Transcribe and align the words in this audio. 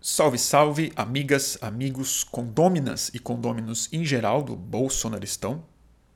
Salve, 0.00 0.38
salve, 0.38 0.92
amigas, 0.94 1.58
amigos, 1.60 2.22
condôminas 2.22 3.10
e 3.12 3.18
condôminos 3.18 3.88
em 3.92 4.04
geral 4.04 4.44
do 4.44 4.54
Bolsonaristão. 4.54 5.64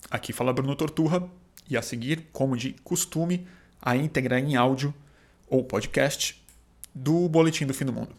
Aqui 0.09 0.33
fala 0.33 0.53
Bruno 0.53 0.77
Torturra 0.77 1.29
e 1.69 1.77
a 1.77 1.83
seguir, 1.83 2.29
como 2.33 2.57
de 2.57 2.75
costume, 2.85 3.45
a 3.81 3.97
íntegra 3.97 4.39
em 4.39 4.55
áudio 4.55 4.95
ou 5.49 5.65
podcast 5.65 6.41
do 6.95 7.29
Boletim 7.29 7.67
do 7.67 7.75
Fim 7.75 7.85
do 7.85 7.93
Mundo. 7.93 8.15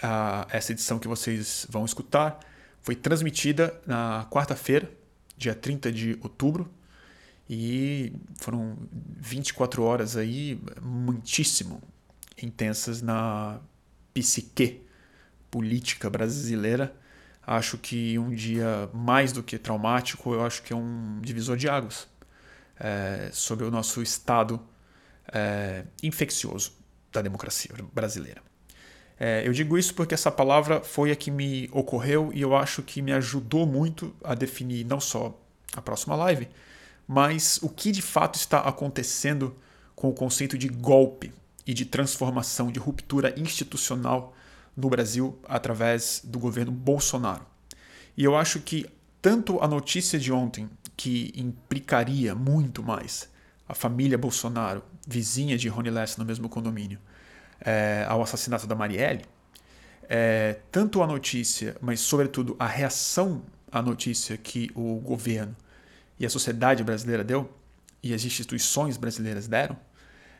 Ah, 0.00 0.46
essa 0.50 0.70
edição 0.70 1.00
que 1.00 1.08
vocês 1.08 1.66
vão 1.68 1.84
escutar 1.84 2.38
foi 2.80 2.94
transmitida 2.94 3.74
na 3.84 4.28
quarta-feira, 4.30 4.88
dia 5.36 5.54
30 5.54 5.90
de 5.90 6.16
outubro, 6.22 6.70
e 7.50 8.12
foram 8.36 8.78
24 9.16 9.82
horas 9.82 10.16
aí 10.16 10.60
muitíssimo 10.80 11.82
intensas 12.40 13.02
na 13.02 13.58
psique 14.14 14.81
política 15.52 16.08
brasileira. 16.08 16.92
Acho 17.46 17.76
que 17.76 18.18
um 18.18 18.30
dia 18.30 18.88
mais 18.92 19.32
do 19.32 19.42
que 19.42 19.58
traumático, 19.58 20.32
eu 20.32 20.44
acho 20.44 20.62
que 20.62 20.72
é 20.72 20.76
um 20.76 21.20
divisor 21.20 21.56
de 21.56 21.68
águas 21.68 22.08
é, 22.80 23.28
sobre 23.32 23.64
o 23.64 23.70
nosso 23.70 24.02
estado 24.02 24.60
é, 25.32 25.84
infeccioso 26.02 26.72
da 27.12 27.20
democracia 27.20 27.70
brasileira. 27.92 28.40
É, 29.20 29.46
eu 29.46 29.52
digo 29.52 29.76
isso 29.76 29.94
porque 29.94 30.14
essa 30.14 30.32
palavra 30.32 30.80
foi 30.80 31.12
a 31.12 31.16
que 31.16 31.30
me 31.30 31.68
ocorreu 31.70 32.30
e 32.32 32.40
eu 32.40 32.56
acho 32.56 32.82
que 32.82 33.02
me 33.02 33.12
ajudou 33.12 33.66
muito 33.66 34.14
a 34.24 34.34
definir 34.34 34.84
não 34.86 34.98
só 34.98 35.38
a 35.76 35.82
próxima 35.82 36.16
live, 36.16 36.48
mas 37.06 37.58
o 37.62 37.68
que 37.68 37.92
de 37.92 38.02
fato 38.02 38.36
está 38.36 38.60
acontecendo 38.60 39.54
com 39.94 40.08
o 40.08 40.14
conceito 40.14 40.56
de 40.56 40.68
golpe 40.68 41.32
e 41.66 41.74
de 41.74 41.84
transformação, 41.84 42.72
de 42.72 42.80
ruptura 42.80 43.38
institucional 43.38 44.31
no 44.76 44.88
Brasil 44.88 45.38
através 45.44 46.20
do 46.24 46.38
governo 46.38 46.72
Bolsonaro. 46.72 47.44
E 48.16 48.24
eu 48.24 48.36
acho 48.36 48.60
que 48.60 48.86
tanto 49.20 49.62
a 49.62 49.68
notícia 49.68 50.18
de 50.18 50.32
ontem, 50.32 50.68
que 50.96 51.32
implicaria 51.36 52.34
muito 52.34 52.82
mais 52.82 53.28
a 53.68 53.74
família 53.74 54.18
Bolsonaro, 54.18 54.82
vizinha 55.06 55.56
de 55.56 55.68
Rony 55.68 55.90
Less 55.90 56.18
no 56.18 56.24
mesmo 56.24 56.48
condomínio, 56.48 56.98
é, 57.60 58.04
ao 58.08 58.22
assassinato 58.22 58.66
da 58.66 58.74
Marielle, 58.74 59.24
é, 60.08 60.58
tanto 60.70 61.02
a 61.02 61.06
notícia, 61.06 61.76
mas 61.80 62.00
sobretudo 62.00 62.56
a 62.58 62.66
reação 62.66 63.42
à 63.70 63.80
notícia 63.80 64.36
que 64.36 64.70
o 64.74 64.96
governo 64.96 65.56
e 66.18 66.26
a 66.26 66.30
sociedade 66.30 66.84
brasileira 66.84 67.24
deu, 67.24 67.50
e 68.02 68.12
as 68.12 68.24
instituições 68.24 68.96
brasileiras 68.96 69.46
deram, 69.46 69.76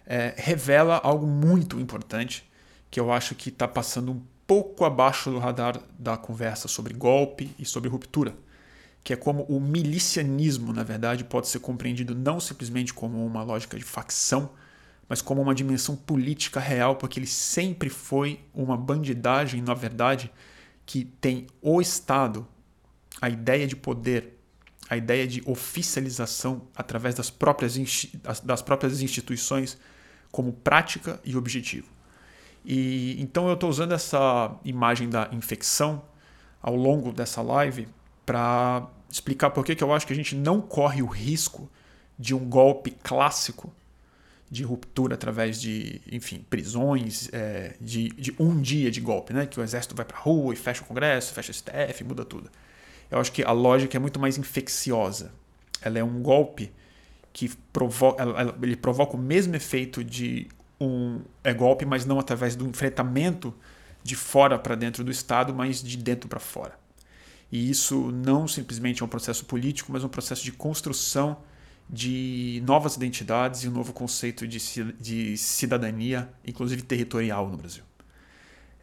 é, 0.05 0.35
revela 0.37 1.01
algo 1.03 1.27
muito 1.27 1.79
importante 1.79 2.45
que 2.93 3.01
eu 3.01 3.11
acho 3.11 3.35
que 3.35 3.49
está 3.49 3.67
passando 3.67 4.13
um 4.13 4.23
pouco 4.47 4.85
abaixo 4.85 5.31
do 5.31 5.39
radar 5.39 5.81
da 5.99 6.15
conversa 6.15 6.69
sobre 6.69 6.93
golpe 6.93 7.51
e 7.59 7.65
sobre 7.65 7.89
ruptura, 7.89 8.37
que 9.03 9.15
é 9.15 9.17
como 9.17 9.45
o 9.45 9.59
milicianismo, 9.59 10.75
na 10.75 10.83
verdade, 10.83 11.25
pode 11.25 11.49
ser 11.49 11.61
compreendido 11.61 12.15
não 12.15 12.39
simplesmente 12.39 12.93
como 12.93 13.25
uma 13.25 13.43
lógica 13.43 13.79
de 13.79 13.83
facção, 13.83 14.51
mas 15.09 15.23
como 15.23 15.41
uma 15.41 15.55
dimensão 15.55 15.97
política 15.97 16.61
real, 16.61 16.97
porque 16.97 17.19
ele 17.19 17.27
sempre 17.27 17.89
foi 17.89 18.41
uma 18.53 18.77
bandidagem, 18.77 19.63
na 19.63 19.73
verdade, 19.73 20.31
que 20.85 21.03
tem 21.03 21.47
o 21.63 21.81
Estado, 21.81 22.47
a 23.23 23.31
ideia 23.31 23.67
de 23.67 23.75
poder, 23.75 24.39
a 24.91 24.99
ideia 24.99 25.27
de 25.27 25.43
oficialização 25.47 26.69
através 26.77 27.15
das 27.15 27.31
próprias, 27.31 27.75
das 28.45 28.61
próprias 28.61 29.01
instituições 29.01 29.79
como 30.31 30.53
prática 30.53 31.19
e 31.25 31.35
objetivo. 31.35 32.02
E 32.65 33.21
então 33.21 33.49
eu 33.49 33.55
estou 33.55 33.69
usando 33.69 33.93
essa 33.93 34.55
imagem 34.65 35.09
da 35.09 35.29
infecção 35.33 36.03
ao 36.61 36.77
longo 36.77 37.13
dessa 37.13 37.43
live 37.43 37.89
para 38.25 38.87
explicar 39.11 39.51
por 39.51 39.65
que 39.65 39.83
eu 39.83 39.93
acho 39.93 40.07
que 40.07 40.13
a 40.13 40.17
gente 40.17 40.35
não 40.35 40.61
corre 40.61 41.03
o 41.03 41.07
risco 41.07 41.71
de 42.19 42.35
um 42.35 42.49
golpe 42.49 42.93
clássico 43.03 43.73
de 44.49 44.63
ruptura 44.63 45.15
através 45.15 45.59
de, 45.59 46.01
enfim, 46.11 46.45
prisões, 46.49 47.29
é, 47.33 47.75
de, 47.81 48.11
de, 48.11 48.35
um 48.39 48.61
dia 48.61 48.91
de 48.91 49.01
golpe, 49.01 49.33
né? 49.33 49.47
Que 49.47 49.59
o 49.59 49.63
exército 49.63 49.95
vai 49.95 50.05
para 50.05 50.19
a 50.19 50.21
rua 50.21 50.53
e 50.53 50.57
fecha 50.57 50.83
o 50.83 50.85
Congresso, 50.85 51.33
fecha 51.33 51.51
o 51.51 51.55
STF, 51.55 52.05
muda 52.05 52.23
tudo. 52.23 52.51
Eu 53.11 53.19
acho 53.19 53.33
que 53.33 53.43
a 53.43 53.51
lógica 53.51 53.97
é 53.97 54.01
muito 54.01 54.21
mais 54.21 54.37
infecciosa. 54.37 55.33
Ela 55.81 55.99
é 55.99 56.05
um 56.05 56.23
golpe 56.23 56.71
que 57.33 57.49
provoca, 57.73 58.23
ele 58.63 58.77
provoca 58.77 59.17
o 59.17 59.19
mesmo 59.19 59.57
efeito 59.57 60.05
de 60.05 60.49
um 60.85 61.21
é 61.45 61.53
golpe, 61.55 61.85
mas 61.85 62.05
não 62.05 62.19
através 62.19 62.57
do 62.57 62.67
enfrentamento 62.67 63.55
de 64.03 64.17
fora 64.17 64.59
para 64.59 64.75
dentro 64.75 65.05
do 65.05 65.11
Estado, 65.11 65.55
mas 65.55 65.83
de 65.83 65.97
dentro 65.97 66.29
para 66.29 66.41
fora. 66.41 66.79
E 67.51 67.71
isso 67.71 68.11
não 68.11 68.49
simplesmente 68.49 69.03
é 69.03 69.05
um 69.05 69.09
processo 69.09 69.45
político, 69.45 69.93
mas 69.93 70.03
um 70.03 70.09
processo 70.09 70.43
de 70.43 70.53
construção 70.53 71.37
de 71.89 72.63
novas 72.67 72.97
identidades 72.97 73.65
e 73.65 73.69
um 73.69 73.73
novo 73.73 73.93
conceito 73.93 74.49
de, 74.49 74.59
de 74.95 75.37
cidadania, 75.37 76.29
inclusive 76.47 76.83
territorial 76.83 77.49
no 77.49 77.57
Brasil. 77.57 77.85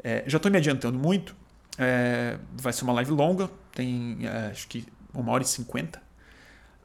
É, 0.03 0.23
já 0.27 0.37
estou 0.37 0.51
me 0.51 0.57
adiantando 0.57 0.97
muito, 0.97 1.35
é, 1.77 2.37
vai 2.55 2.71
ser 2.71 2.83
uma 2.83 2.93
live 2.93 3.11
longa, 3.11 3.49
tem 3.73 4.19
é, 4.21 4.51
acho 4.51 4.67
que 4.67 4.85
uma 5.13 5.31
hora 5.31 5.43
e 5.43 5.47
cinquenta. 5.47 6.01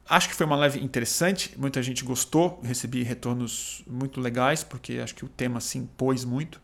Acho 0.07 0.29
que 0.29 0.35
foi 0.35 0.45
uma 0.45 0.57
live 0.57 0.85
interessante, 0.85 1.55
muita 1.57 1.83
gente 1.83 2.05
gostou, 2.05 2.61
recebi 2.63 3.03
retornos 3.03 3.83
muito 3.87 4.21
legais, 4.21 4.63
porque 4.63 4.99
acho 4.99 5.15
que 5.15 5.25
o 5.25 5.29
tema 5.29 5.61
se 5.61 5.79
impôs 5.79 6.25
muito. 6.25 6.61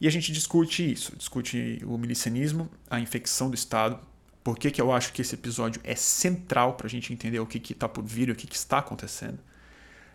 E 0.00 0.06
a 0.06 0.10
gente 0.10 0.32
discute 0.32 0.90
isso, 0.90 1.14
discute 1.16 1.82
o 1.84 1.98
milicianismo, 1.98 2.70
a 2.88 3.00
infecção 3.00 3.50
do 3.50 3.54
Estado, 3.54 3.98
por 4.42 4.56
que, 4.56 4.70
que 4.70 4.80
eu 4.80 4.92
acho 4.92 5.12
que 5.12 5.20
esse 5.20 5.34
episódio 5.34 5.80
é 5.84 5.96
central 5.96 6.74
para 6.74 6.86
a 6.86 6.90
gente 6.90 7.12
entender 7.12 7.40
o 7.40 7.46
que 7.46 7.58
está 7.72 7.88
por 7.88 8.04
vir 8.04 8.30
o 8.30 8.36
que, 8.36 8.46
que 8.46 8.56
está 8.56 8.78
acontecendo. 8.78 9.38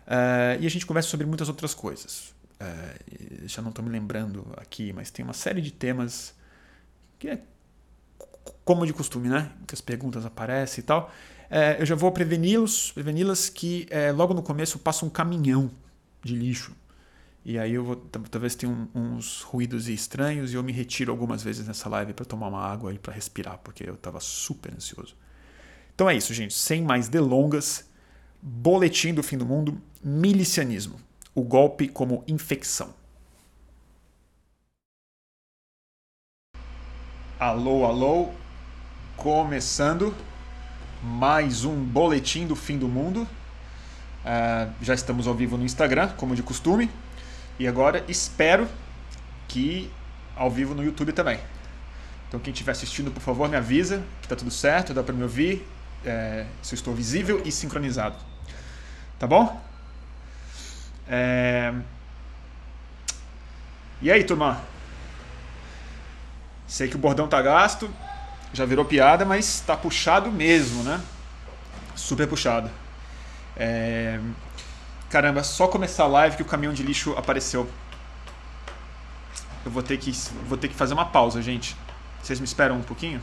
Uh, 0.06 0.58
e 0.58 0.66
a 0.66 0.70
gente 0.70 0.86
conversa 0.86 1.10
sobre 1.10 1.26
muitas 1.26 1.48
outras 1.48 1.74
coisas. 1.74 2.34
Uh, 2.60 3.46
já 3.46 3.60
não 3.60 3.68
estou 3.68 3.84
me 3.84 3.90
lembrando 3.90 4.50
aqui, 4.56 4.92
mas 4.94 5.10
tem 5.10 5.24
uma 5.24 5.34
série 5.34 5.60
de 5.60 5.70
temas 5.70 6.34
que 7.18 7.28
é 7.28 7.40
como 8.64 8.86
de 8.86 8.92
costume, 8.92 9.28
né? 9.28 9.52
Que 9.66 9.74
as 9.74 9.80
perguntas 9.80 10.24
aparecem 10.24 10.82
e 10.82 10.84
tal 10.84 11.12
é, 11.50 11.80
eu 11.80 11.86
já 11.86 11.94
vou 11.94 12.10
preveni-los, 12.10 12.92
preveni-las 12.92 13.48
que 13.48 13.86
é, 13.90 14.10
logo 14.12 14.34
no 14.34 14.42
começo 14.42 14.78
passa 14.78 15.06
um 15.06 15.10
caminhão 15.10 15.70
de 16.22 16.34
lixo. 16.34 16.74
E 17.44 17.58
aí 17.58 17.74
eu 17.74 17.84
vou, 17.84 17.96
talvez 17.96 18.56
tenha 18.56 18.72
um, 18.72 18.88
uns 18.92 19.42
ruídos 19.42 19.88
estranhos 19.88 20.52
e 20.52 20.56
eu 20.56 20.62
me 20.64 20.72
retiro 20.72 21.12
algumas 21.12 21.44
vezes 21.44 21.66
nessa 21.66 21.88
live 21.88 22.12
para 22.12 22.24
tomar 22.24 22.48
uma 22.48 22.60
água 22.60 22.92
e 22.92 22.98
para 22.98 23.12
respirar, 23.12 23.58
porque 23.58 23.88
eu 23.88 23.94
estava 23.94 24.18
super 24.18 24.74
ansioso. 24.74 25.14
Então 25.94 26.10
é 26.10 26.16
isso, 26.16 26.34
gente. 26.34 26.54
Sem 26.54 26.82
mais 26.82 27.08
delongas, 27.08 27.88
boletim 28.42 29.14
do 29.14 29.22
fim 29.22 29.38
do 29.38 29.46
mundo, 29.46 29.80
milicianismo. 30.02 30.96
O 31.34 31.42
golpe 31.42 31.86
como 31.86 32.24
infecção. 32.26 32.92
Alô, 37.38 37.84
alô. 37.84 38.30
Começando 39.16 40.12
mais 41.06 41.64
um 41.64 41.76
boletim 41.84 42.46
do 42.46 42.56
fim 42.56 42.76
do 42.76 42.88
mundo. 42.88 43.22
Uh, 43.22 44.72
já 44.82 44.92
estamos 44.92 45.28
ao 45.28 45.34
vivo 45.34 45.56
no 45.56 45.64
Instagram, 45.64 46.08
como 46.16 46.34
de 46.34 46.42
costume. 46.42 46.90
E 47.60 47.68
agora 47.68 48.04
espero 48.08 48.68
que 49.46 49.90
ao 50.34 50.50
vivo 50.50 50.74
no 50.74 50.82
YouTube 50.82 51.12
também. 51.12 51.38
Então 52.26 52.40
quem 52.40 52.52
estiver 52.52 52.72
assistindo, 52.72 53.12
por 53.12 53.20
favor, 53.20 53.48
me 53.48 53.56
avisa 53.56 54.02
que 54.20 54.26
está 54.26 54.34
tudo 54.34 54.50
certo, 54.50 54.92
dá 54.92 55.02
para 55.02 55.14
me 55.14 55.22
ouvir, 55.22 55.66
é, 56.04 56.44
se 56.60 56.74
eu 56.74 56.76
estou 56.76 56.92
visível 56.92 57.40
e 57.44 57.52
sincronizado. 57.52 58.16
Tá 59.16 59.28
bom? 59.28 59.62
É... 61.08 61.72
E 64.02 64.10
aí, 64.10 64.24
turma? 64.24 64.60
Sei 66.66 66.88
que 66.88 66.96
o 66.96 66.98
bordão 66.98 67.28
tá 67.28 67.40
gasto, 67.40 67.88
já 68.52 68.64
virou 68.64 68.84
piada, 68.84 69.24
mas 69.24 69.60
tá 69.60 69.76
puxado 69.76 70.30
mesmo, 70.30 70.82
né? 70.82 71.00
Super 71.94 72.26
puxado. 72.26 72.70
É... 73.56 74.20
Caramba, 75.08 75.42
só 75.42 75.68
começar 75.68 76.04
a 76.04 76.08
live 76.08 76.36
que 76.36 76.42
o 76.42 76.46
caminhão 76.46 76.74
de 76.74 76.82
lixo 76.82 77.12
apareceu. 77.16 77.68
Eu 79.64 79.70
vou 79.70 79.82
ter 79.82 79.98
que, 79.98 80.12
vou 80.46 80.56
ter 80.58 80.68
que 80.68 80.74
fazer 80.74 80.94
uma 80.94 81.06
pausa, 81.06 81.40
gente. 81.42 81.76
Vocês 82.22 82.40
me 82.40 82.46
esperam 82.46 82.76
um 82.76 82.82
pouquinho? 82.82 83.20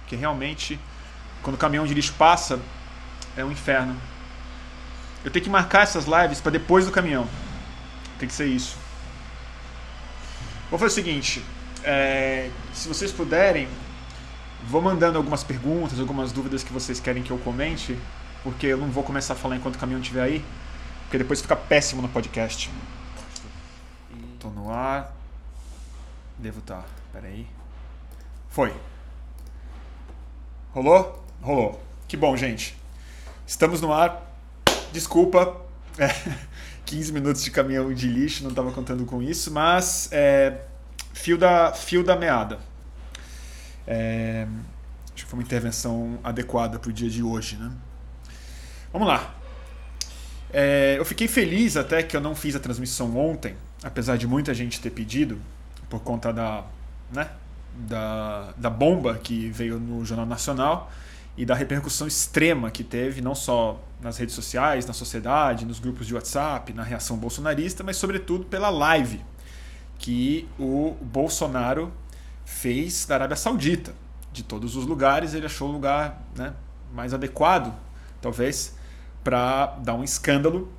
Porque 0.00 0.16
realmente, 0.16 0.78
quando 1.42 1.54
o 1.54 1.58
caminhão 1.58 1.86
de 1.86 1.94
lixo 1.94 2.14
passa, 2.18 2.60
é 3.36 3.44
um 3.44 3.50
inferno. 3.50 3.96
Eu 5.24 5.30
tenho 5.30 5.44
que 5.44 5.50
marcar 5.50 5.82
essas 5.82 6.04
lives 6.04 6.40
para 6.40 6.50
depois 6.50 6.84
do 6.84 6.92
caminhão. 6.92 7.28
Tem 8.18 8.28
que 8.28 8.34
ser 8.34 8.46
isso. 8.46 8.76
Vou 10.68 10.78
fazer 10.78 10.92
o 10.92 10.94
seguinte: 10.94 11.44
é, 11.84 12.50
se 12.72 12.88
vocês 12.88 13.12
puderem, 13.12 13.68
Vou 14.68 14.80
mandando 14.80 15.18
algumas 15.18 15.42
perguntas, 15.42 15.98
algumas 15.98 16.32
dúvidas 16.32 16.62
que 16.62 16.72
vocês 16.72 17.00
querem 17.00 17.22
que 17.22 17.30
eu 17.30 17.38
comente, 17.38 17.98
porque 18.42 18.66
eu 18.66 18.78
não 18.78 18.90
vou 18.90 19.02
começar 19.02 19.34
a 19.34 19.36
falar 19.36 19.56
enquanto 19.56 19.76
o 19.76 19.78
caminhão 19.78 20.00
estiver 20.00 20.22
aí, 20.22 20.44
porque 21.04 21.18
depois 21.18 21.40
fica 21.40 21.56
péssimo 21.56 22.00
no 22.00 22.08
podcast. 22.08 22.70
Estou 24.34 24.50
no 24.50 24.72
ar. 24.72 25.14
Devo 26.38 26.60
estar. 26.60 26.82
Tá. 26.82 26.84
Pera 27.12 27.26
aí. 27.26 27.46
Foi. 28.48 28.74
Rolou? 30.72 31.24
Rolou. 31.40 31.82
Que 32.08 32.16
bom, 32.16 32.36
gente. 32.36 32.76
Estamos 33.46 33.80
no 33.80 33.92
ar. 33.92 34.22
Desculpa. 34.92 35.60
É, 35.98 36.08
15 36.86 37.12
minutos 37.12 37.42
de 37.42 37.50
caminhão 37.50 37.92
de 37.92 38.06
lixo, 38.06 38.42
não 38.42 38.50
estava 38.50 38.70
contando 38.72 39.04
com 39.04 39.22
isso, 39.22 39.50
mas 39.50 40.08
é, 40.12 40.60
fio, 41.12 41.38
da, 41.38 41.72
fio 41.72 42.02
da 42.04 42.16
meada. 42.16 42.58
É, 43.86 44.46
acho 45.14 45.24
que 45.24 45.30
foi 45.30 45.38
uma 45.38 45.42
intervenção 45.42 46.18
adequada 46.22 46.78
para 46.78 46.90
o 46.90 46.92
dia 46.92 47.10
de 47.10 47.22
hoje. 47.22 47.56
Né? 47.56 47.70
Vamos 48.92 49.08
lá. 49.08 49.34
É, 50.52 50.96
eu 50.98 51.04
fiquei 51.04 51.26
feliz 51.26 51.76
até 51.76 52.02
que 52.02 52.16
eu 52.16 52.20
não 52.20 52.34
fiz 52.34 52.54
a 52.54 52.60
transmissão 52.60 53.16
ontem, 53.16 53.56
apesar 53.82 54.16
de 54.16 54.26
muita 54.26 54.52
gente 54.52 54.80
ter 54.80 54.90
pedido, 54.90 55.40
por 55.88 56.00
conta 56.00 56.32
da, 56.32 56.64
né, 57.10 57.30
da, 57.74 58.52
da 58.56 58.70
bomba 58.70 59.14
que 59.14 59.48
veio 59.50 59.78
no 59.78 60.04
Jornal 60.04 60.26
Nacional 60.26 60.90
e 61.36 61.46
da 61.46 61.54
repercussão 61.54 62.06
extrema 62.06 62.70
que 62.70 62.84
teve, 62.84 63.22
não 63.22 63.34
só 63.34 63.82
nas 64.00 64.18
redes 64.18 64.34
sociais, 64.34 64.84
na 64.84 64.92
sociedade, 64.92 65.64
nos 65.64 65.78
grupos 65.78 66.06
de 66.06 66.14
WhatsApp, 66.14 66.72
na 66.74 66.82
reação 66.82 67.16
bolsonarista, 67.16 67.82
mas 67.82 67.96
sobretudo 67.96 68.44
pela 68.44 68.68
live 68.68 69.20
que 69.98 70.48
o 70.58 70.96
Bolsonaro 71.00 71.92
fez 72.44 73.06
da 73.06 73.14
Arábia 73.14 73.36
Saudita. 73.36 73.94
De 74.32 74.42
todos 74.42 74.76
os 74.76 74.86
lugares, 74.86 75.34
ele 75.34 75.46
achou 75.46 75.68
o 75.68 75.72
lugar 75.72 76.22
né, 76.34 76.54
mais 76.92 77.12
adequado, 77.12 77.74
talvez, 78.20 78.74
para 79.22 79.66
dar 79.82 79.94
um 79.94 80.02
escândalo 80.02 80.72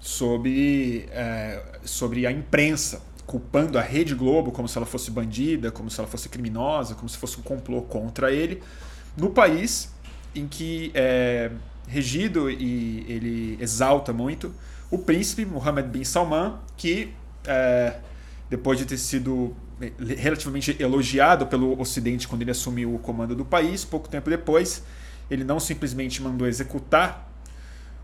sobre, 0.00 1.08
é, 1.10 1.62
sobre 1.82 2.26
a 2.26 2.32
imprensa, 2.32 3.02
culpando 3.26 3.78
a 3.78 3.82
Rede 3.82 4.14
Globo 4.14 4.50
como 4.50 4.68
se 4.68 4.76
ela 4.76 4.86
fosse 4.86 5.10
bandida, 5.10 5.70
como 5.70 5.90
se 5.90 5.98
ela 5.98 6.08
fosse 6.08 6.28
criminosa, 6.28 6.94
como 6.94 7.08
se 7.08 7.16
fosse 7.16 7.38
um 7.38 7.42
complô 7.42 7.82
contra 7.82 8.32
ele, 8.32 8.62
no 9.16 9.30
país 9.30 9.92
em 10.34 10.46
que 10.46 10.90
é 10.94 11.50
regido 11.86 12.50
e 12.50 13.04
ele 13.08 13.58
exalta 13.60 14.12
muito 14.12 14.54
o 14.90 14.98
príncipe 14.98 15.44
Mohammed 15.44 15.88
bin 15.88 16.04
Salman, 16.04 16.58
que 16.76 17.12
é, 17.44 17.98
depois 18.48 18.78
de 18.78 18.84
ter 18.84 18.96
sido 18.96 19.54
relativamente 20.18 20.76
elogiado 20.78 21.46
pelo 21.46 21.80
Ocidente 21.80 22.28
quando 22.28 22.42
ele 22.42 22.50
assumiu 22.50 22.94
o 22.94 22.98
comando 22.98 23.34
do 23.34 23.44
país, 23.44 23.84
pouco 23.84 24.08
tempo 24.08 24.28
depois, 24.28 24.82
ele 25.30 25.44
não 25.44 25.58
simplesmente 25.58 26.22
mandou 26.22 26.46
executar 26.46 27.30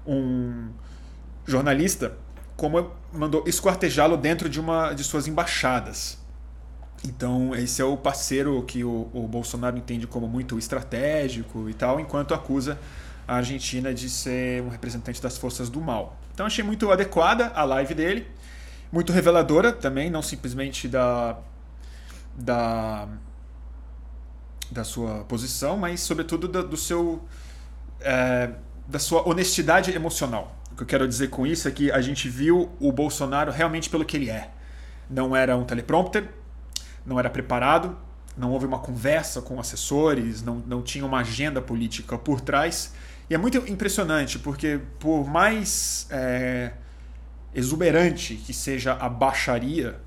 um 0.07 0.69
jornalista, 1.47 2.17
como 2.57 2.93
mandou 3.13 3.45
esquartejá-lo 3.47 4.17
dentro 4.17 4.49
de 4.49 4.59
uma 4.59 4.93
de 4.93 5.05
suas 5.05 5.27
embaixadas. 5.27 6.19
Então, 7.05 7.55
esse 7.55 7.83
é 7.83 7.85
o 7.85 7.97
parceiro 7.97 8.63
que 8.63 8.83
o, 8.83 9.09
o, 9.13 9.29
Bolsonaro 9.29 9.77
entende 9.77 10.07
como 10.07 10.27
muito 10.27 10.59
estratégico 10.59 11.69
e 11.69 11.75
tal, 11.75 12.01
enquanto 12.01 12.33
acusa 12.33 12.79
a 13.29 13.37
Argentina 13.37 13.93
de 13.93 14.09
ser 14.09 14.63
um 14.63 14.69
representante 14.69 15.21
das 15.21 15.37
forças 15.37 15.69
do 15.69 15.81
mal. 15.81 16.17
Então, 16.33 16.47
achei 16.47 16.65
muito 16.65 16.91
adequada 16.91 17.53
a 17.55 17.65
live 17.65 17.95
dele, 17.95 18.27
muito 18.91 19.13
reveladora 19.13 19.73
também, 19.73 20.09
não 20.11 20.23
simplesmente 20.23 20.89
da, 20.89 21.39
da, 22.37 23.09
da 24.71 24.85
sua 24.85 25.25
posição, 25.25 25.77
mas, 25.77 26.01
sobretudo, 26.01 26.47
do, 26.47 26.69
do 26.69 26.77
seu. 26.77 27.25
É, 28.01 28.51
da 28.87 28.99
sua 28.99 29.29
honestidade 29.29 29.91
emocional. 29.91 30.57
O 30.71 30.77
que 30.77 30.83
eu 30.83 30.87
quero 30.87 31.09
dizer 31.09 31.29
com 31.29 31.47
isso 31.47 31.67
é 31.67 31.71
que 31.71 31.91
a 31.91 32.01
gente 32.01 32.29
viu 32.29 32.71
o 32.79 32.93
Bolsonaro 32.93 33.51
realmente 33.51 33.91
pelo 33.91 34.05
que 34.05 34.17
ele 34.17 34.31
é. 34.31 34.51
Não 35.11 35.35
era 35.35 35.57
um 35.57 35.65
teleprompter, 35.65 36.29
não 37.05 37.19
era 37.19 37.29
preparado, 37.29 37.97
não 38.37 38.53
houve 38.53 38.67
uma 38.67 38.79
conversa 38.79 39.41
com 39.41 39.59
assessores, 39.59 40.43
não, 40.43 40.63
não 40.67 40.83
tinha 40.83 41.05
uma 41.05 41.21
agenda 41.21 41.61
política 41.61 42.19
por 42.19 42.41
trás. 42.41 42.93
E 43.29 43.35
é 43.35 43.39
muito 43.39 43.59
impressionante, 43.69 44.39
porque 44.39 44.81
por 45.01 45.27
mais 45.27 46.07
é, 46.11 46.73
exuberante 47.55 48.37
que 48.37 48.53
seja 48.53 48.93
a 48.93 49.09
baixaria, 49.09 49.99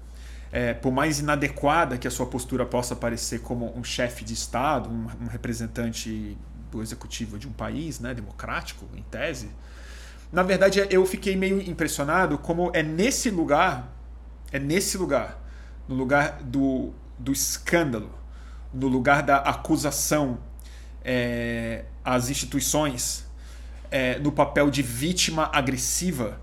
é, 0.52 0.74
por 0.74 0.92
mais 0.92 1.20
inadequada 1.20 1.98
que 1.98 2.08
a 2.08 2.12
sua 2.12 2.26
postura 2.26 2.66
possa 2.66 2.96
parecer 2.96 3.40
como 3.40 3.78
um 3.78 3.84
chefe 3.84 4.24
de 4.24 4.34
Estado, 4.34 4.90
um, 4.90 5.08
um 5.24 5.28
representante 5.28 6.38
do 6.72 6.82
executivo 6.82 7.38
de 7.38 7.48
um 7.48 7.52
país 7.52 8.00
né, 8.00 8.14
democrático, 8.14 8.86
em 8.96 9.04
tese, 9.04 9.50
na 10.32 10.44
verdade 10.44 10.86
eu 10.90 11.06
fiquei 11.06 11.36
meio 11.36 11.60
impressionado 11.62 12.38
como 12.38 12.72
é 12.74 12.84
nesse 12.84 13.30
lugar, 13.30 13.92
é 14.52 14.60
nesse 14.60 14.98
lugar 14.98 15.40
no 15.90 15.96
lugar 15.96 16.44
do, 16.44 16.94
do 17.18 17.32
escândalo, 17.32 18.12
no 18.72 18.88
lugar 18.88 19.24
da 19.24 19.38
acusação 19.38 20.38
é, 21.04 21.86
às 22.06 22.30
instituições, 22.30 23.26
é, 23.90 24.20
no 24.20 24.32
papel 24.32 24.70
de 24.70 24.84
vítima 24.84 25.50
agressiva, 25.52 26.40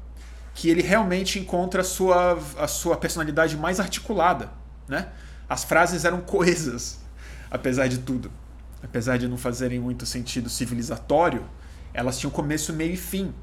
que 0.56 0.70
ele 0.70 0.80
realmente 0.80 1.38
encontra 1.38 1.82
a 1.82 1.84
sua, 1.84 2.38
a 2.56 2.66
sua 2.66 2.96
personalidade 2.96 3.58
mais 3.58 3.78
articulada. 3.78 4.50
Né? 4.88 5.06
As 5.46 5.64
frases 5.64 6.06
eram 6.06 6.22
coesas, 6.22 6.98
apesar 7.50 7.88
de 7.88 7.98
tudo. 7.98 8.32
Apesar 8.82 9.18
de 9.18 9.28
não 9.28 9.36
fazerem 9.36 9.78
muito 9.78 10.06
sentido 10.06 10.48
civilizatório, 10.48 11.44
elas 11.92 12.18
tinham 12.18 12.30
começo, 12.30 12.72
meio 12.72 12.94
e 12.94 12.96
fim. 12.96 13.34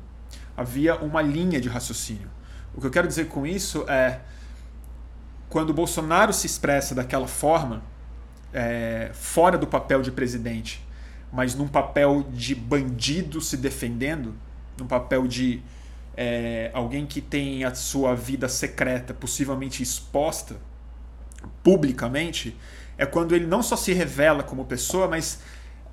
Havia 0.57 0.95
uma 0.95 1.21
linha 1.21 1.61
de 1.61 1.69
raciocínio. 1.69 2.29
O 2.73 2.81
que 2.81 2.87
eu 2.87 2.91
quero 2.91 3.07
dizer 3.07 3.27
com 3.27 3.45
isso 3.45 3.85
é 3.87 4.21
quando 5.49 5.69
o 5.69 5.73
Bolsonaro 5.73 6.33
se 6.33 6.47
expressa 6.47 6.95
daquela 6.95 7.27
forma, 7.27 7.83
é, 8.51 9.11
fora 9.13 9.55
do 9.55 9.67
papel 9.67 10.01
de 10.01 10.11
presidente, 10.11 10.83
mas 11.31 11.53
num 11.53 11.67
papel 11.67 12.25
de 12.31 12.55
bandido 12.55 13.39
se 13.39 13.55
defendendo, 13.55 14.33
num 14.79 14.87
papel 14.87 15.27
de 15.27 15.61
é, 16.15 16.69
alguém 16.73 17.05
que 17.05 17.21
tem 17.21 17.63
a 17.63 17.73
sua 17.73 18.15
vida 18.15 18.47
secreta 18.47 19.13
possivelmente 19.13 19.81
exposta 19.81 20.55
publicamente, 21.63 22.55
é 22.97 23.05
quando 23.05 23.35
ele 23.35 23.45
não 23.45 23.63
só 23.63 23.75
se 23.75 23.91
revela 23.93 24.43
como 24.43 24.65
pessoa, 24.65 25.07
mas 25.07 25.39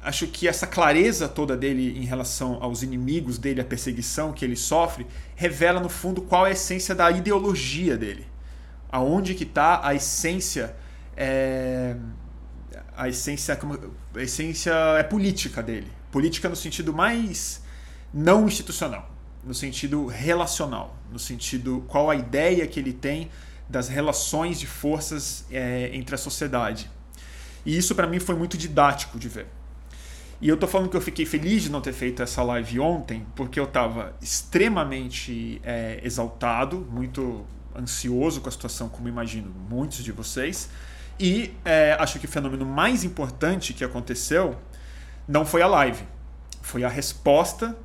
acho 0.02 0.26
que 0.26 0.46
essa 0.46 0.66
clareza 0.66 1.28
toda 1.28 1.56
dele 1.56 1.98
em 1.98 2.04
relação 2.04 2.62
aos 2.62 2.82
inimigos 2.82 3.38
dele, 3.38 3.60
a 3.60 3.64
perseguição 3.64 4.32
que 4.32 4.44
ele 4.44 4.56
sofre, 4.56 5.06
revela 5.34 5.80
no 5.80 5.88
fundo 5.88 6.22
qual 6.22 6.46
é 6.46 6.50
a 6.50 6.52
essência 6.52 6.94
da 6.94 7.10
ideologia 7.10 7.96
dele. 7.96 8.26
Aonde 8.90 9.34
que 9.34 9.44
está 9.44 9.86
a 9.86 9.94
essência 9.94 10.74
é, 11.16 11.96
a 12.96 13.08
essência 13.08 13.58
a 14.14 14.22
essência 14.22 14.72
é 14.98 15.02
política 15.02 15.62
dele. 15.62 15.90
Política 16.10 16.48
no 16.48 16.56
sentido 16.56 16.92
mais 16.92 17.62
não 18.12 18.46
institucional 18.46 19.09
no 19.44 19.54
sentido 19.54 20.06
relacional 20.06 20.96
no 21.12 21.18
sentido 21.18 21.84
qual 21.88 22.10
a 22.10 22.16
ideia 22.16 22.66
que 22.66 22.78
ele 22.78 22.92
tem 22.92 23.30
das 23.68 23.88
relações 23.88 24.58
de 24.58 24.66
forças 24.66 25.44
é, 25.50 25.90
entre 25.92 26.14
a 26.14 26.18
sociedade 26.18 26.90
e 27.64 27.76
isso 27.76 27.94
para 27.94 28.06
mim 28.06 28.18
foi 28.18 28.34
muito 28.34 28.56
didático 28.56 29.18
de 29.18 29.28
ver 29.28 29.46
e 30.40 30.48
eu 30.48 30.56
tô 30.56 30.66
falando 30.66 30.88
que 30.88 30.96
eu 30.96 31.02
fiquei 31.02 31.26
feliz 31.26 31.62
de 31.62 31.70
não 31.70 31.82
ter 31.82 31.92
feito 31.92 32.22
essa 32.22 32.42
live 32.42 32.80
ontem, 32.80 33.26
porque 33.36 33.60
eu 33.60 33.64
estava 33.64 34.14
extremamente 34.22 35.60
é, 35.62 36.00
exaltado, 36.02 36.78
muito 36.90 37.44
ansioso 37.76 38.40
com 38.40 38.48
a 38.48 38.52
situação, 38.52 38.88
como 38.88 39.06
imagino 39.06 39.52
muitos 39.68 40.02
de 40.02 40.10
vocês. 40.10 40.70
E 41.18 41.54
é, 41.62 41.94
acho 42.00 42.18
que 42.18 42.24
o 42.24 42.28
fenômeno 42.28 42.64
mais 42.64 43.04
importante 43.04 43.74
que 43.74 43.84
aconteceu 43.84 44.56
não 45.28 45.44
foi 45.44 45.60
a 45.60 45.66
live, 45.66 46.02
foi 46.62 46.84
a 46.84 46.88
resposta 46.88 47.76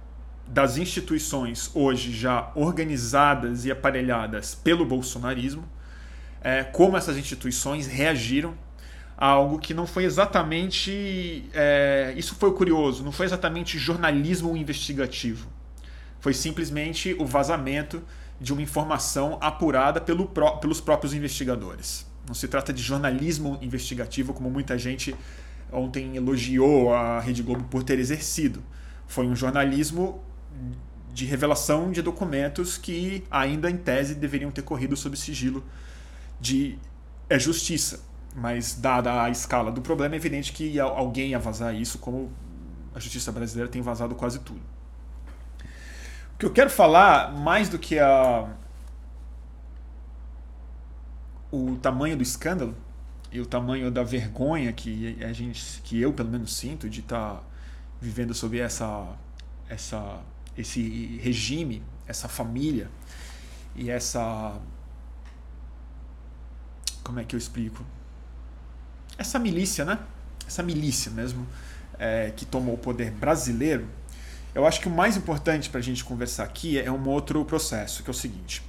das 0.47 0.77
instituições 0.77 1.71
hoje 1.73 2.11
já 2.13 2.51
organizadas 2.55 3.65
e 3.65 3.71
aparelhadas 3.71 4.55
pelo 4.55 4.85
bolsonarismo, 4.85 5.67
é, 6.41 6.63
como 6.63 6.95
essas 6.95 7.17
instituições 7.17 7.87
reagiram 7.87 8.53
a 9.17 9.27
algo 9.27 9.57
que 9.59 9.73
não 9.73 9.87
foi 9.87 10.03
exatamente. 10.03 11.49
É, 11.53 12.13
isso 12.15 12.35
foi 12.35 12.53
curioso, 12.53 13.03
não 13.03 13.11
foi 13.11 13.25
exatamente 13.25 13.79
jornalismo 13.79 14.55
investigativo. 14.55 15.47
Foi 16.19 16.33
simplesmente 16.33 17.15
o 17.19 17.25
vazamento 17.25 18.03
de 18.39 18.51
uma 18.51 18.61
informação 18.61 19.37
apurada 19.41 20.01
pelo 20.01 20.27
pelos 20.59 20.81
próprios 20.81 21.13
investigadores. 21.13 22.05
Não 22.27 22.33
se 22.33 22.47
trata 22.47 22.73
de 22.73 22.81
jornalismo 22.81 23.57
investigativo, 23.61 24.33
como 24.33 24.49
muita 24.49 24.77
gente 24.77 25.15
ontem 25.71 26.15
elogiou 26.15 26.93
a 26.93 27.19
Rede 27.19 27.43
Globo 27.43 27.63
por 27.65 27.83
ter 27.83 27.99
exercido. 27.99 28.63
Foi 29.07 29.27
um 29.27 29.35
jornalismo 29.35 30.23
de 31.13 31.25
revelação 31.25 31.91
de 31.91 32.01
documentos 32.01 32.77
que, 32.77 33.23
ainda 33.31 33.69
em 33.69 33.77
tese, 33.77 34.15
deveriam 34.15 34.51
ter 34.51 34.61
corrido 34.61 34.97
sob 34.97 35.15
sigilo 35.15 35.63
de 36.39 36.77
é, 37.29 37.39
justiça. 37.39 38.03
Mas, 38.35 38.75
dada 38.75 39.23
a 39.23 39.29
escala 39.29 39.71
do 39.71 39.81
problema, 39.81 40.15
é 40.15 40.17
evidente 40.17 40.51
que 40.51 40.77
alguém 40.79 41.29
ia 41.29 41.39
vazar 41.39 41.73
isso, 41.73 41.99
como 41.99 42.31
a 42.93 42.99
justiça 42.99 43.31
brasileira 43.31 43.71
tem 43.71 43.81
vazado 43.81 44.13
quase 44.13 44.39
tudo. 44.39 44.61
O 46.33 46.37
que 46.37 46.45
eu 46.45 46.51
quero 46.51 46.69
falar, 46.69 47.31
mais 47.31 47.69
do 47.69 47.79
que 47.79 47.97
a, 47.97 48.49
o 51.49 51.77
tamanho 51.77 52.17
do 52.17 52.23
escândalo, 52.23 52.75
e 53.31 53.39
o 53.41 53.45
tamanho 53.45 53.91
da 53.91 54.03
vergonha 54.03 54.71
que 54.71 55.17
a 55.21 55.33
gente, 55.33 55.81
que 55.81 55.99
eu 55.99 56.13
pelo 56.13 56.29
menos 56.29 56.55
sinto 56.55 56.89
de 56.89 57.01
estar 57.01 57.35
tá 57.35 57.43
vivendo 57.99 58.33
sob 58.33 58.57
essa, 58.57 59.07
essa, 59.67 60.21
esse 60.57 61.19
regime, 61.21 61.83
essa 62.07 62.27
família 62.27 62.89
e 63.75 63.89
essa, 63.89 64.59
como 67.03 67.19
é 67.19 67.23
que 67.23 67.35
eu 67.35 67.37
explico? 67.37 67.83
Essa 69.17 69.37
milícia, 69.39 69.85
né? 69.85 69.99
Essa 70.47 70.63
milícia 70.63 71.11
mesmo 71.11 71.47
é, 71.97 72.31
que 72.35 72.45
tomou 72.45 72.75
o 72.75 72.77
poder 72.77 73.11
brasileiro. 73.11 73.87
Eu 74.53 74.65
acho 74.65 74.79
que 74.79 74.87
o 74.87 74.91
mais 74.91 75.17
importante 75.17 75.69
para 75.69 75.79
a 75.79 75.83
gente 75.83 76.03
conversar 76.03 76.43
aqui 76.43 76.79
é 76.79 76.91
um 76.91 77.07
outro 77.09 77.43
processo, 77.43 78.03
que 78.03 78.09
é 78.09 78.11
o 78.11 78.13
seguinte. 78.13 78.63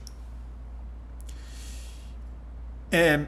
É, 2.91 3.27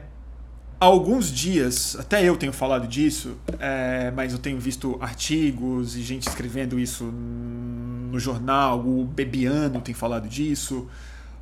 há 0.79 0.85
alguns 0.85 1.31
dias, 1.31 1.95
até 1.97 2.23
eu 2.23 2.35
tenho 2.35 2.51
falado 2.51 2.87
disso, 2.87 3.37
é, 3.59 4.11
mas 4.11 4.33
eu 4.33 4.39
tenho 4.39 4.59
visto 4.59 4.97
artigos 5.01 5.95
e 5.95 6.01
gente 6.01 6.27
escrevendo 6.27 6.79
isso 6.79 7.05
no 8.09 8.19
jornal, 8.19 8.79
o 8.79 9.05
Bebiano 9.05 9.81
tem 9.81 9.93
falado 9.93 10.27
disso, 10.27 10.87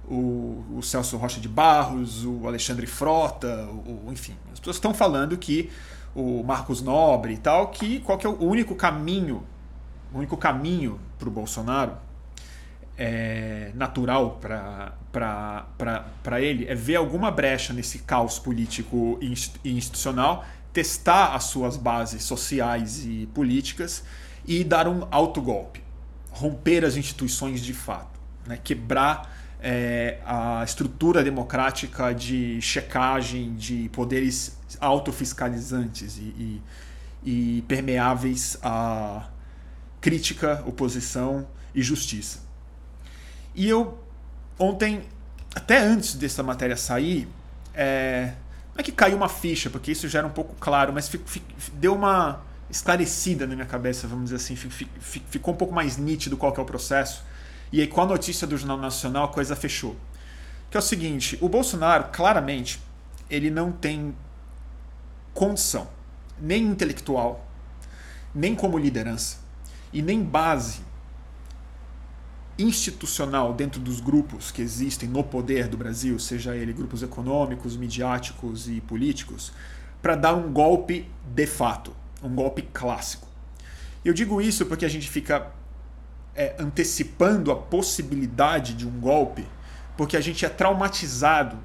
o, 0.07 0.63
o 0.75 0.81
Celso 0.81 1.17
Rocha 1.17 1.39
de 1.39 1.47
Barros, 1.47 2.25
o 2.25 2.47
Alexandre 2.47 2.85
Frota, 2.85 3.67
o, 3.67 4.11
enfim, 4.11 4.35
as 4.51 4.59
pessoas 4.59 4.77
estão 4.77 4.93
falando 4.93 5.37
que 5.37 5.69
o 6.15 6.43
Marcos 6.43 6.81
Nobre 6.81 7.33
e 7.33 7.37
tal, 7.37 7.67
que 7.67 7.99
qual 7.99 8.17
que 8.17 8.25
é 8.25 8.29
o 8.29 8.43
único 8.43 8.75
caminho, 8.75 9.43
o 10.13 10.17
único 10.17 10.37
caminho 10.37 10.99
para 11.19 11.27
o 11.27 11.31
Bolsonaro 11.31 11.97
é, 12.97 13.71
natural 13.75 14.39
para 15.11 16.41
ele 16.41 16.65
é 16.67 16.73
ver 16.73 16.95
alguma 16.95 17.29
brecha 17.29 17.71
nesse 17.71 17.99
caos 17.99 18.39
político 18.39 19.19
e 19.21 19.69
institucional, 19.69 20.43
testar 20.73 21.35
as 21.35 21.45
suas 21.45 21.77
bases 21.77 22.23
sociais 22.23 23.05
e 23.05 23.29
políticas 23.33 24.03
e 24.45 24.63
dar 24.63 24.87
um 24.87 25.07
autogolpe, 25.11 25.83
romper 26.37 26.85
as 26.85 26.95
instituições 26.95 27.61
de 27.61 27.73
fato, 27.73 28.19
né? 28.45 28.59
quebrar 28.63 29.35
é, 29.59 30.19
a 30.23 30.63
estrutura 30.63 31.23
democrática 31.23 32.13
de 32.13 32.61
checagem 32.61 33.55
de 33.55 33.89
poderes 33.89 34.55
autofiscalizantes 34.79 36.17
e, 36.17 36.21
e, 36.21 36.61
e 37.23 37.61
permeáveis 37.67 38.55
a 38.61 39.27
crítica, 39.99 40.63
oposição 40.67 41.47
e 41.73 41.81
justiça. 41.81 42.39
E 43.55 43.67
eu, 43.67 43.97
ontem, 44.59 45.01
até 45.55 45.79
antes 45.79 46.13
dessa 46.13 46.43
matéria 46.43 46.77
sair, 46.77 47.27
é, 47.73 48.33
não 48.75 48.81
é 48.81 48.83
que 48.83 48.91
caiu 48.91 49.17
uma 49.17 49.27
ficha, 49.27 49.71
porque 49.71 49.91
isso 49.91 50.07
já 50.07 50.19
era 50.19 50.27
um 50.27 50.31
pouco 50.31 50.55
claro, 50.59 50.93
mas 50.93 51.11
deu 51.73 51.95
uma 51.95 52.45
esclarecida 52.69 53.47
na 53.47 53.55
minha 53.55 53.67
cabeça, 53.67 54.07
vamos 54.07 54.25
dizer 54.25 54.37
assim, 54.37 54.55
ficou 54.55 55.53
um 55.53 55.57
pouco 55.57 55.73
mais 55.73 55.97
nítido 55.97 56.35
qual 56.37 56.53
é 56.55 56.59
o 56.59 56.65
processo. 56.65 57.23
E 57.71 57.81
aí, 57.81 57.87
com 57.87 58.01
a 58.01 58.05
notícia 58.05 58.47
do 58.47 58.57
Jornal 58.57 58.77
Nacional, 58.77 59.25
a 59.25 59.27
coisa 59.27 59.55
fechou. 59.55 59.95
Que 60.69 60.77
é 60.77 60.79
o 60.79 60.83
seguinte: 60.83 61.37
o 61.41 61.49
Bolsonaro, 61.49 62.09
claramente, 62.11 62.81
ele 63.29 63.49
não 63.49 63.71
tem 63.71 64.15
condição, 65.33 65.87
nem 66.39 66.63
intelectual, 66.63 67.45
nem 68.33 68.55
como 68.55 68.77
liderança, 68.77 69.37
e 69.93 70.01
nem 70.01 70.23
base 70.23 70.81
institucional 72.57 73.53
dentro 73.53 73.79
dos 73.79 73.99
grupos 73.99 74.49
que 74.49 74.61
existem 74.61 75.07
no 75.07 75.23
poder 75.23 75.67
do 75.67 75.77
Brasil, 75.77 76.17
seja 76.17 76.55
ele 76.55 76.73
grupos 76.73 77.03
econômicos, 77.03 77.77
midiáticos 77.77 78.67
e 78.67 78.81
políticos, 78.81 79.53
para 80.01 80.15
dar 80.15 80.33
um 80.33 80.51
golpe 80.51 81.07
de 81.23 81.45
fato, 81.45 81.95
um 82.23 82.33
golpe 82.33 82.61
clássico. 82.61 83.27
Eu 84.03 84.13
digo 84.13 84.41
isso 84.41 84.65
porque 84.65 84.85
a 84.85 84.89
gente 84.89 85.09
fica 85.09 85.51
é, 86.35 86.55
antecipando 86.59 87.51
a 87.51 87.55
possibilidade 87.55 88.73
de 88.73 88.87
um 88.87 88.99
golpe, 88.99 89.45
porque 89.95 90.15
a 90.15 90.21
gente 90.21 90.45
é 90.45 90.49
traumatizado 90.49 91.57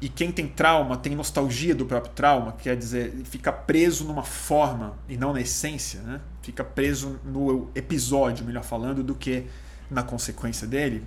e 0.00 0.08
quem 0.08 0.30
tem 0.30 0.46
trauma 0.46 0.96
tem 0.96 1.16
nostalgia 1.16 1.74
do 1.74 1.86
próprio 1.86 2.12
trauma, 2.12 2.52
quer 2.52 2.76
dizer, 2.76 3.14
fica 3.24 3.50
preso 3.50 4.04
numa 4.04 4.22
forma 4.22 4.98
e 5.08 5.16
não 5.16 5.32
na 5.32 5.40
essência, 5.40 6.02
né? 6.02 6.20
fica 6.42 6.62
preso 6.62 7.18
no 7.24 7.70
episódio, 7.74 8.44
melhor 8.44 8.64
falando, 8.64 9.02
do 9.02 9.14
que 9.14 9.46
na 9.90 10.02
consequência 10.02 10.66
dele, 10.66 11.06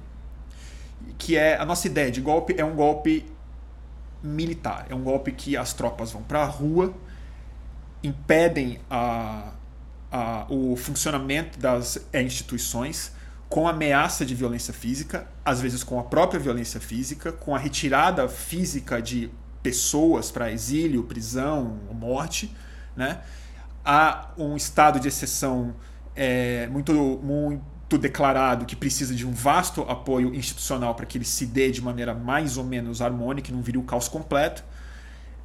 que 1.17 1.35
é 1.35 1.57
a 1.57 1.65
nossa 1.65 1.85
ideia 1.85 2.09
de 2.09 2.21
golpe 2.21 2.55
é 2.57 2.65
um 2.65 2.75
golpe 2.75 3.23
militar, 4.23 4.87
é 4.89 4.95
um 4.95 5.03
golpe 5.03 5.31
que 5.31 5.55
as 5.55 5.73
tropas 5.73 6.11
vão 6.11 6.23
para 6.23 6.41
a 6.41 6.45
rua, 6.45 6.93
impedem 8.03 8.79
a, 8.89 9.51
a, 10.11 10.45
o 10.49 10.75
funcionamento 10.75 11.59
das 11.59 11.99
instituições 12.13 13.11
com 13.49 13.67
ameaça 13.67 14.25
de 14.25 14.35
violência 14.35 14.73
física, 14.73 15.27
às 15.43 15.61
vezes 15.61 15.83
com 15.83 15.99
a 15.99 16.03
própria 16.03 16.39
violência 16.39 16.79
física, 16.79 17.31
com 17.31 17.55
a 17.55 17.57
retirada 17.57 18.27
física 18.27 19.01
de 19.01 19.31
pessoas 19.63 20.31
para 20.31 20.51
exílio, 20.51 21.03
prisão, 21.03 21.79
morte, 21.93 22.53
né? 22.95 23.21
Há 23.83 24.31
um 24.37 24.57
estado 24.57 24.99
de 24.99 25.07
exceção 25.07 25.73
é, 26.13 26.67
muito, 26.67 26.93
muito 27.23 27.97
declarado 27.97 28.65
que 28.65 28.75
precisa 28.75 29.15
de 29.15 29.25
um 29.25 29.31
vasto 29.31 29.81
apoio 29.83 30.35
institucional 30.35 30.93
para 30.93 31.05
que 31.05 31.17
ele 31.17 31.23
se 31.23 31.45
dê 31.45 31.71
de 31.71 31.81
maneira 31.81 32.13
mais 32.13 32.57
ou 32.57 32.65
menos 32.65 33.01
harmônica 33.01 33.51
não 33.51 33.61
vire 33.61 33.77
o 33.77 33.83
caos 33.83 34.09
completo. 34.09 34.63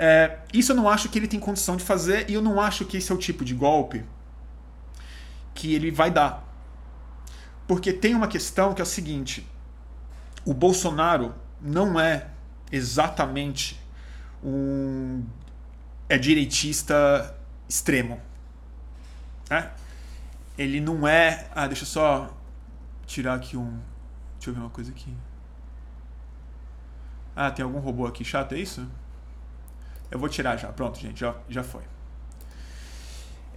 É, 0.05 0.41
isso 0.53 0.73
eu 0.73 0.77
não 0.77 0.89
acho 0.89 1.09
que 1.09 1.17
ele 1.17 1.29
tem 1.29 1.39
condição 1.39 1.77
de 1.77 1.85
fazer 1.85 2.29
e 2.29 2.35
eu 2.35 2.43
não 2.43 2.61
acho 2.61 2.85
que 2.85 2.97
esse 2.97 3.13
é 3.13 3.15
o 3.15 3.19
tipo 3.19 3.45
de 3.45 3.55
golpe 3.55 4.05
que 5.55 5.73
ele 5.73 5.93
vai 5.93 6.11
dar. 6.11 6.43
Porque 7.69 7.93
tem 7.93 8.13
uma 8.13 8.27
questão 8.27 8.75
que 8.75 8.83
é 8.83 8.85
o 8.85 8.87
seguinte: 8.87 9.47
o 10.45 10.53
Bolsonaro 10.53 11.33
não 11.61 12.01
é 12.01 12.27
exatamente 12.73 13.81
um 14.43 15.25
é 16.09 16.19
direitista 16.19 17.39
extremo. 17.69 18.21
Né? 19.49 19.71
ele 20.59 20.81
não 20.81 21.07
é. 21.07 21.47
Ah, 21.55 21.69
deixa 21.69 21.85
eu 21.85 21.87
só 21.87 22.37
tirar 23.07 23.35
aqui 23.35 23.57
um. 23.57 23.79
Deixa 24.35 24.51
eu 24.51 24.55
ver 24.55 24.61
uma 24.63 24.71
coisa 24.71 24.91
aqui. 24.91 25.15
Ah, 27.37 27.53
tem 27.53 27.63
algum 27.63 27.79
robô 27.79 28.05
aqui 28.05 28.25
chato, 28.25 28.57
é 28.57 28.59
isso? 28.59 28.85
Eu 30.13 30.19
vou 30.19 30.29
tirar 30.29 30.57
já. 30.57 30.69
Pronto, 30.69 31.01
gente, 31.01 31.19
já, 31.19 31.35
já 31.49 31.65
foi. 31.65 31.83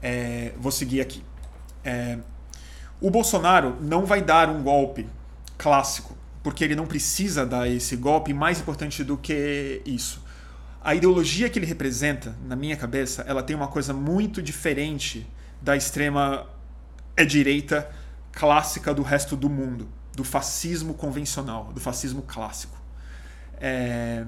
É, 0.02 0.54
vou 0.58 0.72
seguir 0.72 1.02
aqui. 1.02 1.24
É, 1.84 2.18
o 3.02 3.12
Bolsonaro 3.12 3.78
não 3.82 4.06
vai 4.06 4.22
dar 4.22 4.50
um 4.50 4.64
golpe 4.64 5.08
clássico, 5.58 6.18
porque 6.42 6.64
ele 6.64 6.76
não 6.76 6.88
precisa 6.88 7.46
dar 7.46 7.68
esse 7.70 7.96
golpe. 7.98 8.34
Mais 8.34 8.60
importante 8.60 9.04
do 9.04 9.18
que 9.18 9.82
isso, 9.86 10.24
a 10.82 10.96
ideologia 10.96 11.50
que 11.50 11.60
ele 11.60 11.66
representa, 11.66 12.36
na 12.46 12.56
minha 12.56 12.78
cabeça, 12.78 13.24
ela 13.24 13.44
tem 13.44 13.56
uma 13.56 13.68
coisa 13.68 13.94
muito 13.94 14.42
diferente 14.42 15.28
da 15.62 15.76
extrema 15.76 16.48
é 17.18 17.26
direita 17.26 17.90
clássica 18.32 18.94
do 18.94 19.02
resto 19.02 19.36
do 19.36 19.50
mundo, 19.50 19.88
do 20.16 20.24
fascismo 20.24 20.94
convencional, 20.94 21.72
do 21.74 21.80
fascismo 21.80 22.22
clássico. 22.22 22.78
É... 23.60 24.26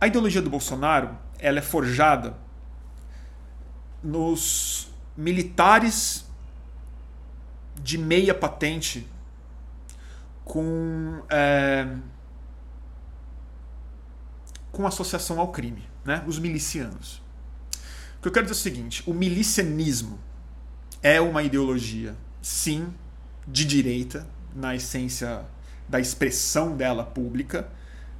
A 0.00 0.06
ideologia 0.06 0.40
do 0.40 0.48
Bolsonaro 0.48 1.16
ela 1.38 1.58
é 1.58 1.62
forjada 1.62 2.34
nos 4.02 4.90
militares 5.16 6.26
de 7.76 7.98
meia 7.98 8.34
patente 8.34 9.06
com 10.44 11.22
é... 11.28 11.86
com 14.72 14.86
associação 14.86 15.38
ao 15.38 15.48
crime, 15.48 15.86
né? 16.04 16.24
Os 16.26 16.38
milicianos. 16.38 17.22
O 18.18 18.22
que 18.22 18.28
eu 18.28 18.32
quero 18.32 18.46
dizer 18.46 18.58
é 18.58 18.60
o 18.60 18.62
seguinte: 18.62 19.02
o 19.06 19.12
milicianismo 19.12 20.18
é 21.02 21.20
uma 21.20 21.42
ideologia, 21.42 22.14
sim, 22.40 22.92
de 23.46 23.64
direita, 23.64 24.26
na 24.54 24.74
essência 24.74 25.44
da 25.88 26.00
expressão 26.00 26.76
dela 26.76 27.04
pública, 27.04 27.68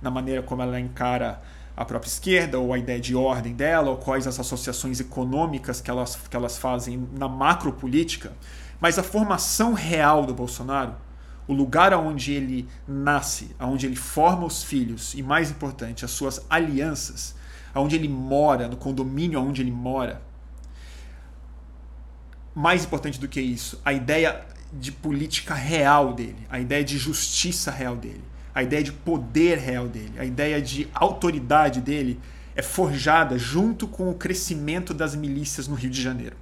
na 0.02 0.10
maneira 0.10 0.42
como 0.42 0.62
ela 0.62 0.78
encara 0.78 1.40
a 1.80 1.84
própria 1.86 2.10
esquerda, 2.10 2.58
ou 2.58 2.74
a 2.74 2.78
ideia 2.78 3.00
de 3.00 3.16
ordem 3.16 3.54
dela, 3.54 3.88
ou 3.88 3.96
quais 3.96 4.26
as 4.26 4.38
associações 4.38 5.00
econômicas 5.00 5.80
que 5.80 5.90
elas, 5.90 6.14
que 6.14 6.36
elas 6.36 6.58
fazem 6.58 7.08
na 7.16 7.26
macropolítica. 7.26 8.34
Mas 8.78 8.98
a 8.98 9.02
formação 9.02 9.72
real 9.72 10.26
do 10.26 10.34
Bolsonaro, 10.34 10.94
o 11.48 11.54
lugar 11.54 11.94
onde 11.94 12.34
ele 12.34 12.68
nasce, 12.86 13.56
onde 13.58 13.86
ele 13.86 13.96
forma 13.96 14.44
os 14.44 14.62
filhos, 14.62 15.14
e 15.14 15.22
mais 15.22 15.50
importante, 15.50 16.04
as 16.04 16.10
suas 16.10 16.44
alianças, 16.50 17.34
onde 17.74 17.96
ele 17.96 18.10
mora, 18.10 18.68
no 18.68 18.76
condomínio 18.76 19.40
onde 19.40 19.62
ele 19.62 19.72
mora, 19.72 20.20
mais 22.54 22.84
importante 22.84 23.18
do 23.18 23.26
que 23.26 23.40
isso, 23.40 23.80
a 23.82 23.94
ideia 23.94 24.44
de 24.70 24.92
política 24.92 25.54
real 25.54 26.12
dele, 26.12 26.46
a 26.50 26.60
ideia 26.60 26.84
de 26.84 26.98
justiça 26.98 27.70
real 27.70 27.96
dele, 27.96 28.22
a 28.54 28.62
ideia 28.62 28.82
de 28.82 28.92
poder 28.92 29.58
real 29.58 29.86
dele, 29.86 30.12
a 30.18 30.24
ideia 30.24 30.60
de 30.60 30.88
autoridade 30.92 31.80
dele 31.80 32.20
é 32.54 32.62
forjada 32.62 33.38
junto 33.38 33.86
com 33.86 34.10
o 34.10 34.14
crescimento 34.14 34.92
das 34.92 35.14
milícias 35.14 35.68
no 35.68 35.74
Rio 35.74 35.90
de 35.90 36.00
Janeiro. 36.00 36.36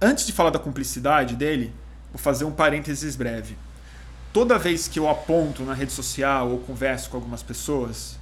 Antes 0.00 0.26
de 0.26 0.32
falar 0.32 0.50
da 0.50 0.58
cumplicidade 0.58 1.34
dele, 1.34 1.72
vou 2.12 2.18
fazer 2.18 2.44
um 2.44 2.52
parênteses 2.52 3.16
breve. 3.16 3.56
Toda 4.32 4.58
vez 4.58 4.86
que 4.86 4.98
eu 4.98 5.08
aponto 5.08 5.62
na 5.62 5.72
rede 5.72 5.92
social 5.92 6.50
ou 6.50 6.58
converso 6.58 7.08
com 7.08 7.16
algumas 7.16 7.42
pessoas 7.42 8.18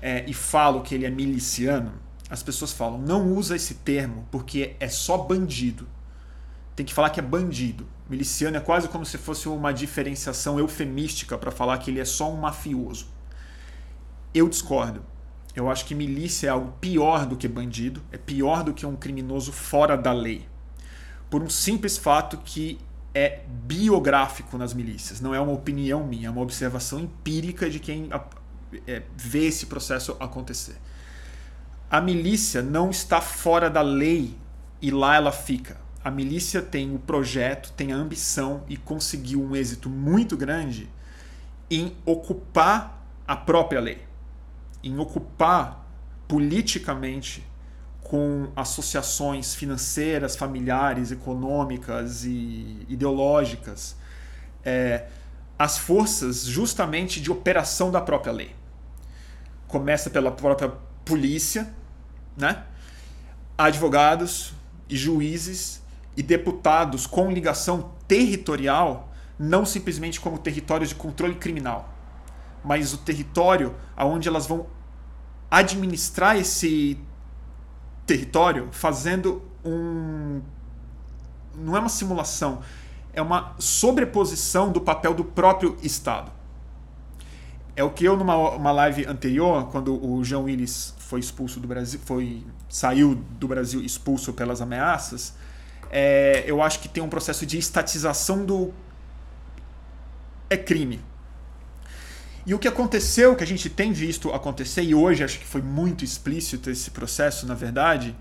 é, 0.00 0.24
e 0.26 0.32
falo 0.32 0.80
que 0.80 0.94
ele 0.94 1.04
é 1.04 1.10
miliciano, 1.10 1.92
as 2.30 2.42
pessoas 2.42 2.72
falam: 2.72 2.98
não 2.98 3.32
usa 3.34 3.54
esse 3.54 3.74
termo 3.74 4.26
porque 4.30 4.74
é 4.80 4.88
só 4.88 5.18
bandido. 5.18 5.86
Tem 6.78 6.86
que 6.86 6.94
falar 6.94 7.10
que 7.10 7.18
é 7.18 7.22
bandido. 7.24 7.88
Miliciano 8.08 8.56
é 8.56 8.60
quase 8.60 8.88
como 8.88 9.04
se 9.04 9.18
fosse 9.18 9.48
uma 9.48 9.72
diferenciação 9.72 10.60
eufemística 10.60 11.36
para 11.36 11.50
falar 11.50 11.76
que 11.78 11.90
ele 11.90 11.98
é 11.98 12.04
só 12.04 12.32
um 12.32 12.36
mafioso. 12.36 13.08
Eu 14.32 14.48
discordo. 14.48 15.02
Eu 15.56 15.68
acho 15.68 15.84
que 15.84 15.92
milícia 15.92 16.46
é 16.46 16.50
algo 16.50 16.72
pior 16.80 17.26
do 17.26 17.36
que 17.36 17.48
bandido, 17.48 18.00
é 18.12 18.16
pior 18.16 18.62
do 18.62 18.72
que 18.72 18.86
um 18.86 18.94
criminoso 18.94 19.50
fora 19.50 19.96
da 19.96 20.12
lei 20.12 20.46
por 21.28 21.42
um 21.42 21.50
simples 21.50 21.98
fato 21.98 22.36
que 22.44 22.78
é 23.12 23.40
biográfico 23.66 24.56
nas 24.56 24.72
milícias. 24.72 25.20
Não 25.20 25.34
é 25.34 25.40
uma 25.40 25.52
opinião 25.52 26.06
minha, 26.06 26.28
é 26.28 26.30
uma 26.30 26.42
observação 26.42 27.00
empírica 27.00 27.68
de 27.68 27.80
quem 27.80 28.08
é, 28.86 29.02
vê 29.16 29.46
esse 29.46 29.66
processo 29.66 30.16
acontecer. 30.20 30.76
A 31.90 32.00
milícia 32.00 32.62
não 32.62 32.88
está 32.88 33.20
fora 33.20 33.68
da 33.68 33.82
lei 33.82 34.38
e 34.80 34.92
lá 34.92 35.16
ela 35.16 35.32
fica. 35.32 35.87
A 36.02 36.10
milícia 36.10 36.62
tem 36.62 36.94
o 36.94 36.98
projeto, 36.98 37.72
tem 37.72 37.92
a 37.92 37.96
ambição 37.96 38.62
e 38.68 38.76
conseguiu 38.76 39.42
um 39.42 39.54
êxito 39.54 39.88
muito 39.88 40.36
grande 40.36 40.88
em 41.70 41.96
ocupar 42.04 43.04
a 43.26 43.36
própria 43.36 43.80
lei, 43.80 44.02
em 44.82 44.98
ocupar 44.98 45.86
politicamente 46.26 47.46
com 48.00 48.50
associações 48.56 49.54
financeiras, 49.54 50.34
familiares, 50.34 51.10
econômicas 51.10 52.24
e 52.24 52.86
ideológicas, 52.88 53.96
é, 54.64 55.08
as 55.58 55.76
forças 55.76 56.44
justamente 56.44 57.20
de 57.20 57.30
operação 57.30 57.90
da 57.90 58.00
própria 58.00 58.32
lei. 58.32 58.54
Começa 59.66 60.08
pela 60.08 60.30
própria 60.30 60.72
polícia, 61.04 61.70
né? 62.36 62.64
advogados 63.58 64.54
e 64.88 64.96
juízes 64.96 65.82
e 66.18 66.22
deputados 66.22 67.06
com 67.06 67.30
ligação 67.30 67.92
territorial, 68.08 69.08
não 69.38 69.64
simplesmente 69.64 70.18
como 70.18 70.36
território 70.36 70.84
de 70.84 70.92
controle 70.92 71.36
criminal, 71.36 71.94
mas 72.64 72.92
o 72.92 72.98
território 72.98 73.72
aonde 73.96 74.26
elas 74.26 74.44
vão 74.44 74.66
administrar 75.48 76.36
esse 76.36 76.98
território 78.04 78.68
fazendo 78.72 79.40
um. 79.64 80.42
Não 81.54 81.76
é 81.76 81.78
uma 81.78 81.88
simulação, 81.88 82.62
é 83.12 83.22
uma 83.22 83.54
sobreposição 83.60 84.72
do 84.72 84.80
papel 84.80 85.14
do 85.14 85.24
próprio 85.24 85.76
Estado. 85.84 86.32
É 87.76 87.84
o 87.84 87.90
que 87.90 88.04
eu, 88.04 88.16
numa 88.16 88.36
uma 88.36 88.72
live 88.72 89.06
anterior, 89.06 89.68
quando 89.68 90.04
o 90.04 90.24
João 90.24 90.44
Willis 90.44 90.94
foi 90.98 91.20
expulso 91.20 91.60
do 91.60 91.68
Brasil, 91.68 92.00
foi 92.04 92.44
saiu 92.68 93.14
do 93.14 93.46
Brasil 93.46 93.80
expulso 93.80 94.32
pelas 94.32 94.60
ameaças, 94.60 95.34
é, 95.90 96.44
eu 96.46 96.62
acho 96.62 96.80
que 96.80 96.88
tem 96.88 97.02
um 97.02 97.08
processo 97.08 97.46
de 97.46 97.58
estatização 97.58 98.44
do 98.44 98.72
é 100.50 100.56
crime. 100.56 101.00
E 102.46 102.54
o 102.54 102.58
que 102.58 102.66
aconteceu, 102.66 103.36
que 103.36 103.44
a 103.44 103.46
gente 103.46 103.68
tem 103.68 103.92
visto 103.92 104.30
acontecer, 104.30 104.82
e 104.82 104.94
hoje 104.94 105.22
acho 105.22 105.38
que 105.38 105.44
foi 105.44 105.60
muito 105.60 106.04
explícito 106.04 106.70
esse 106.70 106.90
processo, 106.90 107.46
na 107.46 107.54
verdade, 107.54 108.16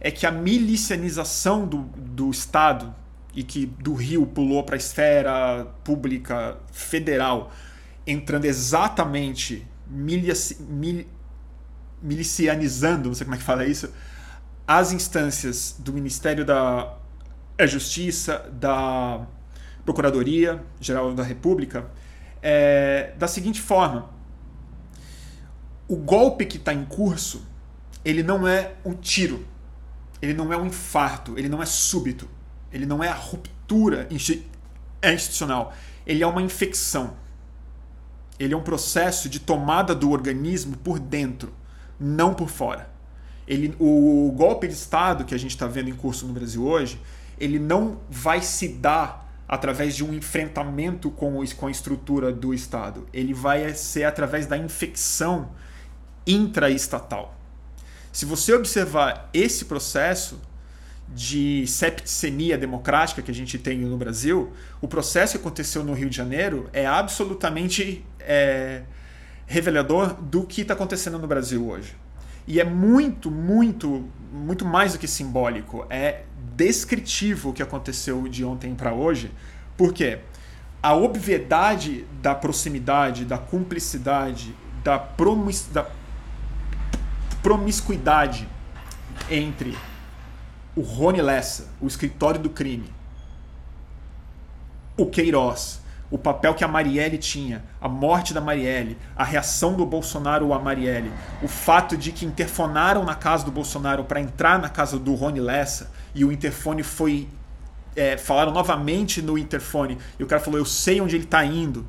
é 0.00 0.10
que 0.10 0.26
a 0.26 0.32
milicianização 0.32 1.66
do, 1.66 1.82
do 1.96 2.30
Estado, 2.30 2.92
e 3.34 3.44
que 3.44 3.66
do 3.66 3.94
Rio 3.94 4.26
pulou 4.26 4.64
para 4.64 4.74
a 4.74 4.78
esfera 4.78 5.66
pública 5.84 6.56
federal, 6.72 7.52
entrando 8.04 8.46
exatamente 8.46 9.64
milici, 9.86 10.60
mil, 10.60 11.06
milicianizando, 12.02 13.08
não 13.08 13.14
sei 13.14 13.24
como 13.24 13.36
é 13.36 13.38
que 13.38 13.44
fala 13.44 13.64
isso, 13.64 13.92
as 14.66 14.92
instâncias 14.92 15.76
do 15.78 15.92
Ministério 15.92 16.44
da 16.44 16.96
Justiça, 17.66 18.48
da 18.52 19.26
Procuradoria 19.84 20.62
Geral 20.80 21.14
da 21.14 21.22
República, 21.22 21.90
é, 22.42 23.12
da 23.18 23.26
seguinte 23.26 23.60
forma: 23.60 24.10
o 25.88 25.96
golpe 25.96 26.46
que 26.46 26.56
está 26.56 26.72
em 26.72 26.84
curso, 26.84 27.44
ele 28.04 28.22
não 28.22 28.46
é 28.46 28.74
um 28.84 28.94
tiro, 28.94 29.46
ele 30.20 30.34
não 30.34 30.52
é 30.52 30.56
um 30.56 30.66
infarto, 30.66 31.38
ele 31.38 31.48
não 31.48 31.62
é 31.62 31.66
súbito, 31.66 32.28
ele 32.72 32.86
não 32.86 33.02
é 33.02 33.08
a 33.08 33.14
ruptura 33.14 34.08
institucional, 35.02 35.74
ele 36.06 36.22
é 36.22 36.26
uma 36.26 36.42
infecção. 36.42 37.16
Ele 38.38 38.54
é 38.54 38.56
um 38.56 38.62
processo 38.62 39.28
de 39.28 39.40
tomada 39.40 39.94
do 39.94 40.10
organismo 40.12 40.76
por 40.76 41.00
dentro, 41.00 41.52
não 41.98 42.32
por 42.32 42.48
fora. 42.48 42.88
Ele, 43.48 43.74
o 43.80 44.32
golpe 44.36 44.68
de 44.68 44.74
Estado 44.74 45.24
que 45.24 45.34
a 45.34 45.38
gente 45.38 45.50
está 45.50 45.66
vendo 45.66 45.90
em 45.90 45.94
curso 45.94 46.26
no 46.26 46.32
Brasil 46.32 46.64
hoje, 46.64 47.00
ele 47.40 47.58
não 47.58 48.00
vai 48.10 48.42
se 48.42 48.68
dar 48.68 49.28
através 49.48 49.96
de 49.96 50.04
um 50.04 50.12
enfrentamento 50.12 51.10
com, 51.10 51.42
com 51.56 51.66
a 51.66 51.70
estrutura 51.70 52.32
do 52.32 52.52
Estado. 52.52 53.06
Ele 53.12 53.32
vai 53.32 53.72
ser 53.74 54.04
através 54.04 54.46
da 54.46 54.58
infecção 54.58 55.50
intraestatal. 56.26 57.34
Se 58.12 58.26
você 58.26 58.52
observar 58.52 59.30
esse 59.32 59.64
processo 59.64 60.40
de 61.08 61.66
septicemia 61.66 62.58
democrática 62.58 63.22
que 63.22 63.30
a 63.30 63.34
gente 63.34 63.58
tem 63.58 63.78
no 63.78 63.96
Brasil, 63.96 64.52
o 64.80 64.86
processo 64.86 65.32
que 65.32 65.38
aconteceu 65.38 65.82
no 65.82 65.94
Rio 65.94 66.10
de 66.10 66.16
Janeiro 66.16 66.68
é 66.72 66.86
absolutamente 66.86 68.04
é, 68.20 68.82
revelador 69.46 70.14
do 70.14 70.42
que 70.44 70.60
está 70.60 70.74
acontecendo 70.74 71.18
no 71.18 71.26
Brasil 71.26 71.66
hoje. 71.66 71.96
E 72.48 72.58
é 72.58 72.64
muito, 72.64 73.30
muito, 73.30 74.08
muito 74.32 74.64
mais 74.64 74.94
do 74.94 74.98
que 74.98 75.06
simbólico. 75.06 75.84
É 75.90 76.22
descritivo 76.56 77.50
o 77.50 77.52
que 77.52 77.62
aconteceu 77.62 78.26
de 78.26 78.42
ontem 78.42 78.74
para 78.74 78.94
hoje, 78.94 79.30
porque 79.76 80.20
a 80.82 80.94
obviedade 80.94 82.06
da 82.22 82.34
proximidade, 82.34 83.26
da 83.26 83.36
cumplicidade, 83.36 84.54
da, 84.82 84.98
promis, 84.98 85.68
da 85.70 85.90
promiscuidade 87.42 88.48
entre 89.30 89.76
o 90.74 90.80
Rony 90.80 91.20
Lessa, 91.20 91.68
o 91.82 91.86
escritório 91.86 92.40
do 92.40 92.48
crime, 92.48 92.90
o 94.96 95.04
Queiroz, 95.04 95.82
o 96.10 96.16
papel 96.16 96.54
que 96.54 96.64
a 96.64 96.68
Marielle 96.68 97.18
tinha, 97.18 97.64
a 97.80 97.88
morte 97.88 98.32
da 98.32 98.40
Marielle, 98.40 98.96
a 99.14 99.24
reação 99.24 99.74
do 99.74 99.84
Bolsonaro 99.84 100.52
a 100.52 100.58
Marielle, 100.58 101.12
o 101.42 101.48
fato 101.48 101.96
de 101.96 102.12
que 102.12 102.24
interfonaram 102.24 103.04
na 103.04 103.14
casa 103.14 103.44
do 103.44 103.50
Bolsonaro 103.50 104.04
para 104.04 104.20
entrar 104.20 104.58
na 104.58 104.68
casa 104.68 104.98
do 104.98 105.14
Rony 105.14 105.40
Lessa 105.40 105.90
e 106.14 106.24
o 106.24 106.32
interfone 106.32 106.82
foi. 106.82 107.28
É, 107.96 108.16
falaram 108.16 108.52
novamente 108.52 109.20
no 109.20 109.36
interfone 109.36 109.98
e 110.18 110.22
o 110.22 110.26
cara 110.26 110.40
falou: 110.40 110.58
Eu 110.58 110.64
sei 110.64 111.00
onde 111.00 111.16
ele 111.16 111.24
está 111.24 111.44
indo. 111.44 111.86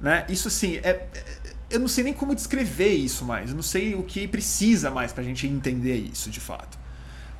Né? 0.00 0.26
Isso 0.28 0.48
assim, 0.48 0.76
é, 0.76 0.90
é, 0.90 1.08
eu 1.70 1.80
não 1.80 1.88
sei 1.88 2.04
nem 2.04 2.12
como 2.12 2.34
descrever 2.34 2.92
isso 2.92 3.24
mais, 3.24 3.50
eu 3.50 3.56
não 3.56 3.62
sei 3.62 3.94
o 3.94 4.02
que 4.02 4.28
precisa 4.28 4.90
mais 4.90 5.12
para 5.12 5.22
a 5.22 5.24
gente 5.24 5.46
entender 5.46 5.96
isso 5.96 6.30
de 6.30 6.38
fato. 6.38 6.78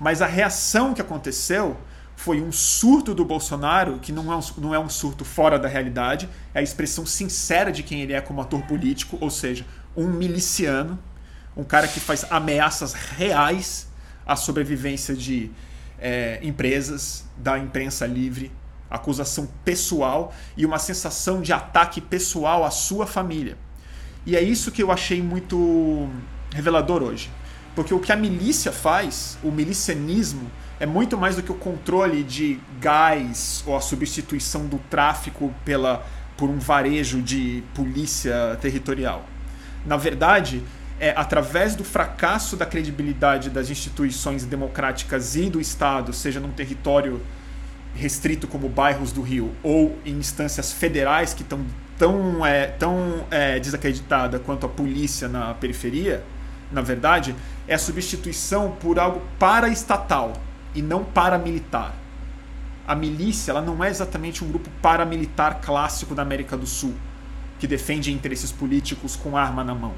Mas 0.01 0.21
a 0.21 0.27
reação 0.27 0.95
que 0.95 1.01
aconteceu 1.01 1.77
foi 2.17 2.41
um 2.41 2.51
surto 2.51 3.15
do 3.15 3.25
Bolsonaro, 3.25 3.99
que 3.99 4.11
não 4.11 4.33
é, 4.33 4.37
um, 4.37 4.41
não 4.59 4.75
é 4.75 4.79
um 4.79 4.89
surto 4.89 5.25
fora 5.25 5.59
da 5.59 5.69
realidade, 5.69 6.29
é 6.55 6.59
a 6.59 6.63
expressão 6.63 7.05
sincera 7.05 7.71
de 7.71 7.83
quem 7.83 8.01
ele 8.01 8.15
é 8.15 8.21
como 8.21 8.41
ator 8.41 8.63
político, 8.63 9.19
ou 9.21 9.31
seja, 9.31 9.65
um 9.95 10.09
miliciano, 10.09 10.99
um 11.57 11.63
cara 11.63 11.87
que 11.87 12.01
faz 12.01 12.25
ameaças 12.31 12.95
reais 12.95 13.87
à 14.27 14.35
sobrevivência 14.35 15.15
de 15.15 15.51
é, 15.99 16.41
empresas, 16.43 17.25
da 17.37 17.59
imprensa 17.59 18.07
livre, 18.07 18.51
acusação 18.91 19.49
pessoal 19.65 20.35
e 20.57 20.65
uma 20.65 20.79
sensação 20.79 21.43
de 21.43 21.53
ataque 21.53 22.01
pessoal 22.01 22.65
à 22.65 22.71
sua 22.71 23.07
família. 23.07 23.59
E 24.25 24.35
é 24.35 24.43
isso 24.43 24.73
que 24.73 24.83
eu 24.83 24.91
achei 24.91 25.23
muito 25.23 26.09
revelador 26.53 27.03
hoje. 27.03 27.31
Porque 27.75 27.93
o 27.93 28.01
que 28.01 28.11
a 28.11 28.17
milícia 28.17 28.73
faz, 28.73 29.39
o 29.43 29.51
milicianismo, 29.51 30.51
é 30.79 30.87
muito 30.87 31.17
mais 31.17 31.37
do 31.37 31.43
que 31.43 31.51
o 31.51 31.55
controle 31.55 32.23
de 32.23 32.61
gás 32.81 33.65
ou 33.67 33.77
a 33.77 33.81
substituição 33.81 34.67
do 34.67 34.79
tráfico 34.91 35.55
pela, 35.65 36.05
por 36.37 36.51
um 36.51 36.59
varejo 36.59 37.23
de 37.23 37.63
polícia 37.75 38.59
territorial. 38.61 39.25
Na 39.87 39.97
verdade, 39.97 40.63
é 41.01 41.11
através 41.17 41.75
do 41.75 41.85
fracasso 41.85 42.57
da 42.57 42.67
credibilidade 42.67 43.51
das 43.51 43.71
instituições 43.71 44.45
democráticas 44.45 45.37
e 45.37 45.49
do 45.49 45.61
Estado, 45.61 46.13
seja 46.13 46.41
num 46.41 46.51
território 46.51 47.21
restrito 47.95 48.47
como 48.47 48.69
bairros 48.69 49.13
do 49.13 49.23
Rio 49.23 49.53
ou 49.63 49.99
em 50.05 50.15
instâncias 50.15 50.73
federais 50.73 51.33
que 51.33 51.43
estão 51.43 51.65
tão, 51.99 52.45
é, 52.45 52.67
tão 52.67 53.25
é, 53.31 53.59
desacreditada 53.59 54.39
quanto 54.39 54.67
a 54.67 54.69
polícia 54.69 55.29
na 55.29 55.55
periferia, 55.55 56.23
na 56.71 56.83
verdade, 56.83 57.35
é 57.67 57.75
a 57.75 57.79
substituição 57.79 58.73
por 58.73 58.99
algo 58.99 59.23
paraestatal 59.39 60.33
e 60.77 60.83
não 60.83 61.03
paramilitar. 61.03 61.95
A 62.87 62.95
milícia 62.95 63.51
ela 63.51 63.63
não 63.63 63.83
é 63.83 63.89
exatamente 63.89 64.45
um 64.45 64.49
grupo 64.49 64.71
paramilitar 64.81 65.61
clássico 65.61 66.15
da 66.15 66.23
América 66.23 66.57
do 66.57 66.67
Sul, 66.67 66.95
que 67.59 67.67
defende 67.67 68.13
interesses 68.13 68.53
políticos 68.53 69.17
com 69.17 69.37
arma 69.37 69.65
na 69.65 69.75
mão. 69.75 69.95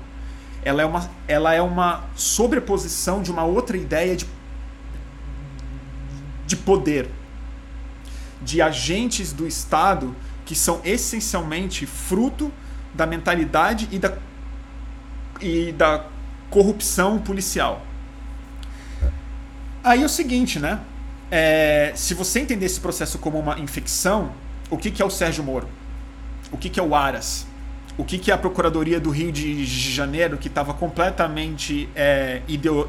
Ela 0.63 0.83
é 0.83 0.87
uma, 0.87 1.11
ela 1.27 1.53
é 1.53 1.61
uma 1.61 2.05
sobreposição 2.15 3.21
de 3.21 3.31
uma 3.31 3.45
outra 3.45 3.77
ideia 3.77 4.17
de, 4.17 4.27
de 6.47 6.57
poder, 6.57 7.11
de 8.41 8.63
agentes 8.63 9.33
do 9.33 9.47
Estado 9.47 10.15
que 10.47 10.55
são 10.55 10.81
essencialmente 10.85 11.85
fruto 11.85 12.51
da 12.95 13.05
mentalidade 13.05 13.89
e 13.91 13.99
da, 13.99 14.17
e 15.41 15.73
da 15.73 16.07
corrupção 16.49 17.19
policial. 17.19 17.83
Aí 19.83 20.03
é 20.03 20.07
o 20.07 20.09
seguinte, 20.09 20.59
né? 20.59 20.81
É, 21.31 21.93
se 21.95 22.15
você 22.15 22.41
entender 22.41 22.67
esse 22.67 22.81
processo 22.81 23.19
como 23.19 23.39
uma 23.39 23.59
infecção, 23.59 24.33
o 24.71 24.77
que, 24.77 24.91
que 24.91 25.03
é 25.03 25.05
o 25.05 25.11
Sérgio 25.11 25.45
Moro? 25.45 25.69
O 26.51 26.57
que, 26.57 26.69
que 26.69 26.81
é 26.81 26.83
o 26.83 26.95
Aras? 26.95 27.47
O 27.97 28.05
que, 28.05 28.19
que 28.19 28.31
é 28.31 28.35
a 28.35 28.39
Procuradoria 28.39 29.01
do 29.01 29.11
Rio 29.11 29.33
de 29.33 29.65
Janeiro, 29.65 30.39
que 30.39 30.49
estava 30.49 30.73
completamente 30.73 31.89
é, 31.95 32.43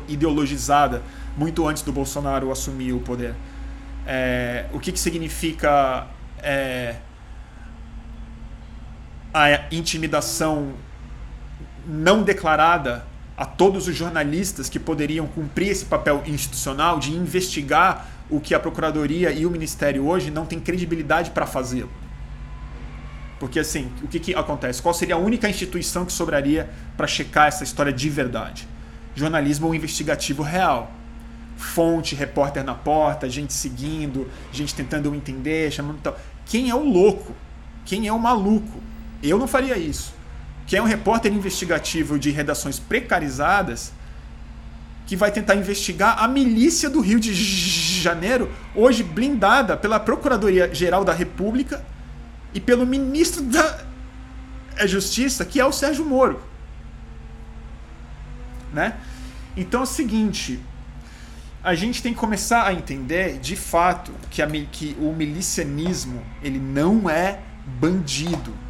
ideologizada 0.07 1.01
muito 1.35 1.67
antes 1.67 1.83
do 1.83 1.91
Bolsonaro 1.91 2.51
assumir 2.51 2.93
o 2.93 2.99
poder? 2.99 3.33
É, 4.05 4.65
o 4.71 4.79
que, 4.79 4.91
que 4.91 4.99
significa 4.99 6.07
é, 6.41 6.95
a 9.33 9.65
intimidação 9.71 10.73
não 11.85 12.23
declarada 12.23 13.05
a 13.39 13.45
todos 13.45 13.87
os 13.87 13.95
jornalistas 13.95 14.67
que 14.67 14.77
poderiam 14.77 15.25
cumprir 15.25 15.69
esse 15.69 15.85
papel 15.85 16.21
institucional 16.25 16.99
de 16.99 17.13
investigar 17.13 18.05
o 18.29 18.37
que 18.37 18.53
a 18.53 18.59
Procuradoria 18.59 19.31
e 19.31 19.45
o 19.45 19.49
Ministério 19.49 20.05
hoje 20.05 20.29
não 20.29 20.45
têm 20.45 20.59
credibilidade 20.59 21.31
para 21.31 21.47
fazê-lo. 21.47 21.89
Porque 23.39 23.57
assim, 23.57 23.89
o 24.03 24.09
que, 24.09 24.19
que 24.19 24.35
acontece? 24.35 24.81
Qual 24.81 24.93
seria 24.93 25.15
a 25.15 25.17
única 25.17 25.47
instituição 25.47 26.05
que 26.05 26.11
sobraria 26.11 26.69
para 26.97 27.07
checar 27.07 27.47
essa 27.47 27.63
história 27.63 27.93
de 27.93 28.09
verdade? 28.09 28.67
Jornalismo 29.15 29.73
investigativo 29.73 30.43
real. 30.43 30.91
Fonte, 31.55 32.15
repórter 32.15 32.65
na 32.65 32.75
porta, 32.75 33.29
gente 33.29 33.53
seguindo, 33.53 34.29
gente 34.51 34.75
tentando 34.75 35.15
entender, 35.15 35.71
chamando 35.71 36.01
tal. 36.01 36.19
Quem 36.45 36.69
é 36.69 36.75
o 36.75 36.83
louco? 36.83 37.33
Quem 37.85 38.05
é 38.05 38.11
o 38.11 38.19
maluco? 38.19 38.81
Eu 39.23 39.39
não 39.39 39.47
faria 39.47 39.77
isso. 39.77 40.18
Que 40.69 40.77
é 40.77 40.81
um 40.81 40.85
repórter 40.85 41.33
investigativo 41.33 42.19
de 42.19 42.29
redações 42.29 42.77
precarizadas 42.77 43.91
que 45.07 45.15
vai 45.15 45.31
tentar 45.31 45.55
investigar 45.55 46.23
a 46.23 46.27
milícia 46.27 46.87
do 46.87 46.99
Rio 47.01 47.19
de 47.19 47.33
Janeiro, 47.33 48.51
hoje 48.75 49.01
blindada 49.01 49.75
pela 49.75 49.99
Procuradoria 49.99 50.71
Geral 50.71 51.03
da 51.03 51.11
República 51.11 51.83
e 52.53 52.59
pelo 52.59 52.85
ministro 52.85 53.41
da 53.41 53.79
Justiça, 54.85 55.43
que 55.43 55.59
é 55.59 55.65
o 55.65 55.71
Sérgio 55.71 56.05
Moro. 56.05 56.39
Né? 58.71 58.95
Então 59.57 59.79
é 59.79 59.83
o 59.85 59.87
seguinte, 59.87 60.59
a 61.63 61.73
gente 61.73 62.03
tem 62.03 62.13
que 62.13 62.19
começar 62.19 62.67
a 62.67 62.73
entender 62.75 63.39
de 63.39 63.55
fato 63.55 64.11
que, 64.29 64.43
a, 64.43 64.47
que 64.47 64.95
o 64.99 65.11
milicianismo 65.11 66.23
ele 66.43 66.59
não 66.59 67.09
é 67.09 67.39
bandido 67.65 68.68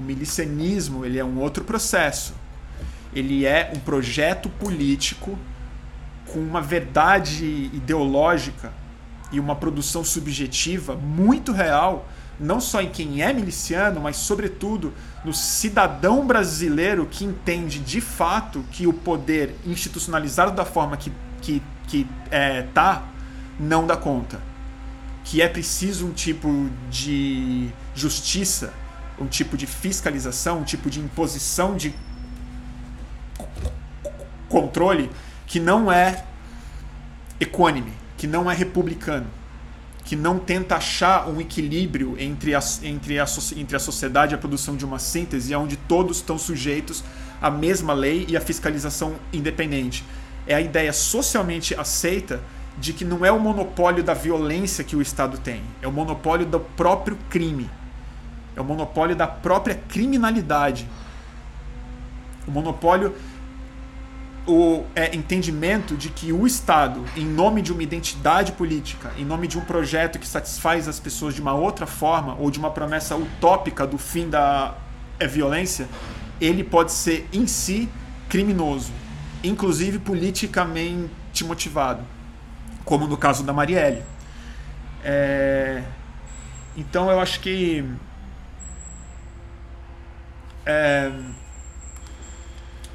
o 0.00 0.02
milicianismo 0.02 1.04
ele 1.04 1.18
é 1.18 1.24
um 1.24 1.38
outro 1.38 1.62
processo. 1.62 2.32
Ele 3.14 3.44
é 3.44 3.70
um 3.76 3.78
projeto 3.78 4.48
político 4.48 5.38
com 6.26 6.38
uma 6.38 6.62
verdade 6.62 7.70
ideológica 7.74 8.72
e 9.30 9.38
uma 9.38 9.54
produção 9.54 10.02
subjetiva 10.02 10.96
muito 10.96 11.52
real, 11.52 12.08
não 12.38 12.60
só 12.60 12.80
em 12.80 12.88
quem 12.88 13.22
é 13.22 13.32
miliciano, 13.32 14.00
mas 14.00 14.16
sobretudo 14.16 14.92
no 15.24 15.34
cidadão 15.34 16.26
brasileiro 16.26 17.06
que 17.06 17.24
entende 17.24 17.78
de 17.78 18.00
fato 18.00 18.64
que 18.70 18.86
o 18.86 18.92
poder 18.92 19.54
institucionalizado 19.66 20.52
da 20.52 20.64
forma 20.64 20.96
que 20.96 21.12
que 21.42 21.62
que 21.86 22.06
é, 22.30 22.62
tá 22.62 23.02
não 23.58 23.86
dá 23.86 23.96
conta, 23.96 24.40
que 25.24 25.42
é 25.42 25.48
preciso 25.48 26.06
um 26.06 26.12
tipo 26.12 26.70
de 26.88 27.68
justiça 27.94 28.72
um 29.20 29.26
tipo 29.26 29.56
de 29.56 29.66
fiscalização, 29.66 30.60
um 30.60 30.64
tipo 30.64 30.88
de 30.88 30.98
imposição 30.98 31.76
de 31.76 31.94
controle 34.48 35.10
que 35.46 35.60
não 35.60 35.90
é 35.90 36.24
equânime, 37.38 37.92
que 38.16 38.26
não 38.26 38.50
é 38.50 38.54
republicano, 38.54 39.26
que 40.04 40.16
não 40.16 40.38
tenta 40.38 40.76
achar 40.76 41.28
um 41.28 41.40
equilíbrio 41.40 42.16
entre 42.18 42.54
a, 42.54 42.60
entre 42.82 43.18
a, 43.18 43.26
entre 43.56 43.76
a 43.76 43.78
sociedade 43.78 44.32
e 44.32 44.36
a 44.36 44.38
produção 44.38 44.76
de 44.76 44.84
uma 44.84 44.98
síntese, 44.98 45.54
onde 45.54 45.76
todos 45.76 46.18
estão 46.18 46.38
sujeitos 46.38 47.04
à 47.40 47.50
mesma 47.50 47.92
lei 47.92 48.26
e 48.28 48.36
à 48.36 48.40
fiscalização 48.40 49.14
independente. 49.32 50.04
É 50.46 50.54
a 50.54 50.60
ideia 50.60 50.92
socialmente 50.92 51.74
aceita 51.74 52.40
de 52.78 52.92
que 52.92 53.04
não 53.04 53.24
é 53.24 53.30
o 53.30 53.38
monopólio 53.38 54.02
da 54.02 54.14
violência 54.14 54.82
que 54.82 54.96
o 54.96 55.02
Estado 55.02 55.38
tem, 55.38 55.62
é 55.82 55.86
o 55.86 55.92
monopólio 55.92 56.46
do 56.46 56.58
próprio 56.60 57.16
crime. 57.28 57.68
É 58.60 58.62
o 58.62 58.64
monopólio 58.64 59.16
da 59.16 59.26
própria 59.26 59.74
criminalidade. 59.74 60.86
O 62.46 62.50
monopólio, 62.50 63.14
o 64.46 64.84
é, 64.94 65.16
entendimento 65.16 65.96
de 65.96 66.10
que 66.10 66.30
o 66.30 66.46
Estado, 66.46 67.02
em 67.16 67.24
nome 67.24 67.62
de 67.62 67.72
uma 67.72 67.82
identidade 67.82 68.52
política, 68.52 69.12
em 69.16 69.24
nome 69.24 69.46
de 69.46 69.58
um 69.58 69.62
projeto 69.62 70.18
que 70.18 70.26
satisfaz 70.26 70.86
as 70.86 71.00
pessoas 71.00 71.34
de 71.34 71.40
uma 71.40 71.54
outra 71.54 71.86
forma, 71.86 72.36
ou 72.38 72.50
de 72.50 72.58
uma 72.58 72.70
promessa 72.70 73.16
utópica 73.16 73.86
do 73.86 73.96
fim 73.96 74.28
da 74.28 74.74
é, 75.18 75.26
violência, 75.26 75.88
ele 76.38 76.62
pode 76.62 76.92
ser 76.92 77.26
em 77.32 77.46
si 77.46 77.88
criminoso, 78.28 78.92
inclusive 79.42 79.98
politicamente 79.98 81.44
motivado, 81.44 82.02
como 82.84 83.06
no 83.06 83.16
caso 83.16 83.42
da 83.42 83.54
Marielle. 83.54 84.02
É... 85.02 85.82
Então 86.76 87.10
eu 87.10 87.18
acho 87.18 87.40
que 87.40 87.84
é, 90.70 91.12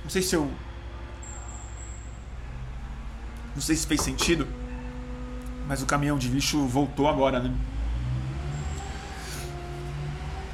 não 0.03 0.09
sei 0.09 0.21
se 0.21 0.35
eu. 0.35 0.49
Não 3.53 3.61
sei 3.61 3.75
se 3.75 3.88
fez 3.88 4.01
sentido, 4.01 4.47
mas 5.67 5.81
o 5.81 5.85
caminhão 5.85 6.17
de 6.17 6.27
lixo 6.27 6.65
voltou 6.65 7.07
agora, 7.07 7.39
né? 7.39 7.53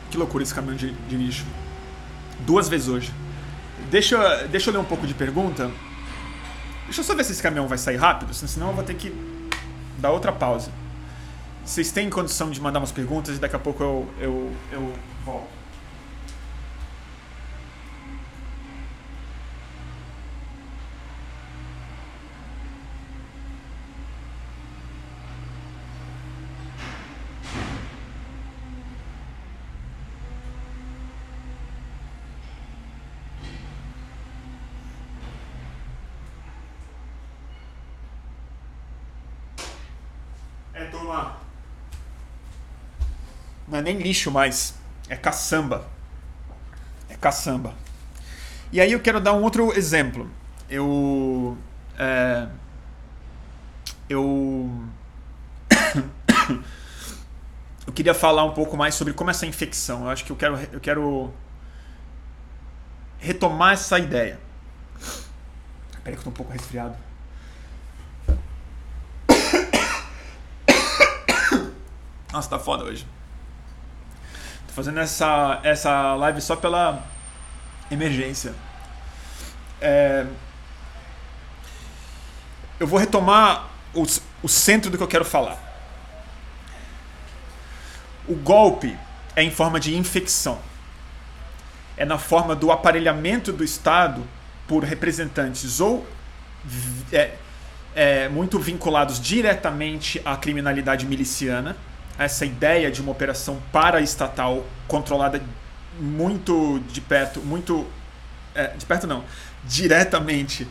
Que 0.09 0.17
loucura 0.17 0.43
esse 0.43 0.53
caminhão 0.53 0.75
de, 0.75 0.91
de 0.91 1.15
lixo. 1.15 1.45
Duas 2.41 2.67
vezes 2.67 2.87
hoje. 2.87 3.13
Deixa, 3.89 4.47
deixa 4.47 4.69
eu 4.69 4.73
ler 4.73 4.79
um 4.79 4.85
pouco 4.85 5.07
de 5.07 5.13
pergunta. 5.13 5.71
Deixa 6.85 7.01
eu 7.01 7.05
só 7.05 7.15
ver 7.15 7.23
se 7.23 7.31
esse 7.31 7.41
caminhão 7.41 7.67
vai 7.67 7.77
sair 7.77 7.97
rápido, 7.97 8.33
senão 8.33 8.69
eu 8.69 8.73
vou 8.73 8.83
ter 8.83 8.95
que 8.95 9.13
dar 9.97 10.11
outra 10.11 10.31
pausa. 10.31 10.71
Vocês 11.65 11.91
têm 11.91 12.09
condição 12.09 12.49
de 12.49 12.59
mandar 12.59 12.79
umas 12.79 12.91
perguntas 12.91 13.37
e 13.37 13.39
daqui 13.39 13.55
a 13.55 13.59
pouco 13.59 13.83
eu, 13.83 14.07
eu, 14.19 14.51
eu 14.71 14.93
volto. 15.23 15.60
Não 43.67 43.77
é 43.77 43.81
nem 43.81 43.97
lixo 43.97 44.29
mais, 44.29 44.75
é 45.07 45.15
caçamba. 45.15 45.87
É 47.09 47.15
caçamba. 47.15 47.73
E 48.71 48.79
aí 48.79 48.91
eu 48.91 48.99
quero 49.01 49.19
dar 49.19 49.33
um 49.33 49.41
outro 49.43 49.73
exemplo. 49.77 50.29
Eu. 50.69 51.57
É, 51.97 52.47
eu. 54.09 54.71
eu 57.85 57.93
queria 57.93 58.13
falar 58.13 58.43
um 58.45 58.53
pouco 58.53 58.77
mais 58.77 58.95
sobre 58.95 59.13
como 59.13 59.29
essa 59.29 59.45
infecção. 59.45 60.03
Eu 60.03 60.09
acho 60.09 60.23
que 60.23 60.31
eu 60.31 60.35
quero, 60.35 60.59
eu 60.71 60.79
quero 60.79 61.33
retomar 63.19 63.73
essa 63.73 63.99
ideia. 63.99 64.39
Peraí 66.03 66.15
que 66.15 66.19
eu 66.19 66.23
tô 66.23 66.29
um 66.29 66.33
pouco 66.33 66.51
resfriado. 66.51 66.95
Nossa, 72.31 72.49
tá 72.49 72.59
foda 72.59 72.83
hoje. 72.85 73.05
Tô 74.67 74.73
fazendo 74.73 74.99
essa, 74.99 75.59
essa 75.63 76.15
live 76.15 76.39
só 76.39 76.55
pela 76.55 77.03
emergência. 77.89 78.53
É, 79.81 80.25
eu 82.79 82.87
vou 82.87 82.97
retomar 82.97 83.69
o, 83.93 84.05
o 84.41 84.47
centro 84.47 84.89
do 84.89 84.97
que 84.97 85.03
eu 85.03 85.07
quero 85.07 85.25
falar. 85.25 85.59
O 88.27 88.35
golpe 88.35 88.97
é 89.35 89.43
em 89.43 89.51
forma 89.51 89.79
de 89.79 89.95
infecção. 89.97 90.59
É 91.97 92.05
na 92.05 92.17
forma 92.17 92.55
do 92.55 92.71
aparelhamento 92.71 93.51
do 93.51 93.63
Estado 93.63 94.25
por 94.67 94.83
representantes 94.83 95.81
ou 95.81 96.07
é, 97.11 97.31
é, 97.93 98.29
muito 98.29 98.57
vinculados 98.57 99.19
diretamente 99.19 100.21
à 100.23 100.37
criminalidade 100.37 101.05
miliciana, 101.05 101.75
essa 102.23 102.45
ideia 102.45 102.91
de 102.91 103.01
uma 103.01 103.11
operação 103.11 103.61
paraestatal 103.71 104.65
controlada 104.87 105.41
muito 105.99 106.79
de 106.91 107.01
perto, 107.01 107.41
muito 107.41 107.87
é, 108.55 108.67
de 108.67 108.85
perto 108.85 109.07
não, 109.07 109.23
diretamente 109.63 110.67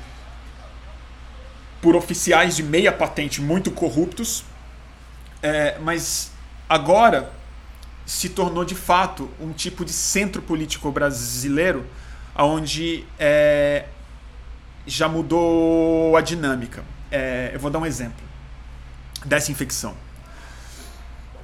por 1.81 1.97
oficiais 1.97 2.57
de 2.57 2.63
meia 2.63 2.93
patente 2.93 3.41
muito 3.41 3.71
corruptos, 3.71 4.45
é, 5.43 5.79
mas 5.81 6.31
agora 6.69 7.33
se 8.05 8.29
tornou 8.29 8.65
de 8.65 8.75
fato 8.75 9.31
um 9.41 9.53
tipo 9.53 9.85
de 9.85 9.93
centro 9.93 10.43
político 10.43 10.91
brasileiro, 10.91 11.87
onde 12.37 13.05
é, 13.19 13.87
já 14.87 15.09
mudou 15.09 16.17
a 16.17 16.21
dinâmica. 16.21 16.85
É, 17.11 17.51
eu 17.55 17.61
vou 17.61 17.71
dar 17.71 17.79
um 17.79 17.87
exemplo 17.87 18.23
dessa 19.25 19.51
infecção. 19.53 19.97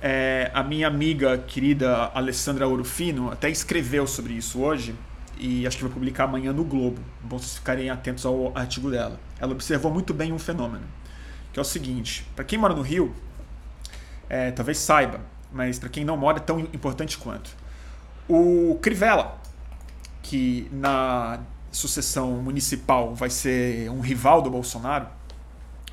É, 0.03 0.51
a 0.53 0.63
minha 0.63 0.87
amiga 0.87 1.39
querida 1.39 2.11
Alessandra 2.15 2.69
Orofino 2.69 3.31
até 3.31 3.49
escreveu 3.49 4.07
sobre 4.07 4.35
isso 4.35 4.61
hoje 4.61 4.95
e 5.39 5.67
acho 5.67 5.77
que 5.79 5.85
vai 5.85 5.93
publicar 5.93 6.25
amanhã 6.25 6.53
no 6.53 6.65
Globo. 6.65 7.01
Bom 7.23 7.39
vocês 7.39 7.57
ficarem 7.57 7.91
atentos 7.91 8.27
ao 8.27 8.57
artigo 8.57 8.91
dela. 8.91 9.19
Ela 9.39 9.53
observou 9.53 9.93
muito 9.93 10.13
bem 10.13 10.33
um 10.33 10.39
fenômeno, 10.39 10.85
que 11.53 11.59
é 11.59 11.63
o 11.63 11.65
seguinte: 11.65 12.27
para 12.35 12.45
quem 12.45 12.59
mora 12.59 12.75
no 12.75 12.83
Rio, 12.83 13.15
é, 14.29 14.51
talvez 14.51 14.79
saiba, 14.79 15.21
mas 15.53 15.79
para 15.79 15.89
quem 15.89 16.05
não 16.05 16.17
mora 16.17 16.39
é 16.39 16.41
tão 16.41 16.61
importante 16.61 17.17
quanto. 17.17 17.51
O 18.29 18.79
Crivella, 18.83 19.41
que 20.23 20.69
na 20.73 21.41
sucessão 21.71 22.33
municipal 22.43 23.15
vai 23.15 23.31
ser 23.31 23.91
um 23.91 24.01
rival 24.01 24.43
do 24.43 24.51
Bolsonaro, 24.51 25.07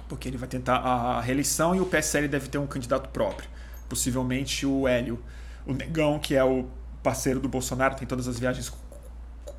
porque 0.08 0.28
ele 0.28 0.38
vai 0.38 0.48
tentar 0.48 0.78
a 0.78 1.22
reeleição 1.22 1.76
e 1.76 1.80
o 1.80 1.86
PSL 1.86 2.28
deve 2.28 2.48
ter 2.48 2.58
um 2.58 2.68
candidato 2.68 3.10
próprio. 3.10 3.53
Possivelmente 3.90 4.66
o 4.66 4.88
Hélio, 4.88 5.22
o 5.66 5.74
Negão, 5.74 6.20
que 6.20 6.36
é 6.36 6.44
o 6.44 6.66
parceiro 7.02 7.40
do 7.40 7.50
Bolsonaro, 7.50 7.96
tem 7.96 8.08
todas 8.08 8.28
as 8.28 8.40
viagens 8.40 8.72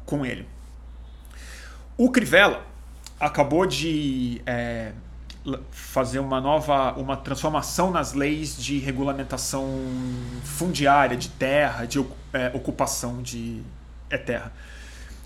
com 0.06 0.24
ele. 0.24 0.46
O 1.96 2.10
Crivella 2.10 2.64
acabou 3.20 3.66
de 3.66 4.42
é, 4.46 4.92
fazer 5.70 6.18
uma 6.18 6.40
nova, 6.40 6.92
uma 6.94 7.16
transformação 7.16 7.90
nas 7.90 8.12
leis 8.12 8.56
de 8.56 8.78
regulamentação 8.78 9.68
fundiária 10.42 11.16
de 11.16 11.28
terra, 11.28 11.84
de 11.84 11.98
é, 12.32 12.50
ocupação 12.54 13.22
de 13.22 13.62
é, 14.10 14.18
terra. 14.18 14.52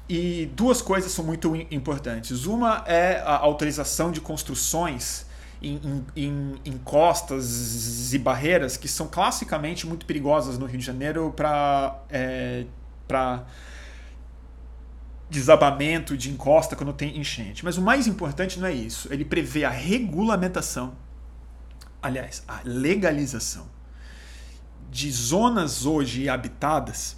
E 0.08 0.50
duas 0.54 0.80
coisas 0.82 1.12
são 1.12 1.24
muito 1.24 1.54
importantes. 1.70 2.46
Uma 2.46 2.82
é 2.86 3.20
a 3.20 3.36
autorização 3.36 4.10
de 4.10 4.20
construções 4.20 5.26
em, 5.62 6.04
em, 6.16 6.54
em, 6.64 6.78
costas 6.78 8.12
e 8.12 8.18
barreiras 8.18 8.76
que 8.76 8.86
são 8.86 9.08
classicamente 9.08 9.86
muito 9.86 10.06
perigosas 10.06 10.56
no 10.58 10.66
Rio 10.66 10.78
de 10.78 10.84
Janeiro 10.86 11.32
para 11.36 12.00
é, 12.10 12.64
desabamento 15.28 16.16
de 16.16 16.30
encosta 16.30 16.76
quando 16.76 16.92
tem 16.92 17.18
enchente. 17.18 17.64
Mas 17.64 17.76
o 17.76 17.82
mais 17.82 18.06
importante 18.06 18.58
não 18.58 18.68
é 18.68 18.72
isso. 18.72 19.12
Ele 19.12 19.24
prevê 19.24 19.64
a 19.64 19.70
regulamentação, 19.70 20.94
aliás, 22.00 22.42
a 22.46 22.60
legalização 22.64 23.66
de 24.90 25.10
zonas 25.10 25.84
hoje 25.84 26.28
habitadas 26.28 27.16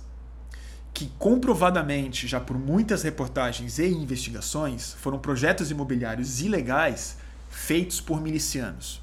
que 0.92 1.07
comprovadamente, 1.18 2.26
já 2.26 2.40
por 2.40 2.59
muitas 2.59 3.03
reportagens 3.03 3.79
e 3.79 3.87
investigações, 3.87 4.92
foram 4.94 5.18
projetos 5.18 5.70
imobiliários 5.70 6.40
ilegais 6.40 7.16
feitos 7.50 8.00
por 8.00 8.22
milicianos. 8.22 9.02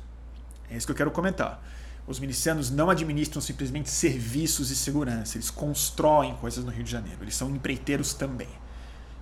É 0.71 0.75
isso 0.75 0.87
que 0.87 0.91
eu 0.91 0.95
quero 0.97 1.11
comentar. 1.11 1.63
Os 2.07 2.19
milicianos 2.19 2.71
não 2.71 2.89
administram 2.89 3.39
simplesmente 3.41 3.89
serviços 3.91 4.71
e 4.71 4.75
segurança, 4.75 5.37
eles 5.37 5.51
constroem 5.51 6.35
coisas 6.37 6.63
no 6.63 6.71
Rio 6.71 6.83
de 6.83 6.91
Janeiro, 6.91 7.21
eles 7.21 7.35
são 7.35 7.49
empreiteiros 7.49 8.13
também 8.13 8.47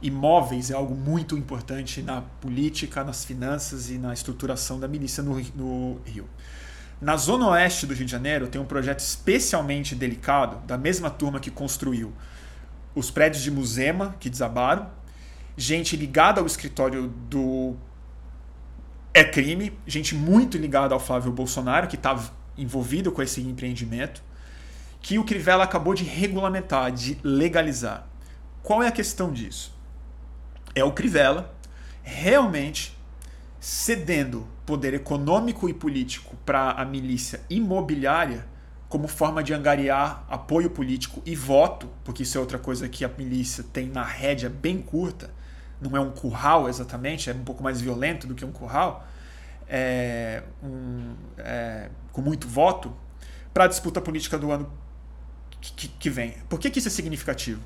imóveis 0.01 0.69
é 0.69 0.75
algo 0.75 0.95
muito 0.95 1.37
importante 1.37 2.01
na 2.01 2.21
política, 2.21 3.03
nas 3.03 3.25
finanças 3.25 3.89
e 3.89 3.97
na 3.97 4.13
estruturação 4.13 4.79
da 4.79 4.87
milícia 4.87 5.23
no, 5.23 5.99
Rio. 6.05 6.29
Na 7.01 7.17
zona 7.17 7.49
oeste 7.49 7.85
do 7.85 7.93
Rio 7.93 8.05
de 8.05 8.11
Janeiro 8.11 8.47
tem 8.47 8.59
um 8.59 8.65
projeto 8.65 8.99
especialmente 8.99 9.95
delicado, 9.95 10.65
da 10.65 10.77
mesma 10.77 11.09
turma 11.09 11.39
que 11.39 11.51
construiu 11.51 12.13
os 12.93 13.11
prédios 13.11 13.43
de 13.43 13.51
Musema, 13.51 14.15
que 14.19 14.29
desabaram, 14.29 14.89
gente 15.57 15.97
ligada 15.97 16.39
ao 16.39 16.47
escritório 16.47 17.07
do 17.29 17.75
É 19.15 19.23
Crime, 19.23 19.71
gente 19.87 20.13
muito 20.13 20.57
ligada 20.57 20.93
ao 20.93 20.99
Flávio 20.99 21.31
Bolsonaro, 21.31 21.87
que 21.87 21.95
estava 21.95 22.31
envolvido 22.57 23.11
com 23.11 23.21
esse 23.23 23.41
empreendimento, 23.41 24.21
que 25.01 25.17
o 25.17 25.23
Crivella 25.23 25.63
acabou 25.63 25.93
de 25.93 26.03
regulamentar, 26.03 26.91
de 26.91 27.17
legalizar. 27.23 28.07
Qual 28.61 28.83
é 28.83 28.87
a 28.87 28.91
questão 28.91 29.31
disso? 29.31 29.75
é 30.75 30.83
o 30.83 30.91
Crivella 30.91 31.55
realmente 32.03 32.95
cedendo 33.59 34.45
poder 34.65 34.93
econômico 34.93 35.69
e 35.69 35.73
político 35.73 36.35
para 36.45 36.71
a 36.71 36.85
milícia 36.85 37.41
imobiliária 37.49 38.45
como 38.89 39.07
forma 39.07 39.41
de 39.41 39.53
angariar 39.53 40.25
apoio 40.29 40.69
político 40.69 41.21
e 41.25 41.35
voto, 41.35 41.89
porque 42.03 42.23
isso 42.23 42.37
é 42.37 42.41
outra 42.41 42.59
coisa 42.59 42.87
que 42.87 43.03
a 43.03 43.09
milícia 43.17 43.63
tem 43.73 43.87
na 43.87 44.03
rédea 44.03 44.49
bem 44.49 44.79
curta, 44.79 45.33
não 45.81 45.95
é 45.95 45.99
um 45.99 46.11
curral 46.11 46.69
exatamente, 46.69 47.29
é 47.29 47.33
um 47.33 47.43
pouco 47.43 47.63
mais 47.63 47.81
violento 47.81 48.27
do 48.27 48.35
que 48.35 48.45
um 48.45 48.51
curral, 48.51 49.07
é 49.67 50.43
um, 50.63 51.15
é, 51.37 51.89
com 52.11 52.21
muito 52.21 52.47
voto, 52.47 52.93
para 53.53 53.65
a 53.65 53.67
disputa 53.67 54.01
política 54.01 54.37
do 54.37 54.51
ano 54.51 54.71
que, 55.61 55.87
que 55.87 56.09
vem. 56.09 56.35
Por 56.49 56.59
que, 56.59 56.69
que 56.69 56.79
isso 56.79 56.87
é 56.87 56.91
significativo? 56.91 57.61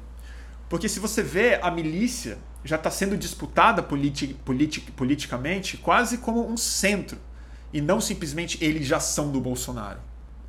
Porque 0.69 0.87
se 0.87 0.99
você 0.99 1.23
vê 1.23 1.59
a 1.61 1.71
milícia 1.71 2.37
já 2.63 2.75
está 2.75 2.91
sendo 2.91 3.17
disputada 3.17 3.81
politi 3.81 4.27
politi 4.45 4.81
politicamente 4.81 5.77
quase 5.77 6.17
como 6.17 6.47
um 6.47 6.57
centro 6.57 7.17
e 7.73 7.81
não 7.81 7.99
simplesmente 8.01 8.63
eles 8.63 8.85
já 8.85 8.99
são 8.99 9.31
do 9.31 9.39
Bolsonaro. 9.39 9.99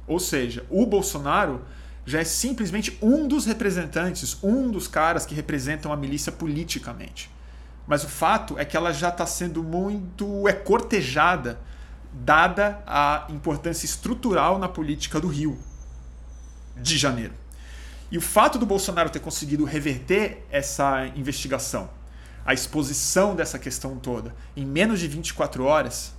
Ou 0.06 0.18
seja, 0.18 0.64
o 0.68 0.84
Bolsonaro 0.84 1.62
já 2.04 2.20
é 2.20 2.24
simplesmente 2.24 2.98
um 3.00 3.28
dos 3.28 3.46
representantes, 3.46 4.36
um 4.42 4.70
dos 4.70 4.88
caras 4.88 5.24
que 5.24 5.34
representam 5.34 5.92
a 5.92 5.96
milícia 5.96 6.32
politicamente. 6.32 7.30
Mas 7.90 8.04
o 8.04 8.08
fato 8.08 8.56
é 8.56 8.64
que 8.64 8.76
ela 8.76 8.92
já 8.92 9.08
está 9.08 9.26
sendo 9.26 9.64
muito 9.64 10.48
é 10.48 10.52
cortejada, 10.52 11.58
dada 12.12 12.80
a 12.86 13.26
importância 13.30 13.84
estrutural 13.84 14.60
na 14.60 14.68
política 14.68 15.18
do 15.18 15.26
Rio 15.26 15.58
de 16.76 16.96
Janeiro. 16.96 17.34
E 18.08 18.16
o 18.16 18.20
fato 18.20 18.60
do 18.60 18.64
Bolsonaro 18.64 19.10
ter 19.10 19.18
conseguido 19.18 19.64
reverter 19.64 20.46
essa 20.52 21.04
investigação 21.16 21.90
a 22.46 22.54
exposição 22.54 23.34
dessa 23.34 23.58
questão 23.58 23.98
toda 23.98 24.32
em 24.56 24.64
menos 24.64 25.00
de 25.00 25.08
24 25.08 25.64
horas, 25.64 26.14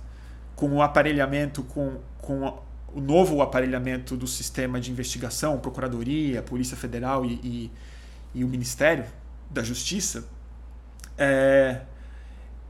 com 0.54 0.76
o 0.76 0.82
aparelhamento, 0.82 1.62
com, 1.62 2.00
com 2.18 2.60
o 2.94 3.00
novo 3.00 3.40
aparelhamento 3.40 4.14
do 4.14 4.26
sistema 4.26 4.78
de 4.78 4.90
investigação, 4.90 5.58
Procuradoria, 5.58 6.42
Polícia 6.42 6.76
Federal 6.76 7.24
e, 7.24 7.40
e, 7.42 7.70
e 8.34 8.44
o 8.44 8.48
Ministério 8.48 9.06
da 9.50 9.62
Justiça, 9.62 10.28
é, 11.16 11.82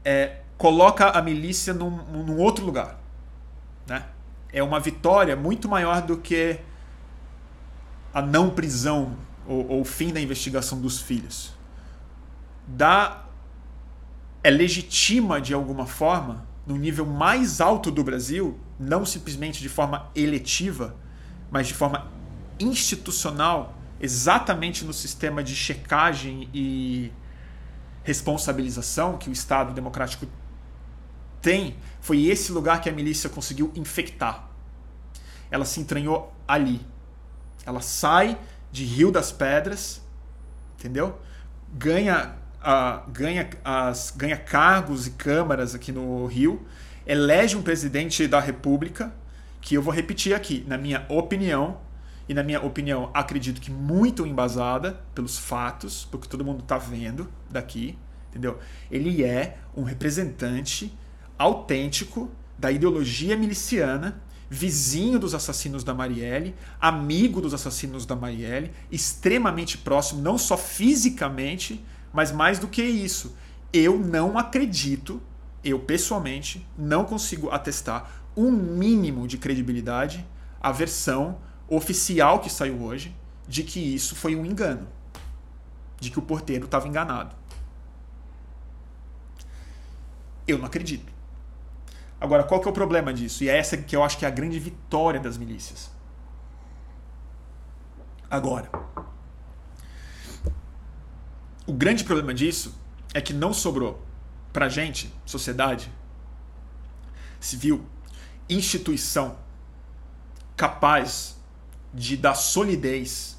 é, 0.03 0.37
coloca 0.57 1.09
a 1.09 1.21
milícia 1.21 1.73
num, 1.73 1.89
num 1.89 2.37
outro 2.37 2.65
lugar. 2.65 2.99
Né? 3.87 4.05
É 4.51 4.61
uma 4.63 4.79
vitória 4.79 5.35
muito 5.35 5.67
maior 5.67 6.01
do 6.01 6.17
que 6.17 6.59
a 8.13 8.21
não 8.21 8.49
prisão 8.49 9.17
ou, 9.47 9.67
ou 9.69 9.85
fim 9.85 10.13
da 10.13 10.21
investigação 10.21 10.79
dos 10.79 11.01
filhos. 11.01 11.53
Dá 12.67 13.23
é 14.43 14.49
legitima 14.49 15.39
de 15.39 15.53
alguma 15.53 15.85
forma, 15.85 16.45
no 16.67 16.75
nível 16.75 17.05
mais 17.05 17.61
alto 17.61 17.89
do 17.89 18.03
Brasil, 18.03 18.59
não 18.77 19.05
simplesmente 19.05 19.61
de 19.61 19.69
forma 19.69 20.09
eletiva, 20.13 20.95
mas 21.49 21.67
de 21.67 21.73
forma 21.73 22.11
institucional, 22.59 23.77
exatamente 24.01 24.83
no 24.83 24.91
sistema 24.91 25.41
de 25.41 25.55
checagem 25.55 26.49
e 26.53 27.11
responsabilização 28.03 29.17
que 29.17 29.29
o 29.29 29.33
Estado 29.33 29.73
democrático 29.73 30.27
tem, 31.41 31.75
foi 31.99 32.25
esse 32.25 32.51
lugar 32.51 32.81
que 32.81 32.89
a 32.89 32.91
milícia 32.91 33.29
conseguiu 33.29 33.71
infectar. 33.75 34.49
Ela 35.51 35.65
se 35.65 35.79
entranhou 35.79 36.33
ali. 36.47 36.85
Ela 37.65 37.81
sai 37.81 38.37
de 38.71 38.83
Rio 38.83 39.11
das 39.11 39.31
Pedras, 39.31 40.01
entendeu? 40.77 41.19
Ganha 41.73 42.35
uh, 42.63 43.09
ganha, 43.11 43.49
as, 43.63 44.13
ganha 44.15 44.37
cargos 44.37 45.05
e 45.05 45.11
câmaras 45.11 45.75
aqui 45.75 45.91
no 45.91 46.25
Rio 46.25 46.65
elege 47.05 47.57
um 47.57 47.61
presidente 47.61 48.27
da 48.27 48.39
República, 48.39 49.13
que 49.59 49.75
eu 49.75 49.81
vou 49.81 49.93
repetir 49.93 50.33
aqui, 50.33 50.63
na 50.67 50.77
minha 50.77 51.05
opinião, 51.09 51.77
e 52.27 52.33
na 52.33 52.43
minha 52.43 52.61
opinião, 52.61 53.09
acredito 53.13 53.59
que 53.59 53.71
muito 53.71 54.25
embasada 54.25 55.01
pelos 55.13 55.37
fatos, 55.37 56.07
porque 56.09 56.27
todo 56.27 56.43
mundo 56.43 56.61
está 56.61 56.77
vendo 56.77 57.27
daqui, 57.49 57.97
entendeu? 58.29 58.57
Ele 58.89 59.23
é 59.23 59.57
um 59.75 59.83
representante 59.83 60.93
autêntico 61.37 62.31
da 62.57 62.71
ideologia 62.71 63.35
miliciana, 63.35 64.21
vizinho 64.49 65.19
dos 65.19 65.33
assassinos 65.33 65.83
da 65.83 65.93
Marielle, 65.93 66.55
amigo 66.79 67.41
dos 67.41 67.53
assassinos 67.53 68.05
da 68.05 68.15
Marielle, 68.15 68.71
extremamente 68.91 69.77
próximo, 69.77 70.21
não 70.21 70.37
só 70.37 70.55
fisicamente, 70.55 71.83
mas 72.13 72.31
mais 72.31 72.59
do 72.59 72.67
que 72.67 72.83
isso. 72.83 73.35
Eu 73.73 73.97
não 73.97 74.37
acredito, 74.37 75.21
eu 75.63 75.79
pessoalmente 75.79 76.65
não 76.77 77.03
consigo 77.03 77.49
atestar 77.49 78.09
um 78.37 78.51
mínimo 78.51 79.27
de 79.27 79.37
credibilidade 79.37 80.25
à 80.61 80.71
versão 80.71 81.37
oficial 81.67 82.39
que 82.39 82.49
saiu 82.49 82.81
hoje 82.81 83.15
de 83.47 83.63
que 83.63 83.79
isso 83.79 84.15
foi 84.15 84.35
um 84.35 84.45
engano, 84.45 84.87
de 85.99 86.09
que 86.09 86.19
o 86.19 86.21
porteiro 86.21 86.65
estava 86.65 86.87
enganado. 86.87 87.35
Eu 90.47 90.57
não 90.57 90.65
acredito. 90.65 91.11
Agora, 92.19 92.43
qual 92.43 92.61
que 92.61 92.67
é 92.67 92.71
o 92.71 92.73
problema 92.73 93.13
disso? 93.13 93.43
E 93.43 93.49
é 93.49 93.57
essa 93.57 93.75
que 93.77 93.95
eu 93.95 94.03
acho 94.03 94.17
que 94.17 94.25
é 94.25 94.27
a 94.27 94.31
grande 94.31 94.59
vitória 94.59 95.19
das 95.19 95.37
milícias. 95.37 95.91
Agora, 98.29 98.69
o 101.67 101.73
grande 101.73 102.03
problema 102.03 102.33
disso 102.33 102.73
é 103.13 103.21
que 103.21 103.33
não 103.33 103.53
sobrou 103.53 104.03
pra 104.51 104.69
gente, 104.69 105.13
sociedade 105.25 105.91
civil, 107.39 107.85
instituição 108.49 109.37
capaz 110.55 111.37
de 111.93 112.17
dar 112.17 112.35
solidez 112.35 113.37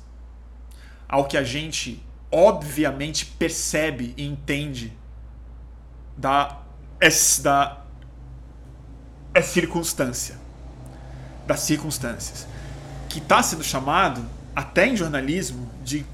ao 1.08 1.26
que 1.26 1.36
a 1.36 1.42
gente 1.42 2.02
obviamente 2.30 3.26
percebe 3.26 4.14
e 4.16 4.24
entende 4.24 4.92
da, 6.16 6.60
da 7.42 7.84
é 9.34 9.42
circunstância. 9.42 10.38
Das 11.46 11.60
circunstâncias. 11.60 12.46
Que 13.08 13.18
está 13.18 13.42
sendo 13.42 13.62
chamado, 13.62 14.24
até 14.54 14.86
em 14.86 14.96
jornalismo, 14.96 15.68
de 15.82 16.06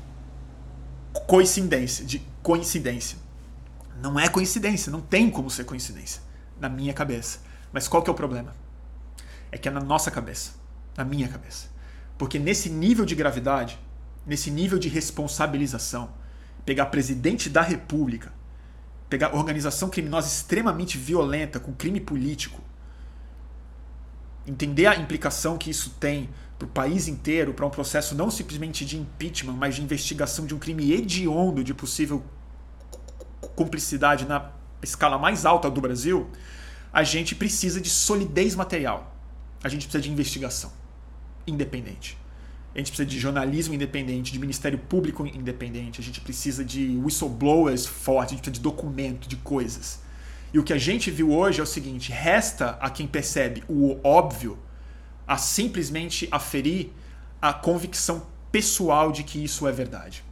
coincidência. 1.26 2.04
De 2.04 2.18
coincidência. 2.42 3.18
Não 4.02 4.18
é 4.18 4.28
coincidência, 4.28 4.90
não 4.90 5.02
tem 5.02 5.30
como 5.30 5.50
ser 5.50 5.64
coincidência. 5.64 6.22
Na 6.58 6.68
minha 6.68 6.94
cabeça. 6.94 7.40
Mas 7.72 7.86
qual 7.86 8.02
que 8.02 8.10
é 8.10 8.12
o 8.12 8.16
problema? 8.16 8.56
É 9.52 9.58
que 9.58 9.68
é 9.68 9.70
na 9.70 9.80
nossa 9.80 10.10
cabeça. 10.10 10.52
Na 10.96 11.04
minha 11.04 11.28
cabeça. 11.28 11.68
Porque 12.20 12.38
nesse 12.38 12.68
nível 12.68 13.06
de 13.06 13.14
gravidade, 13.14 13.78
nesse 14.26 14.50
nível 14.50 14.78
de 14.78 14.90
responsabilização, 14.90 16.10
pegar 16.66 16.84
presidente 16.84 17.48
da 17.48 17.62
República, 17.62 18.30
pegar 19.08 19.34
organização 19.34 19.88
criminosa 19.88 20.28
extremamente 20.28 20.98
violenta, 20.98 21.58
com 21.58 21.72
crime 21.72 21.98
político, 21.98 22.60
entender 24.46 24.86
a 24.86 24.96
implicação 24.96 25.56
que 25.56 25.70
isso 25.70 25.96
tem 25.98 26.28
para 26.58 26.66
o 26.66 26.68
país 26.68 27.08
inteiro, 27.08 27.54
para 27.54 27.64
um 27.64 27.70
processo 27.70 28.14
não 28.14 28.30
simplesmente 28.30 28.84
de 28.84 28.98
impeachment, 28.98 29.54
mas 29.54 29.76
de 29.76 29.82
investigação 29.82 30.44
de 30.44 30.54
um 30.54 30.58
crime 30.58 30.92
hediondo 30.92 31.64
de 31.64 31.72
possível 31.72 32.22
cumplicidade 33.56 34.26
na 34.26 34.50
escala 34.82 35.16
mais 35.16 35.46
alta 35.46 35.70
do 35.70 35.80
Brasil, 35.80 36.28
a 36.92 37.02
gente 37.02 37.34
precisa 37.34 37.80
de 37.80 37.88
solidez 37.88 38.54
material. 38.54 39.16
A 39.64 39.70
gente 39.70 39.86
precisa 39.86 40.02
de 40.02 40.10
investigação 40.10 40.79
independente. 41.50 42.16
A 42.74 42.78
gente 42.78 42.88
precisa 42.88 43.08
de 43.08 43.18
jornalismo 43.18 43.74
independente, 43.74 44.32
de 44.32 44.38
Ministério 44.38 44.78
Público 44.78 45.26
independente, 45.26 46.00
a 46.00 46.04
gente 46.04 46.20
precisa 46.20 46.64
de 46.64 46.96
whistleblowers 47.02 47.84
fortes, 47.84 48.32
a 48.32 48.36
gente 48.36 48.42
precisa 48.42 48.52
de 48.52 48.60
documento, 48.60 49.28
de 49.28 49.36
coisas. 49.36 50.00
E 50.52 50.58
o 50.58 50.62
que 50.62 50.72
a 50.72 50.78
gente 50.78 51.10
viu 51.10 51.32
hoje 51.32 51.60
é 51.60 51.62
o 51.62 51.66
seguinte: 51.66 52.12
resta 52.12 52.78
a 52.80 52.88
quem 52.88 53.06
percebe 53.06 53.64
o 53.68 53.98
óbvio 54.04 54.58
a 55.26 55.36
simplesmente 55.36 56.28
aferir 56.30 56.90
a 57.40 57.52
convicção 57.52 58.26
pessoal 58.50 59.12
de 59.12 59.22
que 59.22 59.42
isso 59.42 59.66
é 59.66 59.72
verdade. 59.72 60.24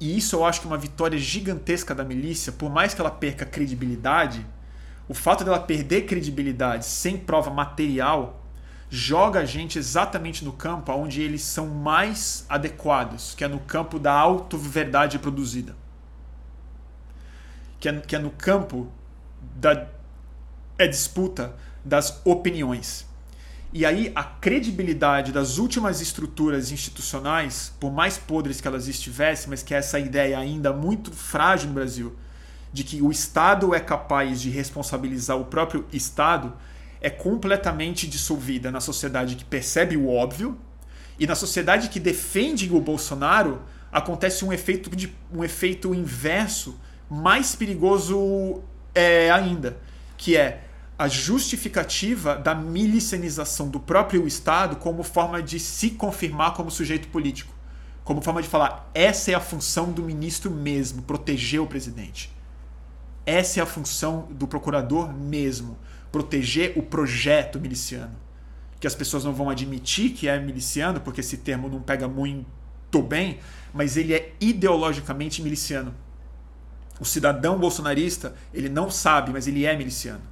E 0.00 0.16
isso 0.16 0.36
eu 0.36 0.44
acho 0.44 0.60
que 0.60 0.66
é 0.66 0.70
uma 0.70 0.78
vitória 0.78 1.18
gigantesca 1.18 1.94
da 1.94 2.02
milícia, 2.02 2.50
por 2.50 2.70
mais 2.70 2.92
que 2.92 3.00
ela 3.00 3.10
perca 3.10 3.46
credibilidade, 3.46 4.44
o 5.08 5.14
fato 5.14 5.44
dela 5.44 5.60
perder 5.60 6.06
credibilidade 6.06 6.86
sem 6.86 7.16
prova 7.16 7.50
material 7.50 8.41
joga 8.94 9.40
a 9.40 9.44
gente 9.46 9.78
exatamente 9.78 10.44
no 10.44 10.52
campo 10.52 10.92
onde 10.92 11.22
eles 11.22 11.40
são 11.40 11.66
mais 11.66 12.44
adequados, 12.46 13.34
que 13.34 13.42
é 13.42 13.48
no 13.48 13.58
campo 13.58 13.98
da 13.98 14.12
auto-verdade 14.12 15.18
produzida. 15.18 15.74
Que 17.80 17.88
é, 17.88 18.00
que 18.00 18.14
é 18.14 18.18
no 18.18 18.30
campo 18.30 18.92
da 19.56 19.88
é 20.76 20.86
disputa 20.86 21.56
das 21.82 22.20
opiniões. 22.22 23.06
E 23.72 23.86
aí 23.86 24.12
a 24.14 24.24
credibilidade 24.24 25.32
das 25.32 25.56
últimas 25.56 26.02
estruturas 26.02 26.70
institucionais, 26.70 27.72
por 27.80 27.90
mais 27.90 28.18
podres 28.18 28.60
que 28.60 28.68
elas 28.68 28.88
estivessem, 28.88 29.48
mas 29.48 29.62
que 29.62 29.72
é 29.72 29.78
essa 29.78 29.98
ideia 29.98 30.38
ainda 30.38 30.70
muito 30.70 31.10
frágil 31.12 31.68
no 31.68 31.74
Brasil, 31.74 32.14
de 32.70 32.84
que 32.84 33.00
o 33.00 33.10
Estado 33.10 33.74
é 33.74 33.80
capaz 33.80 34.42
de 34.42 34.50
responsabilizar 34.50 35.38
o 35.38 35.46
próprio 35.46 35.86
Estado, 35.90 36.52
é 37.02 37.10
completamente 37.10 38.06
dissolvida 38.06 38.70
na 38.70 38.80
sociedade 38.80 39.34
que 39.34 39.44
percebe 39.44 39.96
o 39.96 40.08
óbvio 40.08 40.56
e 41.18 41.26
na 41.26 41.34
sociedade 41.34 41.88
que 41.88 41.98
defende 41.98 42.72
o 42.72 42.80
Bolsonaro 42.80 43.62
acontece 43.90 44.44
um 44.44 44.52
efeito, 44.52 44.88
de, 44.94 45.12
um 45.30 45.42
efeito 45.42 45.92
inverso 45.94 46.80
mais 47.10 47.54
perigoso 47.54 48.62
é, 48.94 49.30
ainda, 49.30 49.76
que 50.16 50.36
é 50.36 50.64
a 50.96 51.08
justificativa 51.08 52.36
da 52.36 52.54
milicianização 52.54 53.68
do 53.68 53.80
próprio 53.80 54.26
Estado 54.26 54.76
como 54.76 55.02
forma 55.02 55.42
de 55.42 55.58
se 55.58 55.90
confirmar 55.90 56.54
como 56.54 56.70
sujeito 56.70 57.08
político. 57.08 57.52
Como 58.04 58.22
forma 58.22 58.40
de 58.40 58.48
falar, 58.48 58.90
essa 58.94 59.32
é 59.32 59.34
a 59.34 59.40
função 59.40 59.90
do 59.92 60.02
ministro 60.02 60.50
mesmo, 60.50 61.02
proteger 61.02 61.60
o 61.60 61.66
presidente. 61.66 62.32
Essa 63.26 63.60
é 63.60 63.62
a 63.62 63.66
função 63.66 64.28
do 64.30 64.46
procurador 64.46 65.12
mesmo, 65.12 65.78
proteger 66.12 66.74
o 66.76 66.82
projeto 66.82 67.58
miliciano. 67.58 68.14
Que 68.78 68.86
as 68.86 68.94
pessoas 68.94 69.24
não 69.24 69.32
vão 69.32 69.48
admitir 69.48 70.10
que 70.10 70.28
é 70.28 70.38
miliciano, 70.38 71.00
porque 71.00 71.20
esse 71.20 71.38
termo 71.38 71.68
não 71.68 71.80
pega 71.80 72.06
muito 72.06 73.02
bem, 73.02 73.38
mas 73.72 73.96
ele 73.96 74.12
é 74.12 74.34
ideologicamente 74.38 75.42
miliciano. 75.42 75.94
O 77.00 77.04
cidadão 77.04 77.58
bolsonarista, 77.58 78.34
ele 78.52 78.68
não 78.68 78.90
sabe, 78.90 79.32
mas 79.32 79.46
ele 79.48 79.64
é 79.64 79.74
miliciano. 79.74 80.22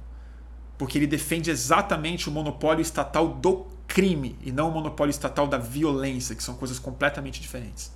Porque 0.77 0.97
ele 0.97 1.07
defende 1.07 1.49
exatamente 1.49 2.29
o 2.29 2.31
monopólio 2.31 2.81
estatal 2.81 3.27
do 3.27 3.65
crime 3.87 4.37
e 4.41 4.51
não 4.51 4.69
o 4.69 4.71
monopólio 4.71 5.09
estatal 5.09 5.47
da 5.47 5.57
violência, 5.57 6.35
que 6.35 6.43
são 6.43 6.55
coisas 6.55 6.77
completamente 6.77 7.41
diferentes. 7.41 7.91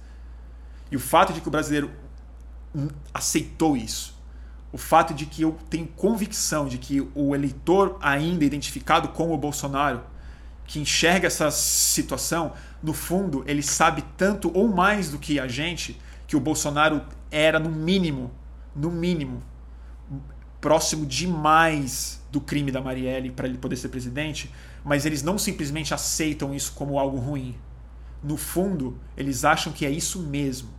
E 0.92 0.96
o 0.96 1.00
fato 1.00 1.32
de 1.32 1.42
que 1.42 1.48
o 1.48 1.52
brasileiro 1.52 1.92
aceitou 3.14 3.78
isso 3.78 4.15
o 4.76 4.78
fato 4.78 5.14
de 5.14 5.26
que 5.26 5.42
eu 5.42 5.58
tenho 5.70 5.88
convicção 5.88 6.68
de 6.68 6.78
que 6.78 7.00
o 7.16 7.34
eleitor 7.34 7.98
ainda 8.02 8.44
identificado 8.44 9.08
com 9.08 9.34
o 9.34 9.38
Bolsonaro, 9.38 10.02
que 10.66 10.82
enxerga 10.82 11.28
essa 11.28 11.50
situação, 11.50 12.52
no 12.84 12.92
fundo, 12.92 13.42
ele 13.48 13.64
sabe 13.64 14.04
tanto 14.18 14.52
ou 14.54 14.68
mais 14.68 15.10
do 15.10 15.18
que 15.18 15.40
a 15.40 15.48
gente 15.48 15.98
que 16.28 16.36
o 16.36 16.42
Bolsonaro 16.42 17.02
era 17.32 17.58
no 17.58 17.70
mínimo, 17.70 18.30
no 18.76 18.92
mínimo, 18.92 19.42
próximo 20.60 21.06
demais 21.06 22.22
do 22.30 22.42
crime 22.42 22.70
da 22.70 22.82
Marielle 22.82 23.32
para 23.32 23.48
ele 23.48 23.58
poder 23.58 23.78
ser 23.78 23.88
presidente, 23.88 24.52
mas 24.84 25.06
eles 25.06 25.24
não 25.24 25.38
simplesmente 25.38 25.94
aceitam 25.94 26.54
isso 26.54 26.74
como 26.74 27.00
algo 27.00 27.18
ruim. 27.18 27.56
No 28.22 28.36
fundo, 28.36 29.00
eles 29.16 29.46
acham 29.46 29.72
que 29.72 29.86
é 29.86 29.90
isso 29.90 30.20
mesmo 30.20 30.75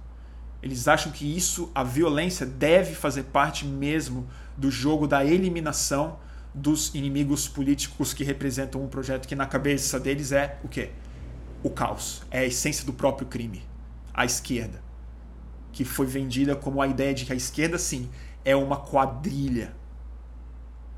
eles 0.66 0.88
acham 0.88 1.12
que 1.12 1.24
isso, 1.24 1.70
a 1.72 1.84
violência, 1.84 2.44
deve 2.44 2.92
fazer 2.92 3.22
parte 3.24 3.64
mesmo 3.64 4.28
do 4.56 4.68
jogo 4.68 5.06
da 5.06 5.24
eliminação 5.24 6.18
dos 6.52 6.92
inimigos 6.92 7.46
políticos 7.46 8.12
que 8.12 8.24
representam 8.24 8.82
um 8.82 8.88
projeto 8.88 9.28
que 9.28 9.36
na 9.36 9.46
cabeça 9.46 10.00
deles 10.00 10.32
é 10.32 10.58
o 10.64 10.68
quê? 10.68 10.90
O 11.62 11.70
caos. 11.70 12.22
É 12.32 12.40
a 12.40 12.44
essência 12.44 12.84
do 12.84 12.92
próprio 12.92 13.28
crime. 13.28 13.62
A 14.12 14.24
esquerda. 14.24 14.82
Que 15.72 15.84
foi 15.84 16.06
vendida 16.06 16.56
como 16.56 16.82
a 16.82 16.88
ideia 16.88 17.14
de 17.14 17.24
que 17.24 17.32
a 17.32 17.36
esquerda, 17.36 17.78
sim, 17.78 18.10
é 18.44 18.56
uma 18.56 18.78
quadrilha. 18.78 19.72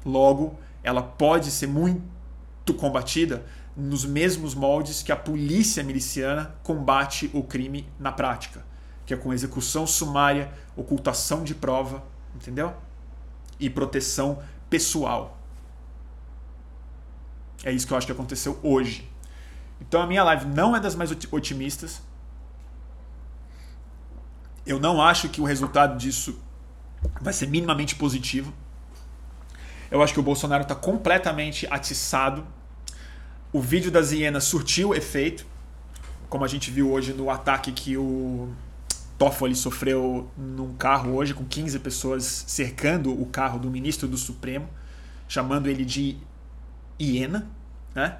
Logo, 0.02 0.58
ela 0.82 1.02
pode 1.02 1.50
ser 1.50 1.66
muito 1.66 2.72
combatida 2.78 3.44
nos 3.76 4.06
mesmos 4.06 4.54
moldes 4.54 5.02
que 5.02 5.12
a 5.12 5.16
polícia 5.16 5.84
miliciana 5.84 6.54
combate 6.62 7.30
o 7.34 7.42
crime 7.42 7.86
na 7.98 8.10
prática 8.10 8.67
que 9.08 9.14
é 9.14 9.16
com 9.16 9.32
execução 9.32 9.86
sumária, 9.86 10.52
ocultação 10.76 11.42
de 11.42 11.54
prova, 11.54 12.04
entendeu? 12.34 12.76
E 13.58 13.70
proteção 13.70 14.42
pessoal. 14.68 15.38
É 17.64 17.72
isso 17.72 17.86
que 17.86 17.94
eu 17.94 17.96
acho 17.96 18.06
que 18.06 18.12
aconteceu 18.12 18.60
hoje. 18.62 19.10
Então 19.80 20.02
a 20.02 20.06
minha 20.06 20.22
live 20.24 20.44
não 20.48 20.76
é 20.76 20.80
das 20.80 20.94
mais 20.94 21.10
otimistas. 21.32 22.02
Eu 24.66 24.78
não 24.78 25.00
acho 25.00 25.30
que 25.30 25.40
o 25.40 25.44
resultado 25.44 25.96
disso 25.96 26.38
vai 27.18 27.32
ser 27.32 27.46
minimamente 27.46 27.94
positivo. 27.94 28.52
Eu 29.90 30.02
acho 30.02 30.12
que 30.12 30.20
o 30.20 30.22
Bolsonaro 30.22 30.64
está 30.64 30.74
completamente 30.74 31.66
atiçado. 31.70 32.46
O 33.54 33.62
vídeo 33.62 33.90
das 33.90 34.12
hienas 34.12 34.44
surtiu 34.44 34.94
efeito, 34.94 35.46
como 36.28 36.44
a 36.44 36.48
gente 36.48 36.70
viu 36.70 36.92
hoje 36.92 37.14
no 37.14 37.30
ataque 37.30 37.72
que 37.72 37.96
o 37.96 38.52
Toffoli 39.18 39.56
sofreu 39.56 40.30
num 40.36 40.74
carro 40.74 41.16
hoje, 41.16 41.34
com 41.34 41.44
15 41.44 41.80
pessoas 41.80 42.44
cercando 42.46 43.10
o 43.20 43.26
carro 43.26 43.58
do 43.58 43.68
ministro 43.68 44.06
do 44.06 44.16
Supremo, 44.16 44.68
chamando 45.26 45.66
ele 45.66 45.84
de 45.84 46.16
hiena. 47.00 47.50
Né? 47.94 48.16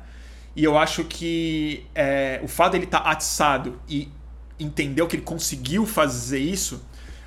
E 0.57 0.65
eu 0.65 0.77
acho 0.77 1.05
que 1.05 1.87
é, 1.95 2.41
o 2.43 2.49
fato 2.49 2.73
dele 2.73 2.85
estar 2.85 3.01
tá 3.01 3.11
atiçado 3.13 3.81
e 3.89 4.11
entender 4.59 5.07
que 5.07 5.15
ele 5.15 5.23
conseguiu 5.23 5.87
fazer 5.87 6.41
isso, 6.41 6.83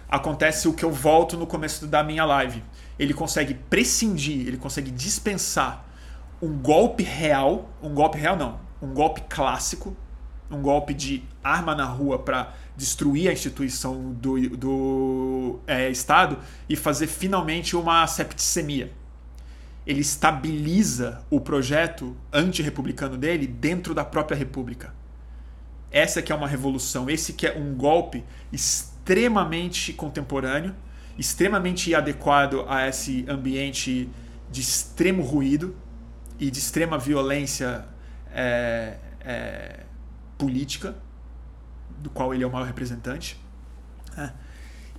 acontece 0.09 0.67
o 0.67 0.73
que 0.73 0.83
eu 0.83 0.91
volto 0.91 1.37
no 1.37 1.47
começo 1.47 1.87
da 1.87 2.03
minha 2.03 2.25
live. 2.25 2.61
Ele 2.99 3.13
consegue 3.13 3.53
prescindir, 3.53 4.45
ele 4.45 4.57
consegue 4.57 4.91
dispensar 4.91 5.85
um 6.41 6.57
golpe 6.57 7.03
real, 7.03 7.69
um 7.81 7.93
golpe 7.93 8.17
real 8.17 8.35
não, 8.35 8.59
um 8.81 8.93
golpe 8.93 9.21
clássico, 9.29 9.95
um 10.49 10.61
golpe 10.61 10.93
de 10.93 11.23
arma 11.41 11.73
na 11.73 11.85
rua 11.85 12.19
para 12.19 12.53
destruir 12.75 13.29
a 13.29 13.33
instituição 13.33 14.13
do, 14.13 14.57
do 14.57 15.59
é, 15.67 15.89
Estado 15.89 16.39
e 16.67 16.75
fazer 16.75 17.07
finalmente 17.07 17.75
uma 17.75 18.05
septicemia 18.07 18.91
ele 19.85 20.01
estabiliza 20.01 21.23
o 21.29 21.39
projeto 21.39 22.15
antirrepublicano 22.31 23.17
dele 23.17 23.47
dentro 23.47 23.93
da 23.93 24.05
própria 24.05 24.37
república. 24.37 24.93
Essa 25.91 26.21
que 26.21 26.31
é 26.31 26.35
uma 26.35 26.47
revolução, 26.47 27.09
esse 27.09 27.33
que 27.33 27.47
é 27.47 27.57
um 27.57 27.73
golpe 27.75 28.23
extremamente 28.51 29.91
contemporâneo, 29.93 30.75
extremamente 31.17 31.93
adequado 31.93 32.65
a 32.69 32.87
esse 32.87 33.25
ambiente 33.27 34.09
de 34.49 34.61
extremo 34.61 35.23
ruído 35.23 35.75
e 36.39 36.49
de 36.49 36.59
extrema 36.59 36.97
violência 36.97 37.85
é, 38.33 38.97
é, 39.19 39.79
política, 40.37 40.95
do 42.01 42.09
qual 42.09 42.33
ele 42.33 42.43
é 42.43 42.47
o 42.47 42.51
maior 42.51 42.65
representante. 42.65 43.39
É. 44.17 44.31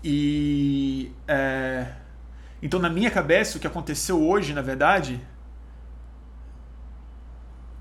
E 0.05 1.13
é, 1.29 1.93
então, 2.63 2.79
na 2.79 2.89
minha 2.89 3.11
cabeça, 3.11 3.59
o 3.59 3.61
que 3.61 3.67
aconteceu 3.67 4.23
hoje, 4.23 4.55
na 4.55 4.63
verdade, 4.63 5.21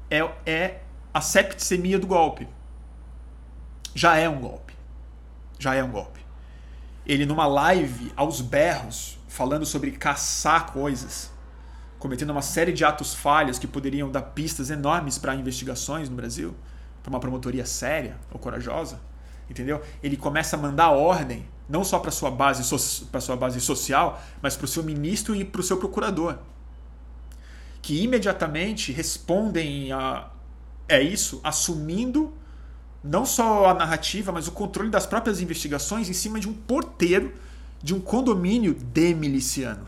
é, 0.09 0.19
é 0.43 0.81
a 1.13 1.21
septicemia 1.21 1.99
do 1.99 2.07
golpe. 2.07 2.47
Já 3.93 4.17
é 4.17 4.27
um 4.27 4.39
golpe. 4.39 4.73
Já 5.59 5.75
é 5.75 5.83
um 5.83 5.91
golpe. 5.91 6.19
Ele, 7.05 7.27
numa 7.27 7.45
live, 7.45 8.11
aos 8.15 8.41
berros, 8.41 9.19
falando 9.27 9.65
sobre 9.67 9.91
caçar 9.91 10.71
coisas, 10.71 11.31
cometendo 11.99 12.31
uma 12.31 12.41
série 12.41 12.73
de 12.73 12.83
atos 12.83 13.13
falhos 13.13 13.59
que 13.59 13.67
poderiam 13.67 14.09
dar 14.09 14.21
pistas 14.21 14.71
enormes 14.71 15.19
para 15.19 15.35
investigações 15.35 16.09
no 16.09 16.15
Brasil, 16.15 16.55
para 17.03 17.11
uma 17.11 17.19
promotoria 17.19 17.65
séria 17.67 18.17
ou 18.31 18.39
corajosa, 18.39 18.99
entendeu? 19.51 19.81
Ele 20.01 20.17
começa 20.17 20.55
a 20.55 20.59
mandar 20.59 20.89
ordem 20.89 21.45
não 21.69 21.83
só 21.83 21.99
para 21.99 22.11
sua 22.11 22.31
base 22.31 22.63
para 23.11 23.21
sua 23.21 23.35
base 23.35 23.61
social, 23.61 24.21
mas 24.41 24.57
para 24.57 24.65
o 24.65 24.67
seu 24.67 24.83
ministro 24.83 25.35
e 25.35 25.45
para 25.45 25.61
o 25.61 25.63
seu 25.63 25.77
procurador, 25.77 26.37
que 27.81 28.03
imediatamente 28.03 28.91
respondem 28.91 29.91
a 29.91 30.29
é 30.89 31.01
isso, 31.01 31.39
assumindo 31.41 32.33
não 33.01 33.25
só 33.25 33.67
a 33.67 33.73
narrativa, 33.73 34.31
mas 34.31 34.47
o 34.47 34.51
controle 34.51 34.89
das 34.89 35.05
próprias 35.05 35.39
investigações 35.39 36.09
em 36.09 36.13
cima 36.13 36.37
de 36.37 36.49
um 36.49 36.53
porteiro 36.53 37.33
de 37.81 37.95
um 37.95 37.99
condomínio 37.99 38.73
demiliciano. 38.73 39.87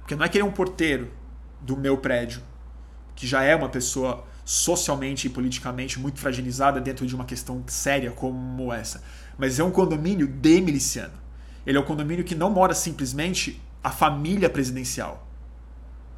Porque 0.00 0.14
não 0.14 0.24
é 0.24 0.28
que 0.28 0.38
ele 0.38 0.46
é 0.46 0.48
um 0.48 0.52
porteiro 0.52 1.10
do 1.60 1.76
meu 1.76 1.98
prédio, 1.98 2.40
que 3.16 3.26
já 3.26 3.42
é 3.42 3.54
uma 3.54 3.68
pessoa 3.68 4.24
socialmente 4.44 5.26
e 5.26 5.30
politicamente 5.30 5.98
muito 5.98 6.20
fragilizada 6.20 6.80
dentro 6.80 7.06
de 7.06 7.14
uma 7.14 7.24
questão 7.24 7.64
séria 7.66 8.10
como 8.10 8.72
essa, 8.72 9.02
mas 9.38 9.58
é 9.58 9.64
um 9.64 9.70
condomínio 9.70 10.26
demiliciano. 10.28 11.14
Ele 11.66 11.78
é 11.78 11.80
o 11.80 11.84
condomínio 11.84 12.24
que 12.24 12.34
não 12.34 12.50
mora 12.50 12.74
simplesmente 12.74 13.62
a 13.82 13.90
família 13.90 14.50
presidencial. 14.50 15.26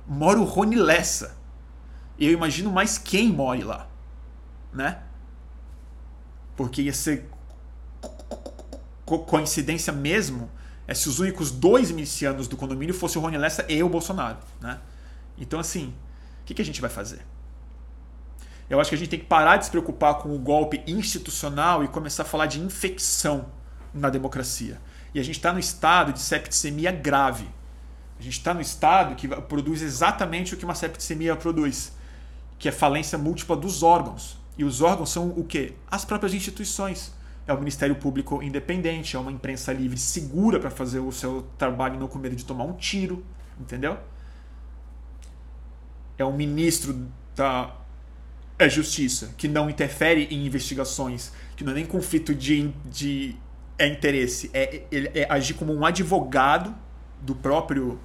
Mora 0.07 0.41
o 0.41 0.45
Rony 0.45 0.77
Lessa. 0.77 1.37
Eu 2.19 2.33
imagino 2.33 2.71
mais 2.73 2.99
quem 2.99 3.29
more 3.29 3.63
lá. 3.63 3.89
Né? 4.73 4.99
Porque 6.57 6.83
ia 6.83 6.93
ser 6.93 7.29
co 9.05 9.21
coincidência 9.21 9.93
mesmo 9.93 10.51
é 10.89 10.95
se 10.95 11.09
os 11.09 11.19
únicos 11.19 11.51
dois 11.51 11.91
milicianos 11.91 12.47
do 12.47 12.57
condomínio 12.57 12.95
fossem 12.95 13.21
o 13.21 13.25
Rony 13.25 13.39
Lessa 13.39 13.65
e 13.69 13.83
o 13.83 13.89
Bolsonaro. 13.89 14.39
Né? 14.61 14.79
Então, 15.39 15.59
assim, 15.59 15.95
o 16.43 16.45
que, 16.45 16.55
que 16.55 16.63
a 16.63 16.65
gente 16.65 16.81
vai 16.81 16.91
fazer? 16.91 17.21
Eu 18.69 18.81
acho 18.81 18.91
que 18.91 18.97
a 18.97 18.99
gente 18.99 19.11
tem 19.11 19.19
que 19.21 19.27
parar 19.27 19.57
de 19.59 19.67
se 19.67 19.71
preocupar 19.71 20.17
com 20.17 20.35
o 20.35 20.39
golpe 20.39 20.83
institucional 20.87 21.85
e 21.85 21.89
começar 21.89 22.25
a 22.25 22.27
falar 22.27 22.47
de 22.47 22.61
infecção 22.61 23.47
na 23.95 24.11
democracia. 24.11 24.81
E 25.15 25.21
a 25.21 25.23
gente 25.23 25.37
está 25.37 25.53
no 25.53 25.59
estado 25.59 26.13
de 26.13 26.21
septicemia 26.21 26.91
grave. 26.91 27.49
A 28.19 28.23
gente 28.23 28.39
está 28.39 28.53
no 28.53 28.61
estado 28.61 29.15
que 29.15 29.29
produz 29.29 29.83
exatamente 29.83 30.55
o 30.55 30.57
que 30.57 30.65
uma 30.65 30.75
septicemia 30.75 31.37
produz, 31.37 31.93
que 32.59 32.69
é 32.69 32.73
falência 32.73 33.17
múltipla 33.17 33.57
dos 33.57 33.83
órgãos. 33.83 34.39
E 34.59 34.65
os 34.65 34.81
órgãos 34.81 35.11
são 35.11 35.29
o 35.31 35.45
quê? 35.45 35.75
As 35.89 36.05
próprias 36.05 36.35
instituições. 36.35 37.15
É 37.47 37.53
o 37.53 37.59
Ministério 37.59 37.95
Público 37.95 38.43
independente, 38.43 39.15
é 39.15 39.19
uma 39.19 39.31
imprensa 39.31 39.73
livre 39.73 39.97
segura 39.97 40.59
para 40.59 40.71
fazer 40.71 40.99
o 40.99 41.13
seu 41.13 41.47
trabalho 41.57 41.97
não 41.97 42.09
com 42.09 42.19
medo 42.19 42.35
de 42.35 42.45
tomar 42.45 42.65
um 42.65 42.73
tiro, 42.73 43.25
entendeu? 43.61 43.97
É 46.19 46.25
um 46.25 46.33
ministro 46.33 47.07
da 47.37 47.73
é 48.59 48.69
justiça 48.69 49.35
que 49.37 49.49
não 49.49 49.69
interfere 49.69 50.29
em 50.31 50.47
investigações, 50.47 51.33
que 51.57 51.65
não 51.65 51.73
é 51.73 51.77
nem 51.77 51.87
conflito 51.87 52.35
de, 52.35 52.69
de 52.85 53.37
é 53.79 53.87
interesse, 53.87 54.51
é, 54.55 54.85
é, 54.91 55.21
é 55.21 55.27
agir 55.31 55.55
como 55.55 55.75
um 55.75 55.85
advogado 55.85 56.75
do 57.21 57.35
próprio, 57.35 58.01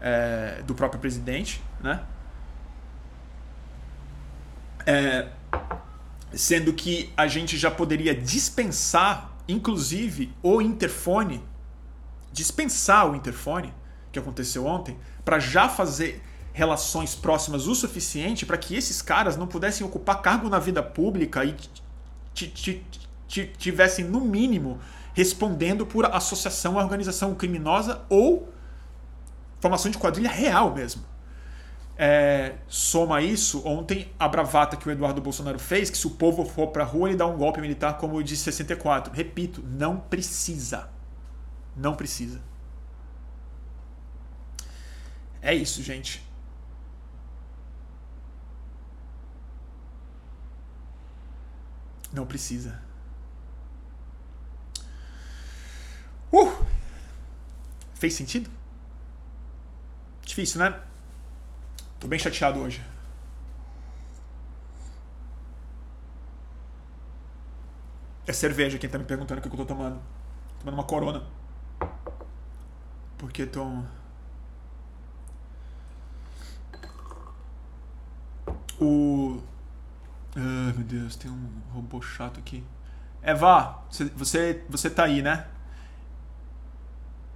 é, 0.00 0.62
do 0.66 0.74
próprio 0.74 1.00
presidente, 1.00 1.62
né? 1.80 2.02
É, 4.86 5.28
sendo 6.34 6.74
que 6.74 7.10
a 7.16 7.26
gente 7.26 7.56
já 7.56 7.70
poderia 7.70 8.14
dispensar, 8.14 9.32
inclusive, 9.48 10.34
o 10.42 10.60
interfone, 10.60 11.42
dispensar 12.30 13.10
o 13.10 13.16
interfone, 13.16 13.72
que 14.12 14.18
aconteceu 14.18 14.66
ontem, 14.66 14.98
para 15.24 15.38
já 15.38 15.68
fazer 15.70 16.22
relações 16.54 17.16
próximas 17.16 17.66
o 17.66 17.74
suficiente 17.74 18.46
para 18.46 18.56
que 18.56 18.76
esses 18.76 19.02
caras 19.02 19.36
não 19.36 19.46
pudessem 19.46 19.84
ocupar 19.84 20.22
cargo 20.22 20.48
na 20.48 20.60
vida 20.60 20.82
pública 20.82 21.44
e 21.44 21.54
tivessem, 23.58 24.04
no 24.04 24.20
mínimo, 24.20 24.78
respondendo 25.12 25.84
por 25.84 26.06
associação 26.06 26.78
à 26.78 26.82
organização 26.82 27.34
criminosa 27.34 28.02
ou 28.08 28.48
formação 29.60 29.90
de 29.90 29.98
quadrilha 29.98 30.30
real 30.30 30.72
mesmo. 30.72 31.02
É, 31.96 32.54
soma 32.68 33.20
isso, 33.20 33.66
ontem 33.66 34.12
a 34.18 34.28
bravata 34.28 34.76
que 34.76 34.88
o 34.88 34.92
Eduardo 34.92 35.20
Bolsonaro 35.20 35.58
fez, 35.58 35.90
que 35.90 35.98
se 35.98 36.06
o 36.06 36.10
povo 36.10 36.44
for 36.44 36.68
para 36.68 36.84
a 36.84 36.86
rua 36.86 37.08
ele 37.08 37.16
dá 37.16 37.26
um 37.26 37.36
golpe 37.36 37.60
militar 37.60 37.98
como 37.98 38.16
o 38.16 38.22
de 38.22 38.36
64. 38.36 39.12
Repito, 39.12 39.62
não 39.66 39.96
precisa. 39.96 40.88
Não 41.76 41.96
precisa. 41.96 42.40
É 45.42 45.52
isso, 45.52 45.82
gente. 45.82 46.23
Não 52.14 52.24
precisa. 52.24 52.80
Uh! 56.32 56.64
Fez 57.94 58.14
sentido? 58.14 58.48
Difícil, 60.22 60.60
né? 60.60 60.80
Tô 61.98 62.06
bem 62.06 62.18
chateado 62.18 62.60
hoje. 62.60 62.80
É 68.26 68.32
cerveja 68.32 68.78
quem 68.78 68.88
tá 68.88 68.96
me 68.96 69.04
perguntando 69.04 69.40
o 69.40 69.42
que 69.42 69.48
eu 69.48 69.56
tô 69.56 69.66
tomando. 69.66 69.96
Tô 69.96 70.60
tomando 70.60 70.74
uma 70.74 70.84
corona. 70.84 71.26
Porque 73.18 73.44
tô. 73.44 73.82
O. 78.80 79.42
Ai, 80.36 80.72
meu 80.72 80.84
Deus, 80.84 81.16
tem 81.16 81.30
um 81.30 81.48
robô 81.72 82.00
chato 82.02 82.40
aqui. 82.40 82.64
Eva, 83.22 83.82
você, 84.16 84.62
você 84.68 84.90
tá 84.90 85.04
aí, 85.04 85.22
né? 85.22 85.46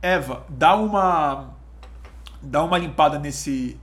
Eva, 0.02 0.44
dá 0.48 0.74
uma 0.76 1.54
dá 2.42 2.62
uma 2.62 2.78
limpada 2.78 3.18
nesse 3.18 3.78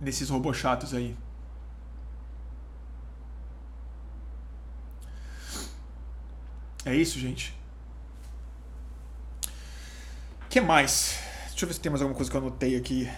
nesses 0.00 0.28
robôs 0.28 0.56
chatos 0.56 0.94
aí. 0.94 1.16
É 6.84 6.94
isso, 6.94 7.18
gente. 7.18 7.54
Que 10.50 10.60
mais? 10.60 11.18
Deixa 11.48 11.64
eu 11.64 11.68
ver 11.68 11.74
se 11.74 11.80
tem 11.80 11.90
mais 11.90 12.02
alguma 12.02 12.16
coisa 12.16 12.30
que 12.30 12.36
eu 12.36 12.40
anotei 12.40 12.76
aqui. 12.76 13.10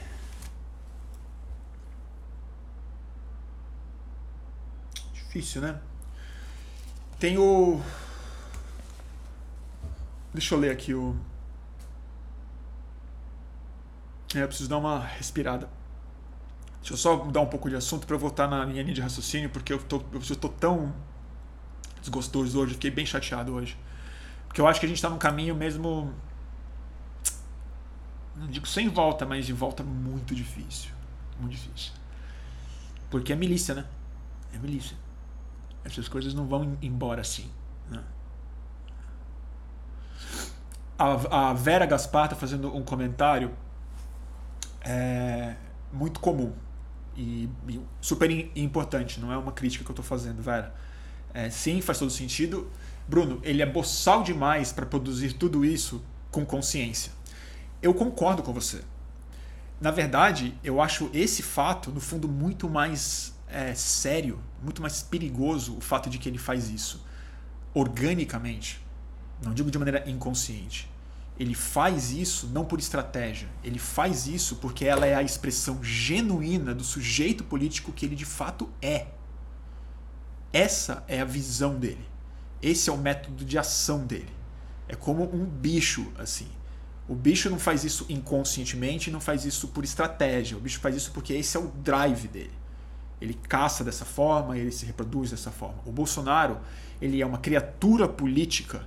Difícil, 5.37 5.61
né? 5.61 5.79
Tem 7.19 7.37
o. 7.37 7.79
Deixa 10.33 10.55
eu 10.55 10.59
ler 10.59 10.71
aqui 10.71 10.95
o. 10.95 11.15
É, 14.35 14.43
eu 14.43 14.49
preciso 14.49 14.71
dar 14.71 14.79
uma 14.79 14.99
respirada. 14.99 15.69
Deixa 16.81 16.95
eu 16.95 16.97
só 16.97 17.23
mudar 17.23 17.43
um 17.43 17.49
pouco 17.49 17.69
de 17.69 17.77
assunto 17.77 18.07
para 18.07 18.17
voltar 18.17 18.49
na 18.49 18.65
minha 18.65 18.83
linha 18.83 18.95
de 18.95 19.01
raciocínio, 19.03 19.51
porque 19.51 19.75
eu 19.75 19.79
tô, 19.79 20.03
eu 20.13 20.37
tô 20.37 20.49
tão 20.49 20.95
desgostoso 22.01 22.59
hoje, 22.59 22.73
fiquei 22.73 22.91
bem 22.91 23.05
chateado 23.05 23.53
hoje. 23.53 23.77
Porque 24.47 24.61
eu 24.61 24.67
acho 24.67 24.81
que 24.81 24.87
a 24.87 24.89
gente 24.89 24.97
está 24.97 25.11
num 25.11 25.19
caminho 25.19 25.55
mesmo. 25.55 26.15
Não 28.35 28.47
digo 28.47 28.67
sem 28.67 28.89
volta, 28.89 29.27
mas 29.27 29.45
de 29.45 29.53
volta 29.53 29.83
muito 29.83 30.35
difícil. 30.35 30.93
Muito 31.39 31.53
difícil. 31.53 31.93
Porque 33.11 33.35
é 33.35 33.37
milícia, 33.37 33.75
né? 33.75 33.85
É 34.55 34.59
milícia. 34.59 34.97
Essas 35.87 36.09
coisas 36.09 36.35
não 36.35 36.47
vão 36.47 36.77
embora 36.83 37.21
assim. 37.21 37.49
Né? 37.89 38.03
A, 40.99 41.51
a 41.51 41.53
Vera 41.53 41.87
Gaspar 41.87 42.25
está 42.25 42.37
fazendo 42.37 42.75
um 42.75 42.83
comentário 42.83 43.55
é, 44.81 45.55
muito 45.93 46.19
comum 46.21 46.53
e, 47.17 47.49
e, 47.69 47.81
super 48.01 48.31
importante. 48.57 49.21
Não 49.21 49.33
é 49.33 49.39
uma 49.39 49.53
crítica 49.53 49.85
que 49.85 49.91
eu 49.91 49.93
estou 49.93 50.05
fazendo, 50.05 50.43
Vera. 50.43 50.75
É, 51.33 51.49
sim, 51.51 51.81
faz 51.81 51.99
todo 51.99 52.11
sentido. 52.11 52.69
Bruno, 53.07 53.41
ele 53.45 53.63
é 53.63 53.67
boçal 53.67 54.23
demais 54.23 54.73
para 54.73 54.85
produzir 54.85 55.35
tudo 55.35 55.65
isso 55.65 56.05
com 56.31 56.45
consciência. 56.45 57.13
Eu 57.81 57.95
concordo 57.95 58.43
com 58.43 58.53
você. 58.53 58.83
Na 59.81 59.91
verdade, 59.91 60.59
eu 60.65 60.81
acho 60.81 61.11
esse 61.13 61.43
fato, 61.43 61.91
no 61.91 62.01
fundo, 62.01 62.27
muito 62.29 62.69
mais 62.69 63.36
é, 63.49 63.75
sério, 63.75 64.41
muito 64.63 64.83
mais 64.83 65.03
perigoso 65.03 65.77
o 65.77 65.81
fato 65.81 66.11
de 66.11 66.19
que 66.19 66.29
ele 66.29 66.39
faz 66.39 66.69
isso 66.69 67.05
organicamente. 67.75 68.85
Não 69.43 69.53
digo 69.53 69.71
de 69.71 69.79
maneira 69.79 70.09
inconsciente. 70.09 70.91
Ele 71.39 71.55
faz 71.55 72.13
isso 72.13 72.47
não 72.49 72.65
por 72.65 72.79
estratégia. 72.79 73.49
Ele 73.63 73.79
faz 73.79 74.27
isso 74.27 74.57
porque 74.57 74.87
ela 74.87 75.07
é 75.07 75.15
a 75.15 75.23
expressão 75.23 75.83
genuína 75.85 76.75
do 76.75 76.83
sujeito 76.83 77.45
político 77.45 77.93
que 77.93 78.07
ele 78.07 78.17
de 78.17 78.25
fato 78.25 78.71
é. 78.81 79.09
Essa 80.53 81.05
é 81.07 81.21
a 81.21 81.25
visão 81.25 81.79
dele. 81.79 82.07
Esse 82.63 82.89
é 82.89 82.93
o 82.93 82.97
método 82.97 83.45
de 83.45 83.59
ação 83.59 84.07
dele. 84.07 84.33
É 84.89 84.95
como 84.95 85.25
um 85.25 85.45
bicho, 85.45 86.11
assim. 86.19 86.49
O 87.07 87.15
bicho 87.15 87.51
não 87.51 87.59
faz 87.59 87.85
isso 87.85 88.07
inconscientemente, 88.09 89.11
não 89.11 89.21
faz 89.21 89.45
isso 89.45 89.69
por 89.69 89.85
estratégia. 89.85 90.57
O 90.57 90.61
bicho 90.61 90.81
faz 90.81 90.97
isso 90.97 91.13
porque 91.13 91.35
esse 91.35 91.57
é 91.57 91.61
o 91.61 91.69
drive 91.69 92.27
dele. 92.29 92.53
Ele 93.21 93.35
caça 93.35 93.83
dessa 93.83 94.05
forma, 94.05 94.59
ele 94.59 94.71
se 94.71 94.85
reproduz 94.85 95.31
dessa 95.31 95.51
forma. 95.51 95.79
O 95.87 95.93
Bolsonaro, 95.93 96.59
ele 97.01 97.21
é 97.21 97.27
uma 97.27 97.39
criatura 97.39 98.07
política 98.09 98.87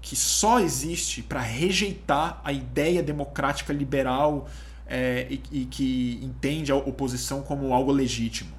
que 0.00 0.16
só 0.16 0.60
existe 0.60 1.22
para 1.22 1.40
rejeitar 1.40 2.40
a 2.44 2.52
ideia 2.52 3.02
democrática 3.02 3.72
liberal 3.72 4.48
é, 4.86 5.26
e, 5.30 5.42
e, 5.52 5.64
que 5.66 6.18
entende 6.22 6.72
a 6.72 6.76
oposição 6.76 7.42
como 7.42 7.72
algo 7.74 7.92
legítimo. 7.92 8.56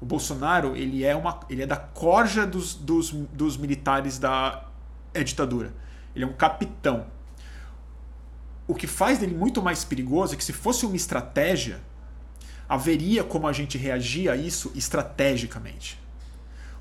O 0.00 0.06
Bolsonaro 0.06 0.76
ele 0.76 1.04
é, 1.04 1.14
uma, 1.14 1.40
ele 1.50 1.62
é 1.62 1.66
da 1.66 1.76
corja 1.76 2.46
dos, 2.46 2.74
dos, 2.74 3.10
dos 3.10 3.56
militares 3.56 4.18
da 4.18 4.64
é, 5.12 5.22
ditadura. 5.22 5.74
Ele 6.14 6.24
é 6.24 6.28
um 6.28 6.32
capitão. 6.32 7.06
O 8.66 8.74
que 8.74 8.86
faz 8.86 9.18
dele 9.18 9.34
muito 9.34 9.62
mais 9.62 9.84
perigoso 9.84 10.34
é 10.34 10.36
que 10.36 10.44
se 10.44 10.52
fosse 10.52 10.86
uma 10.86 10.96
estratégia, 10.96 11.80
haveria 12.68 13.24
como 13.24 13.48
a 13.48 13.52
gente 13.52 13.78
reagir 13.78 14.28
a 14.28 14.36
isso 14.36 14.70
estrategicamente. 14.74 15.98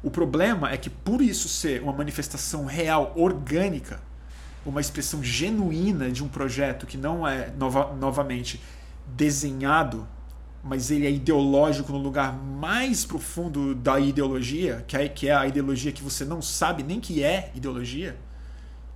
O 0.03 0.11
problema 0.11 0.71
é 0.71 0.77
que, 0.77 0.89
por 0.89 1.21
isso 1.21 1.47
ser 1.47 1.81
uma 1.81 1.93
manifestação 1.93 2.65
real, 2.65 3.13
orgânica, 3.15 4.01
uma 4.65 4.81
expressão 4.81 5.23
genuína 5.23 6.11
de 6.11 6.23
um 6.23 6.27
projeto 6.27 6.85
que 6.85 6.97
não 6.97 7.25
é, 7.27 7.51
nova, 7.57 7.95
novamente, 7.95 8.61
desenhado, 9.07 10.07
mas 10.63 10.91
ele 10.91 11.07
é 11.07 11.11
ideológico 11.11 11.91
no 11.93 11.97
lugar 11.97 12.33
mais 12.33 13.05
profundo 13.05 13.73
da 13.73 13.99
ideologia, 13.99 14.83
que 14.87 14.97
é, 14.97 15.07
que 15.07 15.29
é 15.29 15.33
a 15.33 15.47
ideologia 15.47 15.91
que 15.91 16.03
você 16.03 16.25
não 16.25 16.41
sabe 16.41 16.83
nem 16.83 16.99
que 16.99 17.23
é 17.23 17.51
ideologia, 17.55 18.17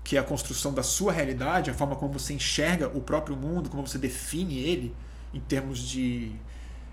que 0.04 0.18
é 0.18 0.20
a 0.20 0.24
construção 0.24 0.74
da 0.74 0.84
sua 0.84 1.14
realidade, 1.14 1.70
a 1.70 1.74
forma 1.74 1.96
como 1.96 2.12
você 2.12 2.34
enxerga 2.34 2.89
o 2.89 3.00
próprio 3.00 3.38
mundo, 3.38 3.70
como 3.70 3.88
você 3.88 3.98
define 3.98 4.60
ele 4.60 4.94
em 5.34 5.39
termos 5.39 5.80
de 5.80 6.34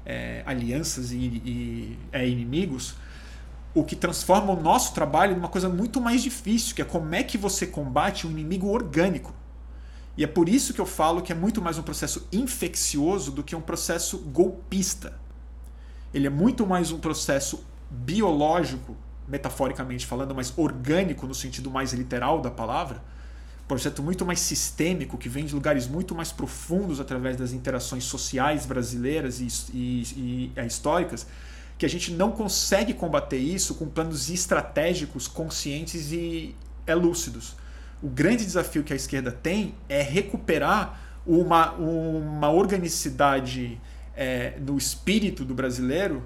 é, 0.09 0.43
alianças 0.47 1.13
e, 1.13 1.17
e 1.17 1.99
é, 2.11 2.27
inimigos, 2.27 2.95
o 3.75 3.85
que 3.85 3.95
transforma 3.95 4.55
o 4.55 4.61
nosso 4.61 4.95
trabalho 4.95 5.37
numa 5.37 5.49
coisa 5.49 5.69
muito 5.69 6.01
mais 6.01 6.23
difícil, 6.23 6.75
que 6.75 6.81
é 6.81 6.85
como 6.85 7.15
é 7.15 7.23
que 7.23 7.37
você 7.37 7.67
combate 7.67 8.27
um 8.27 8.31
inimigo 8.31 8.69
orgânico. 8.69 9.35
E 10.17 10.25
é 10.25 10.27
por 10.27 10.49
isso 10.49 10.73
que 10.73 10.81
eu 10.81 10.87
falo 10.87 11.21
que 11.21 11.31
é 11.31 11.35
muito 11.35 11.61
mais 11.61 11.79
um 11.79 11.83
processo 11.83 12.27
infeccioso 12.33 13.31
do 13.31 13.45
que 13.45 13.55
um 13.55 13.61
processo 13.61 14.19
golpista. 14.19 15.21
Ele 16.13 16.27
é 16.27 16.31
muito 16.31 16.67
mais 16.67 16.91
um 16.91 16.99
processo 16.99 17.63
biológico, 17.91 18.97
metaforicamente 19.29 20.07
falando, 20.07 20.35
mas 20.35 20.53
orgânico 20.57 21.27
no 21.27 21.35
sentido 21.35 21.71
mais 21.71 21.93
literal 21.93 22.41
da 22.41 22.51
palavra, 22.51 23.05
projeto 23.69 24.03
muito 24.03 24.25
mais 24.25 24.41
sistêmico, 24.41 25.19
que 25.19 25.29
vem 25.29 25.45
de 25.45 25.55
lugares 25.55 25.87
muito 25.87 26.15
mais 26.15 26.33
profundos 26.33 26.99
através 26.99 27.37
das 27.37 27.53
interações 27.53 28.05
sociais 28.05 28.65
brasileiras 28.65 29.41
e, 29.41 29.49
e, 29.75 30.03
e 30.17 30.53
é, 30.57 30.67
históricas, 30.67 31.27
que 31.77 31.85
a 31.85 31.89
gente 31.89 32.11
não 32.11 32.33
consegue 32.33 32.95
combater 32.95 33.37
isso 33.37 33.75
com 33.75 33.87
planos 33.87 34.31
estratégicos, 34.31 35.29
conscientes 35.29 36.11
e 36.11 36.57
é, 36.87 36.95
lúcidos. 36.95 37.55
O 38.03 38.09
grande 38.09 38.45
desafio 38.45 38.83
que 38.83 38.93
a 38.93 38.97
esquerda 38.97 39.31
tem 39.31 39.75
é 39.89 40.03
recuperar 40.03 41.21
uma, 41.27 41.73
uma 41.73 42.51
organicidade 42.51 43.79
é, 44.17 44.59
no 44.59 44.79
espírito 44.79 45.45
do 45.45 45.55
brasileiro 45.55 46.25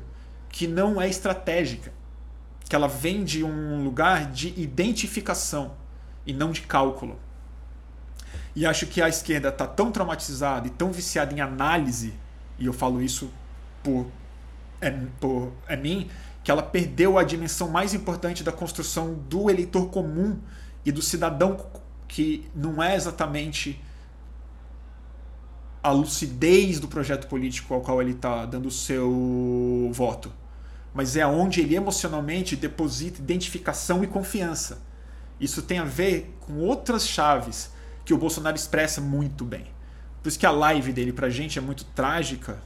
que 0.49 0.69
não 0.69 1.01
é 1.01 1.09
estratégica, 1.09 1.93
que 2.69 2.77
ela 2.77 2.87
vem 2.87 3.25
de 3.25 3.43
um 3.43 3.83
lugar 3.83 4.31
de 4.31 4.49
identificação 4.57 5.73
e 6.25 6.33
não 6.33 6.53
de 6.53 6.63
cálculo. 6.63 7.19
E 8.55 8.67
acho 8.67 8.87
que 8.87 9.01
a 9.01 9.09
esquerda 9.09 9.49
está 9.49 9.67
tão 9.67 9.91
traumatizada 9.91 10.67
e 10.67 10.71
tão 10.71 10.93
viciada 10.93 11.35
em 11.35 11.41
análise, 11.41 12.15
e 12.59 12.67
eu 12.67 12.73
falo 12.73 13.03
isso 13.03 13.31
por, 13.83 14.07
é, 14.81 14.91
por 15.19 15.53
é 15.67 15.77
mim, 15.77 16.11
que 16.45 16.51
ela 16.51 16.63
perdeu 16.63 17.19
a 17.19 17.23
dimensão 17.23 17.69
mais 17.69 17.95
importante 17.95 18.43
da 18.43 18.53
construção 18.53 19.15
do 19.15 19.49
eleitor 19.49 19.89
comum 19.89 20.39
e 20.85 20.93
do 20.93 21.01
cidadão 21.01 21.67
que 22.07 22.47
não 22.55 22.83
é 22.83 22.95
exatamente 22.95 23.81
a 25.83 25.91
lucidez 25.91 26.79
do 26.79 26.87
projeto 26.87 27.27
político 27.27 27.75
ao 27.75 27.81
qual 27.81 28.01
ele 28.01 28.13
está 28.13 28.47
dando 28.47 28.67
o 28.67 28.71
seu 28.71 29.91
voto, 29.93 30.33
mas 30.95 31.17
é 31.17 31.27
onde 31.27 31.61
ele 31.61 31.75
emocionalmente 31.75 32.55
deposita 32.55 33.21
identificação 33.21 34.05
e 34.05 34.07
confiança. 34.07 34.83
Isso 35.41 35.63
tem 35.63 35.79
a 35.79 35.85
ver 35.85 36.37
com 36.41 36.59
outras 36.59 37.09
chaves 37.09 37.72
que 38.05 38.15
o 38.15 38.19
Bolsonaro 38.19 38.57
expressa 38.57 39.01
muito 39.01 39.45
bem. 39.45 39.67
Por 40.23 40.29
isso 40.29 40.39
que 40.39 40.47
a 40.47 40.51
live 40.51 40.93
dele 40.93 41.13
pra 41.13 41.29
gente 41.29 41.59
é 41.59 41.63
muito 41.63 41.85
trágica 41.85 42.63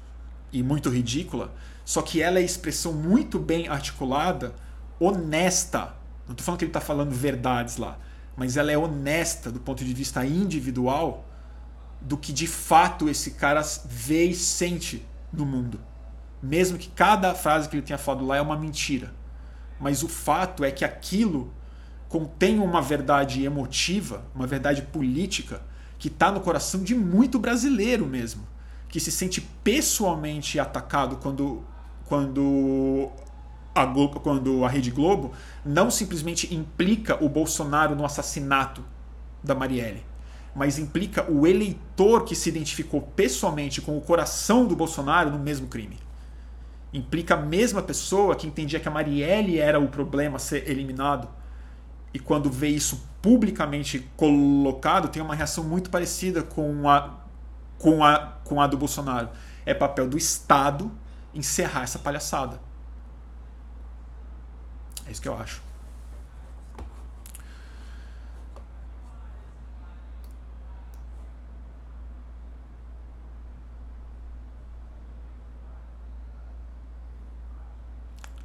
e 0.52 0.62
muito 0.62 0.90
ridícula, 0.90 1.54
só 1.84 2.02
que 2.02 2.20
ela 2.20 2.38
é 2.38 2.42
expressão 2.42 2.92
muito 2.92 3.38
bem 3.38 3.68
articulada, 3.68 4.54
honesta. 4.98 5.94
Não 6.26 6.32
estou 6.32 6.44
falando 6.44 6.58
que 6.58 6.64
ele 6.64 6.70
está 6.70 6.80
falando 6.80 7.12
verdades 7.12 7.76
lá, 7.76 7.98
mas 8.36 8.56
ela 8.56 8.70
é 8.70 8.76
honesta 8.76 9.50
do 9.50 9.60
ponto 9.60 9.84
de 9.84 9.94
vista 9.94 10.24
individual 10.24 11.24
do 12.00 12.16
que 12.16 12.32
de 12.32 12.46
fato 12.46 13.08
esse 13.08 13.32
cara 13.32 13.62
vê 13.84 14.26
e 14.26 14.34
sente 14.34 15.06
no 15.32 15.46
mundo. 15.46 15.80
Mesmo 16.42 16.78
que 16.78 16.88
cada 16.88 17.34
frase 17.34 17.68
que 17.68 17.76
ele 17.76 17.82
tenha 17.82 17.98
falado 17.98 18.26
lá 18.26 18.36
é 18.36 18.40
uma 18.40 18.56
mentira. 18.56 19.12
Mas 19.80 20.02
o 20.02 20.08
fato 20.08 20.64
é 20.64 20.70
que 20.70 20.84
aquilo 20.84 21.52
contém 22.08 22.58
uma 22.58 22.80
verdade 22.80 23.44
emotiva, 23.44 24.24
uma 24.34 24.46
verdade 24.46 24.82
política, 24.82 25.62
que 25.98 26.08
está 26.08 26.30
no 26.30 26.40
coração 26.40 26.82
de 26.82 26.94
muito 26.94 27.38
brasileiro 27.38 28.06
mesmo, 28.06 28.46
que 28.88 29.00
se 29.00 29.10
sente 29.10 29.40
pessoalmente 29.40 30.60
atacado 30.60 31.16
quando, 31.16 31.64
quando, 32.04 33.10
a, 33.74 33.84
Globo, 33.84 34.20
quando 34.20 34.64
a 34.64 34.68
Rede 34.68 34.90
Globo 34.90 35.32
não 35.64 35.90
simplesmente 35.90 36.54
implica 36.54 37.22
o 37.22 37.28
Bolsonaro 37.28 37.96
no 37.96 38.04
assassinato 38.04 38.84
da 39.42 39.54
Marielle, 39.54 40.04
mas 40.54 40.78
implica 40.78 41.30
o 41.30 41.46
eleitor 41.46 42.24
que 42.24 42.34
se 42.34 42.48
identificou 42.48 43.02
pessoalmente 43.02 43.80
com 43.80 43.96
o 43.96 44.00
coração 44.00 44.66
do 44.66 44.76
Bolsonaro 44.76 45.30
no 45.30 45.38
mesmo 45.38 45.66
crime. 45.66 45.98
Implica 46.92 47.34
a 47.34 47.36
mesma 47.36 47.82
pessoa 47.82 48.36
que 48.36 48.46
entendia 48.46 48.80
que 48.80 48.88
a 48.88 48.90
Marielle 48.90 49.58
era 49.58 49.78
o 49.78 49.88
problema 49.88 50.36
a 50.36 50.38
ser 50.38 50.70
eliminado 50.70 51.28
e 52.16 52.18
quando 52.18 52.50
vê 52.50 52.68
isso 52.68 53.06
publicamente 53.20 54.00
colocado, 54.16 55.08
tem 55.08 55.20
uma 55.22 55.34
reação 55.34 55.62
muito 55.62 55.90
parecida 55.90 56.42
com 56.42 56.88
a, 56.88 57.14
com 57.78 58.02
a, 58.02 58.38
com 58.42 58.58
a 58.58 58.66
do 58.66 58.78
Bolsonaro. 58.78 59.28
É 59.66 59.74
papel 59.74 60.08
do 60.08 60.16
Estado 60.16 60.90
encerrar 61.34 61.82
essa 61.82 61.98
palhaçada. 61.98 62.58
É 65.06 65.10
isso 65.12 65.20
que 65.20 65.28
eu 65.28 65.36
acho. 65.36 65.60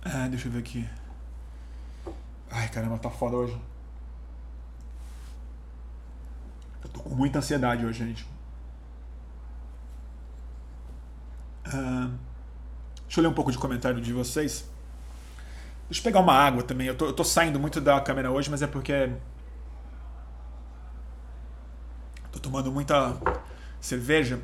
Ah, 0.04 0.28
deixa 0.28 0.50
eu 0.50 0.52
ver 0.52 0.60
aqui. 0.60 0.90
Ai, 2.52 2.68
caramba, 2.70 2.98
tá 2.98 3.10
foda 3.10 3.38
hoje. 3.38 3.60
Eu 6.84 6.90
tô 6.90 7.00
com 7.02 7.16
muita 7.16 7.40
ansiedade 7.40 7.86
hoje, 7.86 8.06
gente. 8.06 8.28
Ah, 11.66 12.10
deixa 13.04 13.20
eu 13.20 13.24
ler 13.24 13.30
um 13.30 13.34
pouco 13.34 13.52
de 13.52 13.58
comentário 13.58 14.02
de 14.02 14.12
vocês. 14.12 14.70
Deixa 15.90 16.02
eu 16.02 16.04
pegar 16.04 16.20
uma 16.20 16.34
água 16.34 16.64
também. 16.64 16.88
Eu 16.88 16.96
tô, 16.98 17.06
eu 17.06 17.14
tô 17.14 17.24
saindo 17.24 17.60
muito 17.60 17.80
da 17.80 18.00
câmera 18.02 18.32
hoje, 18.32 18.50
mas 18.50 18.62
é 18.62 18.68
porque. 18.68 19.12
Tô 22.32 22.40
tomando 22.40 22.72
muita 22.72 23.18
cerveja. 23.80 24.42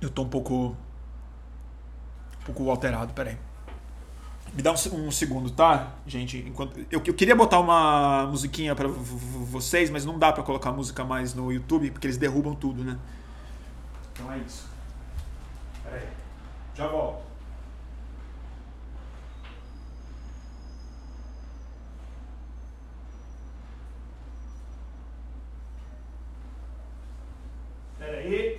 Eu 0.00 0.10
tô 0.10 0.22
um 0.22 0.28
pouco. 0.28 0.76
Um 2.40 2.44
pouco 2.44 2.70
alterado, 2.70 3.12
peraí. 3.14 3.38
Me 4.56 4.62
dá 4.62 4.72
um, 4.72 5.06
um, 5.06 5.10
segundo, 5.10 5.50
tá, 5.50 5.92
gente? 6.06 6.38
Enquanto, 6.38 6.78
eu, 6.90 7.02
eu 7.04 7.12
queria 7.12 7.36
botar 7.36 7.60
uma 7.60 8.26
musiquinha 8.26 8.74
para 8.74 8.88
vocês, 8.88 9.90
mas 9.90 10.06
não 10.06 10.18
dá 10.18 10.32
para 10.32 10.42
colocar 10.42 10.72
música 10.72 11.04
mais 11.04 11.34
no 11.34 11.52
YouTube 11.52 11.90
porque 11.90 12.06
eles 12.06 12.16
derrubam 12.16 12.54
tudo, 12.54 12.82
né? 12.82 12.98
Então 14.14 14.32
é 14.32 14.38
isso. 14.38 14.66
Pera 15.84 15.96
aí. 15.96 16.08
Já 16.74 16.86
volto. 16.86 17.22
Pera 27.98 28.16
aí. 28.16 28.55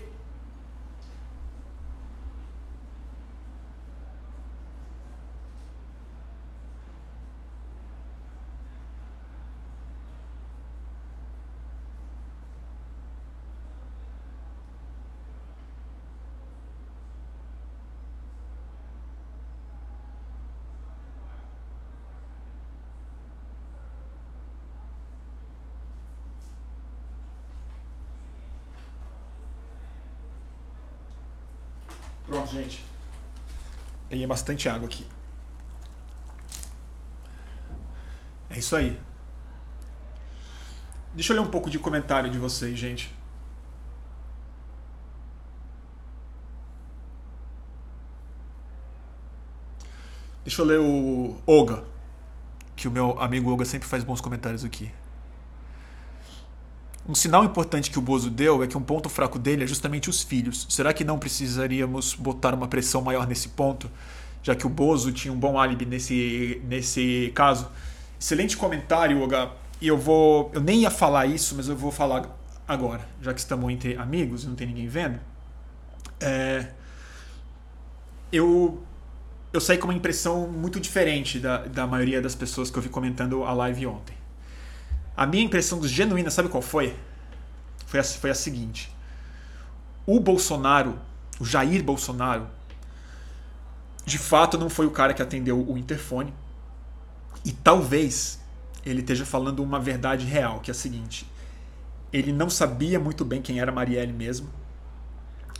Gente. 32.51 32.83
Peguei 34.09 34.25
bastante 34.25 34.69
água 34.69 34.87
aqui. 34.87 35.05
É 38.49 38.57
isso 38.57 38.75
aí. 38.75 38.99
Deixa 41.13 41.33
eu 41.33 41.41
ler 41.41 41.47
um 41.47 41.51
pouco 41.51 41.69
de 41.69 41.77
comentário 41.77 42.29
de 42.29 42.37
vocês, 42.37 42.77
gente. 42.77 43.13
Deixa 50.43 50.61
eu 50.61 50.65
ler 50.65 50.79
o 50.79 51.35
Oga, 51.45 51.83
que 52.75 52.87
o 52.87 52.91
meu 52.91 53.19
amigo 53.19 53.51
Oga 53.51 53.65
sempre 53.65 53.87
faz 53.87 54.03
bons 54.05 54.21
comentários 54.21 54.63
aqui. 54.63 54.89
Um 57.07 57.15
sinal 57.15 57.45
importante 57.45 57.89
que 57.89 57.97
o 57.97 58.01
Bozo 58.01 58.29
deu 58.29 58.61
é 58.61 58.67
que 58.67 58.77
um 58.77 58.81
ponto 58.81 59.07
fraco 59.07 59.39
dele 59.39 59.63
é 59.63 59.67
justamente 59.67 60.09
os 60.09 60.21
filhos. 60.21 60.65
Será 60.69 60.93
que 60.93 61.05
não 61.05 61.17
precisaríamos 61.17 62.13
botar 62.13 62.53
uma 62.53 62.67
pressão 62.67 63.01
maior 63.01 63.25
nesse 63.25 63.49
ponto, 63.49 63.89
já 64.43 64.53
que 64.53 64.67
o 64.67 64.69
Bozo 64.69 65.11
tinha 65.11 65.33
um 65.33 65.39
bom 65.39 65.57
álibi 65.57 65.85
nesse, 65.85 66.61
nesse 66.65 67.31
caso? 67.33 67.69
Excelente 68.19 68.57
comentário, 68.57 69.21
Oga. 69.21 69.51
E 69.79 69.87
eu 69.87 69.97
vou. 69.97 70.51
Eu 70.53 70.59
nem 70.59 70.81
ia 70.81 70.91
falar 70.91 71.27
isso, 71.27 71.55
mas 71.55 71.69
eu 71.69 71.77
vou 71.77 71.91
falar 71.91 72.37
agora, 72.67 73.07
já 73.21 73.33
que 73.33 73.39
estamos 73.39 73.71
entre 73.71 73.95
amigos 73.95 74.43
e 74.43 74.47
não 74.47 74.55
tem 74.55 74.67
ninguém 74.67 74.87
vendo. 74.87 75.19
É, 76.19 76.67
eu 78.31 78.83
eu 79.53 79.61
saí 79.61 79.77
com 79.77 79.87
uma 79.87 79.93
impressão 79.93 80.47
muito 80.47 80.79
diferente 80.79 81.39
da, 81.39 81.59
da 81.59 81.87
maioria 81.87 82.21
das 82.21 82.35
pessoas 82.35 82.69
que 82.69 82.77
eu 82.77 82.81
vi 82.81 82.89
comentando 82.89 83.43
a 83.43 83.53
live 83.53 83.87
ontem. 83.87 84.16
A 85.18 85.26
minha 85.26 85.43
impressão 85.43 85.82
genuína, 85.84 86.30
sabe 86.30 86.47
qual 86.47 86.61
foi? 86.61 86.95
Foi 87.88 87.99
a, 87.99 88.03
foi 88.03 88.30
a 88.30 88.36
seguinte: 88.36 88.95
o 90.05 90.20
Bolsonaro, 90.20 90.99
o 91.39 91.45
Jair 91.45 91.84
Bolsonaro, 91.84 92.47
de 94.05 94.20
fato 94.20 94.59
não 94.59 94.70
foi 94.70 94.86
o 94.86 94.91
cara 94.91 95.15
que 95.15 95.22
atendeu 95.24 95.59
o 95.68 95.76
interfone. 95.76 96.32
E 97.43 97.51
talvez 97.51 98.39
ele 98.86 99.01
esteja 99.01 99.26
falando 99.26 99.63
uma 99.63 99.80
verdade 99.80 100.26
real, 100.26 100.59
que 100.59 100.70
é 100.70 100.74
a 100.74 100.76
seguinte: 100.76 101.28
ele 102.13 102.32
não 102.32 102.49
sabia 102.49 102.99
muito 102.99 103.26
bem 103.26 103.41
quem 103.41 103.59
era 103.59 103.72
Marielle 103.72 104.13
mesmo. 104.13 104.49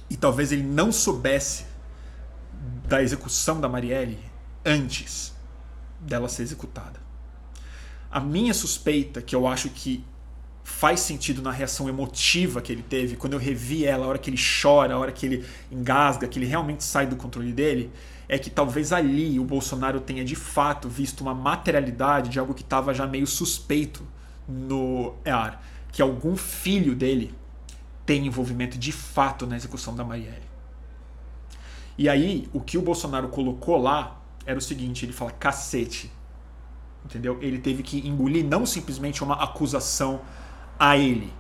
E 0.08 0.16
talvez 0.16 0.52
ele 0.52 0.64
não 0.64 0.92
soubesse 0.92 1.66
da 2.88 3.02
execução 3.02 3.60
da 3.60 3.68
Marielle 3.68 4.20
antes 4.64 5.34
dela 6.00 6.30
ser 6.30 6.44
executada. 6.44 7.07
A 8.10 8.20
minha 8.20 8.54
suspeita, 8.54 9.22
que 9.22 9.36
eu 9.36 9.48
acho 9.48 9.70
que 9.70 10.04
faz 10.64 11.00
sentido 11.00 11.42
na 11.42 11.52
reação 11.52 11.88
emotiva 11.88 12.62
que 12.62 12.72
ele 12.72 12.84
teve, 12.84 13.16
quando 13.16 13.34
eu 13.34 13.40
revi 13.40 13.86
ela, 13.86 14.06
a 14.06 14.10
hora 14.10 14.18
que 14.18 14.30
ele 14.30 14.38
chora, 14.62 14.94
a 14.94 14.98
hora 14.98 15.12
que 15.12 15.26
ele 15.26 15.46
engasga, 15.72 16.28
que 16.28 16.38
ele 16.38 16.46
realmente 16.46 16.84
sai 16.84 17.08
do 17.08 17.16
controle 17.16 17.54
dele, 17.54 17.90
é 18.28 18.38
que 18.38 18.50
talvez 18.50 18.92
ali 18.92 19.40
o 19.40 19.44
Bolsonaro 19.44 20.02
tenha 20.02 20.26
de 20.26 20.36
fato 20.36 20.90
visto 20.90 21.22
uma 21.22 21.34
materialidade 21.34 22.30
de 22.30 22.38
algo 22.38 22.54
que 22.54 22.64
estava 22.64 22.94
já 22.94 23.08
meio 23.08 23.26
suspeito 23.26 24.06
no 24.48 25.16
ar, 25.26 25.66
que 25.92 26.02
algum 26.02 26.36
filho 26.36 26.94
dele 26.94 27.34
tem 28.06 28.28
envolvimento 28.28 28.78
de 28.78 28.92
fato 28.92 29.48
na 29.48 29.56
execução 29.56 29.96
da 29.96 30.04
Marielle. 30.04 30.48
E 31.98 32.08
aí, 32.08 32.48
o 32.54 32.60
que 32.60 32.78
o 32.78 32.82
Bolsonaro 32.82 33.30
colocou 33.30 33.78
lá 33.78 34.22
era 34.46 34.60
o 34.60 34.62
seguinte: 34.62 35.06
ele 35.06 35.14
fala, 35.14 35.32
cacete, 35.32 36.12
entendeu? 37.06 37.38
Ele 37.42 37.60
teve 37.60 37.84
que 37.84 38.08
engolir 38.08 38.46
não 38.46 38.66
simplesmente 38.66 39.24
uma 39.24 39.36
acusação 39.36 40.22
a 40.80 40.98
ele, 40.98 41.34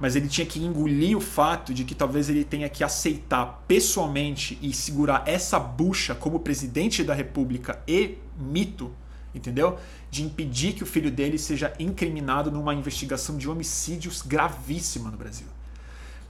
mas 0.00 0.14
ele 0.14 0.28
tinha 0.28 0.46
que 0.46 0.60
engolir 0.60 1.16
o 1.16 1.20
fato 1.20 1.74
de 1.74 1.84
que 1.84 1.94
talvez 1.94 2.28
ele 2.28 2.44
tenha 2.44 2.68
que 2.68 2.84
aceitar 2.84 3.64
pessoalmente 3.66 4.58
e 4.62 4.72
segurar 4.72 5.22
essa 5.26 5.58
bucha 5.58 6.14
como 6.14 6.40
presidente 6.40 7.02
da 7.02 7.14
República 7.14 7.82
e 7.86 8.18
mito, 8.38 8.92
entendeu? 9.34 9.78
De 10.10 10.22
impedir 10.22 10.74
que 10.74 10.82
o 10.82 10.86
filho 10.86 11.10
dele 11.10 11.38
seja 11.38 11.72
incriminado 11.78 12.50
numa 12.50 12.74
investigação 12.74 13.36
de 13.36 13.48
homicídios 13.48 14.22
gravíssima 14.22 15.10
no 15.10 15.16
Brasil. 15.16 15.46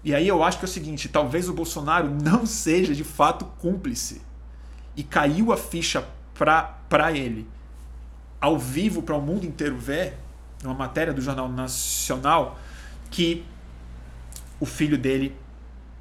E 0.03 0.15
aí 0.15 0.27
eu 0.27 0.43
acho 0.43 0.59
que 0.59 0.65
é 0.65 0.69
o 0.69 0.71
seguinte, 0.71 1.09
talvez 1.09 1.49
o 1.49 1.53
Bolsonaro 1.53 2.09
não 2.09 2.47
seja 2.47 2.95
de 2.95 3.05
fato 3.05 3.45
cúmplice. 3.59 4.23
E 4.97 5.03
caiu 5.03 5.53
a 5.53 5.57
ficha 5.57 6.07
para 6.35 7.13
ele 7.13 7.47
ao 8.41 8.59
vivo 8.59 9.03
para 9.03 9.17
o 9.17 9.21
mundo 9.21 9.45
inteiro 9.45 9.77
ver, 9.77 10.17
uma 10.65 10.75
matéria 10.75 11.13
do 11.13 11.21
Jornal 11.21 11.49
Nacional, 11.49 12.59
que 13.11 13.45
o 14.61 14.67
filho 14.67 14.99
dele 14.99 15.37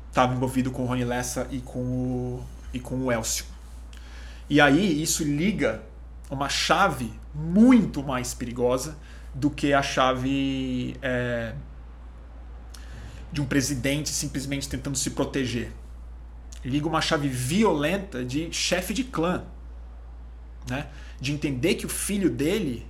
estava 0.10 0.34
envolvido 0.34 0.72
com 0.72 0.84
o 0.84 0.86
Rony 0.86 1.04
Lessa 1.06 1.48
e 1.52 1.60
com 1.60 1.80
o, 1.80 2.44
e 2.74 2.80
com 2.80 2.96
o 2.96 3.12
Elcio. 3.12 3.46
E 4.50 4.62
aí 4.62 5.02
isso 5.02 5.24
liga 5.24 5.84
uma 6.30 6.50
chave 6.50 7.12
muito 7.34 8.04
mais 8.04 8.34
perigosa 8.34 8.98
do 9.34 9.50
que 9.50 9.74
a 9.74 9.84
chave 9.84 10.96
é, 11.02 11.54
de 13.32 13.42
um 13.42 13.46
presidente 13.46 14.10
simplesmente 14.10 14.68
tentando 14.68 14.98
se 14.98 15.12
proteger. 15.12 15.72
Liga 16.66 16.88
uma 16.88 17.02
chave 17.02 17.28
violenta 17.28 18.26
de 18.26 18.52
chefe 18.52 18.94
de 18.94 19.04
clã. 19.04 19.44
Né? 20.68 20.88
De 21.20 21.34
entender 21.34 21.76
que 21.76 21.86
o 21.86 21.90
filho 21.90 22.30
dele 22.30 22.86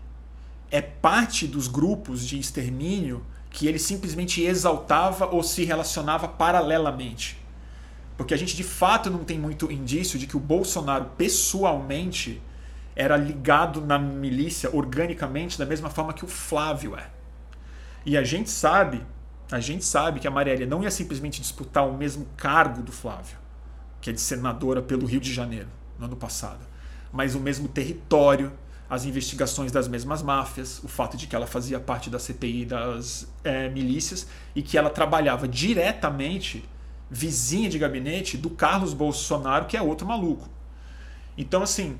é 0.69 0.81
parte 0.81 1.47
dos 1.47 1.67
grupos 1.67 2.25
de 2.25 2.37
extermínio 2.39 3.25
que 3.49 3.67
ele 3.67 3.79
simplesmente 3.79 4.41
exaltava 4.41 5.25
ou 5.27 5.41
se 5.41 5.63
relacionava 5.63 6.27
paralelamente. 6.27 7.37
Porque 8.17 8.33
a 8.33 8.37
gente 8.37 8.55
de 8.55 8.63
fato 8.63 9.09
não 9.09 9.23
tem 9.23 9.39
muito 9.39 9.71
indício 9.71 10.19
de 10.19 10.27
que 10.27 10.35
o 10.35 10.39
Bolsonaro 10.39 11.05
pessoalmente 11.17 12.41
era 12.95 13.15
ligado 13.15 13.79
na 13.79 13.99
milícia 13.99 14.75
organicamente 14.75 15.57
da 15.57 15.65
mesma 15.65 15.89
forma 15.89 16.13
que 16.13 16.25
o 16.25 16.27
Flávio 16.27 16.95
é. 16.95 17.09
E 18.03 18.17
a 18.17 18.23
gente 18.23 18.49
sabe, 18.49 19.05
a 19.51 19.59
gente 19.59 19.85
sabe 19.85 20.19
que 20.19 20.27
a 20.27 20.31
Marielle 20.31 20.65
não 20.65 20.81
ia 20.81 20.89
simplesmente 20.89 21.39
disputar 21.39 21.87
o 21.87 21.95
mesmo 21.95 22.25
cargo 22.35 22.81
do 22.81 22.91
Flávio, 22.91 23.37
que 24.01 24.09
é 24.09 24.13
de 24.13 24.19
senadora 24.19 24.81
pelo 24.81 25.05
Rio 25.05 25.19
de 25.19 25.31
Janeiro, 25.31 25.67
no 25.99 26.05
ano 26.05 26.15
passado, 26.15 26.59
mas 27.11 27.35
o 27.35 27.39
mesmo 27.39 27.67
território, 27.67 28.51
as 28.89 29.05
investigações 29.05 29.71
das 29.71 29.87
mesmas 29.87 30.21
máfias, 30.21 30.81
o 30.83 30.87
fato 30.87 31.17
de 31.17 31.27
que 31.27 31.35
ela 31.35 31.47
fazia 31.47 31.79
parte 31.79 32.09
da 32.09 32.19
CPI 32.19 32.65
das 32.65 33.27
é, 33.43 33.69
milícias 33.69 34.27
e 34.55 34.61
que 34.61 34.77
ela 34.77 34.89
trabalhava 34.89 35.47
diretamente 35.47 36.63
vizinha 37.09 37.69
de 37.69 37.79
gabinete 37.79 38.37
do 38.37 38.49
Carlos 38.49 38.93
Bolsonaro, 38.93 39.65
que 39.65 39.77
é 39.77 39.81
outro 39.81 40.05
maluco. 40.05 40.49
Então, 41.37 41.61
assim, 41.63 41.97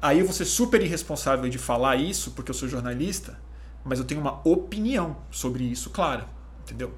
aí 0.00 0.18
eu 0.18 0.24
vou 0.24 0.34
ser 0.34 0.44
super 0.44 0.82
irresponsável 0.82 1.48
de 1.48 1.58
falar 1.58 1.96
isso, 1.96 2.32
porque 2.32 2.50
eu 2.50 2.54
sou 2.54 2.68
jornalista, 2.68 3.38
mas 3.84 3.98
eu 3.98 4.04
tenho 4.04 4.20
uma 4.20 4.40
opinião 4.46 5.16
sobre 5.30 5.64
isso, 5.64 5.90
claro, 5.90 6.24
entendeu? 6.62 6.92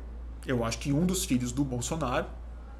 Eu 0.46 0.64
acho 0.64 0.78
que 0.78 0.92
um 0.92 1.06
dos 1.06 1.24
filhos 1.24 1.52
do 1.52 1.64
Bolsonaro, 1.64 2.26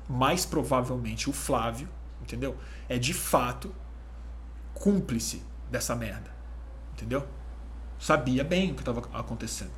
mais 0.09 0.45
provavelmente 0.45 1.31
o 1.31 1.33
Flávio, 1.33 1.89
entendeu? 2.21 2.57
É 2.89 2.99
de 2.99 3.15
fato 3.15 3.75
cúmplice 4.75 5.43
dessa 5.71 5.95
merda. 5.95 6.31
Entendeu? 6.93 7.27
Sabia 7.99 8.45
bem 8.45 8.73
o 8.73 8.75
que 8.75 8.83
estava 8.83 9.03
acontecendo. 9.15 9.71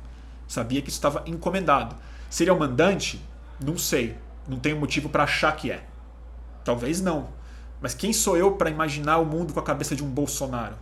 Sabia 0.47 0.81
que 0.81 0.89
isso 0.89 0.97
estava 0.97 1.23
encomendado. 1.25 1.95
Seria 2.29 2.53
o 2.53 2.59
mandante? 2.59 3.21
Não 3.63 3.77
sei. 3.77 4.17
Não 4.47 4.59
tenho 4.59 4.79
motivo 4.79 5.09
para 5.09 5.23
achar 5.23 5.55
que 5.55 5.71
é. 5.71 5.85
Talvez 6.63 7.01
não. 7.01 7.29
Mas 7.81 7.93
quem 7.93 8.11
sou 8.11 8.35
eu 8.35 8.53
para 8.53 8.69
imaginar 8.69 9.19
o 9.19 9.25
mundo 9.25 9.53
com 9.53 9.59
a 9.59 9.63
cabeça 9.63 9.95
de 9.95 10.03
um 10.03 10.09
Bolsonaro? 10.09 10.75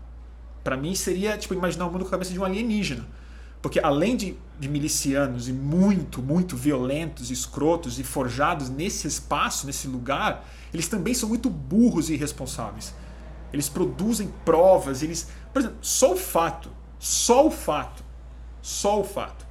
Para 0.63 0.78
mim 0.78 0.95
seria 0.95 1.38
tipo 1.38 1.53
imaginar 1.53 1.86
o 1.86 1.91
mundo 1.91 2.01
com 2.01 2.07
a 2.07 2.11
cabeça 2.11 2.32
de 2.32 2.39
um 2.39 2.43
alienígena. 2.43 3.05
Porque 3.61 3.80
além 3.80 4.16
de, 4.16 4.38
de, 4.59 4.68
milicianos 4.68 5.47
e 5.49 5.53
muito, 5.53 6.22
muito 6.22 6.55
violentos, 6.55 7.32
escrotos 7.32 7.99
e 7.99 8.03
forjados 8.03 8.70
nesse 8.70 9.07
espaço, 9.07 9.66
nesse 9.66 9.88
lugar, 9.88 10.47
eles 10.74 10.88
também 10.88 11.13
são 11.13 11.28
muito 11.28 11.49
burros 11.49 12.09
e 12.09 12.13
irresponsáveis 12.13 12.93
eles 13.56 13.70
produzem 13.70 14.32
provas, 14.43 15.01
eles. 15.01 15.30
Por 15.51 15.60
exemplo, 15.60 15.78
só 15.82 16.14
o 16.14 16.18
fato, 16.18 16.70
só 16.99 17.47
o 17.47 17.51
fato, 17.51 18.03
só 18.62 18.99
o 18.99 19.03
fato 19.03 19.45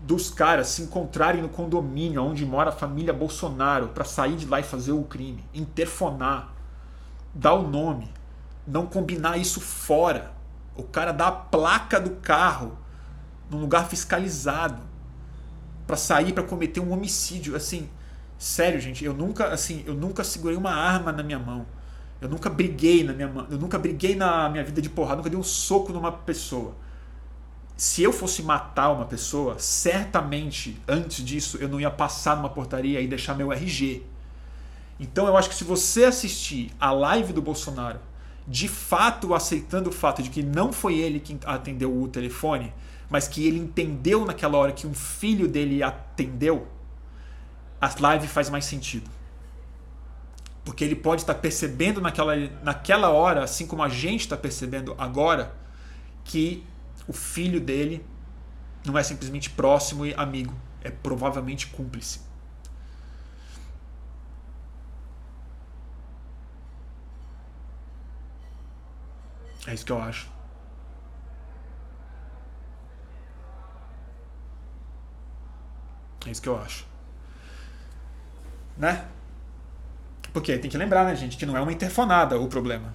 dos 0.00 0.30
caras 0.30 0.68
se 0.68 0.82
encontrarem 0.82 1.42
no 1.42 1.48
condomínio 1.48 2.22
onde 2.22 2.46
mora 2.46 2.70
a 2.70 2.72
família 2.72 3.12
Bolsonaro 3.12 3.88
para 3.88 4.04
sair 4.04 4.36
de 4.36 4.46
lá 4.46 4.60
e 4.60 4.62
fazer 4.62 4.92
o 4.92 5.02
crime, 5.02 5.44
interfonar, 5.52 6.54
dar 7.34 7.54
o 7.54 7.68
nome, 7.68 8.08
não 8.66 8.86
combinar 8.86 9.38
isso 9.38 9.60
fora. 9.60 10.32
O 10.76 10.84
cara 10.84 11.12
dá 11.12 11.28
a 11.28 11.32
placa 11.32 12.00
do 12.00 12.10
carro 12.16 12.78
num 13.50 13.60
lugar 13.60 13.88
fiscalizado 13.88 14.82
para 15.86 15.96
sair 15.96 16.32
para 16.32 16.44
cometer 16.44 16.80
um 16.80 16.92
homicídio, 16.92 17.56
assim, 17.56 17.88
sério, 18.38 18.78
gente, 18.78 19.04
eu 19.04 19.14
nunca, 19.14 19.48
assim, 19.48 19.82
eu 19.86 19.94
nunca 19.94 20.22
segurei 20.22 20.56
uma 20.56 20.70
arma 20.70 21.10
na 21.10 21.22
minha 21.22 21.38
mão. 21.38 21.66
Eu 22.20 22.28
nunca 22.28 22.50
briguei 22.50 23.04
na 23.04 23.12
minha 23.12 23.46
eu 23.50 23.58
nunca 23.58 23.78
briguei 23.78 24.16
na 24.16 24.48
minha 24.48 24.64
vida 24.64 24.82
de 24.82 24.90
porrada, 24.90 25.16
nunca 25.16 25.30
dei 25.30 25.38
um 25.38 25.42
soco 25.42 25.92
numa 25.92 26.10
pessoa. 26.10 26.74
Se 27.76 28.02
eu 28.02 28.12
fosse 28.12 28.42
matar 28.42 28.90
uma 28.90 29.04
pessoa, 29.04 29.56
certamente 29.58 30.80
antes 30.88 31.24
disso 31.24 31.58
eu 31.58 31.68
não 31.68 31.80
ia 31.80 31.90
passar 31.90 32.36
numa 32.36 32.48
portaria 32.48 33.00
e 33.00 33.06
deixar 33.06 33.34
meu 33.34 33.52
RG. 33.52 34.02
Então 34.98 35.28
eu 35.28 35.36
acho 35.36 35.48
que 35.48 35.54
se 35.54 35.62
você 35.62 36.04
assistir 36.04 36.72
a 36.80 36.90
live 36.90 37.32
do 37.32 37.40
Bolsonaro, 37.40 38.00
de 38.48 38.66
fato 38.66 39.32
aceitando 39.32 39.90
o 39.90 39.92
fato 39.92 40.22
de 40.22 40.30
que 40.30 40.42
não 40.42 40.72
foi 40.72 40.98
ele 40.98 41.20
quem 41.20 41.38
atendeu 41.44 42.02
o 42.02 42.08
telefone, 42.08 42.72
mas 43.08 43.28
que 43.28 43.46
ele 43.46 43.58
entendeu 43.58 44.24
naquela 44.24 44.58
hora 44.58 44.72
que 44.72 44.86
um 44.86 44.94
filho 44.94 45.46
dele 45.46 45.82
atendeu, 45.82 46.66
a 47.80 47.90
live 48.00 48.26
faz 48.26 48.50
mais 48.50 48.64
sentido. 48.64 49.08
Porque 50.68 50.84
ele 50.84 50.94
pode 50.94 51.22
estar 51.22 51.34
percebendo 51.36 51.98
naquela, 51.98 52.36
naquela 52.62 53.08
hora, 53.08 53.42
assim 53.42 53.66
como 53.66 53.82
a 53.82 53.88
gente 53.88 54.20
está 54.20 54.36
percebendo 54.36 54.94
agora, 54.98 55.56
que 56.22 56.62
o 57.06 57.12
filho 57.14 57.58
dele 57.58 58.04
não 58.84 58.98
é 58.98 59.02
simplesmente 59.02 59.48
próximo 59.48 60.04
e 60.04 60.12
amigo, 60.12 60.54
é 60.82 60.90
provavelmente 60.90 61.68
cúmplice. 61.68 62.20
É 69.66 69.72
isso 69.72 69.86
que 69.86 69.92
eu 69.92 70.02
acho. 70.02 70.28
É 76.26 76.30
isso 76.30 76.42
que 76.42 76.48
eu 76.50 76.60
acho. 76.60 76.86
Né? 78.76 79.08
Porque 80.32 80.56
tem 80.58 80.70
que 80.70 80.76
lembrar, 80.76 81.04
né, 81.04 81.16
gente, 81.16 81.36
que 81.36 81.46
não 81.46 81.56
é 81.56 81.60
uma 81.60 81.72
interfonada 81.72 82.38
o 82.38 82.48
problema. 82.48 82.94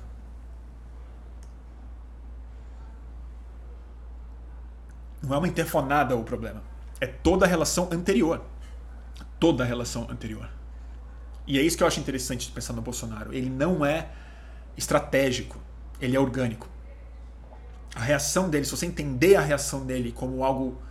Não 5.21 5.33
é 5.33 5.37
uma 5.37 5.47
interfonada 5.47 6.15
o 6.15 6.23
problema. 6.23 6.61
É 6.99 7.07
toda 7.07 7.45
a 7.45 7.47
relação 7.47 7.89
anterior. 7.91 8.41
Toda 9.39 9.63
a 9.63 9.67
relação 9.67 10.07
anterior. 10.09 10.49
E 11.47 11.57
é 11.57 11.61
isso 11.61 11.77
que 11.77 11.83
eu 11.83 11.87
acho 11.87 11.99
interessante 11.99 12.47
de 12.47 12.53
pensar 12.53 12.73
no 12.73 12.81
Bolsonaro. 12.81 13.33
Ele 13.33 13.49
não 13.49 13.85
é 13.85 14.09
estratégico, 14.77 15.59
ele 15.99 16.15
é 16.15 16.19
orgânico. 16.19 16.67
A 17.95 18.01
reação 18.01 18.49
dele, 18.49 18.65
se 18.65 18.71
você 18.71 18.85
entender 18.85 19.35
a 19.35 19.41
reação 19.41 19.85
dele 19.85 20.11
como 20.11 20.43
algo. 20.43 20.81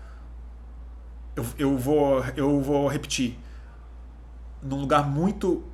Eu, 1.34 1.46
eu, 1.58 1.78
vou, 1.78 2.24
eu 2.36 2.60
vou 2.60 2.88
repetir. 2.88 3.38
Num 4.62 4.80
lugar 4.80 5.08
muito 5.08 5.64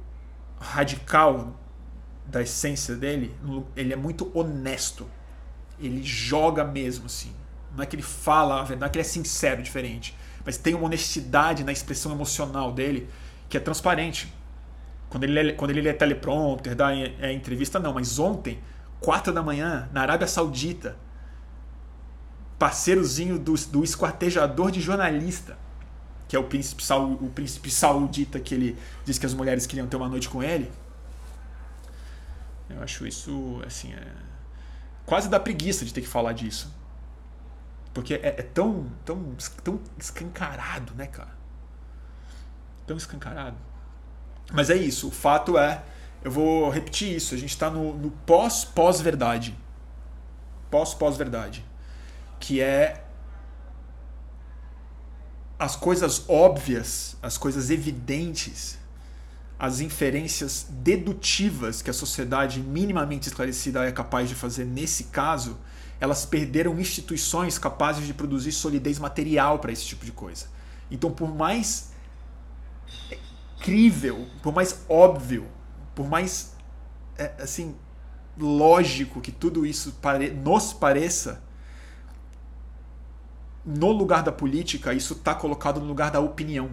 radical 0.60 1.54
da 2.26 2.42
essência 2.42 2.94
dele, 2.94 3.34
ele 3.74 3.92
é 3.92 3.96
muito 3.96 4.30
honesto. 4.34 5.08
Ele 5.80 6.02
joga 6.02 6.64
mesmo, 6.64 7.06
assim. 7.06 7.32
Não 7.74 7.82
é 7.82 7.86
que 7.86 7.96
ele 7.96 8.02
fala 8.02 8.60
a 8.60 8.64
verdade, 8.64 8.80
não 8.80 8.86
é 8.86 8.90
que 8.90 8.98
ele 8.98 9.06
é 9.06 9.08
sincero, 9.08 9.62
diferente. 9.62 10.16
Mas 10.44 10.56
tem 10.56 10.74
uma 10.74 10.84
honestidade 10.86 11.64
na 11.64 11.72
expressão 11.72 12.12
emocional 12.12 12.72
dele 12.72 13.08
que 13.48 13.56
é 13.56 13.60
transparente. 13.60 14.32
Quando 15.08 15.24
ele, 15.24 15.52
quando 15.54 15.70
ele 15.70 15.88
é 15.88 15.92
teleprompter, 15.92 16.74
dá 16.74 16.94
é, 16.94 17.32
entrevista, 17.32 17.78
não. 17.78 17.94
Mas 17.94 18.18
ontem, 18.18 18.58
quatro 19.00 19.32
da 19.32 19.42
manhã, 19.42 19.88
na 19.92 20.02
Arábia 20.02 20.26
Saudita, 20.26 20.96
parceirozinho 22.58 23.38
do, 23.38 23.54
do 23.54 23.84
esquartejador 23.84 24.70
de 24.70 24.80
jornalista, 24.80 25.56
que 26.28 26.36
é 26.36 26.38
o 26.38 26.44
príncipe, 26.44 26.84
o 26.92 27.30
príncipe 27.30 27.70
saudita 27.70 28.38
que 28.38 28.54
ele 28.54 28.78
diz 29.04 29.18
que 29.18 29.24
as 29.24 29.32
mulheres 29.32 29.66
queriam 29.66 29.86
ter 29.86 29.96
uma 29.96 30.08
noite 30.08 30.28
com 30.28 30.42
ele. 30.42 30.70
Eu 32.68 32.82
acho 32.82 33.06
isso, 33.06 33.62
assim, 33.66 33.94
é... 33.94 34.12
quase 35.06 35.30
dá 35.30 35.40
preguiça 35.40 35.86
de 35.86 35.94
ter 35.94 36.02
que 36.02 36.06
falar 36.06 36.34
disso. 36.34 36.70
Porque 37.94 38.14
é, 38.14 38.28
é 38.28 38.42
tão, 38.42 38.86
tão, 39.06 39.34
tão 39.64 39.80
escancarado, 39.98 40.94
né, 40.94 41.06
cara? 41.06 41.36
Tão 42.86 42.96
escancarado. 42.98 43.56
Mas 44.52 44.68
é 44.68 44.76
isso, 44.76 45.08
o 45.08 45.10
fato 45.10 45.56
é, 45.56 45.82
eu 46.22 46.30
vou 46.30 46.68
repetir 46.68 47.16
isso, 47.16 47.34
a 47.34 47.38
gente 47.38 47.50
está 47.50 47.70
no, 47.70 47.94
no 47.96 48.10
pós-pós-verdade. 48.10 49.56
Pós-pós-verdade. 50.70 51.64
Que 52.38 52.60
é 52.60 53.07
as 55.58 55.74
coisas 55.74 56.24
óbvias, 56.28 57.16
as 57.20 57.36
coisas 57.36 57.68
evidentes, 57.68 58.78
as 59.58 59.80
inferências 59.80 60.66
dedutivas 60.70 61.82
que 61.82 61.90
a 61.90 61.92
sociedade 61.92 62.60
minimamente 62.60 63.26
esclarecida 63.26 63.84
é 63.84 63.90
capaz 63.90 64.28
de 64.28 64.36
fazer 64.36 64.64
nesse 64.64 65.04
caso, 65.04 65.58
elas 66.00 66.24
perderam 66.24 66.78
instituições 66.78 67.58
capazes 67.58 68.06
de 68.06 68.14
produzir 68.14 68.52
solidez 68.52 69.00
material 69.00 69.58
para 69.58 69.72
esse 69.72 69.84
tipo 69.84 70.04
de 70.04 70.12
coisa. 70.12 70.46
Então, 70.88 71.10
por 71.10 71.34
mais 71.34 71.90
crível, 73.60 74.28
por 74.42 74.54
mais 74.54 74.84
óbvio, 74.88 75.48
por 75.92 76.08
mais 76.08 76.52
é, 77.16 77.32
assim 77.42 77.74
lógico 78.38 79.20
que 79.20 79.32
tudo 79.32 79.66
isso 79.66 79.92
nos 80.44 80.72
pareça, 80.72 81.42
no 83.68 83.92
lugar 83.92 84.22
da 84.22 84.32
política, 84.32 84.94
isso 84.94 85.12
está 85.12 85.34
colocado 85.34 85.78
no 85.78 85.86
lugar 85.86 86.10
da 86.10 86.20
opinião. 86.20 86.70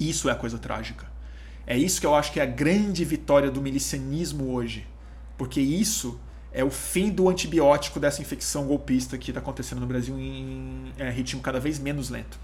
Isso 0.00 0.28
é 0.28 0.32
a 0.32 0.34
coisa 0.34 0.58
trágica. 0.58 1.06
É 1.64 1.78
isso 1.78 2.00
que 2.00 2.06
eu 2.06 2.14
acho 2.14 2.32
que 2.32 2.40
é 2.40 2.42
a 2.42 2.46
grande 2.46 3.04
vitória 3.04 3.50
do 3.52 3.62
milicianismo 3.62 4.52
hoje. 4.52 4.84
Porque 5.38 5.60
isso 5.60 6.20
é 6.52 6.64
o 6.64 6.70
fim 6.70 7.08
do 7.08 7.28
antibiótico 7.28 8.00
dessa 8.00 8.20
infecção 8.20 8.66
golpista 8.66 9.16
que 9.16 9.30
está 9.30 9.40
acontecendo 9.40 9.80
no 9.80 9.86
Brasil 9.86 10.18
em 10.18 10.92
é, 10.98 11.08
ritmo 11.08 11.40
cada 11.40 11.60
vez 11.60 11.78
menos 11.78 12.10
lento. 12.10 12.36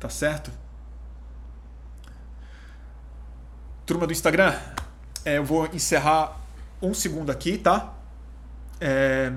Tá 0.00 0.08
certo? 0.08 0.50
Turma 3.86 4.06
do 4.06 4.12
Instagram, 4.12 4.54
é, 5.24 5.38
eu 5.38 5.44
vou 5.44 5.66
encerrar 5.66 6.40
um 6.80 6.94
segundo 6.94 7.30
aqui, 7.30 7.58
tá? 7.58 7.94
É, 8.80 9.32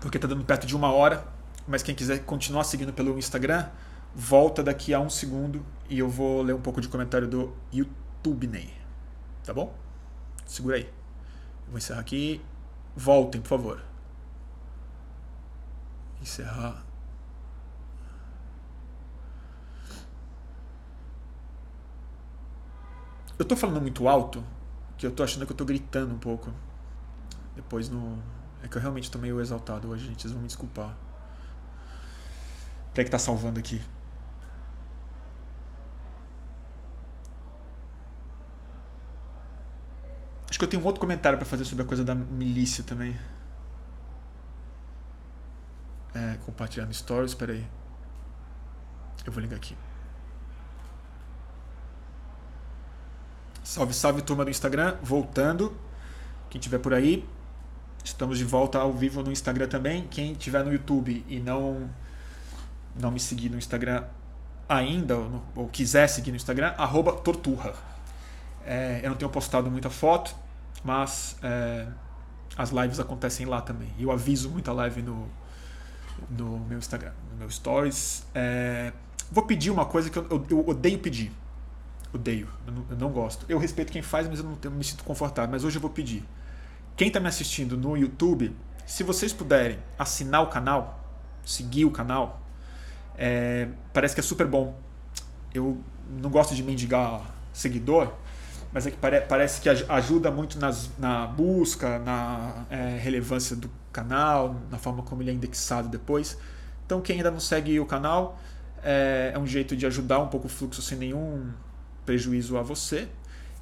porque 0.00 0.18
tá 0.18 0.26
dando 0.26 0.44
perto 0.44 0.66
de 0.66 0.74
uma 0.74 0.92
hora. 0.92 1.24
Mas 1.66 1.82
quem 1.82 1.94
quiser 1.94 2.24
continuar 2.24 2.64
seguindo 2.64 2.92
pelo 2.92 3.18
Instagram, 3.18 3.66
volta 4.14 4.62
daqui 4.62 4.94
a 4.94 5.00
um 5.00 5.10
segundo 5.10 5.62
e 5.90 5.98
eu 5.98 6.08
vou 6.08 6.40
ler 6.40 6.54
um 6.54 6.60
pouco 6.60 6.80
de 6.80 6.88
comentário 6.88 7.28
do 7.28 7.54
YouTube 7.70 8.46
Ney. 8.46 8.72
Tá 9.44 9.52
bom? 9.52 9.74
Segura 10.46 10.76
aí. 10.76 10.90
Vou 11.68 11.76
encerrar 11.76 12.00
aqui. 12.00 12.40
Voltem, 12.96 13.42
por 13.42 13.48
favor. 13.48 13.82
Encerrar. 16.22 16.87
Eu 23.38 23.44
tô 23.44 23.54
falando 23.56 23.80
muito 23.80 24.08
alto, 24.08 24.44
que 24.96 25.06
eu 25.06 25.12
tô 25.12 25.22
achando 25.22 25.46
que 25.46 25.52
eu 25.52 25.56
tô 25.56 25.64
gritando 25.64 26.12
um 26.12 26.18
pouco. 26.18 26.52
Depois 27.54 27.88
no. 27.88 28.18
É 28.62 28.68
que 28.68 28.76
eu 28.76 28.82
realmente 28.82 29.10
tô 29.10 29.18
meio 29.18 29.40
exaltado 29.40 29.88
hoje, 29.88 30.06
gente. 30.06 30.22
Vocês 30.22 30.32
vão 30.32 30.42
me 30.42 30.48
desculpar. 30.48 30.96
Peraí 32.92 33.04
que 33.04 33.10
tá 33.10 33.18
salvando 33.18 33.60
aqui. 33.60 33.80
Acho 40.50 40.58
que 40.58 40.64
eu 40.64 40.68
tenho 40.68 40.82
um 40.82 40.86
outro 40.86 41.00
comentário 41.00 41.38
para 41.38 41.46
fazer 41.46 41.64
sobre 41.64 41.84
a 41.84 41.86
coisa 41.86 42.04
da 42.04 42.16
milícia 42.16 42.82
também. 42.82 43.16
É, 46.12 46.38
compartilhando 46.44 46.92
stories, 46.92 47.30
espera 47.30 47.52
aí. 47.52 47.64
Eu 49.24 49.30
vou 49.30 49.40
ligar 49.40 49.56
aqui. 49.56 49.76
Salve, 53.68 53.92
salve 53.92 54.22
turma 54.22 54.46
do 54.46 54.50
Instagram, 54.50 54.96
voltando. 55.02 55.76
Quem 56.48 56.58
tiver 56.58 56.78
por 56.78 56.94
aí, 56.94 57.28
estamos 58.02 58.38
de 58.38 58.44
volta 58.44 58.78
ao 58.78 58.94
vivo 58.94 59.22
no 59.22 59.30
Instagram 59.30 59.68
também. 59.68 60.08
Quem 60.08 60.32
tiver 60.32 60.64
no 60.64 60.72
YouTube 60.72 61.22
e 61.28 61.38
não 61.38 61.90
não 62.98 63.10
me 63.10 63.20
seguir 63.20 63.50
no 63.50 63.58
Instagram 63.58 64.04
ainda, 64.66 65.18
ou, 65.18 65.42
ou 65.54 65.68
quiser 65.68 66.08
seguir 66.08 66.30
no 66.30 66.38
Instagram, 66.38 66.72
Torturra. 67.22 67.74
É, 68.64 69.02
eu 69.02 69.10
não 69.10 69.18
tenho 69.18 69.30
postado 69.30 69.70
muita 69.70 69.90
foto, 69.90 70.34
mas 70.82 71.36
é, 71.42 71.88
as 72.56 72.70
lives 72.70 72.98
acontecem 72.98 73.44
lá 73.44 73.60
também. 73.60 73.92
Eu 73.98 74.10
aviso 74.10 74.48
muita 74.48 74.72
live 74.72 75.02
no, 75.02 75.28
no 76.30 76.58
meu 76.60 76.78
Instagram, 76.78 77.12
no 77.32 77.36
meu 77.36 77.50
Stories. 77.50 78.26
É, 78.34 78.94
vou 79.30 79.44
pedir 79.44 79.70
uma 79.70 79.84
coisa 79.84 80.08
que 80.08 80.18
eu, 80.18 80.26
eu, 80.30 80.46
eu 80.48 80.68
odeio 80.70 80.98
pedir. 81.00 81.30
Odeio, 82.12 82.48
eu 82.66 82.72
não, 82.72 82.84
eu 82.90 82.96
não, 82.96 83.10
gosto. 83.10 83.44
Eu 83.48 83.58
respeito 83.58 83.92
quem 83.92 84.00
faz, 84.00 84.26
mas 84.28 84.38
eu 84.38 84.44
não, 84.44 84.58
eu 84.62 84.70
me 84.70 84.82
sinto 84.82 85.04
confortável. 85.04 85.50
Mas 85.50 85.64
hoje 85.64 85.76
eu 85.76 85.80
vou 85.80 85.90
pedir. 85.90 86.24
Quem 86.96 87.08
está 87.08 87.20
me 87.20 87.28
assistindo 87.28 87.76
no 87.76 87.96
YouTube, 87.96 88.54
se 88.86 89.02
vocês 89.02 89.32
puderem 89.32 89.78
assinar 89.98 90.42
o 90.42 90.46
canal, 90.46 91.04
seguir 91.44 91.84
o 91.84 91.90
canal, 91.90 92.40
é, 93.16 93.68
parece 93.92 94.14
que 94.14 94.20
é 94.20 94.22
super 94.22 94.46
bom. 94.46 94.78
Eu 95.52 95.78
não 96.08 96.30
gosto 96.30 96.54
de 96.54 96.62
mendigar 96.62 97.20
seguidor, 97.52 98.12
mas 98.72 98.86
é 98.86 98.90
que 98.90 98.96
pare, 98.96 99.20
parece 99.22 99.60
que 99.60 99.68
ajuda 99.68 100.30
muito 100.30 100.58
nas, 100.58 100.90
na 100.98 101.26
busca, 101.26 101.98
na 101.98 102.64
é, 102.70 102.98
relevância 102.98 103.54
do 103.54 103.70
canal, 103.92 104.56
na 104.70 104.78
forma 104.78 105.02
como 105.02 105.22
ele 105.22 105.30
é 105.30 105.34
indexado 105.34 105.88
depois. 105.88 106.38
Então, 106.86 107.00
quem 107.02 107.16
ainda 107.16 107.30
não 107.30 107.40
segue 107.40 107.78
o 107.78 107.84
canal, 107.84 108.38
é, 108.82 109.32
é 109.34 109.38
um 109.38 109.46
jeito 109.46 109.76
de 109.76 109.84
ajudar 109.84 110.20
um 110.20 110.28
pouco 110.28 110.46
o 110.46 110.50
fluxo 110.50 110.80
sem 110.80 110.96
nenhum 110.96 111.52
prejuízo 112.08 112.56
a 112.56 112.62
você. 112.62 113.06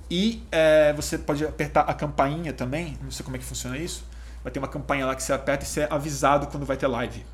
E 0.09 0.47
é, 0.53 0.93
você 0.93 1.19
pode 1.19 1.45
apertar 1.45 1.81
a 1.81 1.93
campainha 1.93 2.53
também, 2.53 2.97
não 3.03 3.11
sei 3.11 3.25
como 3.25 3.35
é 3.35 3.41
que 3.41 3.45
funciona 3.45 3.77
isso. 3.77 4.07
Vai 4.45 4.53
ter 4.53 4.61
uma 4.61 4.69
campainha 4.69 5.05
lá 5.05 5.17
que 5.17 5.23
você 5.25 5.33
aperta 5.33 5.65
e 5.65 5.67
você 5.67 5.81
é 5.81 5.89
avisado 5.91 6.47
quando 6.47 6.65
vai 6.65 6.77
ter 6.77 6.87
live. 6.87 7.27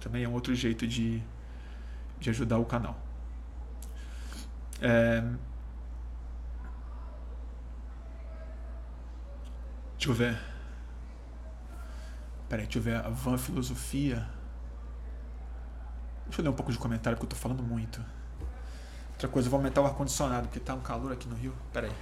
Também 0.00 0.22
é 0.22 0.28
um 0.28 0.34
outro 0.34 0.54
jeito 0.54 0.86
de, 0.86 1.22
de 2.18 2.28
ajudar 2.28 2.58
o 2.58 2.66
canal. 2.66 2.94
É... 4.82 5.24
Deixa 9.96 10.10
eu 10.10 10.14
ver. 10.14 10.38
Peraí, 12.50 12.66
deixa 12.66 12.78
eu 12.78 12.82
ver. 12.82 12.96
A 12.96 13.08
Van 13.08 13.38
Filosofia. 13.38 14.28
Deixa 16.26 16.42
eu 16.42 16.44
ler 16.44 16.50
um 16.50 16.54
pouco 16.54 16.70
de 16.70 16.76
comentário 16.76 17.16
porque 17.16 17.32
eu 17.32 17.38
tô 17.38 17.42
falando 17.42 17.62
muito. 17.62 18.04
Outra 19.20 19.28
coisa, 19.28 19.48
eu 19.48 19.50
vou 19.50 19.58
aumentar 19.58 19.82
o 19.82 19.84
ar-condicionado 19.84 20.48
porque 20.48 20.58
tá 20.58 20.72
um 20.72 20.80
calor 20.80 21.12
aqui 21.12 21.28
no 21.28 21.36
Rio. 21.36 21.54
Peraí. 21.74 21.92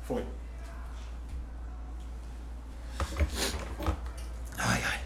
Foi. 0.00 0.26
Ai, 4.56 4.82
ai. 4.82 5.00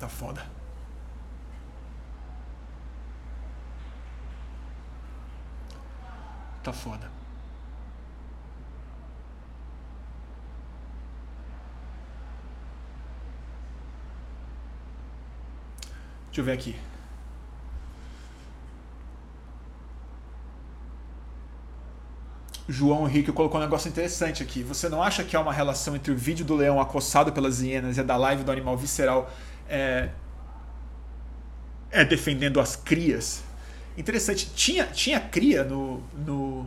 Tá 0.00 0.08
foda. 0.08 0.46
Tá 6.62 6.72
foda. 6.72 7.13
Deixa 16.34 16.40
eu 16.40 16.44
ver 16.46 16.52
aqui. 16.52 16.74
João 22.68 23.06
Henrique 23.06 23.30
colocou 23.30 23.60
um 23.60 23.62
negócio 23.62 23.88
interessante 23.88 24.42
aqui. 24.42 24.64
Você 24.64 24.88
não 24.88 25.00
acha 25.00 25.22
que 25.22 25.36
há 25.36 25.40
uma 25.40 25.52
relação 25.52 25.94
entre 25.94 26.10
o 26.10 26.16
vídeo 26.16 26.44
do 26.44 26.56
leão 26.56 26.80
acossado 26.80 27.30
pelas 27.30 27.60
hienas 27.60 27.98
e 27.98 28.00
a 28.00 28.02
da 28.02 28.16
live 28.16 28.42
do 28.42 28.50
animal 28.50 28.76
visceral 28.76 29.30
é, 29.68 30.10
é 31.92 32.04
defendendo 32.04 32.58
as 32.58 32.74
crias? 32.74 33.44
Interessante. 33.96 34.50
Tinha, 34.56 34.86
tinha 34.86 35.20
cria 35.20 35.62
no, 35.62 36.02
no, 36.16 36.66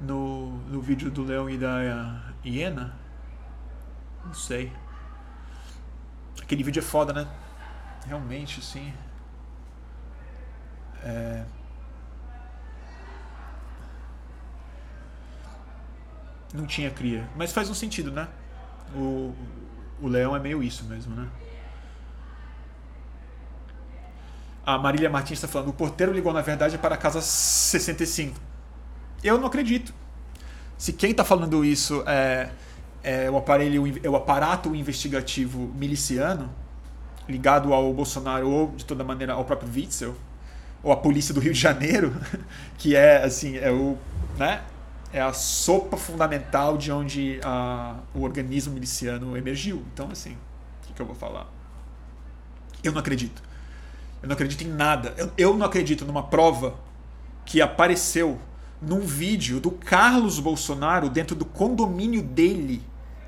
no, 0.00 0.48
no 0.60 0.80
vídeo 0.80 1.10
do 1.10 1.24
leão 1.24 1.50
e 1.50 1.58
da 1.58 2.22
hiena? 2.42 2.96
Não 4.24 4.32
sei. 4.32 4.72
Aquele 6.40 6.62
vídeo 6.62 6.80
é 6.80 6.82
foda, 6.82 7.12
né? 7.12 7.28
Realmente, 8.06 8.62
sim. 8.62 8.92
É... 11.02 11.44
Não 16.52 16.66
tinha 16.66 16.90
cria. 16.90 17.28
Mas 17.36 17.52
faz 17.52 17.68
um 17.68 17.74
sentido, 17.74 18.10
né? 18.10 18.28
O, 18.94 19.34
o 20.00 20.08
leão 20.08 20.34
é 20.34 20.40
meio 20.40 20.62
isso 20.62 20.84
mesmo, 20.84 21.14
né? 21.14 21.28
A 24.64 24.78
Marília 24.78 25.08
Martins 25.08 25.38
está 25.38 25.48
falando: 25.48 25.68
o 25.68 25.72
porteiro 25.72 26.12
ligou, 26.12 26.32
na 26.32 26.42
verdade, 26.42 26.76
para 26.78 26.94
a 26.94 26.98
casa 26.98 27.20
65. 27.20 28.38
Eu 29.22 29.38
não 29.38 29.46
acredito. 29.46 29.92
Se 30.76 30.92
quem 30.92 31.10
está 31.10 31.24
falando 31.24 31.64
isso 31.64 32.04
é, 32.06 32.50
é, 33.02 33.30
o 33.30 33.36
aparelho, 33.36 33.84
é 34.02 34.08
o 34.08 34.14
aparato 34.14 34.74
investigativo 34.74 35.72
miliciano, 35.74 36.50
ligado 37.28 37.72
ao 37.72 37.92
Bolsonaro 37.92 38.48
ou, 38.48 38.68
de 38.76 38.84
toda 38.84 39.04
maneira, 39.04 39.34
ao 39.34 39.44
próprio 39.44 39.70
Witzel, 39.70 40.14
ou 40.82 40.92
a 40.92 40.96
polícia 40.96 41.34
do 41.34 41.40
Rio 41.40 41.52
de 41.52 41.60
Janeiro, 41.60 42.14
que 42.78 42.96
é, 42.96 43.22
assim, 43.22 43.56
é 43.56 43.70
o. 43.70 43.96
Né? 44.36 44.62
é 45.12 45.20
a 45.20 45.32
sopa 45.32 45.96
fundamental 45.96 46.76
de 46.76 46.92
onde 46.92 47.40
a, 47.42 47.96
o 48.14 48.22
organismo 48.22 48.74
miliciano 48.74 49.36
emergiu. 49.36 49.82
Então, 49.92 50.08
assim, 50.10 50.32
o 50.32 50.86
que, 50.86 50.92
que, 50.92 51.02
eu 51.02 51.06
vou 51.06 51.14
falar? 51.14 51.46
Eu 52.82 52.92
não 52.92 53.00
acredito. 53.00 53.42
Eu 54.22 54.28
não 54.28 54.34
acredito 54.34 54.62
em 54.62 54.68
nada. 54.68 55.14
Eu, 55.16 55.32
eu 55.38 55.56
não 55.56 55.64
acredito 55.64 56.04
numa 56.04 56.22
prova 56.22 56.74
que 57.44 57.62
apareceu 57.62 58.38
num 58.80 59.00
vídeo 59.00 59.60
do 59.60 59.70
Carlos 59.70 60.38
Bolsonaro 60.38 61.08
dentro 61.08 61.34
do 61.34 61.44
condomínio 61.44 62.22
dele, 62.22 62.82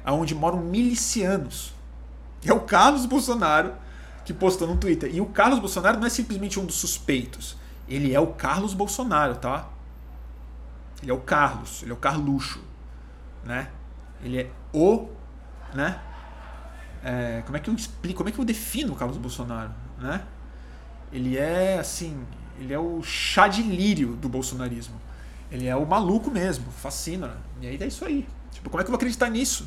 aonde 0.04 0.34
moram 0.34 0.58
milicianos. 0.58 1.72
É 2.44 2.52
o 2.52 2.60
Carlos 2.60 3.06
Bolsonaro 3.06 3.72
que 4.24 4.32
postou 4.32 4.68
no 4.68 4.76
Twitter. 4.76 5.14
E 5.14 5.20
o 5.20 5.26
Carlos 5.26 5.58
Bolsonaro 5.58 5.98
não 5.98 6.06
é 6.06 6.10
simplesmente 6.10 6.58
um 6.58 6.64
dos 6.64 6.76
suspeitos. 6.76 7.56
Ele 7.88 8.14
é 8.14 8.20
o 8.20 8.28
Carlos 8.28 8.74
Bolsonaro, 8.74 9.36
tá? 9.36 9.68
Ele 11.02 11.10
é 11.10 11.14
o 11.14 11.20
Carlos, 11.20 11.82
ele 11.82 11.90
é 11.90 11.94
o 11.94 11.96
Carluxo, 11.96 12.60
né? 13.44 13.70
Ele 14.22 14.38
é 14.38 14.50
o, 14.72 15.08
né? 15.74 16.00
É, 17.02 17.42
como 17.46 17.56
é 17.56 17.60
que 17.60 17.70
eu 17.70 17.74
explico, 17.74 18.18
como 18.18 18.28
é 18.28 18.32
que 18.32 18.38
eu 18.38 18.44
defino 18.44 18.92
o 18.92 18.96
Carlos 18.96 19.16
Bolsonaro, 19.16 19.72
né? 19.98 20.22
Ele 21.10 21.36
é 21.36 21.78
assim, 21.78 22.24
ele 22.58 22.72
é 22.72 22.78
o 22.78 23.02
chá 23.02 23.48
de 23.48 23.62
lírio 23.62 24.14
do 24.16 24.28
bolsonarismo. 24.28 25.00
Ele 25.50 25.66
é 25.66 25.74
o 25.74 25.84
maluco 25.84 26.30
mesmo, 26.30 26.70
fascina. 26.70 27.38
E 27.60 27.66
aí 27.66 27.78
é 27.80 27.86
isso 27.86 28.04
aí. 28.04 28.28
Tipo, 28.52 28.70
como 28.70 28.80
é 28.80 28.84
que 28.84 28.88
eu 28.88 28.92
vou 28.92 28.96
acreditar 28.96 29.28
nisso? 29.28 29.66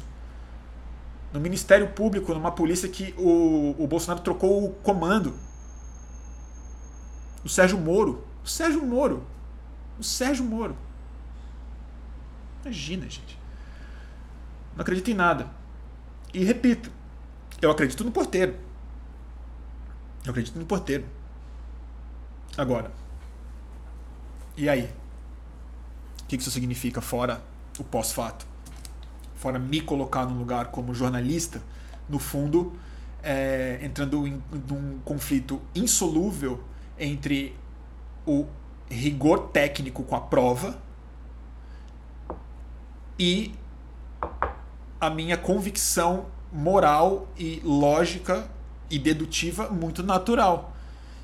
No 1.33 1.39
Ministério 1.39 1.89
Público, 1.89 2.31
numa 2.31 2.51
polícia 2.51 2.87
que 2.87 3.13
o, 3.17 3.75
o 3.77 3.87
Bolsonaro 3.87 4.23
trocou 4.23 4.65
o 4.65 4.69
comando. 4.75 5.33
O 7.43 7.49
Sérgio 7.49 7.79
Moro. 7.79 8.23
O 8.43 8.47
Sérgio 8.47 8.85
Moro. 8.85 9.25
O 9.99 10.03
Sérgio 10.03 10.45
Moro. 10.45 10.77
Imagina, 12.61 13.09
gente. 13.09 13.39
Não 14.75 14.81
acredito 14.81 15.09
em 15.09 15.15
nada. 15.15 15.49
E 16.31 16.43
repito, 16.43 16.91
eu 17.59 17.71
acredito 17.71 18.03
no 18.03 18.11
porteiro. 18.11 18.55
Eu 20.23 20.31
acredito 20.31 20.57
no 20.57 20.65
porteiro. 20.65 21.05
Agora. 22.55 22.91
E 24.55 24.69
aí? 24.69 24.93
O 26.21 26.25
que 26.27 26.35
isso 26.35 26.51
significa 26.51 27.01
fora 27.01 27.43
o 27.79 27.83
pós-fato? 27.83 28.52
Fora 29.43 29.59
me 29.59 29.81
colocar 29.81 30.25
num 30.25 30.39
lugar 30.39 30.67
como 30.67 30.95
jornalista, 30.95 31.61
no 32.07 32.17
fundo, 32.17 32.71
é, 33.21 33.77
entrando 33.81 34.25
em, 34.25 34.41
um 34.71 34.99
conflito 35.03 35.61
insolúvel 35.75 36.63
entre 36.97 37.53
o 38.25 38.45
rigor 38.89 39.49
técnico 39.49 40.01
com 40.03 40.15
a 40.15 40.21
prova 40.21 40.81
e 43.19 43.53
a 44.97 45.09
minha 45.09 45.35
convicção 45.35 46.27
moral 46.49 47.27
e 47.37 47.59
lógica 47.65 48.49
e 48.89 48.97
dedutiva 48.97 49.67
muito 49.69 50.01
natural. 50.01 50.73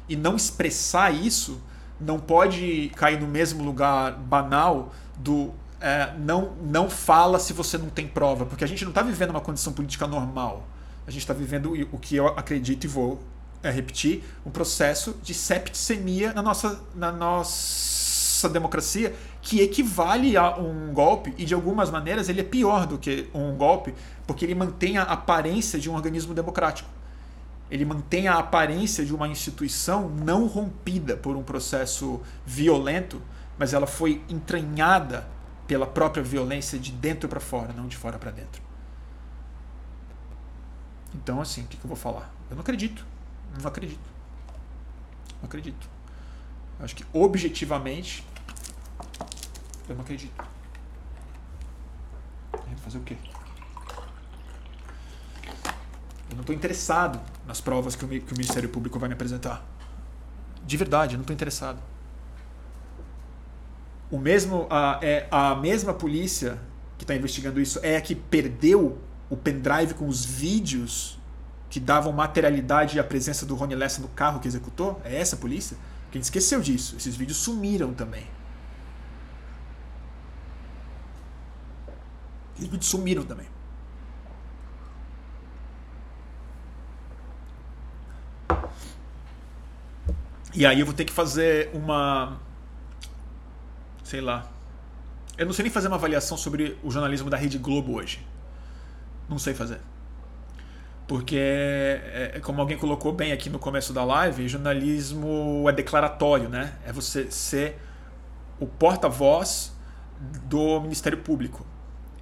E 0.09 0.17
não 0.17 0.35
expressar 0.35 1.09
isso 1.15 1.61
não 1.97 2.19
pode 2.19 2.91
cair 2.97 3.17
no 3.17 3.27
mesmo 3.27 3.63
lugar 3.63 4.11
banal 4.11 4.91
do 5.15 5.53
é, 5.81 6.13
não, 6.17 6.53
não 6.61 6.89
fala 6.89 7.39
se 7.39 7.53
você 7.53 7.77
não 7.77 7.89
tem 7.89 8.07
prova, 8.07 8.45
porque 8.45 8.63
a 8.63 8.67
gente 8.67 8.83
não 8.83 8.91
está 8.91 9.01
vivendo 9.01 9.29
uma 9.31 9.41
condição 9.41 9.73
política 9.73 10.05
normal. 10.07 10.67
A 11.07 11.11
gente 11.11 11.21
está 11.21 11.33
vivendo 11.33 11.73
o 11.91 11.97
que 11.97 12.15
eu 12.15 12.27
acredito 12.27 12.83
e 12.83 12.87
vou 12.87 13.21
é, 13.63 13.69
repetir, 13.69 14.23
um 14.45 14.51
processo 14.51 15.17
de 15.21 15.33
septicemia 15.33 16.33
na 16.33 16.41
nossa, 16.41 16.81
na 16.95 17.11
nossa 17.11 18.47
democracia 18.49 19.13
que 19.41 19.61
equivale 19.61 20.37
a 20.37 20.57
um 20.57 20.93
golpe 20.93 21.33
e 21.37 21.45
de 21.45 21.53
algumas 21.53 21.89
maneiras 21.89 22.29
ele 22.29 22.41
é 22.41 22.43
pior 22.43 22.85
do 22.85 22.97
que 22.97 23.29
um 23.33 23.55
golpe 23.55 23.93
porque 24.25 24.45
ele 24.45 24.55
mantém 24.55 24.97
a 24.97 25.03
aparência 25.03 25.79
de 25.79 25.89
um 25.89 25.95
organismo 25.95 26.33
democrático. 26.33 26.89
Ele 27.69 27.85
mantém 27.85 28.27
a 28.27 28.35
aparência 28.35 29.05
de 29.05 29.13
uma 29.13 29.27
instituição 29.27 30.09
não 30.09 30.47
rompida 30.47 31.17
por 31.17 31.35
um 31.35 31.43
processo 31.43 32.21
violento, 32.45 33.21
mas 33.57 33.73
ela 33.73 33.85
foi 33.85 34.21
entranhada 34.29 35.27
pela 35.69 35.85
própria 35.85 36.23
violência 36.23 36.79
de 36.79 36.91
dentro 36.91 37.29
para 37.29 37.39
fora, 37.39 37.71
não 37.71 37.87
de 37.87 37.95
fora 37.95 38.17
para 38.17 38.31
dentro. 38.31 38.59
Então, 41.13 41.39
assim, 41.39 41.61
o 41.61 41.67
que, 41.67 41.77
que 41.77 41.85
eu 41.85 41.87
vou 41.87 41.95
falar? 41.95 42.33
Eu 42.49 42.55
não 42.55 42.61
acredito. 42.61 43.05
Não 43.61 43.67
acredito. 43.67 44.09
Não 45.39 45.45
acredito. 45.45 45.87
Acho 46.79 46.95
que 46.95 47.05
objetivamente 47.13 48.25
eu 49.87 49.93
não 49.93 50.01
acredito. 50.01 50.43
Fazer 52.83 52.97
o 52.97 53.01
quê? 53.01 53.17
Eu 56.29 56.35
não 56.35 56.41
estou 56.41 56.55
interessado 56.55 57.21
nas 57.45 57.61
provas 57.61 57.95
que 57.95 58.05
o, 58.05 58.07
que 58.07 58.33
o 58.33 58.35
Ministério 58.35 58.69
Público 58.69 58.97
vai 58.97 59.07
me 59.07 59.13
apresentar. 59.13 59.63
De 60.65 60.77
verdade, 60.77 61.13
eu 61.13 61.17
não 61.17 61.23
estou 61.23 61.33
interessado. 61.33 61.79
O 64.11 64.17
mesmo, 64.17 64.65
a, 64.69 64.99
é, 65.01 65.27
a 65.29 65.55
mesma 65.55 65.93
polícia 65.93 66.59
que 66.97 67.03
está 67.03 67.15
investigando 67.15 67.61
isso 67.61 67.79
é 67.83 67.95
a 67.95 68.01
que 68.01 68.15
perdeu 68.15 68.97
o 69.29 69.37
pendrive 69.37 69.93
com 69.93 70.07
os 70.07 70.25
vídeos 70.25 71.19
que 71.69 71.79
davam 71.79 72.11
materialidade 72.11 72.99
à 72.99 73.03
presença 73.03 73.45
do 73.45 73.53
Rony 73.53 73.75
Lessa 73.75 74.01
no 74.01 74.07
carro 74.07 74.39
que 74.39 74.47
executou? 74.47 74.99
É 75.05 75.15
essa 75.19 75.35
a 75.35 75.39
polícia? 75.39 75.77
Quem 76.11 76.19
esqueceu 76.19 76.59
disso? 76.59 76.95
Esses 76.97 77.15
vídeos 77.15 77.37
sumiram 77.37 77.93
também. 77.93 78.25
Esses 82.55 82.67
vídeos 82.67 82.89
sumiram 82.89 83.23
também. 83.23 83.45
E 90.53 90.65
aí 90.65 90.79
eu 90.79 90.85
vou 90.85 90.95
ter 90.95 91.05
que 91.05 91.13
fazer 91.13 91.69
uma. 91.73 92.39
Sei 94.09 94.21
lá. 94.21 94.43
Eu 95.37 95.45
não 95.45 95.53
sei 95.53 95.61
nem 95.61 95.71
fazer 95.71 95.87
uma 95.87 95.95
avaliação 95.97 96.35
sobre 96.35 96.75
o 96.81 96.89
jornalismo 96.89 97.29
da 97.29 97.37
Rede 97.37 97.59
Globo 97.59 97.93
hoje. 97.93 98.25
Não 99.29 99.37
sei 99.37 99.53
fazer. 99.53 99.79
Porque, 101.07 101.37
é, 101.37 102.31
é, 102.33 102.39
como 102.39 102.59
alguém 102.59 102.75
colocou 102.75 103.13
bem 103.13 103.31
aqui 103.31 103.51
no 103.51 103.59
começo 103.59 103.93
da 103.93 104.03
live, 104.03 104.47
jornalismo 104.47 105.63
é 105.69 105.71
declaratório, 105.71 106.49
né? 106.49 106.73
É 106.83 106.91
você 106.91 107.29
ser 107.29 107.79
o 108.59 108.65
porta-voz 108.65 109.77
do 110.45 110.81
Ministério 110.81 111.19
Público 111.19 111.63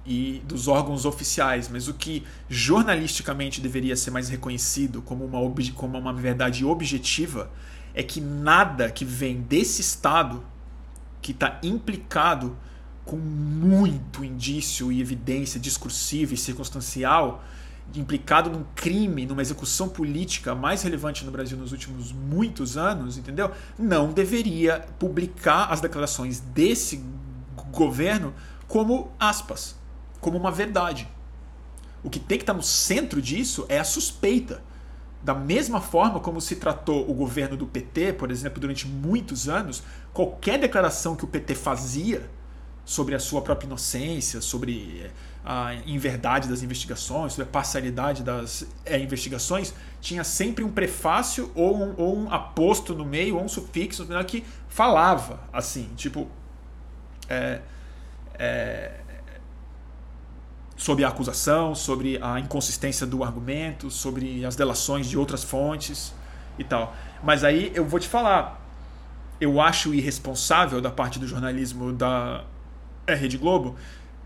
e 0.04 0.42
dos 0.44 0.68
órgãos 0.68 1.06
oficiais, 1.06 1.70
mas 1.70 1.88
o 1.88 1.94
que 1.94 2.22
jornalisticamente 2.50 3.62
deveria 3.62 3.96
ser 3.96 4.10
mais 4.10 4.28
reconhecido 4.28 5.00
como 5.00 5.24
uma, 5.24 5.38
como 5.74 5.96
uma 5.96 6.12
verdade 6.12 6.66
objetiva 6.66 7.50
é 7.94 8.02
que 8.02 8.20
nada 8.20 8.90
que 8.90 9.06
vem 9.06 9.40
desse 9.40 9.80
Estado 9.80 10.44
que 11.20 11.32
está 11.32 11.58
implicado 11.62 12.56
com 13.04 13.16
muito 13.16 14.24
indício 14.24 14.92
e 14.92 15.00
evidência 15.00 15.58
discursiva 15.58 16.34
e 16.34 16.36
circunstancial 16.36 17.42
implicado 17.94 18.50
num 18.50 18.64
crime, 18.74 19.24
numa 19.24 19.40
execução 19.40 19.88
política 19.88 20.54
mais 20.54 20.82
relevante 20.82 21.24
no 21.24 21.30
Brasil 21.30 21.56
nos 21.56 21.72
últimos 21.72 22.12
muitos 22.12 22.76
anos, 22.76 23.16
entendeu? 23.16 23.50
Não 23.78 24.12
deveria 24.12 24.86
publicar 24.98 25.72
as 25.72 25.80
declarações 25.80 26.40
desse 26.40 27.02
governo 27.72 28.34
como 28.66 29.10
aspas, 29.18 29.74
como 30.20 30.36
uma 30.36 30.50
verdade. 30.50 31.08
O 32.02 32.10
que 32.10 32.20
tem 32.20 32.38
que 32.38 32.42
estar 32.42 32.54
no 32.54 32.62
centro 32.62 33.22
disso 33.22 33.64
é 33.68 33.78
a 33.78 33.84
suspeita. 33.84 34.62
Da 35.22 35.34
mesma 35.34 35.80
forma 35.80 36.20
como 36.20 36.40
se 36.40 36.56
tratou 36.56 37.10
o 37.10 37.14
governo 37.14 37.56
do 37.56 37.66
PT, 37.66 38.12
por 38.14 38.30
exemplo, 38.30 38.60
durante 38.60 38.86
muitos 38.86 39.48
anos, 39.48 39.82
qualquer 40.12 40.58
declaração 40.58 41.16
que 41.16 41.24
o 41.24 41.28
PT 41.28 41.54
fazia 41.54 42.30
sobre 42.84 43.14
a 43.14 43.18
sua 43.18 43.42
própria 43.42 43.66
inocência, 43.66 44.40
sobre 44.40 45.10
a 45.44 45.74
inverdade 45.86 46.48
das 46.48 46.62
investigações, 46.62 47.32
sobre 47.32 47.48
a 47.48 47.52
parcialidade 47.52 48.22
das 48.22 48.66
é, 48.84 48.98
investigações, 48.98 49.74
tinha 50.00 50.24
sempre 50.24 50.64
um 50.64 50.70
prefácio 50.70 51.50
ou 51.54 51.76
um, 51.76 51.94
ou 51.96 52.16
um 52.16 52.32
aposto 52.32 52.94
no 52.94 53.04
meio, 53.04 53.36
ou 53.36 53.44
um 53.44 53.48
sufixo 53.48 54.02
no 54.02 54.08
final 54.08 54.24
que 54.24 54.44
falava 54.68 55.40
assim, 55.52 55.90
tipo. 55.96 56.28
É, 57.28 57.60
é, 58.38 59.00
sobre 60.78 61.04
a 61.04 61.08
acusação, 61.08 61.74
sobre 61.74 62.18
a 62.22 62.40
inconsistência 62.40 63.06
do 63.06 63.22
argumento, 63.22 63.90
sobre 63.90 64.42
as 64.46 64.56
delações 64.56 65.06
de 65.06 65.18
outras 65.18 65.44
fontes 65.44 66.14
e 66.58 66.64
tal. 66.64 66.96
Mas 67.22 67.44
aí 67.44 67.70
eu 67.74 67.84
vou 67.84 68.00
te 68.00 68.08
falar, 68.08 68.66
eu 69.38 69.60
acho 69.60 69.92
irresponsável 69.92 70.80
da 70.80 70.90
parte 70.90 71.18
do 71.18 71.26
jornalismo 71.26 71.92
da 71.92 72.44
Rede 73.06 73.36
Globo 73.36 73.76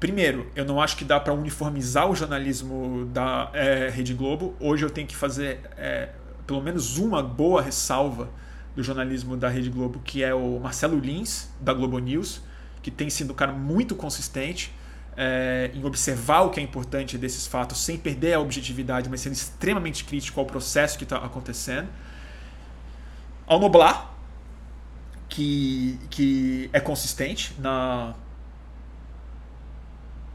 Primeiro, 0.03 0.51
eu 0.57 0.65
não 0.65 0.83
acho 0.83 0.97
que 0.97 1.05
dá 1.05 1.21
para 1.21 1.33
uniformizar 1.33 2.11
o 2.11 2.17
jornalismo 2.17 3.05
da 3.13 3.49
é, 3.53 3.89
Rede 3.89 4.13
Globo. 4.13 4.53
Hoje 4.59 4.85
eu 4.85 4.91
tenho 4.91 5.07
que 5.07 5.15
fazer 5.15 5.61
é, 5.77 6.09
pelo 6.45 6.61
menos 6.61 6.99
uma 6.99 7.23
boa 7.23 7.63
ressalva 7.63 8.29
do 8.75 8.83
jornalismo 8.83 9.37
da 9.37 9.49
Rede 9.49 9.71
Globo, 9.71 10.01
que 10.05 10.25
é 10.25 10.35
o 10.35 10.59
Marcelo 10.59 10.99
Lins, 10.99 11.49
da 11.61 11.73
Globo 11.73 12.01
News, 12.01 12.43
que 12.83 12.91
tem 12.91 13.09
sido 13.09 13.33
um 13.33 13.37
cara 13.37 13.53
muito 13.53 13.95
consistente 13.95 14.73
é, 15.17 15.71
em 15.75 15.85
observar 15.85 16.43
o 16.43 16.51
que 16.51 16.61
é 16.61 16.63
importante 16.63 17.19
desses 17.19 17.47
fatos, 17.47 17.79
sem 17.79 17.99
perder 17.99 18.35
a 18.35 18.41
objetividade, 18.41 19.09
mas 19.09 19.21
sendo 19.21 19.35
extremamente 19.35 20.05
crítico 20.05 20.41
ao 20.41 20.47
processo 20.47 20.97
que 20.97 21.05
está 21.05 21.19
acontecendo. 21.19 21.89
Ao 23.47 23.59
Noblar, 23.59 24.11
que, 25.29 25.99
que 26.11 26.71
é 26.73 26.81
consistente 26.81 27.55
na 27.59 28.15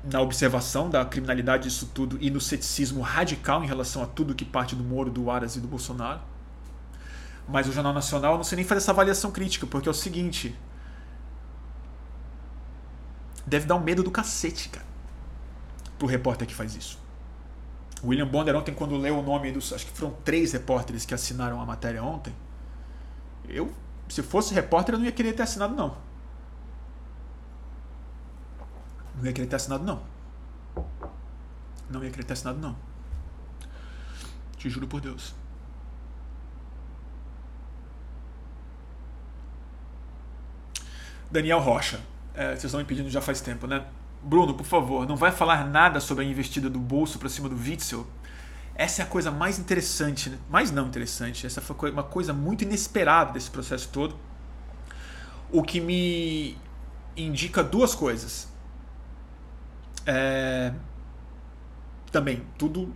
na 0.10 0.22
observação 0.22 0.90
da 0.90 1.04
criminalidade 1.04 1.64
disso 1.64 1.92
tudo 1.94 2.18
e 2.22 2.30
no 2.30 2.40
ceticismo 2.40 3.02
radical 3.02 3.64
em 3.64 3.68
relação 3.68 4.02
a 4.02 4.06
tudo 4.06 4.34
que 4.34 4.46
parte 4.46 4.74
do 4.74 4.84
Moro, 4.84 5.12
do 5.12 5.30
Aras 5.30 5.56
e 5.58 5.60
do 5.60 5.68
Bolsonaro. 5.68 6.22
Mas 7.48 7.68
o 7.68 7.72
Jornal 7.72 7.94
Nacional 7.94 8.38
não 8.38 8.44
sei 8.44 8.58
nem 8.58 8.66
fazer 8.66 8.80
essa 8.80 8.92
avaliação 8.92 9.32
crítica, 9.32 9.66
porque 9.66 9.88
é 9.88 9.92
o 9.92 9.94
seguinte. 9.94 10.56
Deve 13.48 13.66
dar 13.66 13.76
um 13.76 13.80
medo 13.80 14.04
do 14.04 14.12
cacete, 14.12 14.68
cara. 14.68 14.86
Pro 15.98 16.06
repórter 16.06 16.46
que 16.46 16.54
faz 16.54 16.76
isso. 16.76 17.00
William 18.04 18.28
Bonner 18.28 18.54
ontem, 18.56 18.74
quando 18.74 18.98
leu 18.98 19.20
o 19.20 19.24
nome 19.24 19.54
dos. 19.54 19.72
Acho 19.72 19.86
que 19.86 19.92
foram 19.94 20.14
três 20.26 20.52
repórteres 20.52 21.06
que 21.06 21.14
assinaram 21.14 21.62
a 21.62 21.66
matéria 21.66 22.04
ontem. 22.04 22.36
Eu, 23.48 23.74
se 24.10 24.22
fosse 24.22 24.54
repórter, 24.54 24.96
eu 24.96 25.00
não 25.00 25.06
ia 25.06 25.14
querer 25.14 25.32
ter 25.32 25.44
assinado, 25.44 25.74
não. 25.74 25.98
Não 29.16 29.26
ia 29.26 29.34
querer 29.34 29.48
ter 29.48 29.56
assinado, 29.56 29.84
não. 29.86 30.04
Não 31.90 32.04
ia 32.04 32.12
querer 32.12 32.26
ter 32.26 32.34
assinado, 32.34 32.60
não. 32.60 32.76
Te 34.58 34.70
juro 34.70 34.88
por 34.88 35.00
Deus. 35.00 35.34
Daniel 41.32 41.60
Rocha. 41.60 42.02
É, 42.38 42.50
vocês 42.50 42.66
estão 42.66 42.80
me 42.80 42.86
pedindo 42.86 43.10
já 43.10 43.20
faz 43.20 43.42
tempo, 43.42 43.66
né? 43.66 43.84
Bruno, 44.22 44.54
por 44.54 44.64
favor, 44.64 45.08
não 45.08 45.16
vai 45.16 45.32
falar 45.32 45.66
nada 45.66 46.00
sobre 46.00 46.24
a 46.24 46.28
investida 46.28 46.70
do 46.70 46.80
bolso 46.80 47.18
para 47.18 47.28
cima 47.30 47.50
do 47.50 47.56
Witzel? 47.56 48.06
Essa 48.76 49.02
é 49.02 49.06
a 49.06 49.08
coisa 49.08 49.32
mais 49.32 49.58
interessante, 49.58 50.30
né? 50.30 50.38
mais 50.48 50.70
não 50.70 50.86
interessante, 50.86 51.48
essa 51.48 51.62
foi 51.62 51.90
uma 51.90 52.04
coisa 52.04 52.34
muito 52.34 52.64
inesperada 52.64 53.34
desse 53.34 53.50
processo 53.50 53.90
todo. 53.92 54.16
O 55.52 55.64
que 55.64 55.82
me 55.82 56.56
indica 57.16 57.64
duas 57.64 57.96
coisas. 57.96 58.48
É... 60.06 60.72
Também, 62.12 62.44
tudo 62.56 62.94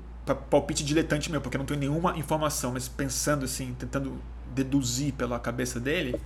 palpite 0.52 0.84
diletante 0.86 1.32
meu, 1.32 1.42
porque 1.42 1.58
eu 1.58 1.60
não 1.60 1.66
tenho 1.66 1.80
nenhuma 1.80 2.16
informação, 2.16 2.74
mas 2.74 2.88
pensando 2.88 3.46
assim, 3.46 3.76
tentando 3.78 4.22
deduzir 4.54 5.14
pela 5.14 5.40
cabeça 5.40 5.80
dele, 5.80 6.22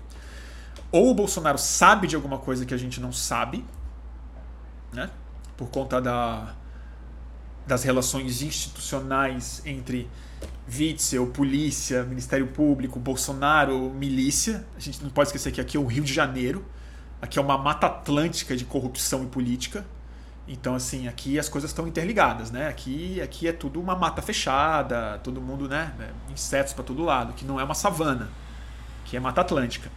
ou 0.95 1.11
o 1.11 1.13
Bolsonaro 1.13 1.57
sabe 1.57 2.07
de 2.07 2.15
alguma 2.15 2.37
coisa 2.37 2.65
que 2.65 2.73
a 2.73 2.77
gente 2.77 3.01
não 3.01 3.11
sabe, 3.11 3.65
né? 4.93 5.09
Por 5.57 5.67
conta 5.69 6.01
da, 6.01 6.55
das 7.67 7.83
relações 7.83 8.41
institucionais 8.41 9.61
entre 9.65 10.09
Witzel, 10.73 11.27
polícia, 11.27 12.03
Ministério 12.03 12.47
Público, 12.47 12.97
Bolsonaro, 12.97 13.89
milícia. 13.89 14.65
A 14.77 14.79
gente 14.79 15.03
não 15.03 15.09
pode 15.09 15.27
esquecer 15.27 15.51
que 15.51 15.59
aqui 15.59 15.75
é 15.75 15.79
o 15.79 15.85
Rio 15.85 16.03
de 16.03 16.13
Janeiro. 16.13 16.65
Aqui 17.21 17.37
é 17.37 17.41
uma 17.41 17.57
mata 17.57 17.87
atlântica 17.87 18.55
de 18.55 18.63
corrupção 18.63 19.25
e 19.25 19.27
política. 19.27 19.85
Então, 20.47 20.75
assim, 20.75 21.09
aqui 21.09 21.37
as 21.37 21.49
coisas 21.49 21.71
estão 21.71 21.85
interligadas, 21.89 22.51
né? 22.51 22.69
Aqui, 22.69 23.19
aqui 23.19 23.49
é 23.49 23.51
tudo 23.51 23.81
uma 23.81 23.97
mata 23.97 24.21
fechada, 24.21 25.19
todo 25.21 25.41
mundo, 25.41 25.67
né? 25.67 25.93
Insetos 26.31 26.71
para 26.71 26.85
todo 26.85 27.03
lado, 27.03 27.33
que 27.33 27.43
não 27.43 27.59
é 27.59 27.65
uma 27.65 27.75
savana, 27.75 28.29
que 29.03 29.17
é 29.17 29.19
mata 29.19 29.41
atlântica. 29.41 29.91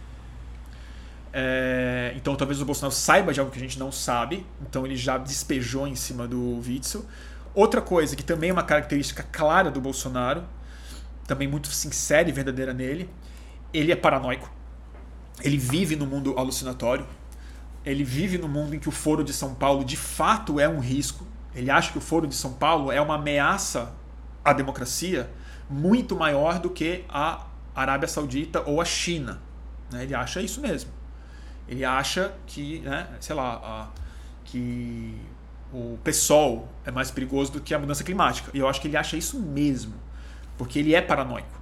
É, 1.31 2.13
então 2.15 2.35
talvez 2.35 2.61
o 2.61 2.65
Bolsonaro 2.65 2.93
saiba 2.93 3.31
de 3.31 3.39
algo 3.39 3.51
que 3.51 3.57
a 3.57 3.61
gente 3.61 3.77
não 3.77 3.91
sabe, 3.91 4.45
então 4.61 4.85
ele 4.85 4.95
já 4.95 5.17
despejou 5.17 5.87
em 5.87 5.95
cima 5.95 6.27
do 6.27 6.59
Witzel. 6.59 7.05
Outra 7.53 7.81
coisa 7.81 8.15
que 8.15 8.23
também 8.23 8.49
é 8.49 8.53
uma 8.53 8.63
característica 8.63 9.23
clara 9.23 9.69
do 9.69 9.81
Bolsonaro, 9.81 10.43
também 11.27 11.47
muito 11.47 11.67
sincera 11.67 12.27
e 12.27 12.31
verdadeira 12.31 12.73
nele, 12.73 13.09
ele 13.73 13.91
é 13.91 13.95
paranoico. 13.95 14.49
Ele 15.41 15.57
vive 15.57 15.95
no 15.95 16.05
mundo 16.05 16.37
alucinatório. 16.37 17.05
Ele 17.85 18.03
vive 18.03 18.37
no 18.37 18.47
mundo 18.47 18.75
em 18.75 18.79
que 18.79 18.89
o 18.89 18.91
Foro 18.91 19.23
de 19.23 19.31
São 19.31 19.53
Paulo 19.53 19.85
de 19.85 19.95
fato 19.95 20.59
é 20.59 20.67
um 20.67 20.79
risco. 20.79 21.25
Ele 21.55 21.71
acha 21.71 21.91
que 21.91 21.97
o 21.97 22.01
Foro 22.01 22.27
de 22.27 22.35
São 22.35 22.53
Paulo 22.53 22.91
é 22.91 22.99
uma 22.99 23.15
ameaça 23.15 23.93
à 24.43 24.53
democracia 24.53 25.29
muito 25.69 26.15
maior 26.15 26.59
do 26.59 26.69
que 26.69 27.05
a 27.07 27.45
Arábia 27.75 28.07
Saudita 28.07 28.63
ou 28.65 28.81
a 28.81 28.85
China. 28.85 29.41
Né? 29.91 30.03
Ele 30.03 30.15
acha 30.15 30.41
isso 30.41 30.59
mesmo. 30.59 30.91
Ele 31.69 31.85
acha 31.85 32.33
que, 32.47 32.79
né, 32.79 33.07
sei 33.19 33.35
lá, 33.35 33.61
a, 33.63 33.87
que 34.43 35.15
o 35.71 35.99
PSOL 36.03 36.67
é 36.83 36.89
mais 36.89 37.11
perigoso 37.11 37.51
do 37.51 37.61
que 37.61 37.75
a 37.75 37.79
mudança 37.79 38.03
climática. 38.03 38.49
E 38.55 38.57
eu 38.57 38.67
acho 38.67 38.81
que 38.81 38.87
ele 38.87 38.97
acha 38.97 39.15
isso 39.15 39.39
mesmo, 39.39 39.93
porque 40.57 40.79
ele 40.79 40.95
é 40.95 41.01
paranoico. 41.01 41.61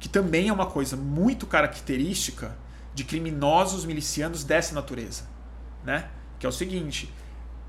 Que 0.00 0.08
também 0.08 0.48
é 0.48 0.52
uma 0.52 0.66
coisa 0.66 0.96
muito 0.96 1.46
característica 1.46 2.56
de 2.92 3.04
criminosos 3.04 3.84
milicianos 3.84 4.42
dessa 4.42 4.74
natureza, 4.74 5.24
né? 5.84 6.08
Que 6.40 6.46
é 6.46 6.48
o 6.48 6.52
seguinte, 6.52 7.12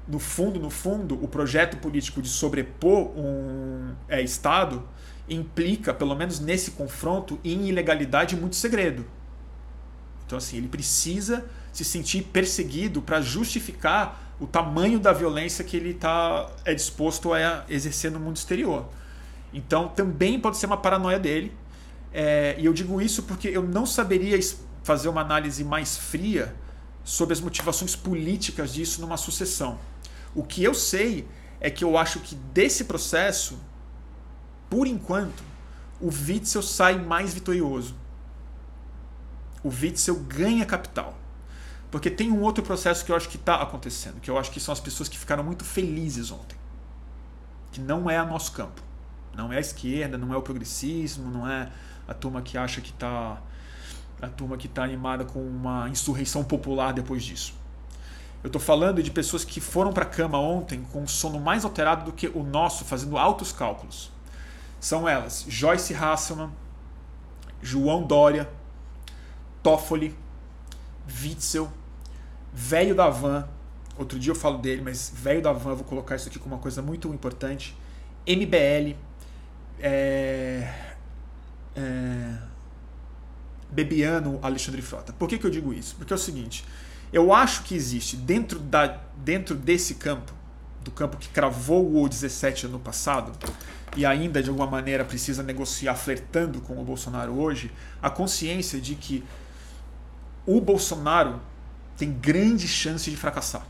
no 0.07 0.17
fundo, 0.17 0.59
no 0.59 0.71
fundo, 0.71 1.23
o 1.23 1.27
projeto 1.27 1.77
político 1.77 2.23
de 2.23 2.29
sobrepor 2.29 3.11
um 3.15 3.93
é, 4.09 4.19
Estado 4.21 4.87
implica, 5.29 5.93
pelo 5.93 6.15
menos 6.15 6.39
nesse 6.39 6.71
confronto, 6.71 7.39
em 7.43 7.67
ilegalidade 7.67 8.35
e 8.35 8.39
muito 8.39 8.55
segredo. 8.55 9.05
Então, 10.25 10.37
assim, 10.37 10.57
ele 10.57 10.67
precisa 10.67 11.45
se 11.77 11.85
sentir 11.85 12.23
perseguido 12.23 13.03
para 13.03 13.21
justificar 13.21 14.35
o 14.39 14.47
tamanho 14.47 14.99
da 14.99 15.13
violência 15.13 15.63
que 15.63 15.77
ele 15.77 15.93
tá, 15.93 16.49
é 16.65 16.73
disposto 16.73 17.33
a 17.33 17.65
exercer 17.69 18.11
no 18.11 18.19
mundo 18.19 18.35
exterior. 18.35 18.87
Então 19.53 19.87
também 19.87 20.39
pode 20.39 20.57
ser 20.57 20.65
uma 20.65 20.77
paranoia 20.77 21.19
dele. 21.19 21.55
É, 22.11 22.55
e 22.57 22.65
eu 22.65 22.73
digo 22.73 22.99
isso 22.99 23.23
porque 23.23 23.47
eu 23.47 23.61
não 23.61 23.85
saberia 23.85 24.39
fazer 24.83 25.07
uma 25.07 25.21
análise 25.21 25.63
mais 25.63 25.97
fria 25.97 26.55
sobre 27.03 27.33
as 27.33 27.39
motivações 27.39 27.95
políticas 27.95 28.73
disso 28.73 28.99
numa 28.99 29.17
sucessão. 29.17 29.77
O 30.33 30.43
que 30.43 30.63
eu 30.63 30.73
sei 30.73 31.27
é 31.59 31.69
que 31.69 31.83
eu 31.83 31.95
acho 31.95 32.19
que 32.21 32.33
desse 32.35 32.85
processo, 32.85 33.59
por 34.67 34.87
enquanto, 34.87 35.43
o 36.01 36.07
Witzel 36.07 36.63
sai 36.63 36.97
mais 36.97 37.35
vitorioso. 37.35 37.95
O 39.63 39.69
Witzel 39.69 40.15
ganha 40.15 40.65
capital. 40.65 41.16
Porque 41.89 42.09
tem 42.09 42.31
um 42.31 42.41
outro 42.41 42.63
processo 42.63 43.05
que 43.05 43.11
eu 43.11 43.15
acho 43.15 43.29
que 43.29 43.37
está 43.37 43.61
acontecendo, 43.61 44.19
que 44.19 44.29
eu 44.29 44.37
acho 44.37 44.51
que 44.51 44.59
são 44.59 44.73
as 44.73 44.79
pessoas 44.79 45.07
que 45.07 45.17
ficaram 45.17 45.43
muito 45.43 45.63
felizes 45.63 46.31
ontem. 46.31 46.57
Que 47.71 47.79
não 47.79 48.09
é 48.09 48.17
a 48.17 48.25
nosso 48.25 48.51
campo. 48.51 48.81
Não 49.33 49.53
é 49.53 49.57
a 49.57 49.61
esquerda, 49.61 50.17
não 50.17 50.33
é 50.33 50.37
o 50.37 50.41
progressismo, 50.41 51.29
não 51.29 51.47
é 51.47 51.71
a 52.07 52.13
turma 52.13 52.41
que 52.41 52.57
acha 52.57 52.81
que 52.81 52.89
está 52.89 53.41
a 54.19 54.27
turma 54.27 54.57
que 54.57 54.65
está 54.65 54.83
animada 54.83 55.23
com 55.23 55.39
uma 55.39 55.87
insurreição 55.89 56.43
popular 56.43 56.91
depois 56.91 57.23
disso. 57.23 57.53
Eu 58.43 58.47
estou 58.47 58.61
falando 58.61 59.01
de 59.01 59.11
pessoas 59.11 59.45
que 59.45 59.61
foram 59.61 59.93
para 59.93 60.03
a 60.03 60.07
cama 60.07 60.39
ontem 60.39 60.83
com 60.91 61.01
um 61.03 61.07
sono 61.07 61.39
mais 61.39 61.63
alterado 61.63 62.05
do 62.05 62.11
que 62.11 62.27
o 62.27 62.43
nosso, 62.43 62.83
fazendo 62.83 63.17
altos 63.17 63.51
cálculos. 63.51 64.11
São 64.79 65.07
elas 65.07 65.45
Joyce 65.47 65.93
Hasselman, 65.93 66.49
João 67.61 68.03
Dória, 68.03 68.49
Toffoli, 69.61 70.15
Witzel, 71.21 71.71
velho 72.53 72.95
da 72.95 73.09
van. 73.09 73.47
Outro 73.97 74.19
dia 74.19 74.31
eu 74.31 74.35
falo 74.35 74.59
dele, 74.59 74.81
mas 74.81 75.11
velho 75.15 75.41
da 75.41 75.51
van, 75.51 75.75
vou 75.75 75.83
colocar 75.83 76.15
isso 76.15 76.27
aqui 76.27 76.37
como 76.37 76.55
uma 76.55 76.61
coisa 76.61 76.81
muito 76.81 77.07
importante. 77.13 77.75
MBL, 78.27 78.95
é, 79.79 80.71
é, 81.75 82.37
Bebiano, 83.69 84.39
Alexandre 84.41 84.81
Frota. 84.81 85.13
Por 85.13 85.27
que, 85.27 85.37
que 85.37 85.45
eu 85.45 85.51
digo 85.51 85.73
isso? 85.73 85.95
Porque 85.95 86.13
é 86.13 86.15
o 86.15 86.19
seguinte: 86.19 86.65
eu 87.11 87.33
acho 87.33 87.63
que 87.63 87.75
existe 87.75 88.15
dentro, 88.15 88.59
da, 88.59 88.99
dentro 89.17 89.55
desse 89.55 89.95
campo, 89.95 90.33
do 90.83 90.91
campo 90.91 91.17
que 91.17 91.29
cravou 91.29 92.03
o 92.03 92.07
17 92.07 92.65
ano 92.65 92.79
passado, 92.79 93.31
e 93.95 94.05
ainda 94.05 94.41
de 94.41 94.49
alguma 94.49 94.67
maneira 94.67 95.05
precisa 95.05 95.41
negociar 95.41 95.95
flertando 95.95 96.61
com 96.61 96.79
o 96.79 96.83
Bolsonaro 96.83 97.33
hoje, 97.33 97.71
a 98.01 98.09
consciência 98.09 98.79
de 98.79 98.95
que 98.95 99.23
o 100.47 100.61
Bolsonaro 100.61 101.41
tem 101.97 102.11
grande 102.11 102.67
chance 102.67 103.11
de 103.11 103.17
fracassar. 103.17 103.67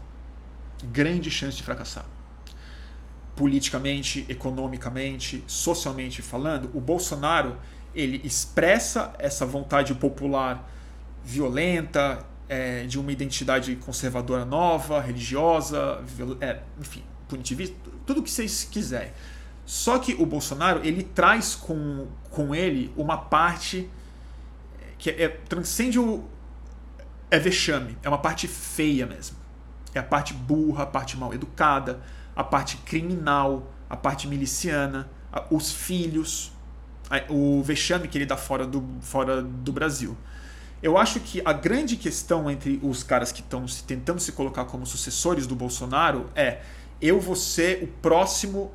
Grande 0.84 1.32
chance 1.32 1.58
de 1.58 1.64
fracassar. 1.64 2.06
Politicamente, 3.36 4.26
economicamente, 4.30 5.44
socialmente 5.48 6.22
falando, 6.22 6.70
o 6.76 6.80
Bolsonaro 6.80 7.58
ele 7.96 8.22
expressa 8.24 9.14
essa 9.18 9.44
vontade 9.46 9.96
popular 9.96 10.72
violenta, 11.24 12.24
é, 12.48 12.86
de 12.86 13.00
uma 13.00 13.12
identidade 13.12 13.76
conservadora 13.78 14.46
nova, 14.46 15.02
religiosa, 15.02 16.04
é, 16.40 16.60
enfim, 16.80 17.04
punitivista, 17.28 17.76
tudo 18.06 18.22
que 18.22 18.30
vocês 18.30 18.68
quiserem. 18.70 19.12
Só 19.66 19.98
que 19.98 20.14
o 20.14 20.26
Bolsonaro 20.26 20.86
ele 20.86 21.04
traz 21.04 21.56
com, 21.56 22.08
com 22.30 22.54
ele 22.54 22.94
uma 22.96 23.18
parte 23.18 23.90
que 24.98 25.10
é, 25.10 25.28
transcende 25.28 26.00
o, 26.00 26.24
é 27.30 27.40
vexame, 27.40 27.98
é 28.04 28.10
uma 28.10 28.18
parte 28.18 28.48
feia 28.48 29.06
mesmo. 29.06 29.38
É 29.94 30.00
a 30.00 30.04
parte 30.04 30.34
burra, 30.34 30.84
a 30.84 30.86
parte 30.86 31.18
mal 31.18 31.34
educada, 31.34 32.02
a 32.36 32.44
parte 32.44 32.78
criminal, 32.78 33.72
a 33.90 33.98
parte 33.98 34.28
miliciana, 34.28 35.10
os 35.50 35.72
filhos, 35.72 36.52
o 37.30 37.62
vexame 37.64 38.08
que 38.08 38.18
ele 38.18 38.26
dá 38.26 38.38
fora 38.38 38.66
do, 38.66 38.84
fora 39.02 39.42
do 39.42 39.72
Brasil. 39.72 40.18
Eu 40.82 40.98
acho 40.98 41.20
que 41.20 41.42
a 41.44 41.54
grande 41.54 41.96
questão 41.96 42.50
entre 42.50 42.80
os 42.84 43.02
caras 43.02 43.32
que 43.32 43.42
estão 43.42 43.66
tentando 43.88 44.20
se 44.20 44.32
colocar 44.32 44.66
como 44.66 44.86
sucessores 44.86 45.48
do 45.48 45.56
Bolsonaro 45.56 46.30
é: 46.36 46.62
eu 47.02 47.20
vou 47.20 47.36
ser 47.36 47.84
o 47.84 47.88
próximo 47.88 48.72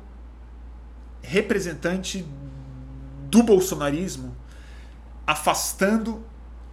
representante 1.21 2.25
do 3.29 3.41
bolsonarismo, 3.41 4.35
afastando 5.25 6.23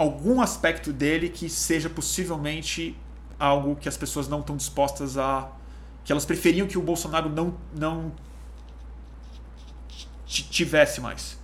algum 0.02 0.40
aspecto 0.40 0.94
dele 0.94 1.28
que 1.28 1.50
seja 1.50 1.90
possivelmente 1.90 2.96
algo 3.38 3.76
que 3.76 3.86
as 3.86 3.98
pessoas 3.98 4.28
não 4.28 4.40
estão 4.40 4.56
dispostas 4.56 5.18
a. 5.18 5.52
que 6.02 6.10
elas 6.10 6.24
preferiam 6.24 6.66
que 6.66 6.78
o 6.78 6.82
Bolsonaro 6.82 7.28
não, 7.28 7.54
não 7.76 8.10
tivesse 10.24 11.02
mais. 11.02 11.38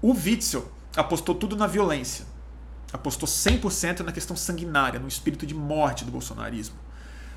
O 0.00 0.12
Witzel 0.12 0.70
apostou 0.96 1.34
tudo 1.34 1.56
na 1.56 1.66
violência. 1.66 2.24
Apostou 2.92 3.28
100% 3.28 4.00
na 4.00 4.12
questão 4.12 4.36
sanguinária, 4.36 5.00
no 5.00 5.08
espírito 5.08 5.44
de 5.44 5.54
morte 5.54 6.04
do 6.04 6.12
bolsonarismo. 6.12 6.76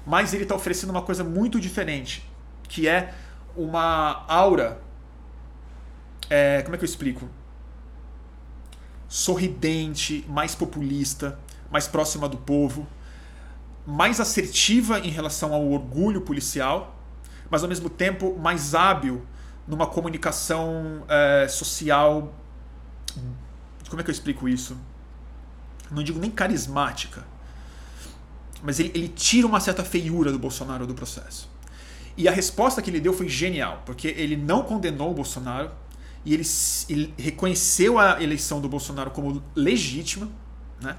Mas 0.06 0.32
ele 0.32 0.44
está 0.44 0.54
oferecendo 0.54 0.92
uma 0.92 1.02
coisa 1.02 1.24
muito 1.24 1.60
diferente, 1.60 2.24
que 2.70 2.88
é 2.88 3.16
uma 3.56 4.24
aura 4.28 4.80
é, 6.30 6.62
como 6.62 6.76
é 6.76 6.78
que 6.78 6.86
eu 6.86 6.88
explico? 6.88 7.28
Sorridente, 9.12 10.26
mais 10.30 10.56
populista, 10.56 11.38
mais 11.70 11.86
próxima 11.86 12.30
do 12.30 12.38
povo, 12.38 12.88
mais 13.86 14.22
assertiva 14.22 15.00
em 15.00 15.10
relação 15.10 15.54
ao 15.54 15.70
orgulho 15.70 16.22
policial, 16.22 16.98
mas 17.50 17.62
ao 17.62 17.68
mesmo 17.68 17.90
tempo 17.90 18.40
mais 18.40 18.74
hábil 18.74 19.22
numa 19.68 19.86
comunicação 19.86 21.04
é, 21.10 21.46
social. 21.50 22.34
Como 23.90 24.00
é 24.00 24.04
que 24.06 24.10
eu 24.10 24.14
explico 24.14 24.48
isso? 24.48 24.78
Não 25.92 26.02
digo 26.04 26.18
nem 26.18 26.32
carismática, 26.32 27.26
mas 28.64 28.80
ele, 28.80 28.94
ele 28.96 29.10
tira 29.10 29.46
uma 29.46 29.60
certa 29.60 29.84
feiura 29.84 30.32
do 30.32 30.40
Bolsonaro 30.40 30.88
do 30.88 30.96
processo. 30.96 31.50
E 32.16 32.30
a 32.30 32.32
resposta 32.32 32.82
que 32.82 32.90
ele 32.90 33.02
deu 33.02 33.12
foi 33.12 33.28
genial, 33.28 33.84
porque 33.86 34.08
ele 34.08 34.38
não 34.38 34.64
condenou 34.64 35.12
o 35.12 35.14
Bolsonaro 35.14 35.70
e 36.24 36.34
ele, 36.34 36.44
ele 36.90 37.14
reconheceu 37.18 37.98
a 37.98 38.22
eleição 38.22 38.62
do 38.62 38.70
Bolsonaro 38.70 39.12
como 39.12 39.44
legítima, 39.56 40.30
né? 40.80 40.98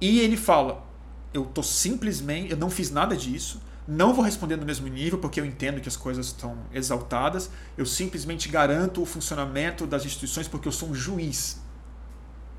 E 0.00 0.20
ele 0.20 0.36
fala: 0.36 0.86
eu 1.32 1.44
tô 1.44 1.62
simplesmente, 1.62 2.50
eu 2.50 2.56
não 2.56 2.70
fiz 2.70 2.90
nada 2.90 3.16
disso, 3.16 3.60
não 3.86 4.14
vou 4.14 4.24
responder 4.24 4.56
no 4.56 4.64
mesmo 4.64 4.86
nível 4.88 5.18
porque 5.18 5.40
eu 5.40 5.44
entendo 5.44 5.80
que 5.80 5.88
as 5.88 5.96
coisas 5.96 6.26
estão 6.26 6.56
exaltadas, 6.72 7.50
eu 7.76 7.84
simplesmente 7.84 8.48
garanto 8.48 9.02
o 9.02 9.06
funcionamento 9.06 9.86
das 9.86 10.04
instituições 10.04 10.48
porque 10.48 10.68
eu 10.68 10.72
sou 10.72 10.88
um 10.88 10.94
juiz. 10.94 11.60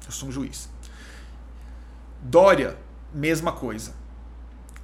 Eu 0.06 0.12
sou 0.12 0.30
um 0.30 0.32
juiz. 0.32 0.70
Dória, 2.22 2.78
mesma 3.14 3.52
coisa. 3.52 3.94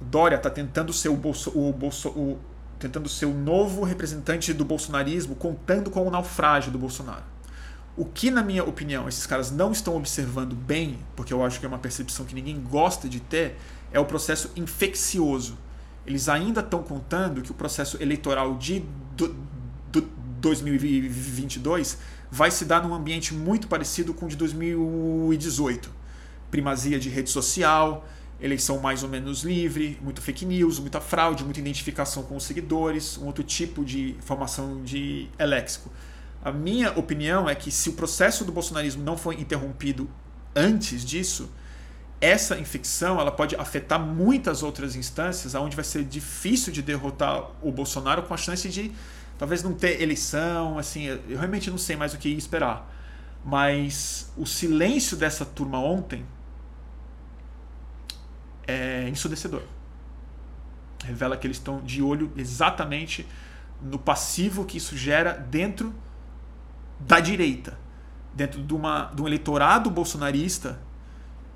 Dória 0.00 0.36
está 0.36 0.48
tentando 0.48 0.92
ser 0.92 1.08
o, 1.08 1.16
Bolso, 1.16 1.50
o, 1.54 1.72
Bolso, 1.72 2.08
o 2.10 2.38
tentando 2.78 3.08
ser 3.08 3.26
o 3.26 3.34
novo 3.34 3.82
representante 3.82 4.52
do 4.52 4.64
bolsonarismo, 4.64 5.34
contando 5.34 5.90
com 5.90 6.06
o 6.06 6.10
naufrágio 6.10 6.70
do 6.70 6.78
Bolsonaro. 6.78 7.24
O 7.96 8.04
que, 8.04 8.30
na 8.30 8.42
minha 8.42 8.62
opinião, 8.62 9.08
esses 9.08 9.26
caras 9.26 9.50
não 9.50 9.72
estão 9.72 9.96
observando 9.96 10.54
bem, 10.54 10.98
porque 11.16 11.32
eu 11.32 11.44
acho 11.44 11.58
que 11.58 11.66
é 11.66 11.68
uma 11.68 11.78
percepção 11.78 12.24
que 12.24 12.34
ninguém 12.34 12.60
gosta 12.60 13.08
de 13.08 13.18
ter, 13.18 13.56
é 13.92 13.98
o 13.98 14.04
processo 14.04 14.52
infeccioso. 14.54 15.58
Eles 16.06 16.28
ainda 16.28 16.60
estão 16.60 16.82
contando 16.82 17.42
que 17.42 17.50
o 17.50 17.54
processo 17.54 18.00
eleitoral 18.00 18.56
de 18.56 18.84
do, 19.16 19.34
do 19.90 20.00
2022 20.40 21.98
vai 22.30 22.50
se 22.50 22.64
dar 22.64 22.82
num 22.82 22.94
ambiente 22.94 23.34
muito 23.34 23.66
parecido 23.66 24.14
com 24.14 24.26
o 24.26 24.28
de 24.28 24.36
2018. 24.36 25.90
Primazia 26.50 26.98
de 26.98 27.08
rede 27.08 27.30
social, 27.30 28.06
eleição 28.40 28.78
mais 28.78 29.02
ou 29.02 29.08
menos 29.08 29.42
livre, 29.42 29.98
muito 30.00 30.20
fake 30.20 30.44
news, 30.44 30.78
muita 30.78 31.00
fraude, 31.00 31.44
muita 31.44 31.60
identificação 31.60 32.22
com 32.22 32.36
os 32.36 32.44
seguidores, 32.44 33.18
um 33.18 33.26
outro 33.26 33.42
tipo 33.42 33.84
de 33.84 34.16
formação 34.20 34.82
de 34.84 35.28
eléxico. 35.38 35.90
A 36.44 36.52
minha 36.52 36.92
opinião 36.92 37.48
é 37.48 37.54
que 37.54 37.70
se 37.70 37.88
o 37.88 37.94
processo 37.94 38.44
do 38.44 38.52
bolsonarismo 38.52 39.02
não 39.02 39.16
foi 39.16 39.34
interrompido 39.40 40.08
antes 40.54 41.04
disso, 41.04 41.50
essa 42.20 42.58
infecção 42.58 43.20
ela 43.20 43.30
pode 43.30 43.54
afetar 43.56 44.00
muitas 44.00 44.62
outras 44.62 44.96
instâncias, 44.96 45.54
onde 45.54 45.76
vai 45.76 45.84
ser 45.84 46.04
difícil 46.04 46.72
de 46.72 46.82
derrotar 46.82 47.50
o 47.62 47.70
Bolsonaro 47.70 48.22
com 48.22 48.34
a 48.34 48.36
chance 48.36 48.68
de 48.68 48.92
talvez 49.36 49.62
não 49.62 49.72
ter 49.72 50.02
eleição, 50.02 50.78
assim, 50.78 51.04
eu 51.04 51.38
realmente 51.38 51.70
não 51.70 51.78
sei 51.78 51.96
mais 51.96 52.12
o 52.14 52.18
que 52.18 52.28
esperar. 52.28 52.92
Mas 53.44 54.32
o 54.36 54.44
silêncio 54.44 55.16
dessa 55.16 55.44
turma 55.44 55.78
ontem 55.78 56.24
é 58.68 59.08
ensurdecedor. 59.08 59.62
Revela 61.02 61.36
que 61.36 61.46
eles 61.46 61.56
estão 61.56 61.80
de 61.80 62.02
olho 62.02 62.30
exatamente 62.36 63.26
no 63.80 63.98
passivo 63.98 64.64
que 64.64 64.76
isso 64.76 64.96
gera 64.96 65.32
dentro 65.32 65.94
da 67.00 67.18
direita, 67.18 67.78
dentro 68.34 68.62
de, 68.62 68.74
uma, 68.74 69.04
de 69.14 69.22
um 69.22 69.26
eleitorado 69.26 69.90
bolsonarista 69.90 70.78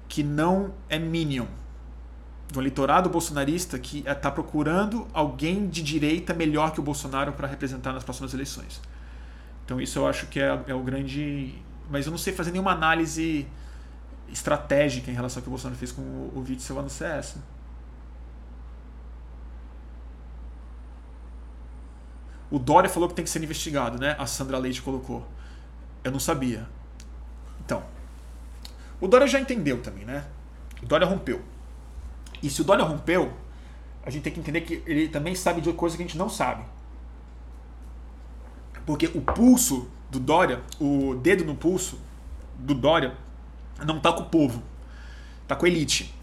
que 0.08 0.22
não 0.22 0.72
é 0.88 0.98
minion, 0.98 1.46
do 2.50 2.60
eleitorado 2.60 3.08
bolsonarista 3.08 3.78
que 3.78 4.04
está 4.06 4.30
procurando 4.30 5.06
alguém 5.12 5.68
de 5.68 5.82
direita 5.82 6.32
melhor 6.34 6.72
que 6.72 6.80
o 6.80 6.82
Bolsonaro 6.82 7.32
para 7.32 7.48
representar 7.48 7.92
nas 7.92 8.04
próximas 8.04 8.32
eleições. 8.34 8.80
Então 9.64 9.80
isso 9.80 9.98
eu 9.98 10.06
acho 10.06 10.26
que 10.26 10.38
é, 10.38 10.60
é 10.66 10.74
o 10.74 10.82
grande. 10.82 11.54
Mas 11.90 12.06
eu 12.06 12.10
não 12.10 12.18
sei 12.18 12.32
fazer 12.32 12.50
nenhuma 12.50 12.72
análise 12.72 13.46
estratégica 14.32 15.10
em 15.10 15.14
relação 15.14 15.40
ao 15.40 15.42
que 15.42 15.48
o 15.48 15.50
Bolsonaro 15.50 15.78
fez 15.78 15.92
com 15.92 16.02
o, 16.02 16.32
o 16.34 16.40
Witzel 16.40 16.82
no 16.82 16.90
CS. 16.90 17.36
O 22.50 22.58
Dória 22.58 22.88
falou 22.88 23.08
que 23.08 23.14
tem 23.14 23.24
que 23.24 23.30
ser 23.30 23.42
investigado, 23.42 23.98
né? 23.98 24.16
A 24.18 24.26
Sandra 24.26 24.58
Leite 24.58 24.82
colocou. 24.82 25.26
Eu 26.02 26.10
não 26.10 26.20
sabia. 26.20 26.68
Então, 27.64 27.82
o 29.00 29.08
Dória 29.08 29.26
já 29.26 29.40
entendeu 29.40 29.80
também, 29.82 30.04
né? 30.04 30.26
O 30.82 30.86
Dória 30.86 31.06
rompeu. 31.06 31.40
E 32.42 32.50
se 32.50 32.60
o 32.60 32.64
Dória 32.64 32.84
rompeu, 32.84 33.32
a 34.04 34.10
gente 34.10 34.22
tem 34.22 34.32
que 34.32 34.40
entender 34.40 34.62
que 34.62 34.82
ele 34.84 35.08
também 35.08 35.34
sabe 35.34 35.60
de 35.60 35.72
coisa 35.72 35.96
que 35.96 36.02
a 36.02 36.06
gente 36.06 36.18
não 36.18 36.28
sabe. 36.28 36.64
Porque 38.84 39.06
o 39.14 39.20
pulso 39.20 39.88
do 40.10 40.18
Dória, 40.18 40.60
o 40.80 41.14
dedo 41.14 41.44
no 41.44 41.54
pulso 41.54 41.98
do 42.58 42.74
Dória, 42.74 43.16
não 43.84 43.98
está 43.98 44.12
com 44.12 44.22
o 44.22 44.26
povo, 44.26 44.62
está 45.42 45.56
com 45.56 45.66
a 45.66 45.68
elite. 45.68 46.14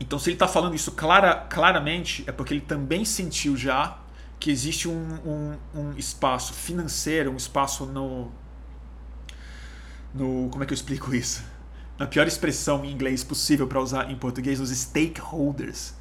Então, 0.00 0.18
se 0.18 0.28
ele 0.28 0.34
está 0.34 0.48
falando 0.48 0.74
isso 0.74 0.92
clara, 0.92 1.34
claramente, 1.48 2.24
é 2.26 2.32
porque 2.32 2.52
ele 2.52 2.60
também 2.60 3.04
sentiu 3.04 3.56
já 3.56 3.98
que 4.38 4.50
existe 4.50 4.88
um, 4.88 5.18
um, 5.24 5.56
um, 5.74 5.92
espaço 5.96 6.52
financeiro, 6.52 7.30
um 7.30 7.36
espaço 7.36 7.86
no, 7.86 8.30
no. 10.12 10.48
Como 10.50 10.62
é 10.62 10.66
que 10.66 10.72
eu 10.72 10.76
explico 10.76 11.14
isso? 11.14 11.42
Na 11.98 12.06
pior 12.06 12.26
expressão 12.26 12.84
em 12.84 12.90
inglês 12.90 13.22
possível 13.22 13.66
para 13.66 13.80
usar 13.80 14.10
em 14.10 14.16
português, 14.16 14.60
os 14.60 14.70
stakeholders 14.70 15.94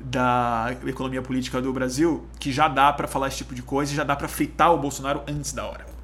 da 0.00 0.74
economia 0.86 1.22
política 1.22 1.60
do 1.60 1.72
Brasil, 1.72 2.26
que 2.38 2.50
já 2.52 2.68
dá 2.68 2.92
para 2.92 3.06
falar 3.06 3.28
esse 3.28 3.38
tipo 3.38 3.54
de 3.54 3.62
coisa 3.62 3.92
e 3.92 3.96
já 3.96 4.04
dá 4.04 4.16
para 4.16 4.28
fritar 4.28 4.72
o 4.72 4.78
Bolsonaro 4.78 5.22
antes 5.26 5.52
da 5.52 5.64
hora. 5.64 5.95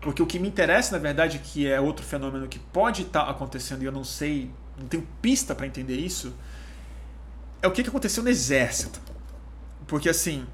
Porque 0.00 0.22
o 0.22 0.26
que 0.26 0.38
me 0.38 0.48
interessa, 0.48 0.92
na 0.92 0.98
verdade, 0.98 1.38
que 1.38 1.66
é 1.66 1.80
outro 1.80 2.04
fenômeno 2.04 2.48
que 2.48 2.58
pode 2.58 3.02
estar 3.02 3.24
tá 3.24 3.30
acontecendo 3.30 3.82
e 3.82 3.84
eu 3.84 3.92
não 3.92 4.04
sei, 4.04 4.50
não 4.78 4.86
tenho 4.86 5.06
pista 5.20 5.54
para 5.54 5.66
entender 5.66 5.96
isso, 5.96 6.34
é 7.60 7.68
o 7.68 7.70
que, 7.70 7.82
que 7.82 7.88
aconteceu 7.88 8.22
no 8.22 8.30
exército. 8.30 9.00
Porque 9.86 10.08
assim, 10.08 10.46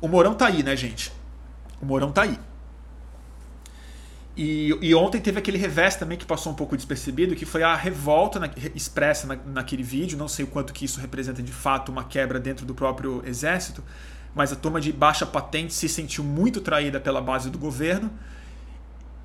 o 0.00 0.08
Mourão 0.08 0.34
tá 0.34 0.46
aí, 0.46 0.62
né, 0.62 0.76
gente? 0.76 1.10
O 1.80 1.86
Mourão 1.86 2.12
tá 2.12 2.22
aí. 2.22 2.38
E, 4.36 4.76
e, 4.82 4.94
ontem 4.94 5.20
teve 5.20 5.38
aquele 5.38 5.56
revés 5.56 5.94
também 5.94 6.18
que 6.18 6.26
passou 6.26 6.52
um 6.52 6.56
pouco 6.56 6.76
despercebido, 6.76 7.36
que 7.36 7.46
foi 7.46 7.62
a 7.62 7.74
revolta 7.76 8.40
na, 8.40 8.50
expressa 8.74 9.28
na, 9.28 9.36
naquele 9.36 9.82
vídeo. 9.82 10.18
Não 10.18 10.26
sei 10.26 10.44
o 10.44 10.48
quanto 10.48 10.72
que 10.72 10.84
isso 10.84 11.00
representa 11.00 11.40
de 11.40 11.52
fato 11.52 11.92
uma 11.92 12.02
quebra 12.02 12.40
dentro 12.40 12.66
do 12.66 12.74
próprio 12.74 13.22
exército, 13.24 13.82
mas 14.34 14.52
a 14.52 14.56
turma 14.56 14.80
de 14.80 14.92
baixa 14.92 15.24
patente 15.24 15.72
se 15.72 15.88
sentiu 15.88 16.24
muito 16.24 16.60
traída 16.60 16.98
pela 16.98 17.20
base 17.20 17.50
do 17.50 17.58
governo 17.58 18.10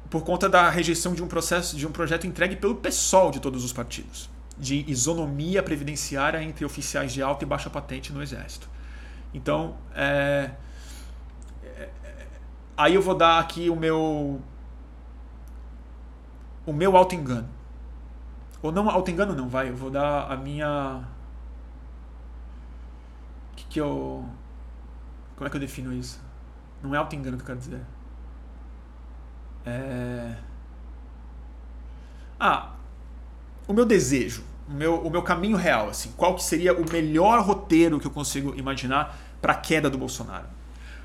por 0.09 0.23
conta 0.23 0.49
da 0.49 0.69
rejeição 0.69 1.13
de 1.13 1.21
um 1.21 1.27
processo, 1.27 1.75
de 1.75 1.85
um 1.85 1.91
projeto 1.91 2.25
entregue 2.25 2.55
pelo 2.55 2.75
PSOL 2.75 3.31
de 3.31 3.39
todos 3.39 3.63
os 3.63 3.71
partidos, 3.71 4.29
de 4.57 4.83
isonomia 4.87 5.61
previdenciária 5.61 6.41
entre 6.41 6.65
oficiais 6.65 7.13
de 7.13 7.21
alta 7.21 7.43
e 7.43 7.47
baixa 7.47 7.69
patente 7.69 8.11
no 8.11 8.21
Exército. 8.21 8.67
Então, 9.33 9.75
é, 9.95 10.51
é, 11.63 11.89
aí 12.75 12.95
eu 12.95 13.01
vou 13.01 13.13
dar 13.13 13.39
aqui 13.39 13.69
o 13.69 13.75
meu 13.75 14.41
o 16.65 16.73
meu 16.73 16.97
auto 16.97 17.15
engano. 17.15 17.49
Ou 18.61 18.71
não 18.71 18.89
auto 18.89 19.09
engano 19.09 19.35
não, 19.35 19.47
vai, 19.47 19.69
eu 19.69 19.75
vou 19.75 19.89
dar 19.89 20.31
a 20.31 20.35
minha 20.35 21.03
que 23.55 23.65
que 23.65 23.79
eu 23.79 24.27
como 25.39 25.47
é 25.47 25.49
que 25.49 25.55
eu 25.55 25.61
defino 25.61 25.93
isso? 25.93 26.19
Não 26.83 26.93
é 26.93 26.97
auto 26.97 27.15
engano 27.15 27.37
que 27.37 27.43
eu 27.43 27.47
quero 27.47 27.59
dizer. 27.59 27.79
É... 29.65 30.35
Ah, 32.37 32.73
o 33.65 33.71
meu 33.71 33.85
desejo, 33.85 34.43
o 34.67 34.73
meu, 34.73 34.99
o 34.99 35.09
meu 35.09 35.23
caminho 35.23 35.55
real, 35.55 35.87
assim, 35.87 36.11
qual 36.17 36.35
que 36.35 36.43
seria 36.43 36.77
o 36.77 36.91
melhor 36.91 37.41
roteiro 37.41 38.01
que 38.01 38.05
eu 38.05 38.11
consigo 38.11 38.53
imaginar 38.57 39.17
para 39.41 39.53
a 39.53 39.55
queda 39.55 39.89
do 39.89 39.97
Bolsonaro? 39.97 40.45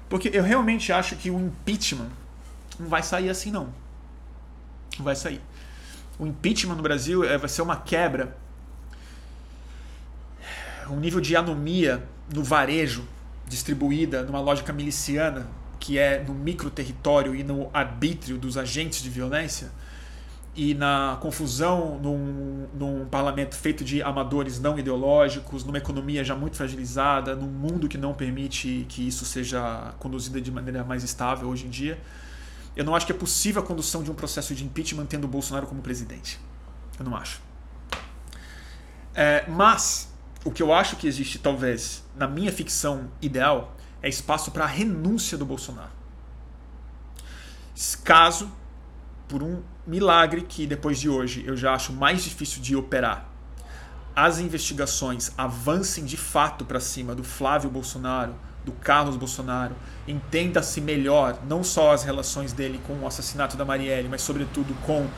Porque 0.08 0.28
eu 0.34 0.42
realmente 0.42 0.92
acho 0.92 1.14
que 1.14 1.30
o 1.30 1.38
impeachment 1.38 2.10
não 2.76 2.88
vai 2.88 3.04
sair 3.04 3.30
assim 3.30 3.52
não. 3.52 3.72
Não 4.98 5.04
vai 5.04 5.14
sair. 5.14 5.40
O 6.18 6.26
impeachment 6.26 6.74
no 6.74 6.82
Brasil 6.82 7.22
é, 7.22 7.38
vai 7.38 7.48
ser 7.48 7.62
uma 7.62 7.76
quebra, 7.76 8.36
um 10.90 10.96
nível 10.96 11.20
de 11.20 11.36
anomia 11.36 12.04
no 12.34 12.42
varejo 12.42 13.13
distribuída 13.48 14.22
numa 14.22 14.40
lógica 14.40 14.72
miliciana 14.72 15.48
que 15.84 15.98
é 15.98 16.24
no 16.24 16.32
micro 16.32 16.70
território 16.70 17.34
e 17.34 17.44
no 17.44 17.68
arbítrio 17.70 18.38
dos 18.38 18.56
agentes 18.56 19.02
de 19.02 19.10
violência, 19.10 19.70
e 20.56 20.72
na 20.72 21.18
confusão 21.20 21.98
num, 21.98 22.66
num 22.72 23.04
parlamento 23.06 23.54
feito 23.54 23.84
de 23.84 24.02
amadores 24.02 24.60
não 24.60 24.78
ideológicos, 24.78 25.62
numa 25.62 25.76
economia 25.76 26.24
já 26.24 26.34
muito 26.34 26.56
fragilizada, 26.56 27.34
num 27.34 27.48
mundo 27.48 27.86
que 27.88 27.98
não 27.98 28.14
permite 28.14 28.86
que 28.88 29.06
isso 29.06 29.26
seja 29.26 29.92
conduzido 29.98 30.40
de 30.40 30.50
maneira 30.50 30.84
mais 30.84 31.02
estável 31.02 31.48
hoje 31.48 31.66
em 31.66 31.70
dia. 31.70 32.00
Eu 32.76 32.84
não 32.84 32.94
acho 32.94 33.04
que 33.04 33.12
é 33.12 33.14
possível 33.14 33.60
a 33.60 33.66
condução 33.66 34.02
de 34.02 34.10
um 34.10 34.14
processo 34.14 34.54
de 34.54 34.64
impeachment 34.64 35.06
tendo 35.06 35.24
o 35.24 35.28
Bolsonaro 35.28 35.66
como 35.66 35.82
presidente. 35.82 36.38
Eu 36.98 37.04
não 37.04 37.16
acho. 37.16 37.42
É, 39.14 39.44
mas 39.48 40.08
o 40.44 40.50
que 40.50 40.62
eu 40.62 40.72
acho 40.72 40.96
que 40.96 41.06
existe, 41.06 41.38
talvez, 41.38 42.03
na 42.16 42.26
minha 42.28 42.52
ficção 42.52 43.10
ideal, 43.20 43.76
é 44.02 44.08
espaço 44.08 44.50
para 44.50 44.64
a 44.64 44.68
renúncia 44.68 45.36
do 45.36 45.44
Bolsonaro. 45.44 45.92
Caso, 48.04 48.50
por 49.28 49.42
um 49.42 49.62
milagre 49.86 50.42
que 50.42 50.66
depois 50.66 51.00
de 51.00 51.08
hoje 51.08 51.44
eu 51.46 51.56
já 51.56 51.74
acho 51.74 51.92
mais 51.92 52.22
difícil 52.22 52.62
de 52.62 52.76
operar, 52.76 53.28
as 54.14 54.38
investigações 54.38 55.32
avancem 55.36 56.04
de 56.04 56.16
fato 56.16 56.64
para 56.64 56.78
cima 56.78 57.14
do 57.14 57.24
Flávio 57.24 57.68
Bolsonaro, 57.68 58.34
do 58.64 58.72
Carlos 58.72 59.16
Bolsonaro, 59.16 59.74
entenda-se 60.06 60.80
melhor 60.80 61.38
não 61.46 61.64
só 61.64 61.92
as 61.92 62.04
relações 62.04 62.52
dele 62.52 62.80
com 62.86 62.94
o 63.00 63.06
assassinato 63.06 63.56
da 63.56 63.64
Marielle, 63.64 64.08
mas 64.08 64.22
sobretudo 64.22 64.74
com 64.86 65.08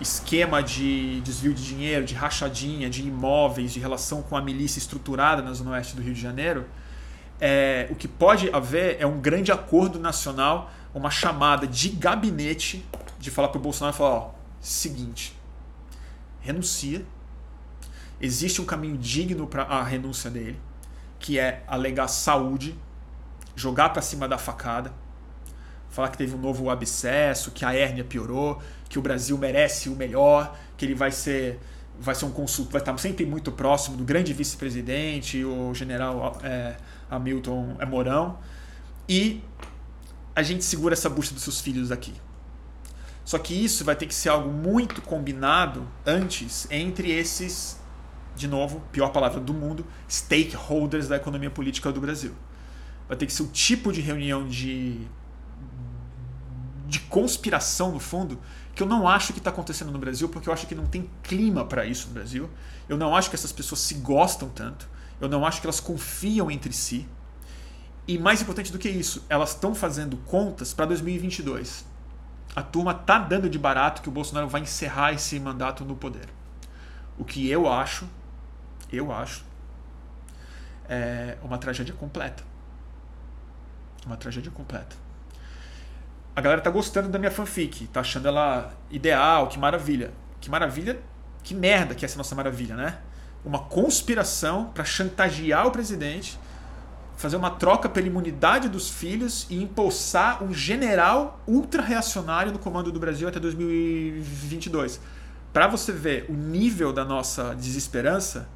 esquema 0.00 0.62
de 0.62 1.20
desvio 1.20 1.52
de 1.52 1.64
dinheiro, 1.64 2.04
de 2.04 2.14
rachadinha, 2.14 2.88
de 2.88 3.02
imóveis, 3.06 3.72
de 3.72 3.80
relação 3.80 4.22
com 4.22 4.36
a 4.36 4.42
milícia 4.42 4.78
estruturada 4.78 5.42
na 5.42 5.52
zona 5.52 5.72
oeste 5.72 5.94
do 5.94 6.02
Rio 6.02 6.14
de 6.14 6.20
Janeiro, 6.20 6.66
é, 7.40 7.86
o 7.90 7.94
que 7.94 8.06
pode 8.06 8.50
haver 8.50 8.96
é 9.00 9.06
um 9.06 9.20
grande 9.20 9.50
acordo 9.50 9.98
nacional, 9.98 10.70
uma 10.94 11.10
chamada 11.10 11.66
de 11.66 11.88
gabinete 11.88 12.84
de 13.18 13.30
falar 13.30 13.48
para 13.48 13.58
o 13.58 13.62
Bolsonaro 13.62 13.96
falar, 13.96 14.10
ó, 14.10 14.30
seguinte, 14.60 15.34
renuncia, 16.40 17.04
existe 18.20 18.60
um 18.60 18.64
caminho 18.64 18.98
digno 18.98 19.46
para 19.46 19.62
a 19.62 19.82
renúncia 19.82 20.30
dele, 20.30 20.60
que 21.18 21.38
é 21.38 21.62
alegar 21.66 22.08
saúde, 22.08 22.78
jogar 23.54 23.90
para 23.90 24.02
cima 24.02 24.28
da 24.28 24.38
facada, 24.38 24.92
falar 25.90 26.08
que 26.08 26.18
teve 26.18 26.34
um 26.34 26.38
novo 26.38 26.70
abscesso, 26.70 27.50
que 27.50 27.64
a 27.64 27.74
hérnia 27.74 28.04
piorou, 28.04 28.62
que 28.88 28.98
o 28.98 29.02
Brasil 29.02 29.36
merece 29.36 29.88
o 29.88 29.96
melhor, 29.96 30.58
que 30.76 30.84
ele 30.84 30.94
vai 30.94 31.10
ser 31.10 31.58
vai 32.00 32.14
ser 32.14 32.24
um 32.24 32.30
consultor, 32.30 32.72
vai 32.72 32.80
estar 32.80 32.96
sempre 32.96 33.26
muito 33.26 33.52
próximo 33.52 33.94
do 33.94 34.04
grande 34.04 34.32
vice-presidente, 34.32 35.44
o 35.44 35.74
general 35.74 36.38
é, 36.42 36.76
Hamilton 37.10 37.76
é 37.78 37.84
Mourão, 37.84 38.38
e 39.06 39.44
a 40.34 40.42
gente 40.42 40.64
segura 40.64 40.94
essa 40.94 41.10
bucha 41.10 41.34
dos 41.34 41.42
seus 41.42 41.60
filhos 41.60 41.92
aqui. 41.92 42.14
Só 43.22 43.38
que 43.38 43.52
isso 43.52 43.84
vai 43.84 43.94
ter 43.94 44.06
que 44.06 44.14
ser 44.14 44.30
algo 44.30 44.50
muito 44.50 45.02
combinado 45.02 45.86
antes 46.06 46.66
entre 46.70 47.10
esses, 47.10 47.78
de 48.34 48.48
novo, 48.48 48.82
pior 48.90 49.10
palavra 49.10 49.38
do 49.38 49.52
mundo, 49.52 49.84
stakeholders 50.08 51.06
da 51.06 51.16
economia 51.16 51.50
política 51.50 51.92
do 51.92 52.00
Brasil. 52.00 52.34
Vai 53.06 53.16
ter 53.16 53.26
que 53.26 53.32
ser 53.32 53.42
o 53.42 53.48
tipo 53.48 53.92
de 53.92 54.00
reunião 54.00 54.48
de 54.48 55.06
de 56.90 56.98
conspiração 56.98 57.92
no 57.92 58.00
fundo 58.00 58.40
que 58.74 58.82
eu 58.82 58.86
não 58.86 59.06
acho 59.06 59.32
que 59.32 59.38
está 59.38 59.50
acontecendo 59.50 59.92
no 59.92 59.98
Brasil, 59.98 60.28
porque 60.28 60.48
eu 60.48 60.52
acho 60.52 60.66
que 60.66 60.74
não 60.74 60.86
tem 60.86 61.08
clima 61.22 61.64
para 61.64 61.86
isso 61.86 62.08
no 62.08 62.14
Brasil. 62.14 62.50
Eu 62.88 62.96
não 62.96 63.14
acho 63.14 63.30
que 63.30 63.36
essas 63.36 63.52
pessoas 63.52 63.80
se 63.80 63.94
gostam 63.94 64.48
tanto. 64.48 64.88
Eu 65.20 65.28
não 65.28 65.46
acho 65.46 65.60
que 65.60 65.66
elas 65.66 65.78
confiam 65.78 66.50
entre 66.50 66.72
si. 66.72 67.08
E 68.08 68.18
mais 68.18 68.42
importante 68.42 68.72
do 68.72 68.78
que 68.78 68.88
isso, 68.88 69.24
elas 69.28 69.50
estão 69.50 69.72
fazendo 69.72 70.16
contas 70.16 70.74
para 70.74 70.86
2022. 70.86 71.84
A 72.56 72.62
turma 72.62 72.92
tá 72.92 73.18
dando 73.20 73.48
de 73.48 73.58
barato 73.58 74.02
que 74.02 74.08
o 74.08 74.12
Bolsonaro 74.12 74.48
vai 74.48 74.62
encerrar 74.62 75.12
esse 75.12 75.38
mandato 75.38 75.84
no 75.84 75.94
poder. 75.94 76.28
O 77.16 77.24
que 77.24 77.48
eu 77.48 77.70
acho, 77.70 78.08
eu 78.90 79.12
acho, 79.12 79.44
é 80.88 81.38
uma 81.42 81.58
tragédia 81.58 81.94
completa. 81.94 82.42
Uma 84.04 84.16
tragédia 84.16 84.50
completa 84.50 85.09
a 86.34 86.40
galera 86.40 86.60
tá 86.60 86.70
gostando 86.70 87.08
da 87.08 87.18
minha 87.18 87.30
fanfic, 87.30 87.86
tá 87.88 88.00
achando 88.00 88.28
ela 88.28 88.72
ideal, 88.90 89.48
que 89.48 89.58
maravilha. 89.58 90.12
Que 90.40 90.48
maravilha, 90.48 90.98
que 91.42 91.54
merda 91.54 91.94
que 91.94 92.04
é 92.04 92.06
essa 92.06 92.16
nossa 92.16 92.34
maravilha, 92.34 92.74
né? 92.76 92.98
Uma 93.44 93.58
conspiração 93.58 94.66
para 94.66 94.84
chantagear 94.84 95.66
o 95.66 95.70
presidente, 95.70 96.38
fazer 97.16 97.36
uma 97.36 97.50
troca 97.50 97.88
pela 97.88 98.06
imunidade 98.06 98.68
dos 98.68 98.88
filhos 98.88 99.46
e 99.50 99.62
impulsar 99.62 100.42
um 100.42 100.54
general 100.54 101.40
ultra 101.46 101.82
reacionário 101.82 102.52
no 102.52 102.58
comando 102.58 102.90
do 102.90 102.98
Brasil 102.98 103.28
até 103.28 103.38
2022. 103.38 105.00
Para 105.52 105.66
você 105.66 105.92
ver 105.92 106.26
o 106.28 106.32
nível 106.32 106.92
da 106.92 107.04
nossa 107.04 107.54
desesperança, 107.54 108.48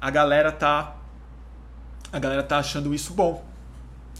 a 0.00 0.10
galera 0.10 0.52
tá 0.52 0.96
a 2.12 2.18
galera 2.18 2.42
tá 2.42 2.58
achando 2.58 2.94
isso 2.94 3.12
bom. 3.14 3.44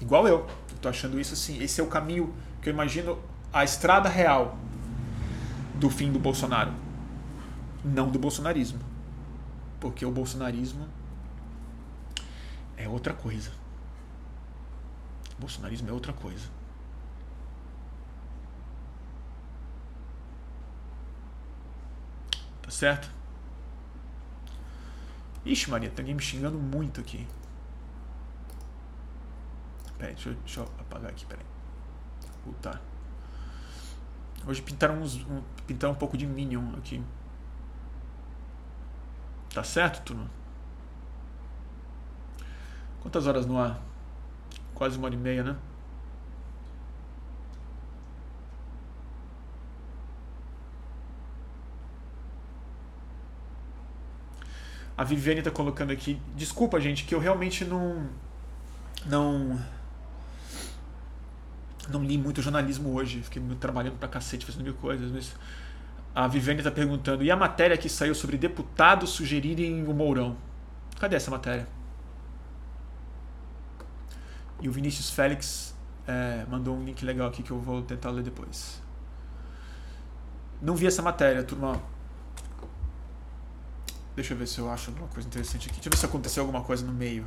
Igual 0.01 0.27
eu. 0.27 0.47
Eu 0.70 0.78
tô 0.81 0.89
achando 0.89 1.20
isso 1.20 1.35
assim, 1.35 1.62
esse 1.62 1.81
é 1.81 1.85
o 1.85 1.86
caminho 1.86 2.35
eu 2.69 2.75
imagino 2.75 3.19
a 3.53 3.65
estrada 3.65 4.09
real 4.09 4.59
do 5.75 5.91
fim 5.91 6.11
do 6.11 6.19
Bolsonaro, 6.19 6.73
não 7.85 8.11
do 8.11 8.19
bolsonarismo. 8.19 8.81
Porque 9.81 10.05
o 10.05 10.11
bolsonarismo 10.11 10.89
é 12.77 12.89
outra 12.89 13.15
coisa. 13.15 13.51
O 15.37 15.41
bolsonarismo 15.41 15.89
é 15.89 15.93
outra 15.93 16.13
coisa. 16.13 16.49
Tá 22.63 22.71
certo? 22.71 23.11
Ixi, 25.45 25.71
Maria, 25.71 25.91
tem 25.91 26.03
alguém 26.03 26.15
me 26.15 26.23
xingando 26.23 26.59
muito 26.59 27.01
aqui. 27.01 27.27
Peraí, 29.97 30.15
deixa 30.15 30.31
deixa 30.33 30.61
eu 30.61 30.65
apagar 30.81 31.11
aqui, 31.11 31.25
peraí. 31.25 31.56
Puta. 32.47 32.81
Hoje 34.47 34.62
pintaram, 34.62 35.02
uns, 35.02 35.16
um, 35.16 35.43
pintaram 35.66 35.94
um 35.94 35.97
pouco 35.97 36.16
de 36.16 36.24
Minion 36.24 36.77
aqui. 36.78 37.02
Tá 39.52 39.64
certo, 39.64 40.05
turma? 40.05 40.31
Quantas 43.01 43.27
horas 43.27 43.47
no 43.47 43.59
ar? 43.59 43.82
Quase 44.74 44.97
uma 44.97 45.06
hora 45.06 45.14
e 45.16 45.18
meia, 45.18 45.43
né? 45.43 45.56
A 54.97 55.02
Viviane 55.02 55.43
tá 55.43 55.51
colocando 55.51 55.90
aqui. 55.90 56.23
Desculpa, 56.36 56.81
gente, 56.81 57.05
que 57.05 57.14
eu 57.14 57.18
realmente 57.18 57.64
não. 57.64 58.09
Não 59.05 59.76
não 61.91 62.03
li 62.03 62.19
muito 62.19 62.43
jornalismo 62.43 62.95
hoje, 62.95 63.23
fiquei 63.23 63.43
trabalhando 63.61 63.97
pra 63.99 64.09
cacete, 64.09 64.45
fazendo 64.45 64.65
mil 64.65 64.75
coisas, 64.75 65.11
mas 65.11 65.35
a 66.15 66.27
Viviane 66.27 66.61
está 66.61 66.71
perguntando, 66.71 67.23
e 67.23 67.31
a 67.31 67.37
matéria 67.37 67.77
que 67.77 67.89
saiu 67.89 68.15
sobre 68.15 68.39
deputados 68.39 69.11
sugerirem 69.11 69.85
o 69.87 69.93
Mourão? 69.93 70.37
Cadê 70.99 71.17
essa 71.17 71.31
matéria? 71.31 71.69
E 74.61 74.69
o 74.69 74.73
Vinícius 74.73 75.11
Félix 75.11 75.75
é, 76.07 76.47
mandou 76.49 76.75
um 76.75 76.85
link 76.85 77.05
legal 77.05 77.29
aqui 77.29 77.43
que 77.43 77.51
eu 77.51 77.61
vou 77.61 77.83
tentar 77.83 78.11
ler 78.11 78.23
depois. 78.23 78.81
Não 80.63 80.75
vi 80.75 80.87
essa 80.87 81.03
matéria, 81.03 81.45
turma. 81.45 81.81
Deixa 84.15 84.33
eu 84.33 84.39
ver 84.39 84.49
se 84.49 84.59
eu 84.59 84.71
acho 84.71 84.91
alguma 84.91 85.09
coisa 85.09 85.29
interessante 85.29 85.69
aqui. 85.69 85.75
Deixa 85.75 85.89
eu 85.89 85.91
ver 85.91 85.99
se 85.99 86.07
aconteceu 86.07 86.43
alguma 86.43 86.63
coisa 86.63 86.87
no 86.87 86.93
meio. 86.93 87.27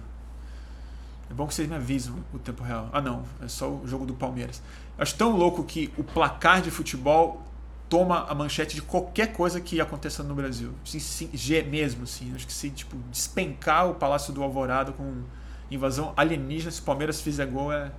É 1.29 1.33
bom 1.33 1.45
que 1.45 1.53
vocês 1.53 1.69
me 1.69 1.75
avisam 1.75 2.15
o 2.33 2.39
tempo 2.39 2.63
real. 2.63 2.89
Ah, 2.91 3.01
não, 3.01 3.23
é 3.41 3.47
só 3.47 3.69
o 3.69 3.87
jogo 3.87 4.05
do 4.05 4.15
Palmeiras. 4.15 4.61
Eu 4.97 5.03
acho 5.03 5.15
tão 5.15 5.35
louco 5.35 5.63
que 5.63 5.93
o 5.95 6.03
placar 6.03 6.61
de 6.61 6.71
futebol 6.71 7.43
toma 7.87 8.25
a 8.27 8.35
manchete 8.35 8.75
de 8.75 8.81
qualquer 8.81 9.33
coisa 9.33 9.61
que 9.61 9.79
aconteça 9.79 10.23
no 10.23 10.33
Brasil. 10.33 10.73
Sim, 10.83 10.99
sim, 10.99 11.29
mesmo, 11.69 12.03
assim. 12.03 12.33
Acho 12.35 12.47
que 12.47 12.53
se 12.53 12.69
tipo, 12.69 12.97
despencar 13.11 13.89
o 13.89 13.95
Palácio 13.95 14.33
do 14.33 14.43
Alvorada 14.43 14.91
com 14.91 15.23
invasão 15.69 16.13
alienígena, 16.17 16.71
se 16.71 16.81
o 16.81 16.83
Palmeiras 16.83 17.21
fizer 17.21 17.45
gol, 17.45 17.71
é, 17.71 17.91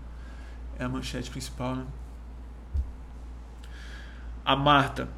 é 0.79 0.85
a 0.85 0.89
manchete 0.89 1.31
principal, 1.31 1.77
né? 1.77 1.87
A 4.45 4.57
Marta. 4.57 5.09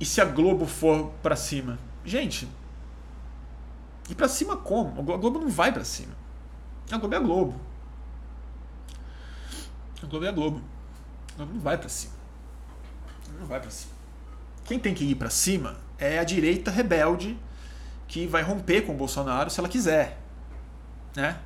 E 0.00 0.04
se 0.04 0.20
a 0.20 0.24
Globo 0.24 0.66
for 0.66 1.12
para 1.22 1.36
cima? 1.36 1.78
Gente, 2.04 2.48
e 4.08 4.14
para 4.14 4.28
cima 4.28 4.56
como? 4.56 5.00
A 5.00 5.16
Globo 5.16 5.38
não 5.38 5.48
vai 5.48 5.72
para 5.72 5.84
cima. 5.84 6.14
A 6.90 6.98
Globo 6.98 7.14
é 7.14 7.18
a 7.18 7.20
Globo. 7.20 7.60
A 10.02 10.06
Globo 10.06 10.24
é 10.24 10.28
a 10.28 10.32
Globo. 10.32 10.62
A 11.32 11.36
Globo 11.36 11.54
não 11.54 11.60
vai 11.60 11.76
para 11.76 11.88
cima. 11.88 12.14
Não 13.38 13.46
vai 13.46 13.60
para 13.60 13.70
cima. 13.70 13.92
Quem 14.64 14.78
tem 14.78 14.94
que 14.94 15.04
ir 15.04 15.14
para 15.14 15.30
cima 15.30 15.76
é 15.98 16.18
a 16.18 16.24
direita 16.24 16.70
rebelde 16.70 17.38
que 18.06 18.26
vai 18.26 18.42
romper 18.42 18.82
com 18.82 18.92
o 18.92 18.96
Bolsonaro 18.96 19.50
se 19.50 19.58
ela 19.58 19.68
quiser. 19.68 20.18
Né? 21.14 21.38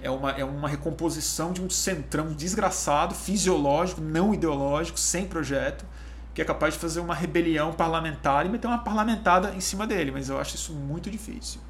É 0.00 0.10
uma, 0.10 0.30
é 0.30 0.44
uma 0.44 0.68
recomposição 0.68 1.52
de 1.52 1.60
um 1.60 1.68
centrão 1.68 2.32
desgraçado, 2.32 3.14
fisiológico, 3.14 4.00
não 4.00 4.32
ideológico, 4.32 4.98
sem 4.98 5.26
projeto, 5.26 5.84
que 6.32 6.40
é 6.40 6.44
capaz 6.44 6.74
de 6.74 6.80
fazer 6.80 7.00
uma 7.00 7.14
rebelião 7.14 7.72
parlamentar 7.72 8.46
e 8.46 8.48
meter 8.48 8.68
uma 8.68 8.78
parlamentada 8.78 9.54
em 9.54 9.60
cima 9.60 9.86
dele. 9.86 10.10
Mas 10.10 10.28
eu 10.28 10.38
acho 10.38 10.54
isso 10.54 10.72
muito 10.72 11.10
difícil. 11.10 11.60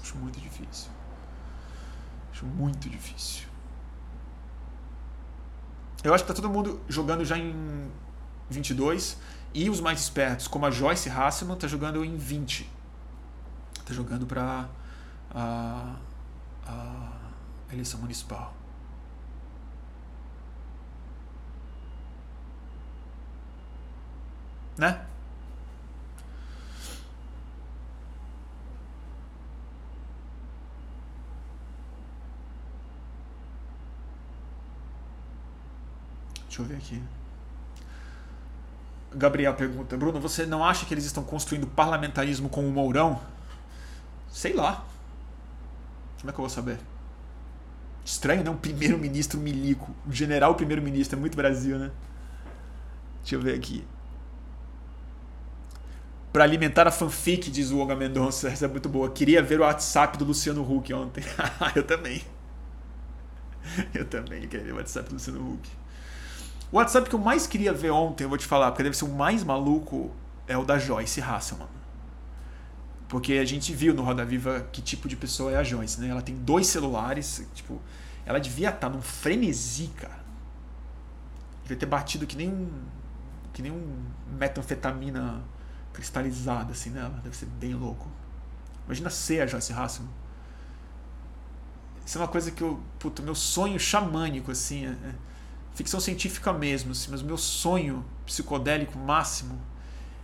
Acho 0.00 0.16
muito 0.16 0.38
difícil. 0.40 0.93
Acho 2.44 2.54
muito 2.56 2.88
difícil. 2.90 3.46
Eu 6.02 6.12
acho 6.12 6.22
que 6.24 6.28
tá 6.28 6.34
todo 6.34 6.50
mundo 6.50 6.80
jogando 6.86 7.24
já 7.24 7.38
em 7.38 7.90
22 8.50 9.16
e 9.54 9.70
os 9.70 9.80
mais 9.80 10.00
espertos, 10.00 10.46
como 10.46 10.66
a 10.66 10.70
Joyce 10.70 11.08
Hasselman, 11.08 11.56
tá 11.56 11.66
jogando 11.66 12.04
em 12.04 12.16
20. 12.16 12.70
Tá 13.86 13.94
jogando 13.94 14.26
para 14.26 14.68
a, 15.30 15.96
a 16.66 17.12
eleição 17.72 18.00
municipal. 18.00 18.54
Né? 24.76 25.06
Deixa 36.54 36.62
eu 36.62 36.66
ver 36.66 36.76
aqui. 36.76 37.02
Gabriel 39.12 39.54
pergunta: 39.54 39.96
Bruno, 39.96 40.20
você 40.20 40.46
não 40.46 40.64
acha 40.64 40.86
que 40.86 40.94
eles 40.94 41.04
estão 41.04 41.24
construindo 41.24 41.66
parlamentarismo 41.66 42.48
com 42.48 42.64
o 42.64 42.70
Mourão? 42.70 43.20
Sei 44.30 44.52
lá. 44.52 44.84
Como 46.20 46.30
é 46.30 46.32
que 46.32 46.38
eu 46.38 46.42
vou 46.42 46.48
saber? 46.48 46.78
Estranho, 48.04 48.44
né? 48.44 48.50
Um 48.50 48.56
primeiro-ministro 48.56 49.40
milico. 49.40 49.92
Um 50.06 50.12
general 50.12 50.54
primeiro-ministro. 50.54 51.18
É 51.18 51.20
muito 51.20 51.36
Brasil, 51.36 51.76
né? 51.76 51.90
Deixa 53.22 53.34
eu 53.34 53.40
ver 53.40 53.54
aqui. 53.54 53.84
Para 56.32 56.44
alimentar 56.44 56.86
a 56.86 56.92
fanfic, 56.92 57.50
diz 57.50 57.72
o 57.72 57.78
Olga 57.78 57.96
Mendonça. 57.96 58.48
Essa 58.48 58.66
é 58.66 58.68
muito 58.68 58.88
boa. 58.88 59.10
Queria 59.10 59.42
ver 59.42 59.58
o 59.58 59.64
WhatsApp 59.64 60.16
do 60.16 60.24
Luciano 60.24 60.62
Huck 60.62 60.92
ontem. 60.94 61.24
eu 61.74 61.82
também. 61.82 62.22
Eu 63.92 64.04
também 64.04 64.46
queria 64.46 64.66
ver 64.66 64.72
o 64.72 64.76
WhatsApp 64.76 65.08
do 65.08 65.14
Luciano 65.14 65.54
Huck. 65.54 65.83
O 66.74 66.76
WhatsApp 66.76 67.08
que 67.08 67.14
eu 67.14 67.20
mais 67.20 67.46
queria 67.46 67.72
ver 67.72 67.92
ontem, 67.92 68.24
eu 68.24 68.28
vou 68.28 68.36
te 68.36 68.46
falar, 68.46 68.72
porque 68.72 68.82
deve 68.82 68.96
ser 68.96 69.04
o 69.04 69.08
mais 69.08 69.44
maluco, 69.44 70.10
é 70.44 70.58
o 70.58 70.64
da 70.64 70.76
Joyce 70.76 71.20
Hasselman. 71.20 71.68
Porque 73.06 73.34
a 73.34 73.44
gente 73.44 73.72
viu 73.72 73.94
no 73.94 74.02
Roda 74.02 74.24
Viva 74.24 74.66
que 74.72 74.82
tipo 74.82 75.06
de 75.06 75.14
pessoa 75.14 75.52
é 75.52 75.56
a 75.56 75.62
Joyce, 75.62 76.00
né? 76.00 76.08
Ela 76.08 76.20
tem 76.20 76.34
dois 76.34 76.66
celulares, 76.66 77.46
tipo, 77.54 77.80
ela 78.26 78.40
devia 78.40 78.70
estar 78.70 78.88
num 78.88 79.00
frenesi, 79.00 79.86
cara. 79.96 80.18
Devia 81.62 81.76
ter 81.76 81.86
batido 81.86 82.26
que 82.26 82.36
nem 82.36 82.48
um, 82.48 82.68
que 83.52 83.62
nem 83.62 83.70
um 83.70 84.04
metanfetamina 84.36 85.44
cristalizada 85.92 86.72
assim 86.72 86.90
nela, 86.90 87.20
deve 87.22 87.36
ser 87.36 87.46
bem 87.46 87.74
louco. 87.74 88.08
Imagina 88.86 89.10
ser 89.10 89.42
a 89.42 89.46
Joyce 89.46 89.72
Hasselman. 89.72 90.12
Isso 92.04 92.18
é 92.18 92.20
uma 92.20 92.26
coisa 92.26 92.50
que 92.50 92.62
eu, 92.62 92.82
puto, 92.98 93.22
meu 93.22 93.36
sonho 93.36 93.78
xamânico 93.78 94.50
assim, 94.50 94.86
é, 94.86 94.88
é 94.88 95.14
ficção 95.74 96.00
científica 96.00 96.52
mesmo, 96.52 96.92
assim, 96.92 97.10
mas 97.10 97.20
o 97.20 97.24
meu 97.24 97.36
sonho 97.36 98.04
psicodélico 98.24 98.98
máximo 98.98 99.60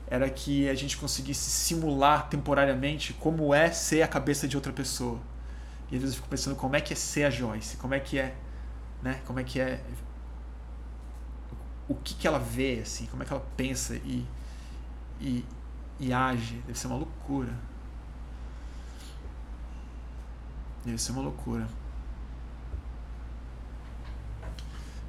era 0.07 0.29
que 0.29 0.69
a 0.69 0.75
gente 0.75 0.97
conseguisse 0.97 1.51
simular 1.51 2.29
temporariamente 2.29 3.13
como 3.15 3.55
é 3.55 3.71
ser 3.71 4.03
a 4.03 4.09
cabeça 4.09 4.49
de 4.49 4.57
outra 4.57 4.73
pessoa. 4.73 5.21
E 5.91 5.97
às 5.97 6.01
vezes 6.01 6.17
eu 6.17 6.23
fico 6.23 6.29
pensando 6.29 6.57
como 6.57 6.77
é 6.77 6.81
que 6.81 6.93
é 6.93 6.97
ser 6.97 7.25
a 7.25 7.31
Joyce, 7.31 7.77
como 7.77 7.95
é 7.95 8.01
que 8.01 8.19
é, 8.19 8.35
né? 9.03 9.21
Como 9.27 9.39
é 9.39 9.45
que 9.45 9.61
é 9.61 9.81
o 11.89 11.95
que 11.95 12.15
que 12.15 12.27
ela 12.27 12.39
vê 12.39 12.81
assim, 12.83 13.07
como 13.07 13.23
é 13.23 13.27
que 13.27 13.33
ela 13.33 13.45
pensa 13.57 13.97
e 13.97 14.25
e, 15.21 15.45
e 15.99 16.13
age, 16.13 16.55
deve 16.67 16.79
ser 16.79 16.87
uma 16.87 16.97
loucura. 16.97 17.53
Deve 20.85 20.97
ser 20.97 21.13
uma 21.13 21.23
loucura. 21.23 21.69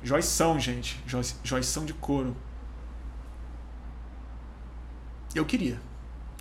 Joição, 0.04 0.60
gente. 0.60 1.02
Joição 1.44 1.86
de 1.86 1.94
couro. 1.94 2.36
Eu 5.34 5.46
queria. 5.46 5.80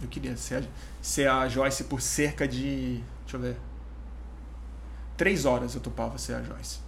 Eu 0.02 0.08
queria 0.08 0.36
ser 0.36 0.62
a, 0.64 0.66
ser 1.02 1.28
a 1.28 1.48
Joyce 1.48 1.84
por 1.84 2.00
cerca 2.00 2.48
de. 2.48 3.02
Deixa 3.22 3.36
eu 3.36 3.40
ver. 3.40 3.56
Três 5.16 5.44
horas 5.44 5.74
eu 5.74 5.80
topava 5.80 6.16
ser 6.16 6.34
a 6.34 6.42
Joyce. 6.42 6.80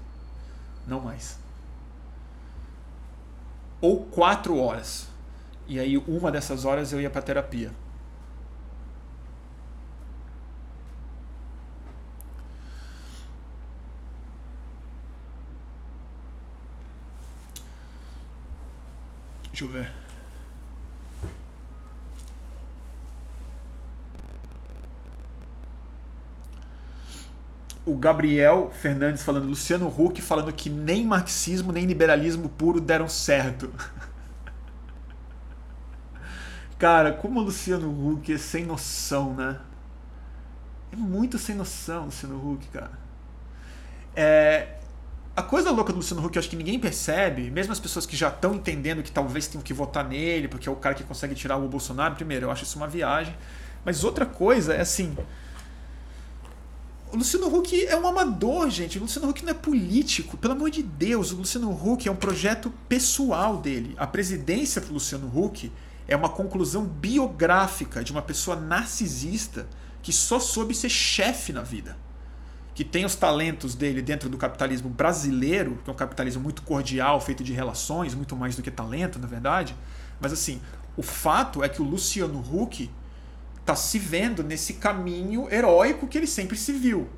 Não 0.87 1.01
mais. 1.01 1.39
Ou 3.81 4.05
quatro 4.07 4.57
horas. 4.59 5.09
E 5.67 5.79
aí, 5.79 5.97
uma 5.99 6.33
dessas 6.33 6.65
horas 6.65 6.93
eu 6.93 7.01
ia 7.01 7.11
para 7.11 7.23
terapia. 7.23 7.71
Deixa 19.63 19.63
eu 19.63 19.69
ver. 19.69 19.91
O 27.85 27.97
Gabriel 27.97 28.71
Fernandes 28.73 29.23
falando, 29.23 29.47
Luciano 29.47 29.89
Huck 29.89 30.21
falando 30.21 30.53
que 30.53 30.71
nem 30.71 31.07
marxismo 31.07 31.73
nem 31.73 31.85
liberalismo 31.85 32.49
puro 32.49 32.81
deram 32.81 33.09
certo. 33.09 33.73
Cara, 36.79 37.13
como 37.13 37.39
o 37.39 37.45
Luciano 37.45 37.89
Huck 37.89 38.33
é 38.33 38.39
sem 38.39 38.65
noção, 38.65 39.35
né? 39.35 39.61
É 40.93 40.97
muito 40.97 41.39
sem 41.39 41.55
noção, 41.55 42.07
Luciano 42.07 42.37
Huck, 42.37 42.67
cara. 42.69 42.91
É, 44.17 44.72
coisa 45.53 45.71
louca 45.71 45.93
do 45.93 45.97
Luciano 45.97 46.25
Huck, 46.25 46.35
eu 46.35 46.41
acho 46.41 46.49
que 46.49 46.57
ninguém 46.57 46.79
percebe, 46.79 47.51
mesmo 47.51 47.75
as 47.75 47.79
pessoas 47.79 48.07
que 48.07 48.17
já 48.17 48.29
estão 48.29 48.55
entendendo 48.55 49.03
que 49.03 49.13
talvez 49.13 49.47
tenham 49.47 49.63
que 49.63 49.75
votar 49.75 50.03
nele, 50.03 50.49
porque 50.49 50.67
é 50.67 50.73
o 50.73 50.77
cara 50.77 50.95
que 50.95 51.05
consegue 51.05 51.35
tirar 51.35 51.59
o 51.59 51.69
Bolsonaro, 51.69 52.15
primeiro, 52.15 52.47
eu 52.47 52.51
acho 52.51 52.65
isso 52.65 52.79
uma 52.79 52.89
viagem. 52.89 53.37
Mas 53.85 54.03
outra 54.03 54.25
coisa 54.25 54.73
é 54.73 54.81
assim. 54.81 55.15
O 57.13 57.19
Luciano 57.19 57.55
Huck 57.55 57.85
é 57.85 57.95
um 57.95 58.07
amador, 58.07 58.71
gente. 58.71 58.97
O 58.97 59.03
Luciano 59.03 59.29
Huck 59.29 59.45
não 59.45 59.51
é 59.51 59.55
político. 59.55 60.39
Pelo 60.39 60.55
amor 60.55 60.71
de 60.71 60.83
Deus, 60.83 61.33
o 61.33 61.37
Luciano 61.37 61.71
Huck 61.71 62.09
é 62.09 62.11
um 62.11 62.17
projeto 62.17 62.73
pessoal 62.89 63.59
dele. 63.59 63.95
A 63.99 64.07
presidência 64.07 64.81
do 64.81 64.95
Luciano 64.95 65.31
Huck 65.37 65.71
é 66.09 66.17
uma 66.17 66.31
conclusão 66.31 66.83
biográfica 66.87 68.03
de 68.03 68.11
uma 68.11 68.23
pessoa 68.23 68.57
narcisista 68.57 69.69
que 70.03 70.15
só 70.15 70.41
soube 70.41 70.75
ser 70.75 70.89
chefe 70.89 71.53
na 71.53 71.61
vida 71.61 71.95
que 72.75 72.85
tem 72.85 73.05
os 73.05 73.15
talentos 73.15 73.75
dele 73.75 74.01
dentro 74.01 74.29
do 74.29 74.39
capitalismo 74.39 74.89
brasileiro, 74.89 75.79
que 75.85 75.91
é 75.91 75.93
um 75.93 75.97
capitalismo 75.97 76.43
muito 76.43 76.63
cordial, 76.63 77.21
feito 77.21 77.45
de 77.45 77.53
relações, 77.53 78.15
muito 78.15 78.35
mais 78.35 78.57
do 78.57 78.63
que 78.63 78.71
talento, 78.71 79.19
na 79.19 79.27
verdade. 79.27 79.77
Mas 80.21 80.33
assim, 80.33 80.61
o 80.97 81.03
fato 81.03 81.63
é 81.63 81.69
que 81.69 81.83
o 81.83 81.85
Luciano 81.85 82.39
Huck 82.41 82.91
está 83.61 83.77
se 83.77 83.99
vendo 83.99 84.43
nesse 84.43 84.75
caminho 84.75 85.49
heróico 85.53 86.07
que 86.07 86.19
ele 86.19 86.27
sempre 86.27 86.57
se 86.57 86.73
viu. 86.73 87.09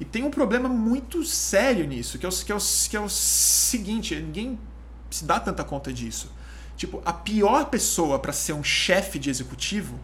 E 0.00 0.04
tem 0.04 0.24
um 0.24 0.30
problema 0.30 0.68
muito 0.68 1.24
sério 1.24 1.86
nisso, 1.86 2.18
que 2.18 2.26
é 2.26 2.28
o, 2.28 2.32
que 2.32 2.52
é 2.52 2.54
o, 2.54 2.58
que 2.90 2.96
é 2.96 3.00
o 3.00 3.08
seguinte: 3.08 4.14
ninguém 4.16 4.58
se 5.10 5.24
dá 5.24 5.38
tanta 5.38 5.62
conta 5.62 5.92
disso. 5.92 6.32
Tipo, 6.76 7.02
a 7.04 7.12
pior 7.12 7.66
pessoa 7.66 8.18
para 8.18 8.32
ser 8.32 8.52
um 8.54 8.64
chefe 8.64 9.18
de 9.18 9.30
executivo 9.30 9.98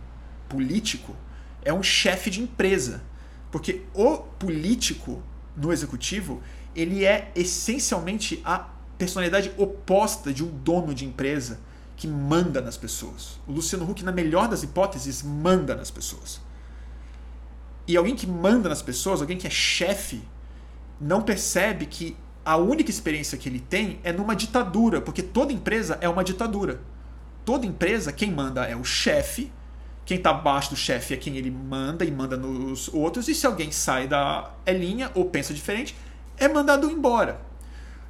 político 0.49 1.16
é 1.62 1.73
um 1.73 1.83
chefe 1.83 2.31
de 2.31 2.41
empresa. 2.41 3.03
Porque 3.51 3.83
o 3.95 4.19
político 4.19 5.23
no 5.59 5.73
executivo, 5.73 6.41
ele 6.75 7.05
é 7.05 7.33
essencialmente 7.35 8.41
a 8.45 8.69
personalidade 8.97 9.53
oposta 9.57 10.33
de 10.33 10.45
um 10.45 10.49
dono 10.49 10.95
de 10.95 11.05
empresa 11.05 11.61
que 11.97 12.07
manda 12.07 12.61
nas 12.61 12.77
pessoas. 12.77 13.41
O 13.47 13.53
Luciano 13.53 13.89
Huck, 13.89 14.05
na 14.05 14.12
melhor 14.12 14.49
das 14.49 14.62
hipóteses, 14.62 15.23
manda 15.23 15.75
nas 15.75 15.91
pessoas. 15.91 16.41
E 17.87 17.97
alguém 17.97 18.15
que 18.15 18.27
manda 18.27 18.69
nas 18.69 18.83
pessoas, 18.83 19.20
alguém 19.20 19.37
que 19.37 19.47
é 19.47 19.51
chefe, 19.51 20.23
não 21.01 21.23
percebe 21.23 21.87
que 21.87 22.16
a 22.45 22.57
única 22.57 22.91
experiência 22.91 23.37
que 23.37 23.49
ele 23.49 23.61
tem 23.61 23.99
é 24.05 24.12
numa 24.12 24.37
ditadura, 24.37 25.01
porque 25.01 25.23
toda 25.23 25.53
empresa 25.53 25.99
é 26.01 26.09
uma 26.09 26.23
ditadura. 26.23 26.81
Toda 27.45 27.66
empresa, 27.66 28.12
quem 28.12 28.31
manda 28.31 28.65
é 28.65 28.77
o 28.77 28.85
chefe, 28.85 29.51
quem 30.09 30.17
está 30.17 30.31
abaixo 30.31 30.71
do 30.71 30.77
chefe 30.77 31.13
é 31.13 31.19
quem 31.19 31.37
ele 31.37 31.51
manda 31.51 32.03
e 32.03 32.11
manda 32.11 32.35
nos 32.35 32.89
outros, 32.95 33.29
e 33.29 33.35
se 33.35 33.47
alguém 33.47 33.71
sai 33.71 34.09
da 34.09 34.51
linha 34.67 35.11
ou 35.15 35.27
pensa 35.27 35.53
diferente, 35.53 35.95
é 36.39 36.49
mandado 36.49 36.91
embora. 36.91 37.39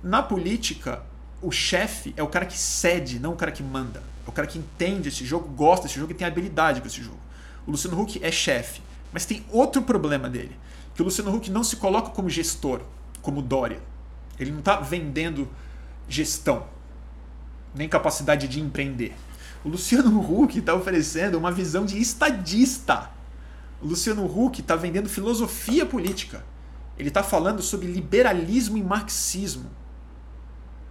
Na 0.00 0.22
política, 0.22 1.02
o 1.42 1.50
chefe 1.50 2.14
é 2.16 2.22
o 2.22 2.28
cara 2.28 2.46
que 2.46 2.56
cede, 2.56 3.18
não 3.18 3.32
o 3.32 3.36
cara 3.36 3.50
que 3.50 3.64
manda. 3.64 4.00
É 4.24 4.30
o 4.30 4.32
cara 4.32 4.46
que 4.46 4.60
entende 4.60 5.08
esse 5.08 5.26
jogo, 5.26 5.48
gosta 5.48 5.88
desse 5.88 5.98
jogo 5.98 6.12
e 6.12 6.14
tem 6.14 6.24
habilidade 6.24 6.80
com 6.80 6.86
esse 6.86 7.02
jogo. 7.02 7.18
O 7.66 7.72
Luciano 7.72 8.00
Huck 8.00 8.24
é 8.24 8.30
chefe, 8.30 8.80
mas 9.12 9.26
tem 9.26 9.44
outro 9.50 9.82
problema 9.82 10.30
dele, 10.30 10.56
que 10.94 11.02
o 11.02 11.04
Luciano 11.04 11.34
Huck 11.34 11.50
não 11.50 11.64
se 11.64 11.74
coloca 11.74 12.10
como 12.10 12.30
gestor, 12.30 12.80
como 13.20 13.42
Dória. 13.42 13.80
Ele 14.38 14.52
não 14.52 14.60
está 14.60 14.76
vendendo 14.76 15.48
gestão, 16.08 16.64
nem 17.74 17.88
capacidade 17.88 18.46
de 18.46 18.60
empreender. 18.60 19.16
O 19.64 19.68
Luciano 19.68 20.20
Huck 20.20 20.58
está 20.58 20.74
oferecendo 20.74 21.36
uma 21.36 21.50
visão 21.50 21.84
de 21.84 22.00
estadista. 22.00 23.10
O 23.80 23.86
Luciano 23.86 24.24
Huck 24.24 24.60
está 24.60 24.76
vendendo 24.76 25.08
filosofia 25.08 25.84
política. 25.84 26.44
Ele 26.98 27.08
está 27.08 27.22
falando 27.22 27.62
sobre 27.62 27.86
liberalismo 27.86 28.76
e 28.76 28.82
marxismo. 28.82 29.70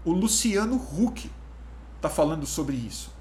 o 0.06 0.12
Luciano 0.12 0.76
Huck 0.76 1.30
está 1.98 2.10
falando 2.10 2.46
sobre 2.46 2.78
isso. 2.78 3.12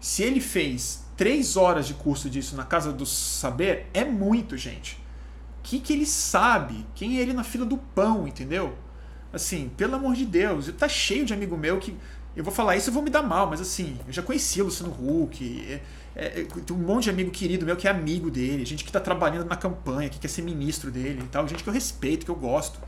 Se 0.00 0.24
ele 0.24 0.40
fez 0.40 1.04
três 1.16 1.56
horas 1.56 1.86
de 1.86 1.94
curso 1.94 2.28
disso 2.28 2.56
na 2.56 2.64
Casa 2.64 2.92
do 2.92 3.06
Saber, 3.06 3.86
é 3.94 4.04
muito, 4.04 4.56
gente. 4.56 4.94
O 5.60 5.62
que, 5.62 5.78
que 5.78 5.92
ele 5.92 6.06
sabe? 6.06 6.84
Quem 6.96 7.18
é 7.18 7.22
ele 7.22 7.32
na 7.32 7.44
fila 7.44 7.64
do 7.64 7.78
pão, 7.78 8.26
entendeu? 8.26 8.76
Assim, 9.32 9.70
pelo 9.76 9.94
amor 9.94 10.14
de 10.14 10.26
Deus, 10.26 10.68
tá 10.76 10.88
cheio 10.88 11.24
de 11.24 11.32
amigo 11.32 11.56
meu 11.56 11.78
que. 11.78 11.96
Eu 12.34 12.42
vou 12.42 12.52
falar 12.52 12.76
isso 12.76 12.88
e 12.88 12.92
vou 12.92 13.02
me 13.02 13.10
dar 13.10 13.22
mal, 13.22 13.46
mas 13.46 13.60
assim, 13.60 13.98
eu 14.06 14.12
já 14.12 14.22
conheci 14.22 14.60
o 14.62 14.64
Luciano 14.64 14.92
Huck. 14.92 15.66
É, 15.68 15.80
é, 16.14 16.40
é, 16.40 16.44
tem 16.44 16.76
um 16.76 16.80
monte 16.80 17.04
de 17.04 17.10
amigo 17.10 17.30
querido 17.30 17.66
meu 17.66 17.76
que 17.76 17.86
é 17.86 17.90
amigo 17.90 18.30
dele, 18.30 18.64
gente 18.64 18.84
que 18.84 18.92
tá 18.92 19.00
trabalhando 19.00 19.46
na 19.46 19.56
campanha, 19.56 20.08
que 20.08 20.18
quer 20.18 20.28
ser 20.28 20.42
ministro 20.42 20.90
dele 20.90 21.22
e 21.24 21.28
tal, 21.28 21.46
gente 21.46 21.62
que 21.62 21.68
eu 21.68 21.74
respeito, 21.74 22.24
que 22.24 22.30
eu 22.30 22.36
gosto. 22.36 22.80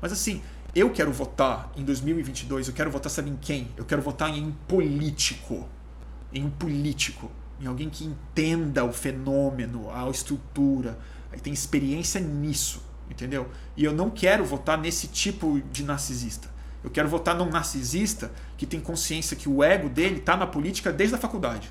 Mas 0.00 0.12
assim, 0.12 0.42
eu 0.74 0.90
quero 0.90 1.12
votar 1.12 1.72
em 1.76 1.84
2022, 1.84 2.68
eu 2.68 2.74
quero 2.74 2.90
votar, 2.90 3.10
sabe 3.10 3.30
em 3.30 3.36
quem? 3.36 3.68
Eu 3.76 3.84
quero 3.84 4.02
votar 4.02 4.30
em 4.30 4.44
um 4.44 4.52
político. 4.52 5.68
Em 6.32 6.44
um 6.44 6.50
político. 6.50 7.30
Em 7.60 7.66
alguém 7.66 7.88
que 7.88 8.04
entenda 8.04 8.84
o 8.84 8.92
fenômeno, 8.92 9.90
a 9.90 10.08
estrutura, 10.10 10.98
tem 11.42 11.52
experiência 11.52 12.20
nisso, 12.20 12.82
entendeu? 13.10 13.48
E 13.76 13.84
eu 13.84 13.92
não 13.92 14.10
quero 14.10 14.44
votar 14.44 14.78
nesse 14.78 15.08
tipo 15.08 15.60
de 15.72 15.82
narcisista. 15.84 16.48
Eu 16.82 16.90
quero 16.90 17.08
votar 17.08 17.34
num 17.34 17.48
narcisista 17.48 18.30
que 18.56 18.66
tem 18.66 18.80
consciência 18.80 19.36
que 19.36 19.48
o 19.48 19.62
ego 19.62 19.88
dele 19.88 20.18
está 20.18 20.36
na 20.36 20.46
política 20.46 20.92
desde 20.92 21.16
a 21.16 21.18
faculdade. 21.18 21.70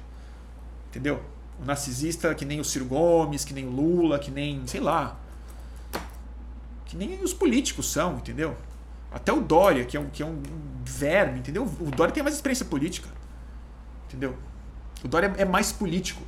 Entendeu? 0.89 1.23
O 1.61 1.65
narcisista 1.65 2.33
que 2.35 2.45
nem 2.45 2.59
o 2.59 2.63
Ciro 2.63 2.85
Gomes, 2.85 3.45
que 3.45 3.53
nem 3.53 3.65
o 3.65 3.71
Lula, 3.71 4.19
que 4.19 4.29
nem, 4.29 4.65
sei 4.67 4.79
lá. 4.79 5.17
Que 6.85 6.95
nem 6.95 7.21
os 7.23 7.33
políticos 7.33 7.91
são, 7.91 8.17
entendeu? 8.17 8.55
Até 9.11 9.31
o 9.31 9.41
Dória, 9.41 9.85
que 9.85 9.95
é 9.95 9.99
um, 9.99 10.09
que 10.09 10.21
é 10.21 10.25
um 10.25 10.41
verme, 10.83 11.39
entendeu? 11.39 11.63
O 11.63 11.89
Dória 11.91 12.13
tem 12.13 12.21
mais 12.21 12.35
experiência 12.35 12.65
política. 12.65 13.09
Entendeu? 14.07 14.37
O 15.03 15.07
Dória 15.07 15.33
é 15.37 15.45
mais 15.45 15.71
político. 15.71 16.21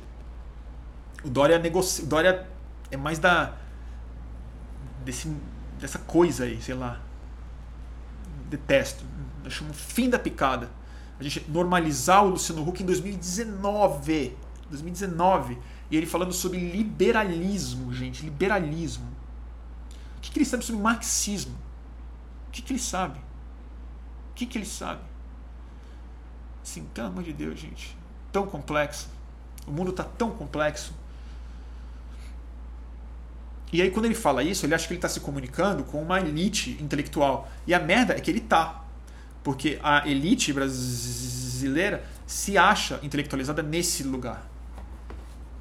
O 1.22 1.28
Dória, 1.28 1.58
negocia, 1.58 2.04
o 2.04 2.06
Dória 2.06 2.46
é 2.90 2.96
mais 2.96 3.18
da. 3.18 3.54
Desse, 5.04 5.34
dessa 5.78 5.98
coisa 5.98 6.44
aí, 6.44 6.60
sei 6.60 6.74
lá. 6.74 7.00
Detesto. 8.50 9.04
Eu 9.44 9.50
chamo 9.50 9.72
fim 9.72 10.10
da 10.10 10.18
picada. 10.18 10.70
A 11.18 11.22
gente 11.22 11.48
normalizar 11.48 12.24
o 12.24 12.30
Luciano 12.30 12.66
Huck 12.68 12.82
em 12.82 12.86
2019. 12.86 14.36
2019. 14.68 15.58
E 15.90 15.96
ele 15.96 16.06
falando 16.06 16.32
sobre 16.32 16.58
liberalismo, 16.58 17.92
gente. 17.92 18.24
Liberalismo. 18.24 19.06
O 20.16 20.20
que, 20.20 20.30
que 20.32 20.38
ele 20.40 20.46
sabe 20.46 20.64
sobre 20.64 20.82
marxismo? 20.82 21.56
O 22.48 22.50
que, 22.50 22.60
que 22.60 22.72
ele 22.72 22.80
sabe? 22.80 23.18
O 24.30 24.34
que, 24.34 24.46
que 24.46 24.58
ele 24.58 24.66
sabe? 24.66 25.02
Assim, 26.62 26.84
pelo 26.92 27.06
amor 27.08 27.22
de 27.22 27.32
Deus, 27.32 27.58
gente. 27.58 27.96
Tão 28.32 28.46
complexo. 28.46 29.08
O 29.66 29.70
mundo 29.70 29.90
está 29.90 30.04
tão 30.04 30.30
complexo. 30.30 30.92
E 33.72 33.80
aí, 33.80 33.90
quando 33.90 34.06
ele 34.06 34.14
fala 34.14 34.42
isso, 34.42 34.66
ele 34.66 34.74
acha 34.74 34.86
que 34.86 34.92
ele 34.92 34.98
está 34.98 35.08
se 35.08 35.20
comunicando 35.20 35.84
com 35.84 36.02
uma 36.02 36.18
elite 36.20 36.76
intelectual. 36.80 37.50
E 37.66 37.72
a 37.72 37.78
merda 37.78 38.14
é 38.14 38.20
que 38.20 38.30
ele 38.30 38.40
tá. 38.40 38.84
Porque 39.42 39.78
a 39.82 40.08
elite 40.08 40.52
brasileira 40.52 42.04
se 42.26 42.58
acha 42.58 42.98
intelectualizada 43.02 43.62
nesse 43.62 44.02
lugar. 44.02 44.48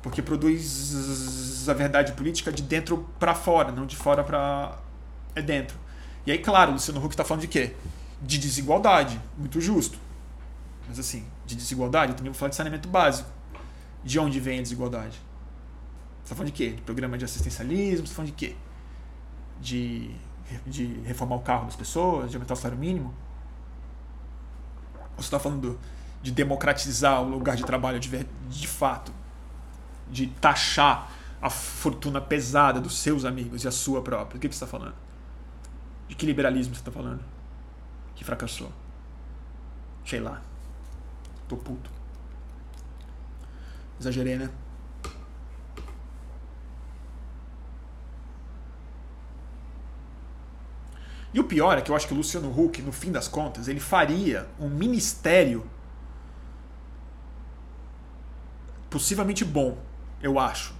Porque 0.01 0.21
produz 0.21 1.67
a 1.67 1.73
verdade 1.73 2.13
política 2.13 2.51
de 2.51 2.63
dentro 2.63 3.07
para 3.19 3.35
fora, 3.35 3.71
não 3.71 3.85
de 3.85 3.95
fora 3.95 4.23
para 4.23 4.77
é 5.35 5.41
dentro. 5.41 5.77
E 6.25 6.31
aí, 6.31 6.37
claro, 6.37 6.71
o 6.71 6.73
Luciano 6.73 7.03
Huck 7.03 7.13
está 7.13 7.23
falando 7.23 7.41
de 7.41 7.47
quê? 7.47 7.75
De 8.21 8.37
desigualdade. 8.37 9.19
Muito 9.37 9.61
justo. 9.61 9.97
Mas 10.87 10.99
assim, 10.99 11.25
de 11.45 11.55
desigualdade, 11.55 12.11
eu 12.11 12.17
também 12.17 12.31
vou 12.31 12.39
falar 12.39 12.49
de 12.49 12.55
saneamento 12.55 12.87
básico. 12.87 13.29
De 14.03 14.17
onde 14.17 14.39
vem 14.39 14.59
a 14.59 14.61
desigualdade? 14.61 15.19
Você 16.29 16.33
está 16.33 16.43
falando 16.43 16.53
de 16.53 16.57
quê? 16.57 16.69
De 16.75 16.81
programa 16.83 17.17
de 17.17 17.25
assistencialismo? 17.25 18.05
Você 18.05 18.11
está 18.11 18.15
falando 18.17 18.29
de 18.29 18.35
quê? 18.35 18.55
De, 19.59 20.11
de 20.63 20.85
reformar 21.01 21.37
o 21.37 21.39
carro 21.39 21.65
das 21.65 21.75
pessoas? 21.75 22.29
De 22.29 22.37
aumentar 22.37 22.53
o 22.53 22.55
salário 22.55 22.77
mínimo? 22.77 23.11
Ou 24.93 25.15
você 25.15 25.21
está 25.21 25.39
falando 25.39 25.79
de 26.21 26.31
democratizar 26.31 27.19
o 27.23 27.27
lugar 27.27 27.55
de 27.55 27.65
trabalho 27.65 27.99
de, 27.99 28.27
de 28.47 28.67
fato? 28.67 29.11
De 30.07 30.27
taxar 30.27 31.11
a 31.41 31.49
fortuna 31.49 32.21
pesada 32.21 32.79
dos 32.79 32.99
seus 32.99 33.25
amigos 33.25 33.63
e 33.63 33.67
a 33.67 33.71
sua 33.71 34.03
própria? 34.03 34.37
O 34.37 34.39
que, 34.39 34.47
que 34.47 34.55
você 34.55 34.63
está 34.63 34.77
falando? 34.77 34.95
De 36.07 36.13
que 36.13 36.27
liberalismo 36.27 36.75
você 36.75 36.81
está 36.81 36.91
falando? 36.91 37.23
Que 38.13 38.23
fracassou? 38.23 38.71
Sei 40.05 40.19
lá. 40.19 40.43
Tô 41.47 41.57
puto. 41.57 41.89
Exagerei, 43.99 44.37
né? 44.37 44.51
E 51.33 51.39
o 51.39 51.43
pior 51.43 51.77
é 51.77 51.81
que 51.81 51.91
eu 51.91 51.95
acho 51.95 52.07
que 52.07 52.13
o 52.13 52.17
Luciano 52.17 52.49
Huck, 52.49 52.81
no 52.81 52.91
fim 52.91 53.11
das 53.11 53.27
contas, 53.27 53.67
ele 53.67 53.79
faria 53.79 54.47
um 54.59 54.69
ministério 54.69 55.65
possivelmente 58.89 59.45
bom, 59.45 59.77
eu 60.21 60.39
acho 60.39 60.79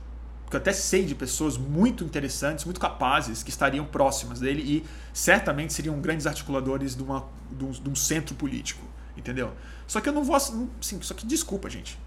porque 0.50 0.56
eu 0.58 0.62
até 0.62 0.74
sei 0.74 1.06
de 1.06 1.14
pessoas 1.14 1.60
muito 1.60 2.04
interessantes, 2.04 2.66
muito 2.66 2.80
capazes, 2.80 3.44
que 3.44 3.52
estariam 3.52 3.86
próximas 3.86 4.40
dele 4.40 4.64
e 4.64 4.86
certamente 5.14 5.72
seriam 5.72 6.02
grandes 6.02 6.26
articuladores 6.26 6.96
de, 6.96 7.04
uma, 7.04 7.24
de, 7.52 7.64
um, 7.64 7.70
de 7.70 7.88
um 7.88 7.94
centro 7.94 8.34
político, 8.34 8.84
entendeu? 9.16 9.54
Só 9.86 10.02
que 10.02 10.10
eu 10.10 10.14
não 10.14 10.24
vou. 10.24 10.40
Sim, 10.40 11.00
só 11.04 11.14
que 11.14 11.24
desculpa, 11.28 11.70
gente. 11.70 12.00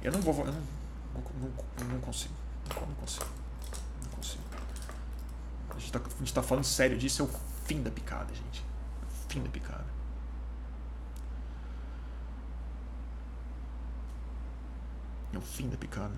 Eu 0.00 0.12
não 0.12 0.20
vou. 0.20 0.32
Eu 0.38 0.52
não, 0.52 0.62
não, 1.40 1.88
não 1.94 2.00
consigo. 2.00 2.32
Não 2.68 2.94
consigo. 2.94 3.26
Gente, 5.92 6.00
tá, 6.00 6.00
a 6.00 6.18
gente 6.18 6.34
tá 6.34 6.42
falando 6.42 6.64
sério 6.64 6.96
disso, 6.96 7.22
é 7.22 7.24
o 7.26 7.28
fim 7.66 7.82
da 7.82 7.90
picada, 7.90 8.32
gente. 8.34 8.64
Fim 9.28 9.42
da 9.42 9.50
picada. 9.50 9.84
É 15.34 15.38
o 15.38 15.40
fim 15.40 15.68
da 15.68 15.76
picada. 15.76 16.14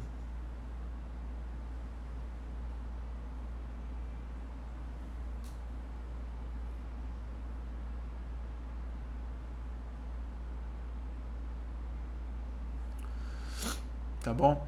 Tá 14.22 14.32
bom? 14.32 14.66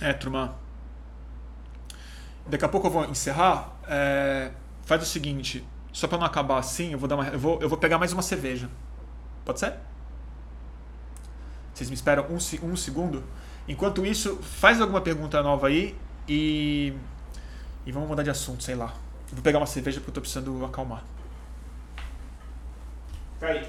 É, 0.00 0.12
turma. 0.12 0.67
Daqui 2.48 2.64
a 2.64 2.68
pouco 2.68 2.86
eu 2.86 2.90
vou 2.90 3.04
encerrar. 3.04 3.76
É, 3.86 4.50
faz 4.82 5.02
o 5.02 5.06
seguinte, 5.06 5.66
só 5.92 6.08
para 6.08 6.18
não 6.18 6.26
acabar 6.26 6.58
assim, 6.58 6.92
eu 6.92 6.98
vou 6.98 7.08
dar 7.08 7.16
uma, 7.16 7.28
eu 7.28 7.38
vou, 7.38 7.60
eu 7.60 7.68
vou 7.68 7.78
pegar 7.78 7.98
mais 7.98 8.12
uma 8.12 8.22
cerveja. 8.22 8.68
Pode 9.44 9.60
ser? 9.60 9.74
Vocês 11.74 11.90
me 11.90 11.94
esperam 11.94 12.26
um, 12.28 12.36
um 12.66 12.76
segundo? 12.76 13.22
Enquanto 13.68 14.04
isso, 14.04 14.36
faz 14.42 14.80
alguma 14.80 15.00
pergunta 15.00 15.42
nova 15.42 15.68
aí 15.68 15.94
e 16.26 16.94
e 17.88 17.92
vamos 17.92 18.08
mudar 18.08 18.22
de 18.22 18.30
assunto, 18.30 18.62
sei 18.62 18.74
lá. 18.74 18.92
Vou 19.32 19.42
pegar 19.42 19.58
uma 19.58 19.66
cerveja 19.66 19.98
porque 19.98 20.10
eu 20.10 20.14
tô 20.14 20.20
precisando 20.20 20.64
acalmar. 20.64 21.02
Cai. 23.40 23.66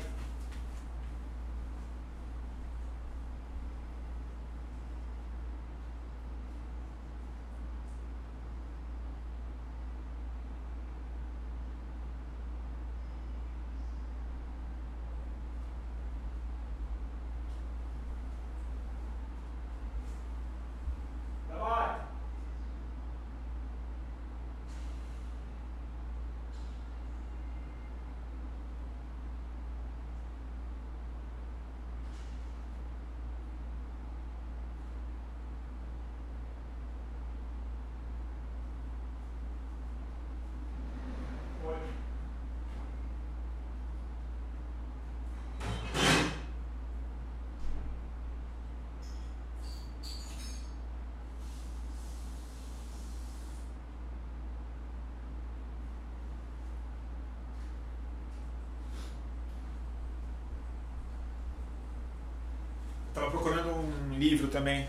Tava 63.20 63.32
procurando 63.32 63.70
um 63.70 64.18
livro 64.18 64.48
também 64.48 64.88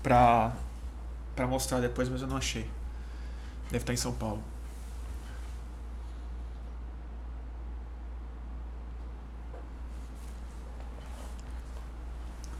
pra, 0.00 0.52
pra 1.34 1.48
mostrar 1.48 1.80
depois, 1.80 2.08
mas 2.08 2.22
eu 2.22 2.28
não 2.28 2.36
achei. 2.36 2.70
Deve 3.64 3.78
estar 3.78 3.92
em 3.92 3.96
São 3.96 4.12
Paulo. 4.12 4.40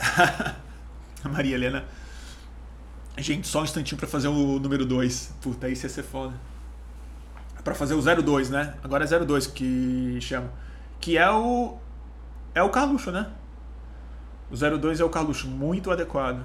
A 1.23 1.29
Maria 1.29 1.55
Helena. 1.55 1.85
Gente, 3.17 3.47
só 3.47 3.61
um 3.61 3.65
instantinho 3.65 3.97
pra 3.97 4.09
fazer 4.09 4.27
o 4.27 4.59
número 4.59 4.85
2. 4.85 5.35
Puta, 5.41 5.69
isso 5.69 5.87
ia 5.87 5.91
ser 5.91 6.03
foda. 6.03 6.35
Pra 7.63 7.77
fazer 7.77 7.95
o 7.95 8.03
02, 8.03 8.51
né? 8.51 8.75
Agora 8.83 9.05
é 9.05 9.07
02 9.07 9.47
que 9.47 10.19
chama. 10.21 10.51
Que 11.01 11.17
é 11.17 11.31
o. 11.31 11.79
É 12.53 12.61
o 12.61 12.71
Carluxo, 12.71 13.13
né? 13.13 13.31
O 14.51 14.57
02 14.57 15.01
é 15.01 15.05
o 15.05 15.11
Carluxo, 15.11 15.49
muito 15.49 15.91
adequado. 15.91 16.45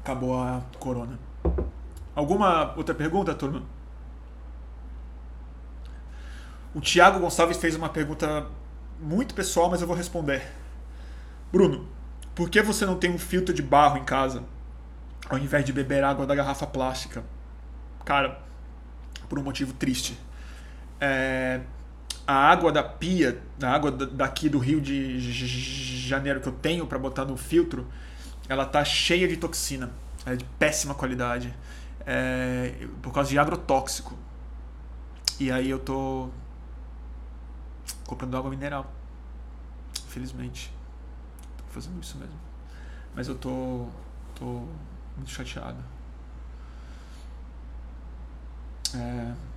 Acabou 0.00 0.40
a 0.40 0.62
corona. 0.78 1.18
Alguma 2.14 2.74
outra 2.76 2.94
pergunta, 2.94 3.34
turma? 3.34 3.62
O 6.74 6.80
Thiago 6.80 7.20
Gonçalves 7.20 7.56
fez 7.56 7.74
uma 7.74 7.88
pergunta 7.88 8.46
muito 9.00 9.34
pessoal, 9.34 9.70
mas 9.70 9.80
eu 9.80 9.86
vou 9.86 9.96
responder. 9.96 10.46
Bruno, 11.52 11.86
por 12.34 12.48
que 12.48 12.62
você 12.62 12.86
não 12.86 12.96
tem 12.96 13.10
um 13.10 13.18
filtro 13.18 13.54
de 13.54 13.62
barro 13.62 13.98
em 13.98 14.04
casa 14.04 14.44
ao 15.28 15.38
invés 15.38 15.64
de 15.64 15.72
beber 15.72 16.04
água 16.04 16.26
da 16.26 16.34
garrafa 16.34 16.66
plástica? 16.66 17.24
Cara, 18.04 18.40
por 19.28 19.38
um 19.38 19.42
motivo 19.42 19.72
triste. 19.72 20.18
É, 21.00 21.60
a 22.28 22.34
água 22.34 22.70
da 22.70 22.82
pia, 22.82 23.40
a 23.62 23.68
água 23.70 23.90
daqui 23.90 24.50
do 24.50 24.58
Rio 24.58 24.82
de 24.82 25.18
Janeiro 26.06 26.42
que 26.42 26.48
eu 26.48 26.52
tenho 26.52 26.86
para 26.86 26.98
botar 26.98 27.24
no 27.24 27.38
filtro, 27.38 27.86
ela 28.46 28.66
tá 28.66 28.84
cheia 28.84 29.26
de 29.26 29.38
toxina, 29.38 29.90
é 30.26 30.36
de 30.36 30.44
péssima 30.44 30.94
qualidade, 30.94 31.54
é, 32.04 32.86
por 33.00 33.14
causa 33.14 33.30
de 33.30 33.38
agrotóxico. 33.38 34.14
E 35.40 35.50
aí 35.50 35.70
eu 35.70 35.78
tô 35.78 36.28
comprando 38.06 38.36
água 38.36 38.50
mineral. 38.50 38.92
Infelizmente. 40.06 40.70
Tô 41.56 41.64
fazendo 41.68 41.98
isso 42.02 42.18
mesmo. 42.18 42.38
Mas 43.14 43.26
eu 43.26 43.36
tô. 43.36 43.88
tô 44.34 44.68
muito 45.16 45.30
chateado. 45.30 45.82
É... 48.94 49.47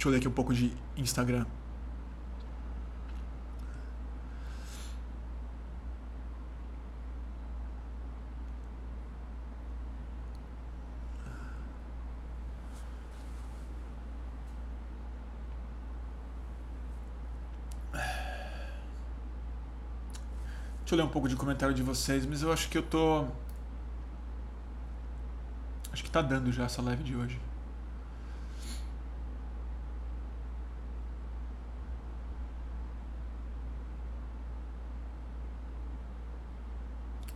Deixa 0.00 0.08
eu 0.08 0.12
ler 0.12 0.16
aqui 0.16 0.28
um 0.28 0.32
pouco 0.32 0.54
de 0.54 0.72
Instagram. 0.96 1.44
Deixa 20.80 20.94
eu 20.94 20.96
ler 20.96 21.02
um 21.02 21.08
pouco 21.08 21.28
de 21.28 21.36
comentário 21.36 21.74
de 21.74 21.82
vocês, 21.82 22.24
mas 22.24 22.40
eu 22.40 22.50
acho 22.50 22.70
que 22.70 22.78
eu 22.78 22.82
tô. 22.82 23.26
Acho 25.92 26.02
que 26.02 26.10
tá 26.10 26.22
dando 26.22 26.50
já 26.50 26.64
essa 26.64 26.80
live 26.80 27.04
de 27.04 27.14
hoje. 27.14 27.49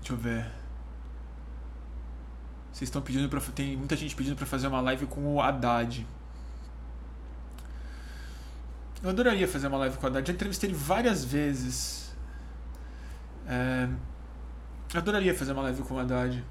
Deixa 0.05 0.12
eu 0.12 0.18
ver. 0.18 0.47
Vocês 2.70 2.89
estão 2.89 3.01
pedindo 3.01 3.26
para 3.26 3.40
tem 3.40 3.74
muita 3.74 3.97
gente 3.97 4.14
pedindo 4.14 4.36
para 4.36 4.44
fazer 4.44 4.66
uma 4.66 4.82
live 4.82 5.06
com 5.06 5.35
o 5.35 5.40
Haddad. 5.40 6.06
Eu 9.02 9.09
adoraria 9.09 9.48
fazer 9.48 9.66
uma 9.66 9.78
live 9.78 9.97
com 9.97 10.05
o 10.05 10.06
Haddad. 10.10 10.26
Já 10.28 10.35
entrevistei 10.35 10.68
ele 10.68 10.76
várias 10.76 11.24
vezes. 11.24 12.14
É, 13.48 13.89
eu 14.93 15.01
adoraria 15.01 15.35
fazer 15.35 15.52
uma 15.52 15.62
live 15.62 15.82
com 15.85 15.94
o 15.94 15.98
Haddad. 15.98 16.44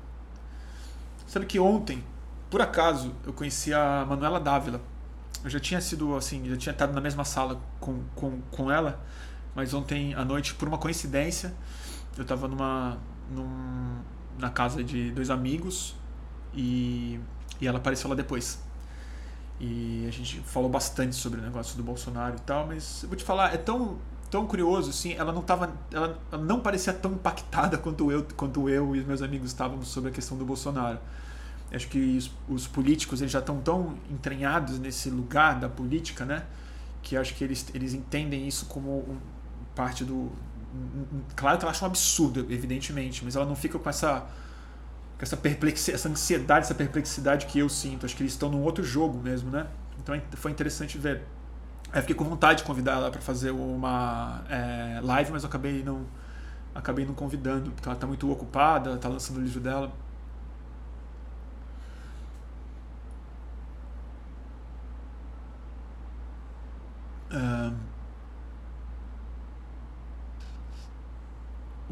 Sabe 1.27 1.45
que 1.45 1.59
ontem, 1.59 2.03
por 2.49 2.59
acaso, 2.59 3.13
eu 3.23 3.33
conheci 3.33 3.71
a 3.71 4.03
Manuela 4.09 4.39
Dávila. 4.39 4.81
Eu 5.43 5.49
já 5.51 5.59
tinha 5.59 5.79
sido 5.79 6.15
assim, 6.15 6.49
já 6.49 6.57
tinha 6.57 6.73
estado 6.73 6.91
na 6.91 7.01
mesma 7.01 7.23
sala 7.23 7.61
com, 7.79 8.03
com, 8.15 8.41
com 8.49 8.71
ela, 8.71 8.99
mas 9.53 9.75
ontem 9.75 10.15
à 10.15 10.25
noite, 10.25 10.55
por 10.55 10.67
uma 10.67 10.79
coincidência, 10.79 11.53
eu 12.17 12.23
estava 12.23 12.47
numa, 12.47 12.97
num, 13.33 13.99
na 14.37 14.49
casa 14.49 14.83
de 14.83 15.11
dois 15.11 15.29
amigos 15.29 15.95
e, 16.53 17.19
e 17.59 17.67
ela 17.67 17.77
apareceu 17.77 18.09
lá 18.09 18.15
depois. 18.15 18.61
E 19.59 20.05
a 20.07 20.11
gente 20.11 20.39
falou 20.41 20.69
bastante 20.69 21.15
sobre 21.15 21.39
o 21.39 21.43
negócio 21.43 21.77
do 21.77 21.83
Bolsonaro 21.83 22.35
e 22.35 22.41
tal, 22.41 22.67
mas 22.67 23.03
eu 23.03 23.09
vou 23.09 23.17
te 23.17 23.23
falar, 23.23 23.53
é 23.53 23.57
tão 23.57 23.97
tão 24.33 24.47
curioso, 24.47 24.89
assim, 24.89 25.13
ela 25.13 25.31
não 25.31 25.43
tava, 25.43 25.71
ela 25.91 26.19
não 26.39 26.59
parecia 26.59 26.91
tão 26.91 27.11
impactada 27.11 27.77
quanto 27.77 28.11
eu, 28.11 28.25
quanto 28.35 28.67
eu 28.67 28.95
e 28.95 28.99
os 28.99 29.05
meus 29.05 29.21
amigos 29.21 29.51
estávamos 29.51 29.89
sobre 29.89 30.09
a 30.09 30.13
questão 30.13 30.35
do 30.35 30.43
Bolsonaro. 30.43 30.97
Acho 31.71 31.87
que 31.87 32.17
os, 32.17 32.31
os 32.49 32.67
políticos 32.67 33.21
eles 33.21 33.31
já 33.31 33.37
estão 33.37 33.61
tão 33.61 33.95
entranhados 34.09 34.79
nesse 34.79 35.11
lugar 35.11 35.59
da 35.59 35.69
política, 35.69 36.25
né? 36.25 36.45
Que 37.03 37.15
acho 37.15 37.35
que 37.35 37.43
eles, 37.43 37.65
eles 37.75 37.93
entendem 37.93 38.47
isso 38.47 38.65
como 38.65 39.01
um, 39.01 39.17
parte 39.75 40.03
do. 40.03 40.31
Claro 41.35 41.57
que 41.57 41.63
ela 41.63 41.71
acha 41.71 41.85
um 41.85 41.87
absurdo, 41.87 42.45
evidentemente, 42.49 43.23
mas 43.23 43.35
ela 43.35 43.45
não 43.45 43.55
fica 43.55 43.77
com 43.77 43.89
essa 43.89 44.25
com 45.17 45.21
essa 45.21 45.37
perplexidade, 45.37 45.95
essa 45.95 46.09
ansiedade, 46.09 46.65
essa 46.65 46.75
perplexidade 46.75 47.45
que 47.45 47.59
eu 47.59 47.69
sinto. 47.69 48.05
Acho 48.05 48.15
que 48.15 48.23
eles 48.23 48.33
estão 48.33 48.49
num 48.49 48.61
outro 48.61 48.83
jogo 48.83 49.19
mesmo, 49.19 49.51
né? 49.51 49.67
Então 50.01 50.13
é, 50.15 50.21
foi 50.33 50.51
interessante 50.51 50.97
ver. 50.97 51.21
Aí 51.91 52.01
fiquei 52.01 52.15
com 52.15 52.25
vontade 52.25 52.59
de 52.59 52.63
convidar 52.63 52.93
ela 52.93 53.11
para 53.11 53.21
fazer 53.21 53.51
uma 53.51 54.43
é, 54.49 54.99
live, 55.01 55.31
mas 55.31 55.43
eu 55.43 55.49
acabei 55.49 55.83
não, 55.83 56.05
acabei 56.73 57.05
não 57.05 57.13
convidando, 57.13 57.71
porque 57.71 57.87
ela 57.87 57.95
está 57.95 58.07
muito 58.07 58.29
ocupada, 58.31 58.95
está 58.95 59.07
lançando 59.07 59.37
o 59.37 59.41
livro 59.41 59.59
dela. 59.59 59.91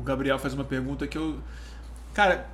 O 0.01 0.03
Gabriel 0.03 0.37
faz 0.37 0.53
uma 0.53 0.63
pergunta 0.65 1.07
que 1.07 1.17
eu. 1.17 1.39
Cara, 2.13 2.49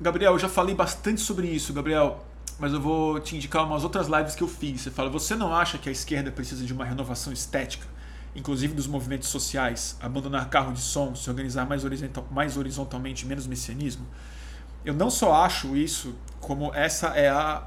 Gabriel, 0.00 0.32
eu 0.32 0.38
já 0.38 0.48
falei 0.48 0.74
bastante 0.74 1.20
sobre 1.20 1.48
isso, 1.48 1.72
Gabriel 1.72 2.24
mas 2.60 2.74
eu 2.74 2.80
vou 2.80 3.18
te 3.18 3.34
indicar 3.34 3.64
umas 3.64 3.82
outras 3.84 4.06
lives 4.06 4.34
que 4.34 4.42
eu 4.42 4.48
fiz. 4.48 4.82
Você 4.82 4.90
fala, 4.90 5.08
você 5.08 5.34
não 5.34 5.54
acha 5.54 5.78
que 5.78 5.88
a 5.88 5.92
esquerda 5.92 6.30
precisa 6.30 6.62
de 6.62 6.74
uma 6.74 6.84
renovação 6.84 7.32
estética, 7.32 7.86
inclusive 8.36 8.74
dos 8.74 8.86
movimentos 8.86 9.30
sociais, 9.30 9.96
abandonar 9.98 10.50
carro 10.50 10.74
de 10.74 10.80
som, 10.80 11.14
se 11.14 11.28
organizar 11.30 11.66
mais, 11.66 11.86
horizontal, 11.86 12.28
mais 12.30 12.58
horizontalmente, 12.58 13.26
menos 13.26 13.46
messianismo? 13.46 14.06
Eu 14.84 14.92
não 14.92 15.10
só 15.10 15.32
acho 15.42 15.74
isso, 15.74 16.14
como 16.38 16.72
essa 16.74 17.08
é 17.08 17.30
a 17.30 17.66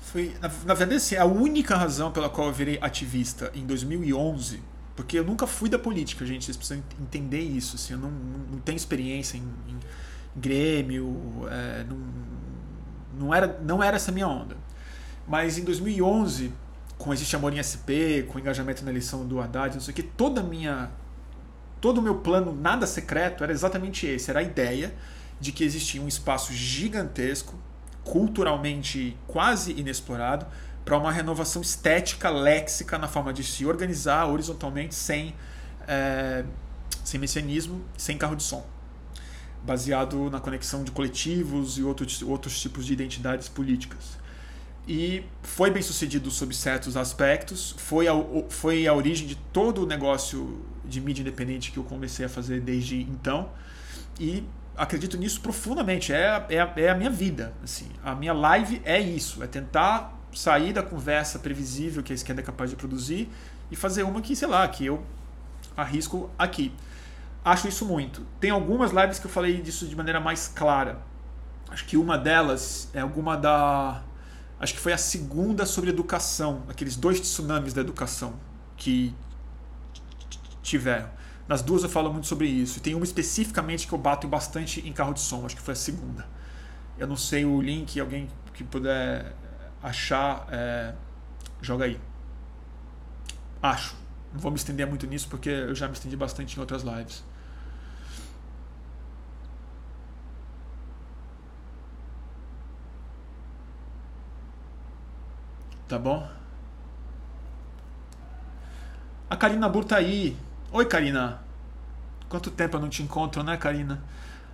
foi 0.00 0.34
na, 0.40 0.48
na 0.64 0.74
verdade 0.74 0.94
assim, 0.94 1.16
a 1.16 1.26
única 1.26 1.76
razão 1.76 2.10
pela 2.10 2.30
qual 2.30 2.46
eu 2.46 2.52
virei 2.52 2.78
ativista 2.80 3.52
em 3.54 3.66
2011 3.66 4.62
porque 4.98 5.16
eu 5.16 5.22
nunca 5.22 5.46
fui 5.46 5.68
da 5.68 5.78
política 5.78 6.26
gente 6.26 6.44
vocês 6.44 6.56
precisam 6.56 6.82
entender 7.00 7.38
isso 7.38 7.76
assim, 7.76 7.92
eu 7.92 8.00
não, 8.00 8.10
não, 8.10 8.58
tenho 8.58 8.74
experiência 8.74 9.36
em, 9.36 9.42
em 9.68 9.78
Grêmio 10.34 11.16
é, 11.48 11.84
não, 11.84 11.98
não 13.16 13.32
era, 13.32 13.60
não 13.62 13.80
era 13.80 13.94
essa 13.94 14.10
minha 14.10 14.26
onda. 14.26 14.56
Mas 15.24 15.56
em 15.56 15.62
2011, 15.62 16.52
com 16.98 17.12
Existe 17.12 17.36
Amor 17.36 17.54
em 17.54 17.62
SP, 17.62 18.26
com 18.26 18.40
engajamento 18.40 18.84
na 18.84 18.90
eleição 18.90 19.24
do 19.24 19.40
Haddad, 19.40 19.72
não 19.74 19.80
sei 19.80 19.92
o 19.92 19.94
que, 19.94 20.02
toda 20.02 20.42
minha 20.42 20.90
todo 21.80 21.98
o 21.98 22.02
meu 22.02 22.16
plano 22.16 22.52
nada 22.52 22.84
secreto 22.84 23.44
era 23.44 23.52
exatamente 23.52 24.04
esse, 24.04 24.28
era 24.28 24.40
a 24.40 24.42
ideia 24.42 24.92
de 25.38 25.52
que 25.52 25.62
existia 25.62 26.02
um 26.02 26.08
espaço 26.08 26.52
gigantesco, 26.52 27.54
culturalmente 28.02 29.16
quase 29.28 29.70
inexplorado, 29.78 30.44
para 30.88 30.96
uma 30.96 31.12
renovação 31.12 31.60
estética, 31.60 32.30
léxica, 32.30 32.96
na 32.96 33.06
forma 33.06 33.30
de 33.30 33.44
se 33.44 33.66
organizar 33.66 34.26
horizontalmente 34.26 34.94
sem, 34.94 35.34
é, 35.86 36.42
sem 37.04 37.20
messianismo, 37.20 37.84
sem 37.94 38.16
carro 38.16 38.34
de 38.34 38.42
som 38.42 38.66
baseado 39.62 40.30
na 40.30 40.40
conexão 40.40 40.82
de 40.82 40.90
coletivos 40.90 41.76
e 41.76 41.82
outros, 41.82 42.22
outros 42.22 42.58
tipos 42.58 42.86
de 42.86 42.94
identidades 42.94 43.50
políticas. 43.50 44.16
E 44.86 45.26
foi 45.42 45.70
bem 45.70 45.82
sucedido 45.82 46.30
sob 46.30 46.54
certos 46.54 46.96
aspectos, 46.96 47.74
foi 47.76 48.08
a, 48.08 48.14
foi 48.48 48.86
a 48.86 48.94
origem 48.94 49.26
de 49.26 49.34
todo 49.34 49.82
o 49.82 49.86
negócio 49.86 50.64
de 50.86 51.02
mídia 51.02 51.20
independente 51.20 51.70
que 51.70 51.76
eu 51.76 51.84
comecei 51.84 52.24
a 52.24 52.30
fazer 52.30 52.62
desde 52.62 53.02
então. 53.02 53.50
E 54.18 54.42
acredito 54.74 55.18
nisso 55.18 55.42
profundamente. 55.42 56.14
É, 56.14 56.46
é, 56.48 56.82
é 56.84 56.88
a 56.88 56.94
minha 56.94 57.10
vida. 57.10 57.52
Assim, 57.62 57.90
a 58.02 58.14
minha 58.14 58.32
live 58.32 58.80
é 58.86 58.98
isso. 58.98 59.42
É 59.42 59.46
tentar 59.46 60.17
sair 60.32 60.72
da 60.72 60.82
conversa 60.82 61.38
previsível 61.38 62.02
que 62.02 62.12
a 62.12 62.14
esquerda 62.14 62.42
é 62.42 62.44
capaz 62.44 62.70
de 62.70 62.76
produzir 62.76 63.28
e 63.70 63.76
fazer 63.76 64.02
uma 64.02 64.20
que, 64.20 64.34
sei 64.34 64.48
lá, 64.48 64.66
que 64.68 64.86
eu 64.86 65.02
arrisco 65.76 66.30
aqui. 66.38 66.72
Acho 67.44 67.68
isso 67.68 67.84
muito. 67.86 68.26
Tem 68.40 68.50
algumas 68.50 68.90
lives 68.90 69.18
que 69.18 69.26
eu 69.26 69.30
falei 69.30 69.60
disso 69.60 69.86
de 69.86 69.96
maneira 69.96 70.20
mais 70.20 70.48
clara. 70.48 71.00
Acho 71.70 71.84
que 71.84 71.96
uma 71.96 72.18
delas 72.18 72.88
é 72.92 73.00
alguma 73.00 73.36
da. 73.36 74.02
Acho 74.60 74.74
que 74.74 74.80
foi 74.80 74.92
a 74.92 74.98
segunda 74.98 75.64
sobre 75.64 75.90
educação, 75.90 76.64
aqueles 76.68 76.96
dois 76.96 77.20
tsunamis 77.20 77.72
da 77.72 77.80
educação 77.80 78.34
que 78.76 79.14
tiveram. 80.62 81.08
Nas 81.46 81.62
duas 81.62 81.82
eu 81.82 81.88
falo 81.88 82.12
muito 82.12 82.26
sobre 82.26 82.46
isso. 82.48 82.78
E 82.78 82.80
tem 82.80 82.94
uma 82.94 83.04
especificamente 83.04 83.86
que 83.86 83.92
eu 83.92 83.98
bato 83.98 84.26
bastante 84.26 84.86
em 84.86 84.92
carro 84.92 85.14
de 85.14 85.20
som, 85.20 85.46
acho 85.46 85.56
que 85.56 85.62
foi 85.62 85.72
a 85.72 85.76
segunda. 85.76 86.26
Eu 86.98 87.06
não 87.06 87.16
sei 87.16 87.44
o 87.44 87.60
link, 87.62 87.98
alguém 88.00 88.28
que 88.52 88.64
puder 88.64 89.34
achar, 89.82 90.46
é, 90.50 90.94
joga 91.60 91.84
aí. 91.84 92.00
Acho. 93.62 93.96
Não 94.32 94.40
vou 94.40 94.50
me 94.50 94.58
estender 94.58 94.86
muito 94.86 95.06
nisso 95.06 95.28
porque 95.28 95.48
eu 95.48 95.74
já 95.74 95.86
me 95.86 95.94
estendi 95.94 96.16
bastante 96.16 96.56
em 96.56 96.60
outras 96.60 96.82
lives. 96.82 97.24
Tá 105.88 105.98
bom? 105.98 106.28
A 109.30 109.36
Karina 109.36 109.68
Bur 109.68 109.84
tá 109.84 109.96
aí. 109.96 110.36
Oi, 110.70 110.84
Karina. 110.84 111.40
Quanto 112.28 112.50
tempo 112.50 112.76
eu 112.76 112.80
não 112.80 112.90
te 112.90 113.02
encontro, 113.02 113.42
né, 113.42 113.56
Karina? 113.56 114.02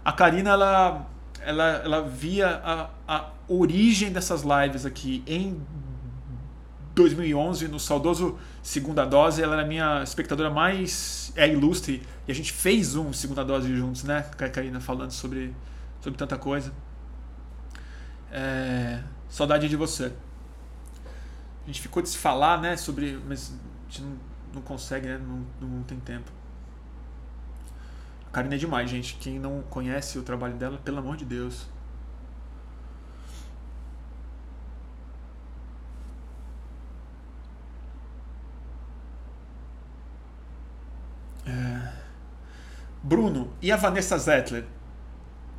A 0.05 0.13
Karina, 0.13 0.51
ela, 0.51 1.07
ela, 1.45 1.65
ela 1.85 2.03
via 2.03 2.61
a, 2.65 2.91
a 3.07 3.31
origem 3.49 4.13
dessas 4.13 4.43
lives 4.43 4.87
aqui 4.87 5.23
em 5.27 5.61
2011, 6.95 7.69
no 7.69 7.79
saudoso 7.81 8.39
Segunda 8.63 9.05
Dose. 9.05 9.43
Ela 9.43 9.55
era 9.55 9.63
a 9.63 9.67
minha 9.67 10.03
espectadora 10.03 10.51
mais 10.51 11.33
é, 11.37 11.49
ilustre. 11.49 12.03
E 12.27 12.33
a 12.33 12.35
gente 12.35 12.53
fez 12.53 12.97
um 12.97 13.13
Segunda 13.13 13.45
Dose 13.45 13.75
juntos, 13.77 14.05
né, 14.05 14.23
Karina? 14.23 14.81
Falando 14.81 15.11
sobre, 15.11 15.55
sobre 16.01 16.19
tanta 16.19 16.37
coisa. 16.39 16.73
É, 18.33 19.01
saudade 19.29 19.69
de 19.69 19.77
você 19.77 20.13
a 21.65 21.67
gente 21.67 21.81
ficou 21.81 22.03
de 22.03 22.09
se 22.09 22.19
falar, 22.19 22.61
né, 22.61 22.77
sobre, 22.77 23.19
mas 23.27 23.53
a 23.53 23.91
gente 23.91 24.03
não, 24.03 24.17
não 24.55 24.63
consegue, 24.63 25.07
né, 25.07 25.19
não, 25.19 25.69
não 25.69 25.83
tem 25.83 25.99
tempo. 25.99 26.31
Karina 28.35 28.57
é 28.57 28.59
demais, 28.59 28.91
gente. 28.91 29.15
Quem 29.21 29.39
não 29.39 29.63
conhece 29.63 30.19
o 30.19 30.23
trabalho 30.25 30.55
dela, 30.57 30.77
pelo 30.79 30.99
amor 30.99 31.17
de 31.17 31.25
Deus. 31.25 31.69
É... 41.47 41.93
Bruno, 43.01 43.53
e 43.63 43.71
a 43.71 43.77
Vanessa 43.77 44.19
Zettler? 44.19 44.65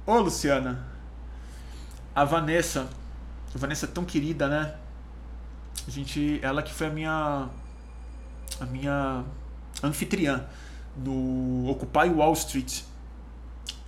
Ô, 0.05 0.19
Luciana. 0.19 0.85
A 2.13 2.25
Vanessa. 2.25 2.89
A 3.53 3.57
Vanessa 3.57 3.85
é 3.85 3.89
tão 3.89 4.03
querida, 4.03 4.49
né? 4.49 4.75
A 5.87 5.91
gente, 5.91 6.41
ela 6.41 6.61
que 6.61 6.73
foi 6.73 6.87
a 6.87 6.89
minha 6.89 7.49
a 8.59 8.65
minha 8.65 9.23
anfitriã 9.81 10.45
no 10.95 11.69
Occupy 11.69 12.09
Wall 12.09 12.33
Street. 12.33 12.81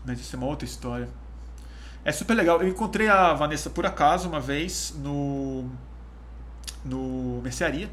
Mas 0.05 0.19
isso 0.19 0.35
é 0.35 0.39
uma 0.39 0.47
outra 0.47 0.65
história. 0.65 1.09
É 2.03 2.11
super 2.11 2.33
legal. 2.33 2.61
Eu 2.61 2.67
encontrei 2.67 3.07
a 3.07 3.33
Vanessa 3.33 3.69
por 3.69 3.85
acaso 3.85 4.27
uma 4.27 4.39
vez 4.39 4.93
no 4.97 5.69
no 6.85 7.41
mercearia 7.41 7.89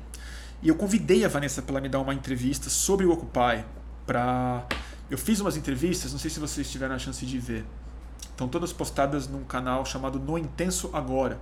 e 0.62 0.68
eu 0.68 0.76
convidei 0.76 1.24
a 1.24 1.28
Vanessa 1.28 1.60
para 1.62 1.80
me 1.80 1.88
dar 1.88 2.00
uma 2.00 2.14
entrevista 2.14 2.70
sobre 2.70 3.06
o 3.06 3.12
Occupy 3.12 3.64
para 4.06 4.64
eu 5.10 5.18
fiz 5.18 5.40
umas 5.40 5.56
entrevistas, 5.56 6.12
não 6.12 6.18
sei 6.18 6.30
se 6.30 6.38
vocês 6.38 6.70
tiveram 6.70 6.94
a 6.94 6.98
chance 6.98 7.24
de 7.26 7.38
ver. 7.38 7.64
Estão 8.20 8.48
todas 8.48 8.72
postadas 8.72 9.28
num 9.28 9.44
canal 9.44 9.84
chamado 9.84 10.18
No 10.18 10.38
Intenso 10.38 10.90
Agora 10.92 11.40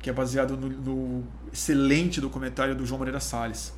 que 0.00 0.08
é 0.08 0.12
baseado 0.12 0.56
no, 0.56 0.68
no 0.68 1.24
excelente 1.52 2.20
documentário 2.20 2.74
do 2.74 2.86
João 2.86 2.98
Moreira 2.98 3.20
Salles. 3.20 3.72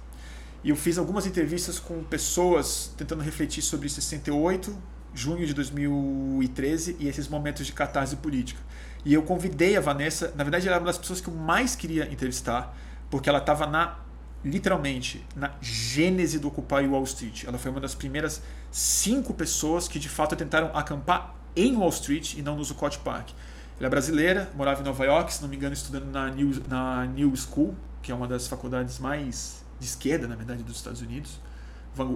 E 0.62 0.70
eu 0.70 0.77
fiz 0.77 0.99
algumas 0.99 1.27
entrevistas 1.27 1.78
com 1.78 2.03
pessoas 2.05 2.93
tentando 2.97 3.23
refletir 3.23 3.62
sobre 3.62 3.89
68, 3.89 4.77
junho 5.15 5.47
de 5.47 5.55
2013 5.55 6.97
e 6.99 7.09
esses 7.09 7.28
momentos 7.28 7.66
de 7.66 7.73
catarse 7.73 8.16
política. 8.16 8.61
E 9.05 9.15
eu 9.15 9.23
convidei 9.23 9.77
a 9.77 9.81
Vanessa, 9.81 10.32
na 10.37 10.45
verdade 10.45 10.66
ela 10.66 10.77
era 10.77 10.82
uma 10.82 10.89
das 10.89 10.99
pessoas 10.99 11.20
que 11.20 11.28
eu 11.28 11.35
mais 11.35 11.74
queria 11.74 12.12
entrevistar, 12.12 12.77
porque 13.11 13.28
ela 13.28 13.39
estava 13.39 13.66
na 13.66 13.99
literalmente 14.43 15.27
na 15.37 15.53
gênese 15.61 16.39
do 16.39 16.49
Occupy 16.49 16.87
Wall 16.87 17.05
Street. 17.05 17.45
Ela 17.45 17.59
foi 17.59 17.70
uma 17.70 17.81
das 17.81 17.95
primeiras 17.95 18.43
cinco 18.70 19.35
pessoas 19.35 19.87
que 19.89 19.99
de 19.99 20.09
fato 20.09 20.35
tentaram 20.37 20.70
acampar 20.74 21.35
em 21.57 21.77
Wall 21.77 21.91
Street 21.91 22.35
e 22.35 22.43
não 22.43 22.57
no 22.57 22.65
Zuccotti 22.65 22.99
Park. 22.99 23.31
Ela 23.78 23.87
é 23.87 23.91
brasileira, 23.91 24.51
morava 24.55 24.82
em 24.82 24.85
Nova 24.85 25.05
York, 25.05 25.32
se 25.32 25.43
não 25.43 25.49
me 25.49 25.57
engano, 25.57 25.73
estudando 25.73 26.07
na 26.07 26.31
New, 26.31 26.62
na 26.69 27.07
New 27.07 27.35
School, 27.37 27.74
que 28.03 28.12
é 28.12 28.15
uma 28.15 28.28
das 28.28 28.47
faculdades 28.47 28.99
mais 28.99 29.60
de 29.81 29.86
esquerda, 29.86 30.28
na 30.28 30.36
verdade, 30.36 30.62
dos 30.62 30.77
Estados 30.77 31.01
Unidos. 31.01 31.40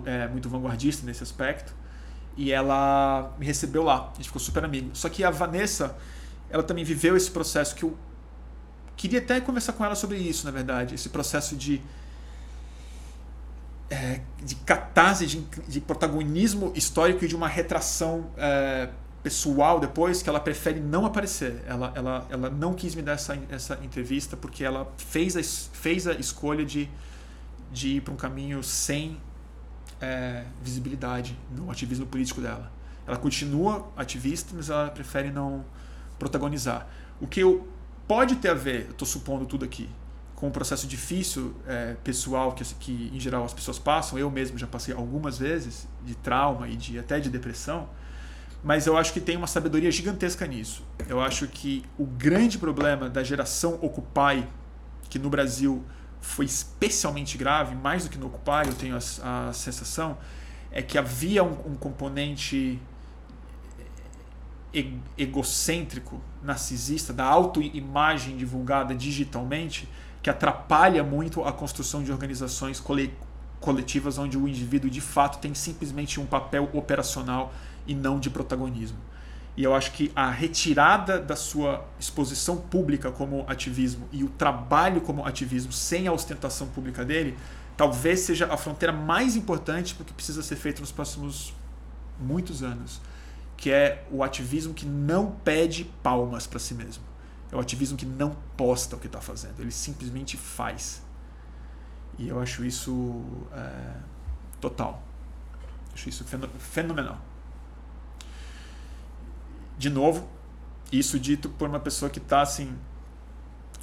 É 0.04 0.28
muito 0.28 0.48
vanguardista 0.48 1.04
nesse 1.04 1.22
aspecto. 1.22 1.74
E 2.36 2.52
ela 2.52 3.34
me 3.38 3.46
recebeu 3.46 3.82
lá. 3.82 4.10
A 4.12 4.16
gente 4.16 4.26
ficou 4.26 4.40
super 4.40 4.64
amigo. 4.64 4.90
Só 4.92 5.08
que 5.08 5.24
a 5.24 5.30
Vanessa, 5.30 5.96
ela 6.50 6.62
também 6.62 6.84
viveu 6.84 7.16
esse 7.16 7.30
processo 7.30 7.74
que 7.74 7.84
eu 7.84 7.96
queria 8.96 9.18
até 9.18 9.40
conversar 9.40 9.72
com 9.72 9.84
ela 9.84 9.94
sobre 9.94 10.18
isso, 10.18 10.44
na 10.44 10.52
verdade. 10.52 10.94
Esse 10.94 11.08
processo 11.08 11.56
de 11.56 11.80
é, 13.90 14.20
de 14.42 14.54
catarse, 14.56 15.26
de, 15.26 15.40
de, 15.68 15.80
protagonismo 15.80 16.72
histórico 16.74 17.24
e 17.24 17.28
de 17.28 17.36
uma 17.36 17.46
retração 17.46 18.30
é, 18.36 18.88
pessoal 19.22 19.78
depois 19.78 20.22
que 20.22 20.28
ela 20.28 20.40
prefere 20.40 20.80
não 20.80 21.06
aparecer. 21.06 21.62
Ela, 21.66 21.92
ela, 21.94 22.26
ela 22.30 22.50
não 22.50 22.74
quis 22.74 22.94
me 22.94 23.02
dar 23.02 23.12
essa, 23.12 23.38
essa 23.50 23.78
entrevista 23.82 24.36
porque 24.36 24.64
ela 24.64 24.92
fez 24.96 25.36
a, 25.36 25.42
fez 25.42 26.06
a 26.06 26.12
escolha 26.12 26.64
de, 26.64 26.90
de 27.74 27.96
ir 27.96 28.00
para 28.00 28.14
um 28.14 28.16
caminho 28.16 28.62
sem 28.62 29.20
é, 30.00 30.44
visibilidade 30.62 31.36
no 31.50 31.70
ativismo 31.70 32.06
político 32.06 32.40
dela. 32.40 32.72
Ela 33.06 33.16
continua 33.16 33.90
ativista, 33.96 34.52
mas 34.54 34.70
ela 34.70 34.88
prefere 34.90 35.30
não 35.30 35.64
protagonizar. 36.18 36.86
O 37.20 37.26
que 37.26 37.40
eu, 37.40 37.68
pode 38.08 38.36
ter 38.36 38.48
a 38.48 38.54
ver, 38.54 38.88
estou 38.90 39.06
supondo 39.06 39.44
tudo 39.44 39.64
aqui, 39.64 39.90
com 40.34 40.48
um 40.48 40.50
processo 40.50 40.86
difícil 40.86 41.54
é, 41.66 41.96
pessoal 42.02 42.52
que, 42.52 42.64
que 42.76 43.10
em 43.12 43.20
geral 43.20 43.44
as 43.44 43.52
pessoas 43.52 43.78
passam, 43.78 44.18
eu 44.18 44.30
mesmo 44.30 44.56
já 44.56 44.66
passei 44.66 44.94
algumas 44.94 45.38
vezes, 45.38 45.86
de 46.04 46.14
trauma 46.14 46.68
e 46.68 46.76
de 46.76 46.98
até 46.98 47.20
de 47.20 47.28
depressão 47.28 47.88
mas 48.64 48.86
eu 48.86 48.96
acho 48.96 49.12
que 49.12 49.20
tem 49.20 49.36
uma 49.36 49.46
sabedoria 49.46 49.92
gigantesca 49.92 50.46
nisso. 50.46 50.82
Eu 51.06 51.20
acho 51.20 51.46
que 51.46 51.84
o 51.98 52.06
grande 52.06 52.56
problema 52.56 53.10
da 53.10 53.22
geração 53.22 53.78
Occupy, 53.82 54.48
que 55.10 55.18
no 55.18 55.28
Brasil 55.28 55.84
foi 56.24 56.46
especialmente 56.46 57.36
grave, 57.36 57.74
mais 57.74 58.04
do 58.04 58.10
que 58.10 58.16
no 58.16 58.26
Occupy, 58.26 58.66
eu 58.66 58.74
tenho 58.74 58.96
a, 58.96 59.48
a 59.48 59.52
sensação, 59.52 60.16
é 60.70 60.82
que 60.82 60.96
havia 60.96 61.44
um, 61.44 61.72
um 61.72 61.76
componente 61.76 62.80
egocêntrico, 65.16 66.20
narcisista, 66.42 67.12
da 67.12 67.24
autoimagem 67.24 68.36
divulgada 68.36 68.94
digitalmente, 68.94 69.88
que 70.22 70.30
atrapalha 70.30 71.04
muito 71.04 71.44
a 71.44 71.52
construção 71.52 72.02
de 72.02 72.10
organizações 72.10 72.82
coletivas 73.60 74.18
onde 74.18 74.36
o 74.36 74.48
indivíduo 74.48 74.90
de 74.90 75.02
fato 75.02 75.38
tem 75.38 75.54
simplesmente 75.54 76.18
um 76.18 76.26
papel 76.26 76.70
operacional 76.72 77.52
e 77.86 77.94
não 77.94 78.18
de 78.18 78.30
protagonismo. 78.30 78.98
E 79.56 79.62
eu 79.62 79.74
acho 79.74 79.92
que 79.92 80.10
a 80.16 80.30
retirada 80.30 81.20
da 81.20 81.36
sua 81.36 81.86
exposição 81.98 82.56
pública 82.56 83.10
como 83.12 83.44
ativismo 83.48 84.08
e 84.10 84.24
o 84.24 84.28
trabalho 84.28 85.00
como 85.00 85.24
ativismo 85.24 85.72
sem 85.72 86.08
a 86.08 86.12
ostentação 86.12 86.66
pública 86.68 87.04
dele, 87.04 87.38
talvez 87.76 88.20
seja 88.20 88.52
a 88.52 88.56
fronteira 88.56 88.92
mais 88.92 89.36
importante 89.36 89.94
porque 89.94 90.12
precisa 90.12 90.42
ser 90.42 90.56
feito 90.56 90.80
nos 90.80 90.90
próximos 90.90 91.54
muitos 92.18 92.64
anos, 92.64 93.00
que 93.56 93.70
é 93.70 94.04
o 94.10 94.24
ativismo 94.24 94.74
que 94.74 94.86
não 94.86 95.30
pede 95.30 95.84
palmas 96.02 96.46
para 96.46 96.58
si 96.58 96.74
mesmo. 96.74 97.04
É 97.52 97.56
o 97.56 97.60
ativismo 97.60 97.96
que 97.96 98.06
não 98.06 98.36
posta 98.56 98.96
o 98.96 98.98
que 98.98 99.06
está 99.06 99.20
fazendo, 99.20 99.60
ele 99.60 99.70
simplesmente 99.70 100.36
faz. 100.36 101.00
E 102.18 102.28
eu 102.28 102.40
acho 102.40 102.64
isso 102.64 103.22
é, 103.52 103.96
total. 104.60 105.00
Acho 105.92 106.08
isso 106.08 106.24
fenomenal 106.58 107.20
de 109.76 109.90
novo, 109.90 110.28
isso 110.92 111.18
dito 111.18 111.48
por 111.48 111.68
uma 111.68 111.80
pessoa 111.80 112.10
que 112.10 112.18
está 112.18 112.42
assim, 112.42 112.76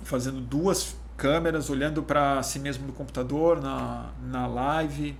fazendo 0.03 0.39
duas 0.41 0.95
câmeras, 1.17 1.69
olhando 1.69 2.01
para 2.01 2.41
si 2.43 2.59
mesmo 2.59 2.87
no 2.87 2.93
computador, 2.93 3.61
na, 3.61 4.09
na 4.21 4.47
live, 4.47 5.17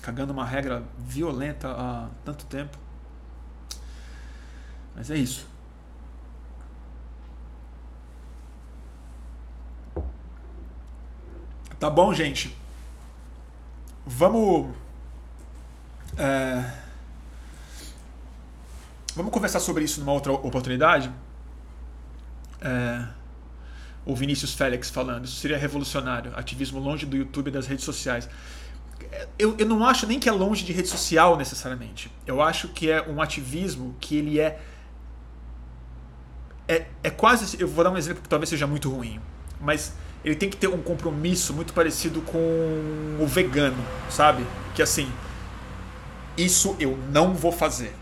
cagando 0.00 0.32
uma 0.32 0.44
regra 0.44 0.82
violenta 0.98 1.68
há 1.70 2.08
tanto 2.24 2.46
tempo. 2.46 2.78
Mas 4.94 5.10
é 5.10 5.16
isso. 5.16 5.46
Tá 11.78 11.90
bom, 11.90 12.14
gente. 12.14 12.56
Vamos. 14.06 14.74
É, 16.16 16.81
vamos 19.14 19.32
conversar 19.32 19.60
sobre 19.60 19.84
isso 19.84 20.00
numa 20.00 20.12
outra 20.12 20.32
oportunidade. 20.32 21.10
É, 22.60 23.06
o 24.04 24.14
Vinícius 24.14 24.54
Félix 24.54 24.90
falando. 24.90 25.24
Isso 25.24 25.36
seria 25.36 25.56
revolucionário. 25.56 26.32
Ativismo 26.36 26.78
longe 26.78 27.06
do 27.06 27.16
YouTube 27.16 27.48
e 27.48 27.50
das 27.50 27.66
redes 27.66 27.84
sociais. 27.84 28.28
Eu, 29.38 29.54
eu 29.58 29.66
não 29.66 29.84
acho 29.84 30.06
nem 30.06 30.18
que 30.18 30.28
é 30.28 30.32
longe 30.32 30.64
de 30.64 30.72
rede 30.72 30.88
social 30.88 31.36
necessariamente. 31.36 32.10
Eu 32.26 32.40
acho 32.40 32.68
que 32.68 32.90
é 32.90 33.02
um 33.08 33.20
ativismo 33.20 33.94
que 34.00 34.16
ele 34.16 34.40
é. 34.40 34.60
É, 36.66 36.86
é 37.02 37.10
quase. 37.10 37.60
Eu 37.60 37.68
vou 37.68 37.84
dar 37.84 37.90
um 37.90 37.96
exemplo 37.96 38.22
que 38.22 38.28
talvez 38.28 38.48
seja 38.48 38.66
muito 38.66 38.90
ruim. 38.90 39.20
Mas 39.60 39.94
ele 40.24 40.34
tem 40.34 40.48
que 40.48 40.56
ter 40.56 40.68
um 40.68 40.82
compromisso 40.82 41.52
muito 41.52 41.72
parecido 41.72 42.20
com 42.22 42.38
o 43.20 43.26
vegano, 43.26 43.84
sabe? 44.08 44.44
Que 44.74 44.82
assim, 44.82 45.10
isso 46.36 46.76
eu 46.78 46.96
não 47.10 47.34
vou 47.34 47.52
fazer. 47.52 47.94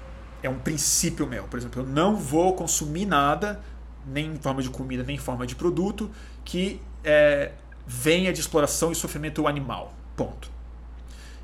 É 0.42 0.48
um 0.48 0.58
princípio 0.58 1.26
meu. 1.26 1.44
Por 1.44 1.58
exemplo, 1.58 1.82
eu 1.82 1.86
não 1.86 2.16
vou 2.16 2.54
consumir 2.54 3.06
nada, 3.06 3.60
nem 4.06 4.32
em 4.32 4.38
forma 4.38 4.62
de 4.62 4.70
comida, 4.70 5.02
nem 5.02 5.16
em 5.16 5.18
forma 5.18 5.46
de 5.46 5.54
produto, 5.54 6.10
que 6.44 6.80
é, 7.04 7.52
venha 7.86 8.32
de 8.32 8.40
exploração 8.40 8.92
e 8.92 8.94
sofrimento 8.94 9.46
animal. 9.46 9.94
Ponto. 10.16 10.50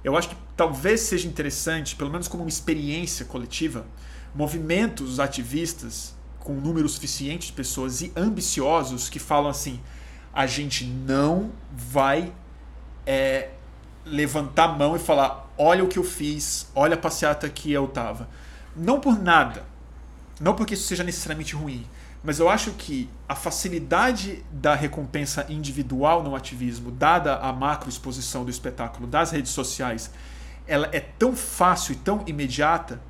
Eu 0.02 0.16
acho 0.16 0.28
que 0.28 0.36
talvez 0.56 1.00
seja 1.00 1.26
interessante, 1.26 1.96
pelo 1.96 2.10
menos 2.10 2.28
como 2.28 2.42
uma 2.42 2.48
experiência 2.48 3.24
coletiva, 3.24 3.86
movimentos 4.34 5.18
ativistas 5.18 6.14
com 6.38 6.52
um 6.52 6.60
número 6.60 6.88
suficiente 6.88 7.48
de 7.48 7.52
pessoas 7.52 8.00
e 8.02 8.12
ambiciosos 8.14 9.08
que 9.08 9.18
falam 9.18 9.50
assim: 9.50 9.80
a 10.32 10.46
gente 10.46 10.84
não 10.84 11.50
vai 11.72 12.32
é, 13.04 13.50
levantar 14.04 14.64
a 14.64 14.68
mão 14.68 14.94
e 14.94 14.98
falar: 14.98 15.52
olha 15.58 15.82
o 15.82 15.88
que 15.88 15.98
eu 15.98 16.04
fiz, 16.04 16.70
olha 16.74 16.94
a 16.94 16.98
passeata 16.98 17.48
que 17.48 17.72
eu 17.72 17.88
tava. 17.88 18.28
Não 18.76 19.00
por 19.00 19.18
nada, 19.18 19.64
não 20.40 20.54
porque 20.54 20.74
isso 20.74 20.86
seja 20.86 21.02
necessariamente 21.02 21.54
ruim, 21.54 21.86
mas 22.22 22.38
eu 22.38 22.48
acho 22.48 22.72
que 22.72 23.08
a 23.28 23.34
facilidade 23.34 24.44
da 24.50 24.74
recompensa 24.74 25.46
individual 25.48 26.22
no 26.22 26.34
ativismo, 26.34 26.90
dada 26.90 27.36
a 27.36 27.52
macro 27.52 27.88
exposição 27.88 28.44
do 28.44 28.50
espetáculo 28.50 29.06
das 29.06 29.30
redes 29.30 29.52
sociais, 29.52 30.10
ela 30.66 30.88
é 30.92 31.00
tão 31.00 31.34
fácil 31.34 31.92
e 31.92 31.96
tão 31.96 32.22
imediata 32.26 33.00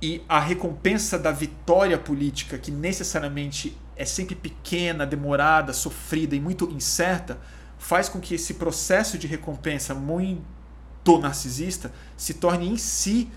e 0.00 0.22
a 0.28 0.40
recompensa 0.40 1.18
da 1.18 1.30
vitória 1.30 1.98
política, 1.98 2.56
que 2.56 2.70
necessariamente 2.70 3.76
é 3.96 4.04
sempre 4.04 4.34
pequena, 4.34 5.04
demorada, 5.04 5.74
sofrida 5.74 6.34
e 6.34 6.40
muito 6.40 6.70
incerta, 6.70 7.38
faz 7.76 8.08
com 8.08 8.18
que 8.18 8.34
esse 8.34 8.54
processo 8.54 9.18
de 9.18 9.26
recompensa 9.26 9.94
muito 9.94 11.18
narcisista 11.20 11.92
se 12.16 12.34
torne 12.34 12.68
em 12.68 12.76
si 12.76 13.30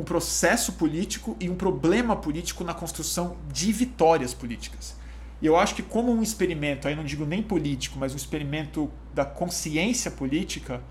um 0.00 0.04
processo 0.04 0.72
político 0.72 1.36
e 1.38 1.48
um 1.48 1.54
problema 1.54 2.16
político 2.16 2.64
na 2.64 2.74
construção 2.74 3.36
de 3.52 3.72
vitórias 3.72 4.34
políticas. 4.34 4.96
E 5.40 5.46
eu 5.46 5.56
acho 5.56 5.74
que 5.74 5.82
como 5.82 6.12
um 6.12 6.22
experimento, 6.22 6.88
aí 6.88 6.94
não 6.94 7.04
digo 7.04 7.24
nem 7.24 7.42
político, 7.42 7.98
mas 7.98 8.12
um 8.12 8.16
experimento 8.16 8.90
da 9.14 9.24
consciência 9.24 10.10
política, 10.10 10.82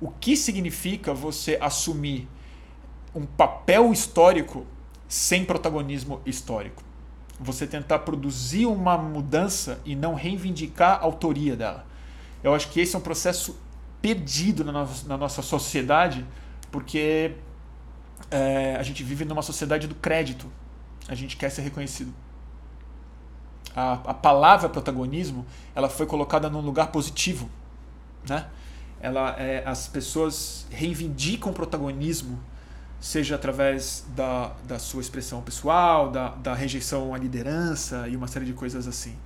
o 0.00 0.08
que 0.08 0.36
significa 0.36 1.12
você 1.12 1.58
assumir 1.60 2.28
um 3.14 3.26
papel 3.26 3.92
histórico 3.92 4.66
sem 5.08 5.44
protagonismo 5.44 6.20
histórico? 6.24 6.88
você 7.40 7.66
tentar 7.66 8.00
produzir 8.00 8.66
uma 8.66 8.98
mudança 8.98 9.80
e 9.84 9.94
não 9.94 10.14
reivindicar 10.14 10.98
a 10.98 11.04
autoria 11.04 11.54
dela. 11.54 11.86
Eu 12.42 12.54
acho 12.54 12.68
que 12.70 12.80
esse 12.80 12.94
é 12.96 12.98
um 12.98 13.02
processo 13.02 13.56
perdido 14.02 14.64
na, 14.64 14.86
na 15.06 15.16
nossa 15.16 15.42
sociedade, 15.42 16.24
porque 16.70 17.32
é, 18.30 18.76
a 18.76 18.82
gente 18.82 19.02
vive 19.02 19.24
numa 19.24 19.42
sociedade 19.42 19.86
do 19.86 19.94
crédito. 19.94 20.50
A 21.08 21.14
gente 21.14 21.36
quer 21.36 21.50
ser 21.50 21.62
reconhecido. 21.62 22.12
A, 23.74 23.92
a 23.92 24.14
palavra 24.14 24.68
protagonismo 24.68 25.46
ela 25.74 25.88
foi 25.88 26.06
colocada 26.06 26.48
num 26.50 26.60
lugar 26.60 26.88
positivo, 26.88 27.48
né? 28.28 28.46
Ela, 29.00 29.36
é, 29.38 29.62
as 29.64 29.86
pessoas 29.86 30.66
reivindicam 30.70 31.52
protagonismo 31.52 32.38
seja 33.00 33.36
através 33.36 34.04
da, 34.14 34.52
da 34.64 34.78
sua 34.78 35.00
expressão 35.00 35.40
pessoal, 35.40 36.10
da, 36.10 36.30
da 36.30 36.54
rejeição 36.54 37.14
à 37.14 37.18
liderança 37.18 38.08
e 38.08 38.16
uma 38.16 38.26
série 38.26 38.44
de 38.44 38.52
coisas 38.52 38.88
assim. 38.88 39.16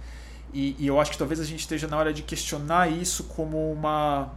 E, 0.52 0.76
e, 0.78 0.86
eu 0.86 1.00
acho 1.00 1.10
que 1.12 1.18
talvez 1.18 1.40
a 1.40 1.44
gente 1.44 1.60
esteja 1.60 1.88
na 1.88 1.96
hora 1.96 2.12
de 2.12 2.22
questionar 2.22 2.90
isso 2.92 3.24
como 3.24 3.72
uma. 3.72 4.30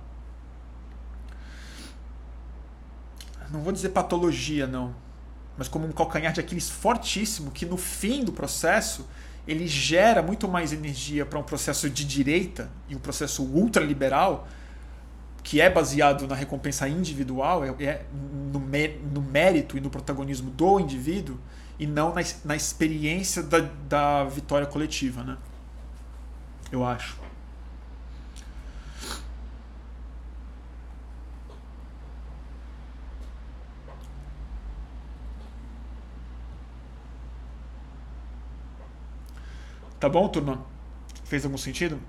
Não 3.56 3.64
vou 3.64 3.72
dizer 3.72 3.90
patologia, 3.90 4.68
não. 4.68 4.94
Mas 5.58 5.70
como 5.70 5.88
um 5.88 5.92
calcanhar 5.92 6.34
de 6.34 6.42
Aquiles 6.42 6.70
fortíssimo 6.70 7.52
que 7.52 7.66
no 7.66 7.78
fim 7.78 8.24
do 8.24 8.34
processo 8.34 9.08
ele 9.48 9.66
gera 9.66 10.22
muito 10.22 10.48
mais 10.48 10.74
energia 10.74 11.26
para 11.26 11.40
um 11.40 11.44
processo 11.44 11.90
de 11.90 12.04
direita 12.04 12.70
e 12.90 12.96
um 12.96 13.00
processo 13.00 13.44
ultraliberal 13.44 14.48
que 15.42 15.62
é 15.62 15.70
baseado 15.70 16.28
na 16.28 16.34
recompensa 16.34 16.90
individual, 16.90 17.64
é, 17.64 17.70
é 17.84 18.06
no, 18.52 18.60
no, 18.60 19.22
mérito 19.22 19.78
e 19.78 19.80
no 19.80 19.92
protagonismo 19.92 20.50
do 20.50 20.80
indivíduo, 20.80 21.40
e 21.78 21.86
não 21.86 22.16
na, 22.16 22.22
na 22.44 22.56
experiência 22.56 23.44
da, 23.44 23.60
da 23.88 24.24
vitória 24.24 24.66
coletiva, 24.66 25.24
né? 25.24 25.38
Eu 26.72 26.84
acho. 26.84 27.25
Tá 40.00 40.10
bom, 40.10 40.28
turma? 40.28 40.64
Fez 41.24 41.46
algum 41.46 41.58
sentido? 41.58 42.00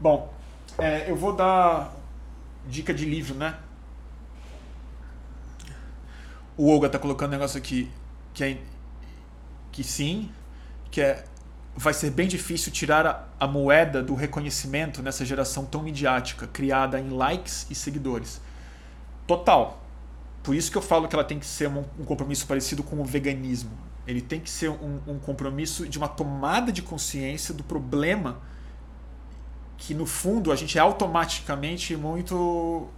Bom, 0.00 0.32
é, 0.78 1.10
eu 1.10 1.16
vou 1.16 1.34
dar 1.34 1.94
dica 2.66 2.92
de 2.92 3.04
livro, 3.04 3.34
né? 3.34 3.58
O 6.56 6.70
Olga 6.70 6.88
tá 6.88 6.98
colocando 6.98 7.30
um 7.30 7.32
negócio 7.32 7.58
aqui 7.58 7.90
que 8.32 8.44
é 8.44 8.58
que 9.72 9.82
sim, 9.82 10.30
que 10.90 11.00
é 11.00 11.24
vai 11.76 11.92
ser 11.92 12.10
bem 12.10 12.28
difícil 12.28 12.72
tirar 12.72 13.06
a, 13.06 13.24
a, 13.40 13.48
moeda 13.48 14.02
do 14.02 14.14
reconhecimento 14.14 15.02
nessa 15.02 15.24
geração 15.24 15.64
tão 15.64 15.82
midiática, 15.82 16.46
criada 16.46 17.00
em 17.00 17.10
likes 17.10 17.66
e 17.68 17.74
seguidores. 17.74 18.40
Total. 19.26 19.82
Por 20.42 20.54
isso 20.54 20.70
que 20.70 20.76
eu 20.76 20.82
falo 20.82 21.08
que 21.08 21.16
ela 21.16 21.24
tem 21.24 21.38
que 21.38 21.46
ser 21.46 21.68
um, 21.68 21.82
compromisso 22.04 22.46
parecido 22.46 22.82
com 22.82 23.00
o 23.00 23.04
veganismo. 23.04 23.70
Ele 24.06 24.20
tem 24.20 24.38
que 24.38 24.50
ser 24.50 24.68
um, 24.68 25.00
um 25.06 25.18
compromisso 25.18 25.88
de 25.88 25.96
uma 25.96 26.08
tomada 26.08 26.70
de 26.70 26.82
consciência 26.82 27.54
do 27.54 27.64
problema 27.64 28.40
que 29.78 29.94
no 29.94 30.06
fundo 30.06 30.52
a 30.52 30.56
gente 30.56 30.78
é 30.78 30.80
automaticamente 30.80 31.96
muito 31.96 32.88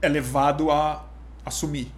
elevado 0.00 0.70
a 0.70 1.04
assumir, 1.44 1.92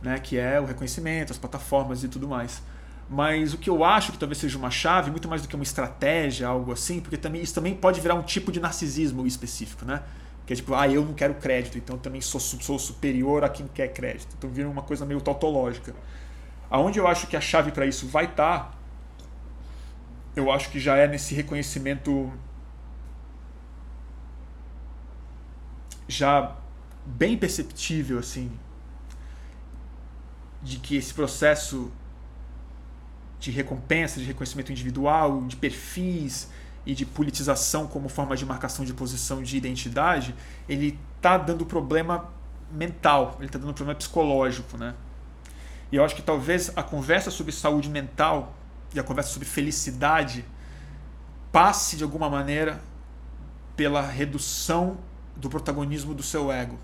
né? 0.00 0.18
que 0.18 0.38
é 0.38 0.60
o 0.60 0.64
reconhecimento, 0.64 1.32
as 1.32 1.38
plataformas 1.38 2.02
e 2.02 2.08
tudo 2.08 2.28
mais. 2.28 2.62
Mas 3.08 3.52
o 3.52 3.58
que 3.58 3.68
eu 3.68 3.84
acho 3.84 4.12
que 4.12 4.18
talvez 4.18 4.38
seja 4.38 4.56
uma 4.56 4.70
chave, 4.70 5.10
muito 5.10 5.28
mais 5.28 5.42
do 5.42 5.48
que 5.48 5.54
uma 5.54 5.64
estratégia, 5.64 6.48
algo 6.48 6.72
assim, 6.72 7.00
porque 7.00 7.16
também, 7.16 7.42
isso 7.42 7.54
também 7.54 7.74
pode 7.74 8.00
virar 8.00 8.14
um 8.14 8.22
tipo 8.22 8.50
de 8.50 8.58
narcisismo 8.58 9.26
específico, 9.26 9.84
né? 9.84 10.02
Que 10.46 10.52
é 10.52 10.56
tipo, 10.56 10.74
ah, 10.74 10.88
eu 10.88 11.04
não 11.04 11.14
quero 11.14 11.34
crédito, 11.34 11.78
então 11.78 11.96
também 11.96 12.20
sou, 12.20 12.40
sou 12.40 12.78
superior 12.78 13.44
a 13.44 13.48
quem 13.48 13.66
quer 13.66 13.88
crédito. 13.88 14.34
Então 14.36 14.50
vira 14.50 14.68
uma 14.68 14.82
coisa 14.82 15.06
meio 15.06 15.20
tautológica. 15.20 15.94
Aonde 16.68 16.98
eu 16.98 17.06
acho 17.06 17.26
que 17.26 17.36
a 17.36 17.40
chave 17.40 17.70
para 17.70 17.86
isso 17.86 18.08
vai 18.08 18.24
estar, 18.24 18.58
tá, 18.58 18.78
eu 20.34 20.50
acho 20.50 20.70
que 20.70 20.80
já 20.80 20.96
é 20.96 21.06
nesse 21.06 21.34
reconhecimento 21.34 22.32
já 26.08 26.56
bem 27.04 27.36
perceptível 27.36 28.18
assim 28.18 28.50
de 30.62 30.78
que 30.78 30.96
esse 30.96 31.12
processo 31.12 31.90
de 33.40 33.50
recompensa, 33.50 34.20
de 34.20 34.26
reconhecimento 34.26 34.70
individual, 34.70 35.42
de 35.42 35.56
perfis 35.56 36.48
e 36.84 36.94
de 36.94 37.06
politização 37.06 37.86
como 37.86 38.08
forma 38.08 38.36
de 38.36 38.44
marcação 38.44 38.84
de 38.84 38.92
posição 38.92 39.42
de 39.42 39.56
identidade, 39.56 40.34
ele 40.68 40.98
está 41.16 41.38
dando 41.38 41.64
problema 41.64 42.28
mental, 42.70 43.36
ele 43.38 43.46
está 43.46 43.58
dando 43.58 43.74
problema 43.74 43.96
psicológico, 43.96 44.76
né? 44.76 44.94
E 45.90 45.96
eu 45.96 46.04
acho 46.04 46.14
que 46.16 46.22
talvez 46.22 46.72
a 46.74 46.82
conversa 46.82 47.30
sobre 47.30 47.52
saúde 47.52 47.88
mental 47.88 48.54
e 48.94 48.98
a 48.98 49.02
conversa 49.02 49.30
sobre 49.30 49.46
felicidade 49.46 50.44
passe 51.52 51.96
de 51.96 52.02
alguma 52.02 52.30
maneira 52.30 52.80
pela 53.76 54.00
redução 54.00 54.96
do 55.36 55.50
protagonismo 55.50 56.14
do 56.14 56.22
seu 56.22 56.50
ego. 56.50 56.78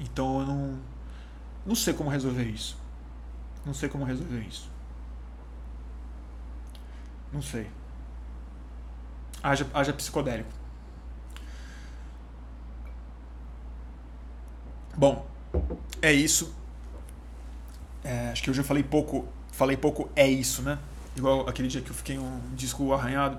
Então 0.00 0.40
eu 0.40 0.46
não, 0.46 0.78
não 1.66 1.74
sei 1.74 1.92
como 1.92 2.08
resolver 2.08 2.44
isso. 2.44 2.78
Não 3.64 3.74
sei 3.74 3.88
como 3.88 4.04
resolver 4.04 4.40
isso. 4.40 4.70
Não 7.32 7.42
sei. 7.42 7.70
Haja, 9.42 9.66
haja 9.72 9.92
psicodélico. 9.92 10.50
Bom, 14.96 15.26
é 16.02 16.12
isso. 16.12 16.54
É, 18.02 18.30
acho 18.30 18.42
que 18.42 18.50
hoje 18.50 18.60
eu 18.60 18.64
falei 18.64 18.82
pouco. 18.82 19.28
Falei 19.52 19.76
pouco 19.76 20.10
é 20.16 20.26
isso, 20.26 20.62
né? 20.62 20.78
Igual 21.16 21.48
aquele 21.48 21.68
dia 21.68 21.80
que 21.80 21.90
eu 21.90 21.94
fiquei 21.94 22.18
um 22.18 22.40
disco 22.54 22.92
arranhado. 22.92 23.38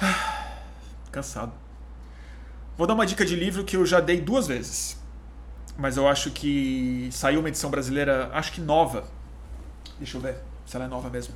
Cansado. 1.10 1.52
Vou 2.76 2.86
dar 2.86 2.94
uma 2.94 3.06
dica 3.06 3.24
de 3.24 3.36
livro 3.36 3.64
que 3.64 3.76
eu 3.76 3.86
já 3.86 4.00
dei 4.00 4.20
duas 4.20 4.46
vezes. 4.46 5.00
Mas 5.76 5.96
eu 5.96 6.06
acho 6.08 6.30
que 6.30 7.08
saiu 7.12 7.40
uma 7.40 7.48
edição 7.48 7.70
brasileira, 7.70 8.30
acho 8.32 8.52
que 8.52 8.60
nova. 8.60 9.04
Deixa 9.98 10.16
eu 10.16 10.20
ver 10.20 10.36
se 10.66 10.76
ela 10.76 10.84
é 10.84 10.88
nova 10.88 11.08
mesmo. 11.10 11.34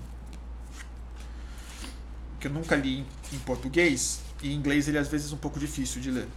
Que 2.40 2.46
eu 2.46 2.52
nunca 2.52 2.76
li 2.76 3.04
em 3.32 3.38
português. 3.40 4.20
E 4.42 4.52
em 4.52 4.56
inglês 4.56 4.88
ele 4.88 4.98
é 4.98 5.00
às 5.00 5.08
vezes 5.08 5.32
um 5.32 5.36
pouco 5.36 5.58
difícil 5.58 6.00
de 6.00 6.10
ler. 6.10 6.28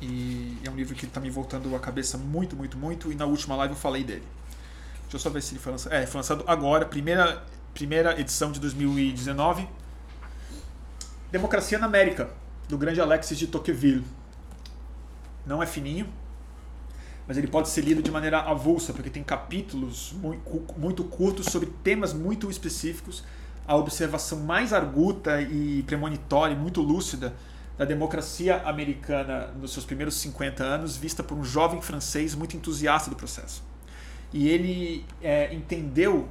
E 0.00 0.58
é 0.64 0.70
um 0.70 0.76
livro 0.76 0.94
que 0.94 1.06
está 1.06 1.20
me 1.20 1.30
voltando 1.30 1.74
a 1.74 1.78
cabeça 1.78 2.18
muito, 2.18 2.54
muito, 2.56 2.76
muito. 2.76 3.10
E 3.10 3.14
na 3.14 3.26
última 3.26 3.56
live 3.56 3.74
eu 3.74 3.80
falei 3.80 4.04
dele. 4.04 4.24
Deixa 5.02 5.16
eu 5.16 5.20
só 5.20 5.30
ver 5.30 5.42
se 5.42 5.52
ele 5.52 5.60
foi 5.60 5.72
lançado. 5.72 5.92
É, 5.92 6.06
foi 6.06 6.18
lançado 6.18 6.44
agora, 6.46 6.84
primeira, 6.84 7.44
primeira 7.72 8.20
edição 8.20 8.50
de 8.52 8.60
2019. 8.60 9.68
Democracia 11.30 11.78
na 11.78 11.86
América, 11.86 12.30
do 12.68 12.76
grande 12.76 13.00
Alexis 13.00 13.38
de 13.38 13.46
Tocqueville. 13.46 14.04
Não 15.46 15.62
é 15.62 15.66
fininho, 15.66 16.08
mas 17.26 17.36
ele 17.36 17.46
pode 17.46 17.68
ser 17.68 17.82
lido 17.82 18.02
de 18.02 18.10
maneira 18.10 18.40
avulsa, 18.40 18.92
porque 18.92 19.10
tem 19.10 19.22
capítulos 19.22 20.14
muito 20.76 21.04
curtos 21.04 21.46
sobre 21.46 21.72
temas 21.82 22.12
muito 22.12 22.50
específicos. 22.50 23.24
A 23.66 23.76
observação 23.76 24.40
mais 24.40 24.72
arguta 24.72 25.40
e 25.40 25.82
premonitória, 25.82 26.54
muito 26.54 26.80
lúcida, 26.80 27.34
da 27.76 27.84
democracia 27.84 28.62
americana 28.64 29.48
nos 29.60 29.72
seus 29.72 29.84
primeiros 29.84 30.14
50 30.14 30.64
anos, 30.64 30.96
vista 30.96 31.22
por 31.22 31.36
um 31.36 31.44
jovem 31.44 31.82
francês 31.82 32.34
muito 32.34 32.56
entusiasta 32.56 33.10
do 33.10 33.16
processo. 33.16 33.62
E 34.32 34.48
ele 34.48 35.04
é, 35.20 35.52
entendeu 35.54 36.28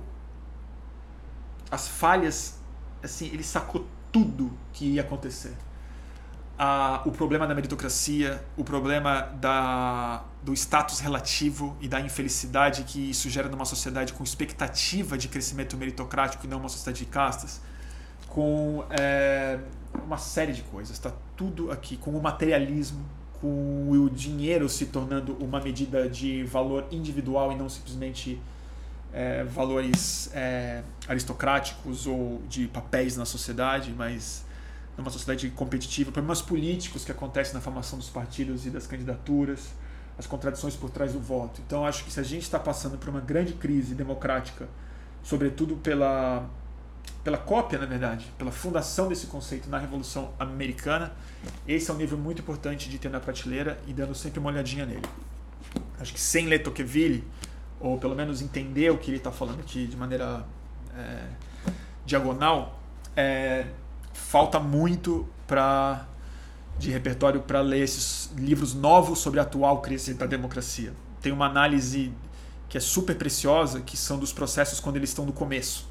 as 1.69 1.87
falhas, 1.87 2.59
assim, 3.03 3.27
ele 3.27 3.43
sacou 3.43 3.85
tudo 4.11 4.51
que 4.73 4.85
ia 4.93 5.01
acontecer. 5.01 5.53
Ah, 6.57 7.01
o 7.05 7.11
problema 7.11 7.45
da 7.45 7.53
meritocracia, 7.53 8.43
o 8.55 8.63
problema 8.63 9.21
da, 9.39 10.23
do 10.45 10.53
status 10.53 10.99
relativo 10.99 11.75
e 11.81 11.87
da 11.87 11.99
infelicidade 11.99 12.83
que 12.83 13.09
isso 13.09 13.27
gera 13.31 13.49
numa 13.49 13.65
sociedade 13.65 14.13
com 14.13 14.23
expectativa 14.23 15.17
de 15.17 15.27
crescimento 15.27 15.75
meritocrático 15.75 16.45
e 16.45 16.47
não 16.47 16.59
uma 16.59 16.69
sociedade 16.69 16.99
de 16.99 17.05
castas, 17.05 17.59
com 18.27 18.85
é, 18.91 19.57
uma 20.05 20.19
série 20.19 20.53
de 20.53 20.61
coisas. 20.61 20.91
Está 20.91 21.11
tudo 21.35 21.71
aqui, 21.71 21.97
com 21.97 22.11
o 22.11 22.21
materialismo, 22.21 23.03
com 23.41 23.89
o 23.89 24.07
dinheiro 24.07 24.69
se 24.69 24.85
tornando 24.85 25.35
uma 25.43 25.59
medida 25.59 26.07
de 26.07 26.43
valor 26.43 26.85
individual 26.91 27.51
e 27.51 27.55
não 27.55 27.67
simplesmente 27.67 28.39
é, 29.11 29.43
valores 29.45 30.29
é, 30.31 30.83
aristocráticos 31.07 32.05
ou 32.05 32.43
de 32.47 32.67
papéis 32.67 33.17
na 33.17 33.25
sociedade, 33.25 33.91
mas 33.97 34.45
numa 34.95 35.09
sociedade 35.09 35.49
competitiva, 35.49 36.11
problemas 36.11 36.41
políticos 36.41 37.03
que 37.03 37.11
acontecem 37.11 37.55
na 37.55 37.61
formação 37.61 37.97
dos 37.97 38.09
partidos 38.09 38.67
e 38.67 38.69
das 38.69 38.85
candidaturas, 38.85 39.73
as 40.17 40.25
contradições 40.25 40.75
por 40.75 40.89
trás 40.89 41.13
do 41.13 41.19
voto. 41.19 41.61
Então 41.65 41.85
acho 41.85 42.03
que 42.03 42.11
se 42.11 42.19
a 42.19 42.23
gente 42.23 42.43
está 42.43 42.59
passando 42.59 42.97
por 42.97 43.09
uma 43.09 43.19
grande 43.19 43.53
crise 43.53 43.93
democrática, 43.93 44.67
sobretudo 45.23 45.75
pela 45.77 46.49
pela 47.23 47.37
cópia, 47.37 47.79
na 47.79 47.87
verdade, 47.87 48.31
pela 48.37 48.51
fundação 48.51 49.07
desse 49.07 49.25
conceito 49.25 49.67
na 49.67 49.79
Revolução 49.79 50.31
Americana, 50.39 51.11
esse 51.67 51.89
é 51.89 51.93
um 51.93 51.97
nível 51.97 52.17
muito 52.19 52.41
importante 52.41 52.87
de 52.87 52.99
ter 52.99 53.09
na 53.09 53.19
prateleira 53.19 53.79
e 53.87 53.93
dando 53.93 54.13
sempre 54.13 54.39
uma 54.39 54.49
olhadinha 54.49 54.85
nele. 54.85 55.05
Acho 55.99 56.13
que 56.13 56.19
sem 56.19 56.45
ler 56.45 56.59
Tocqueville, 56.59 57.23
ou 57.79 57.97
pelo 57.97 58.15
menos 58.15 58.43
entender 58.43 58.91
o 58.91 58.97
que 58.97 59.09
ele 59.09 59.17
está 59.17 59.31
falando 59.31 59.59
aqui 59.59 59.87
de 59.87 59.97
maneira 59.97 60.45
é, 60.95 61.27
diagonal, 62.05 62.79
é, 63.15 63.65
falta 64.13 64.59
muito 64.59 65.27
para 65.47 66.07
de 66.77 66.91
repertório 66.91 67.41
para 67.41 67.61
ler 67.61 67.83
esses 67.83 68.29
livros 68.37 68.73
novos 68.73 69.19
sobre 69.19 69.39
a 69.39 69.43
atual 69.43 69.81
crise 69.81 70.13
da 70.13 70.25
democracia. 70.25 70.93
Tem 71.21 71.31
uma 71.31 71.45
análise 71.45 72.11
que 72.67 72.77
é 72.77 72.81
super 72.81 73.15
preciosa, 73.15 73.81
que 73.81 73.95
são 73.95 74.19
dos 74.19 74.33
processos 74.33 74.79
quando 74.79 74.97
eles 74.97 75.09
estão 75.09 75.25
no 75.25 75.33
começo. 75.33 75.87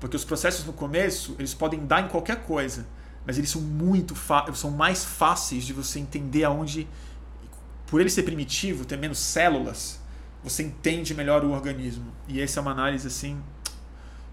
Porque 0.00 0.16
os 0.16 0.24
processos 0.24 0.64
no 0.64 0.72
começo, 0.72 1.34
eles 1.38 1.54
podem 1.54 1.84
dar 1.84 2.04
em 2.04 2.08
qualquer 2.08 2.44
coisa, 2.44 2.86
mas 3.26 3.36
eles 3.36 3.50
são 3.50 3.60
muito 3.60 4.14
são 4.54 4.70
mais 4.70 5.04
fáceis 5.04 5.64
de 5.64 5.72
você 5.72 5.98
entender 5.98 6.44
aonde 6.44 6.88
por 7.86 8.00
ele 8.00 8.10
ser 8.10 8.22
primitivo, 8.22 8.84
ter 8.84 8.96
menos 8.96 9.18
células, 9.18 10.00
você 10.42 10.62
entende 10.62 11.14
melhor 11.14 11.44
o 11.44 11.50
organismo. 11.50 12.12
E 12.28 12.40
essa 12.40 12.60
é 12.60 12.62
uma 12.62 12.70
análise 12.70 13.06
assim 13.06 13.42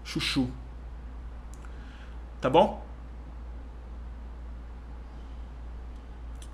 chuchu. 0.04 0.48
Tá 2.40 2.48
bom? 2.48 2.85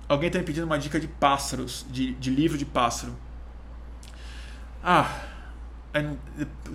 Alguém 0.07 0.27
está 0.27 0.39
me 0.39 0.45
pedindo 0.45 0.65
uma 0.65 0.77
dica 0.77 0.99
de 0.99 1.07
pássaros, 1.07 1.85
de, 1.89 2.13
de 2.15 2.29
livro 2.29 2.57
de 2.57 2.65
pássaro. 2.65 3.15
Ah, 4.83 5.09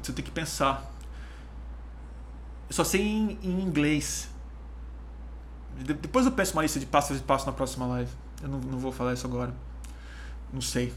você 0.02 0.12
tem 0.12 0.24
que 0.24 0.30
pensar. 0.30 0.90
Eu 2.68 2.74
só 2.74 2.84
sei 2.84 3.02
em, 3.02 3.38
em 3.42 3.60
inglês. 3.60 4.28
De, 5.78 5.92
depois 5.94 6.24
eu 6.24 6.32
peço 6.32 6.54
uma 6.54 6.62
lista 6.62 6.80
de 6.80 6.86
pássaros 6.86 7.20
e 7.20 7.24
passo 7.24 7.46
na 7.46 7.52
próxima 7.52 7.86
live. 7.86 8.10
Eu 8.42 8.48
não, 8.48 8.58
não 8.60 8.78
vou 8.78 8.92
falar 8.92 9.12
isso 9.12 9.26
agora. 9.26 9.52
Não 10.52 10.60
sei. 10.60 10.92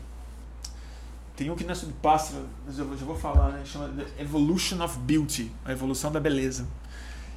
Tem 1.35 1.49
um 1.49 1.55
que 1.55 1.63
não 1.63 1.71
é 1.71 1.75
sobre 1.75 1.95
pássaro, 2.01 2.47
mas 2.65 2.77
eu 2.77 2.97
já 2.97 3.05
vou 3.05 3.17
falar, 3.17 3.49
né? 3.51 3.63
Chama 3.65 3.89
The 3.89 4.21
Evolution 4.21 4.81
of 4.83 4.97
Beauty 4.99 5.51
a 5.65 5.71
evolução 5.71 6.11
da 6.11 6.19
beleza. 6.19 6.67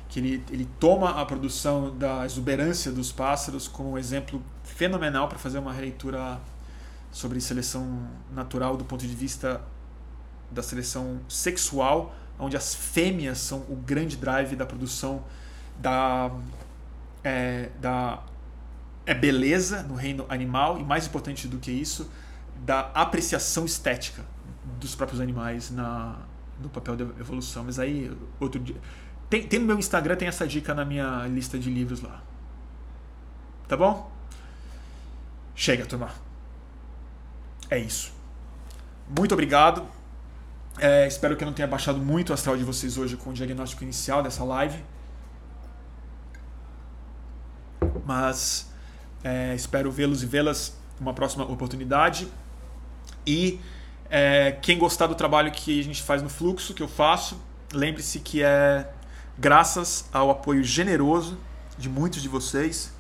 Que 0.08 0.20
ele, 0.20 0.44
ele 0.50 0.68
toma 0.78 1.20
a 1.20 1.24
produção 1.24 1.96
da 1.96 2.24
exuberância 2.24 2.92
dos 2.92 3.10
pássaros 3.10 3.66
como 3.66 3.92
um 3.92 3.98
exemplo 3.98 4.42
fenomenal 4.64 5.28
para 5.28 5.38
fazer 5.38 5.58
uma 5.58 5.72
releitura 5.72 6.40
sobre 7.12 7.40
seleção 7.40 8.08
natural 8.32 8.76
do 8.76 8.84
ponto 8.84 9.06
de 9.06 9.14
vista 9.14 9.60
da 10.50 10.62
seleção 10.62 11.20
sexual 11.28 12.14
onde 12.38 12.56
as 12.56 12.74
fêmeas 12.74 13.38
são 13.38 13.60
o 13.68 13.76
grande 13.76 14.16
drive 14.16 14.56
da 14.56 14.66
produção 14.66 15.24
da, 15.78 16.30
é, 17.22 17.70
da 17.80 18.22
é 19.06 19.14
beleza 19.14 19.82
no 19.82 19.94
reino 19.94 20.24
animal 20.28 20.78
e 20.78 20.84
mais 20.84 21.06
importante 21.06 21.46
do 21.46 21.58
que 21.58 21.70
isso, 21.70 22.10
da 22.64 22.90
apreciação 22.94 23.64
estética 23.64 24.24
dos 24.80 24.94
próprios 24.94 25.20
animais 25.20 25.70
na, 25.70 26.16
no 26.60 26.68
papel 26.68 26.96
da 26.96 27.04
evolução. 27.20 27.64
Mas 27.64 27.78
aí, 27.78 28.10
outro 28.40 28.60
dia. 28.60 28.76
Tem, 29.28 29.46
tem 29.46 29.58
no 29.58 29.66
meu 29.66 29.78
Instagram, 29.78 30.16
tem 30.16 30.28
essa 30.28 30.46
dica 30.46 30.74
na 30.74 30.84
minha 30.84 31.26
lista 31.26 31.58
de 31.58 31.70
livros 31.70 32.00
lá. 32.00 32.22
Tá 33.68 33.76
bom? 33.76 34.10
Chega, 35.54 35.86
turma. 35.86 36.10
É 37.70 37.78
isso. 37.78 38.12
Muito 39.08 39.32
obrigado. 39.32 39.86
É, 40.78 41.06
espero 41.06 41.36
que 41.36 41.44
eu 41.44 41.46
não 41.46 41.52
tenha 41.52 41.68
baixado 41.68 41.98
muito 41.98 42.30
o 42.30 42.32
astral 42.32 42.56
de 42.56 42.64
vocês 42.64 42.98
hoje 42.98 43.16
com 43.16 43.30
o 43.30 43.32
diagnóstico 43.32 43.84
inicial 43.84 44.22
dessa 44.22 44.42
live. 44.42 44.82
Mas 48.04 48.70
é, 49.22 49.54
espero 49.54 49.90
vê-los 49.90 50.22
e 50.22 50.26
vê-las 50.26 50.76
numa 50.98 51.14
próxima 51.14 51.44
oportunidade. 51.44 52.28
E 53.26 53.60
é, 54.10 54.52
quem 54.62 54.78
gostar 54.78 55.06
do 55.06 55.14
trabalho 55.14 55.50
que 55.52 55.78
a 55.78 55.84
gente 55.84 56.02
faz 56.02 56.22
no 56.22 56.28
fluxo, 56.28 56.74
que 56.74 56.82
eu 56.82 56.88
faço, 56.88 57.40
lembre-se 57.72 58.20
que 58.20 58.42
é 58.42 58.90
graças 59.38 60.08
ao 60.12 60.30
apoio 60.30 60.62
generoso 60.62 61.38
de 61.76 61.88
muitos 61.88 62.22
de 62.22 62.28
vocês 62.28 62.93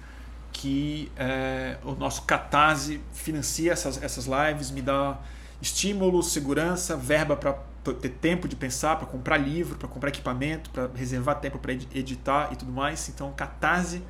que 0.54 1.12
é, 1.16 1.76
o 1.82 1.92
nosso 1.92 2.22
Catarse 2.22 3.02
financia 3.12 3.72
essas, 3.72 4.00
essas 4.02 4.26
lives, 4.26 4.70
me 4.70 4.80
dá 4.80 5.18
estímulo, 5.60 6.22
segurança, 6.22 6.96
verba 6.96 7.36
para 7.36 7.52
ter 8.00 8.08
tempo 8.08 8.48
de 8.48 8.54
pensar, 8.56 8.96
para 8.96 9.06
comprar 9.06 9.36
livro, 9.36 9.76
para 9.76 9.88
comprar 9.88 10.08
equipamento, 10.08 10.70
para 10.70 10.88
reservar 10.94 11.40
tempo 11.40 11.58
para 11.58 11.72
editar 11.72 12.50
e 12.52 12.56
tudo 12.56 12.72
mais. 12.72 13.08
Então, 13.08 13.32
catarse.me 13.32 14.04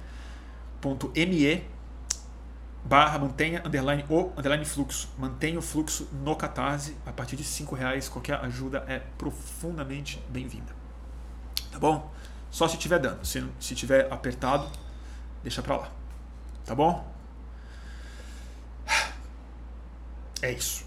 barra 2.85 3.19
mantenha 3.19 3.63
underline 3.65 4.05
o 4.11 4.31
underline 4.37 4.67
fluxo. 4.67 5.09
Mantenha 5.19 5.59
o 5.59 5.63
fluxo 5.63 6.07
no 6.13 6.37
Catarse. 6.37 6.95
A 7.07 7.13
partir 7.13 7.37
de 7.37 7.45
cinco 7.45 7.75
reais, 7.75 8.07
qualquer 8.09 8.39
ajuda 8.41 8.85
é 8.87 8.99
profundamente 9.17 10.23
bem-vinda. 10.29 10.77
Tá 11.73 11.79
bom? 11.79 12.13
Só 12.51 12.69
se 12.69 12.77
tiver 12.77 12.99
dano. 12.99 13.25
Se, 13.25 13.43
se 13.59 13.75
tiver 13.75 14.13
apertado, 14.13 14.69
deixa 15.43 15.63
para 15.63 15.77
lá. 15.79 16.04
Tá 16.65 16.75
bom? 16.75 17.07
É 20.41 20.53
isso. 20.53 20.85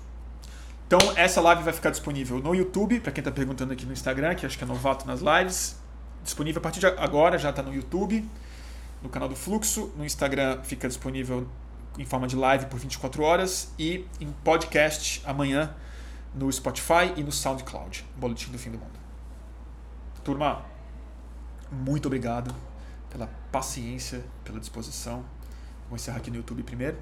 Então, 0.85 0.99
essa 1.15 1.41
live 1.41 1.63
vai 1.63 1.73
ficar 1.73 1.89
disponível 1.89 2.39
no 2.39 2.55
YouTube, 2.55 2.99
para 2.99 3.11
quem 3.11 3.21
está 3.21 3.31
perguntando 3.31 3.73
aqui 3.73 3.85
no 3.85 3.91
Instagram, 3.91 4.35
que 4.35 4.45
acho 4.45 4.57
que 4.57 4.63
é 4.63 4.67
novato 4.67 5.05
nas 5.05 5.19
lives. 5.19 5.75
Disponível 6.23 6.59
a 6.59 6.63
partir 6.63 6.79
de 6.79 6.85
agora, 6.85 7.37
já 7.37 7.49
está 7.49 7.61
no 7.61 7.73
YouTube, 7.73 8.27
no 9.01 9.09
canal 9.09 9.27
do 9.27 9.35
Fluxo. 9.35 9.91
No 9.97 10.05
Instagram 10.05 10.61
fica 10.63 10.87
disponível 10.87 11.47
em 11.97 12.05
forma 12.05 12.27
de 12.27 12.35
live 12.35 12.67
por 12.67 12.79
24 12.79 13.23
horas 13.23 13.71
e 13.77 14.05
em 14.21 14.31
podcast 14.43 15.21
amanhã 15.25 15.75
no 16.33 16.51
Spotify 16.51 17.13
e 17.15 17.23
no 17.23 17.31
SoundCloud. 17.31 18.05
Boletim 18.15 18.51
do 18.51 18.59
Fim 18.59 18.71
do 18.71 18.77
Mundo. 18.77 18.99
Turma, 20.23 20.63
muito 21.71 22.05
obrigado 22.05 22.53
pela 23.09 23.27
paciência, 23.51 24.23
pela 24.43 24.59
disposição. 24.59 25.25
Vou 25.89 25.95
encerrar 25.95 26.17
aqui 26.17 26.29
no 26.29 26.37
YouTube 26.37 26.63
primeiro. 26.63 26.97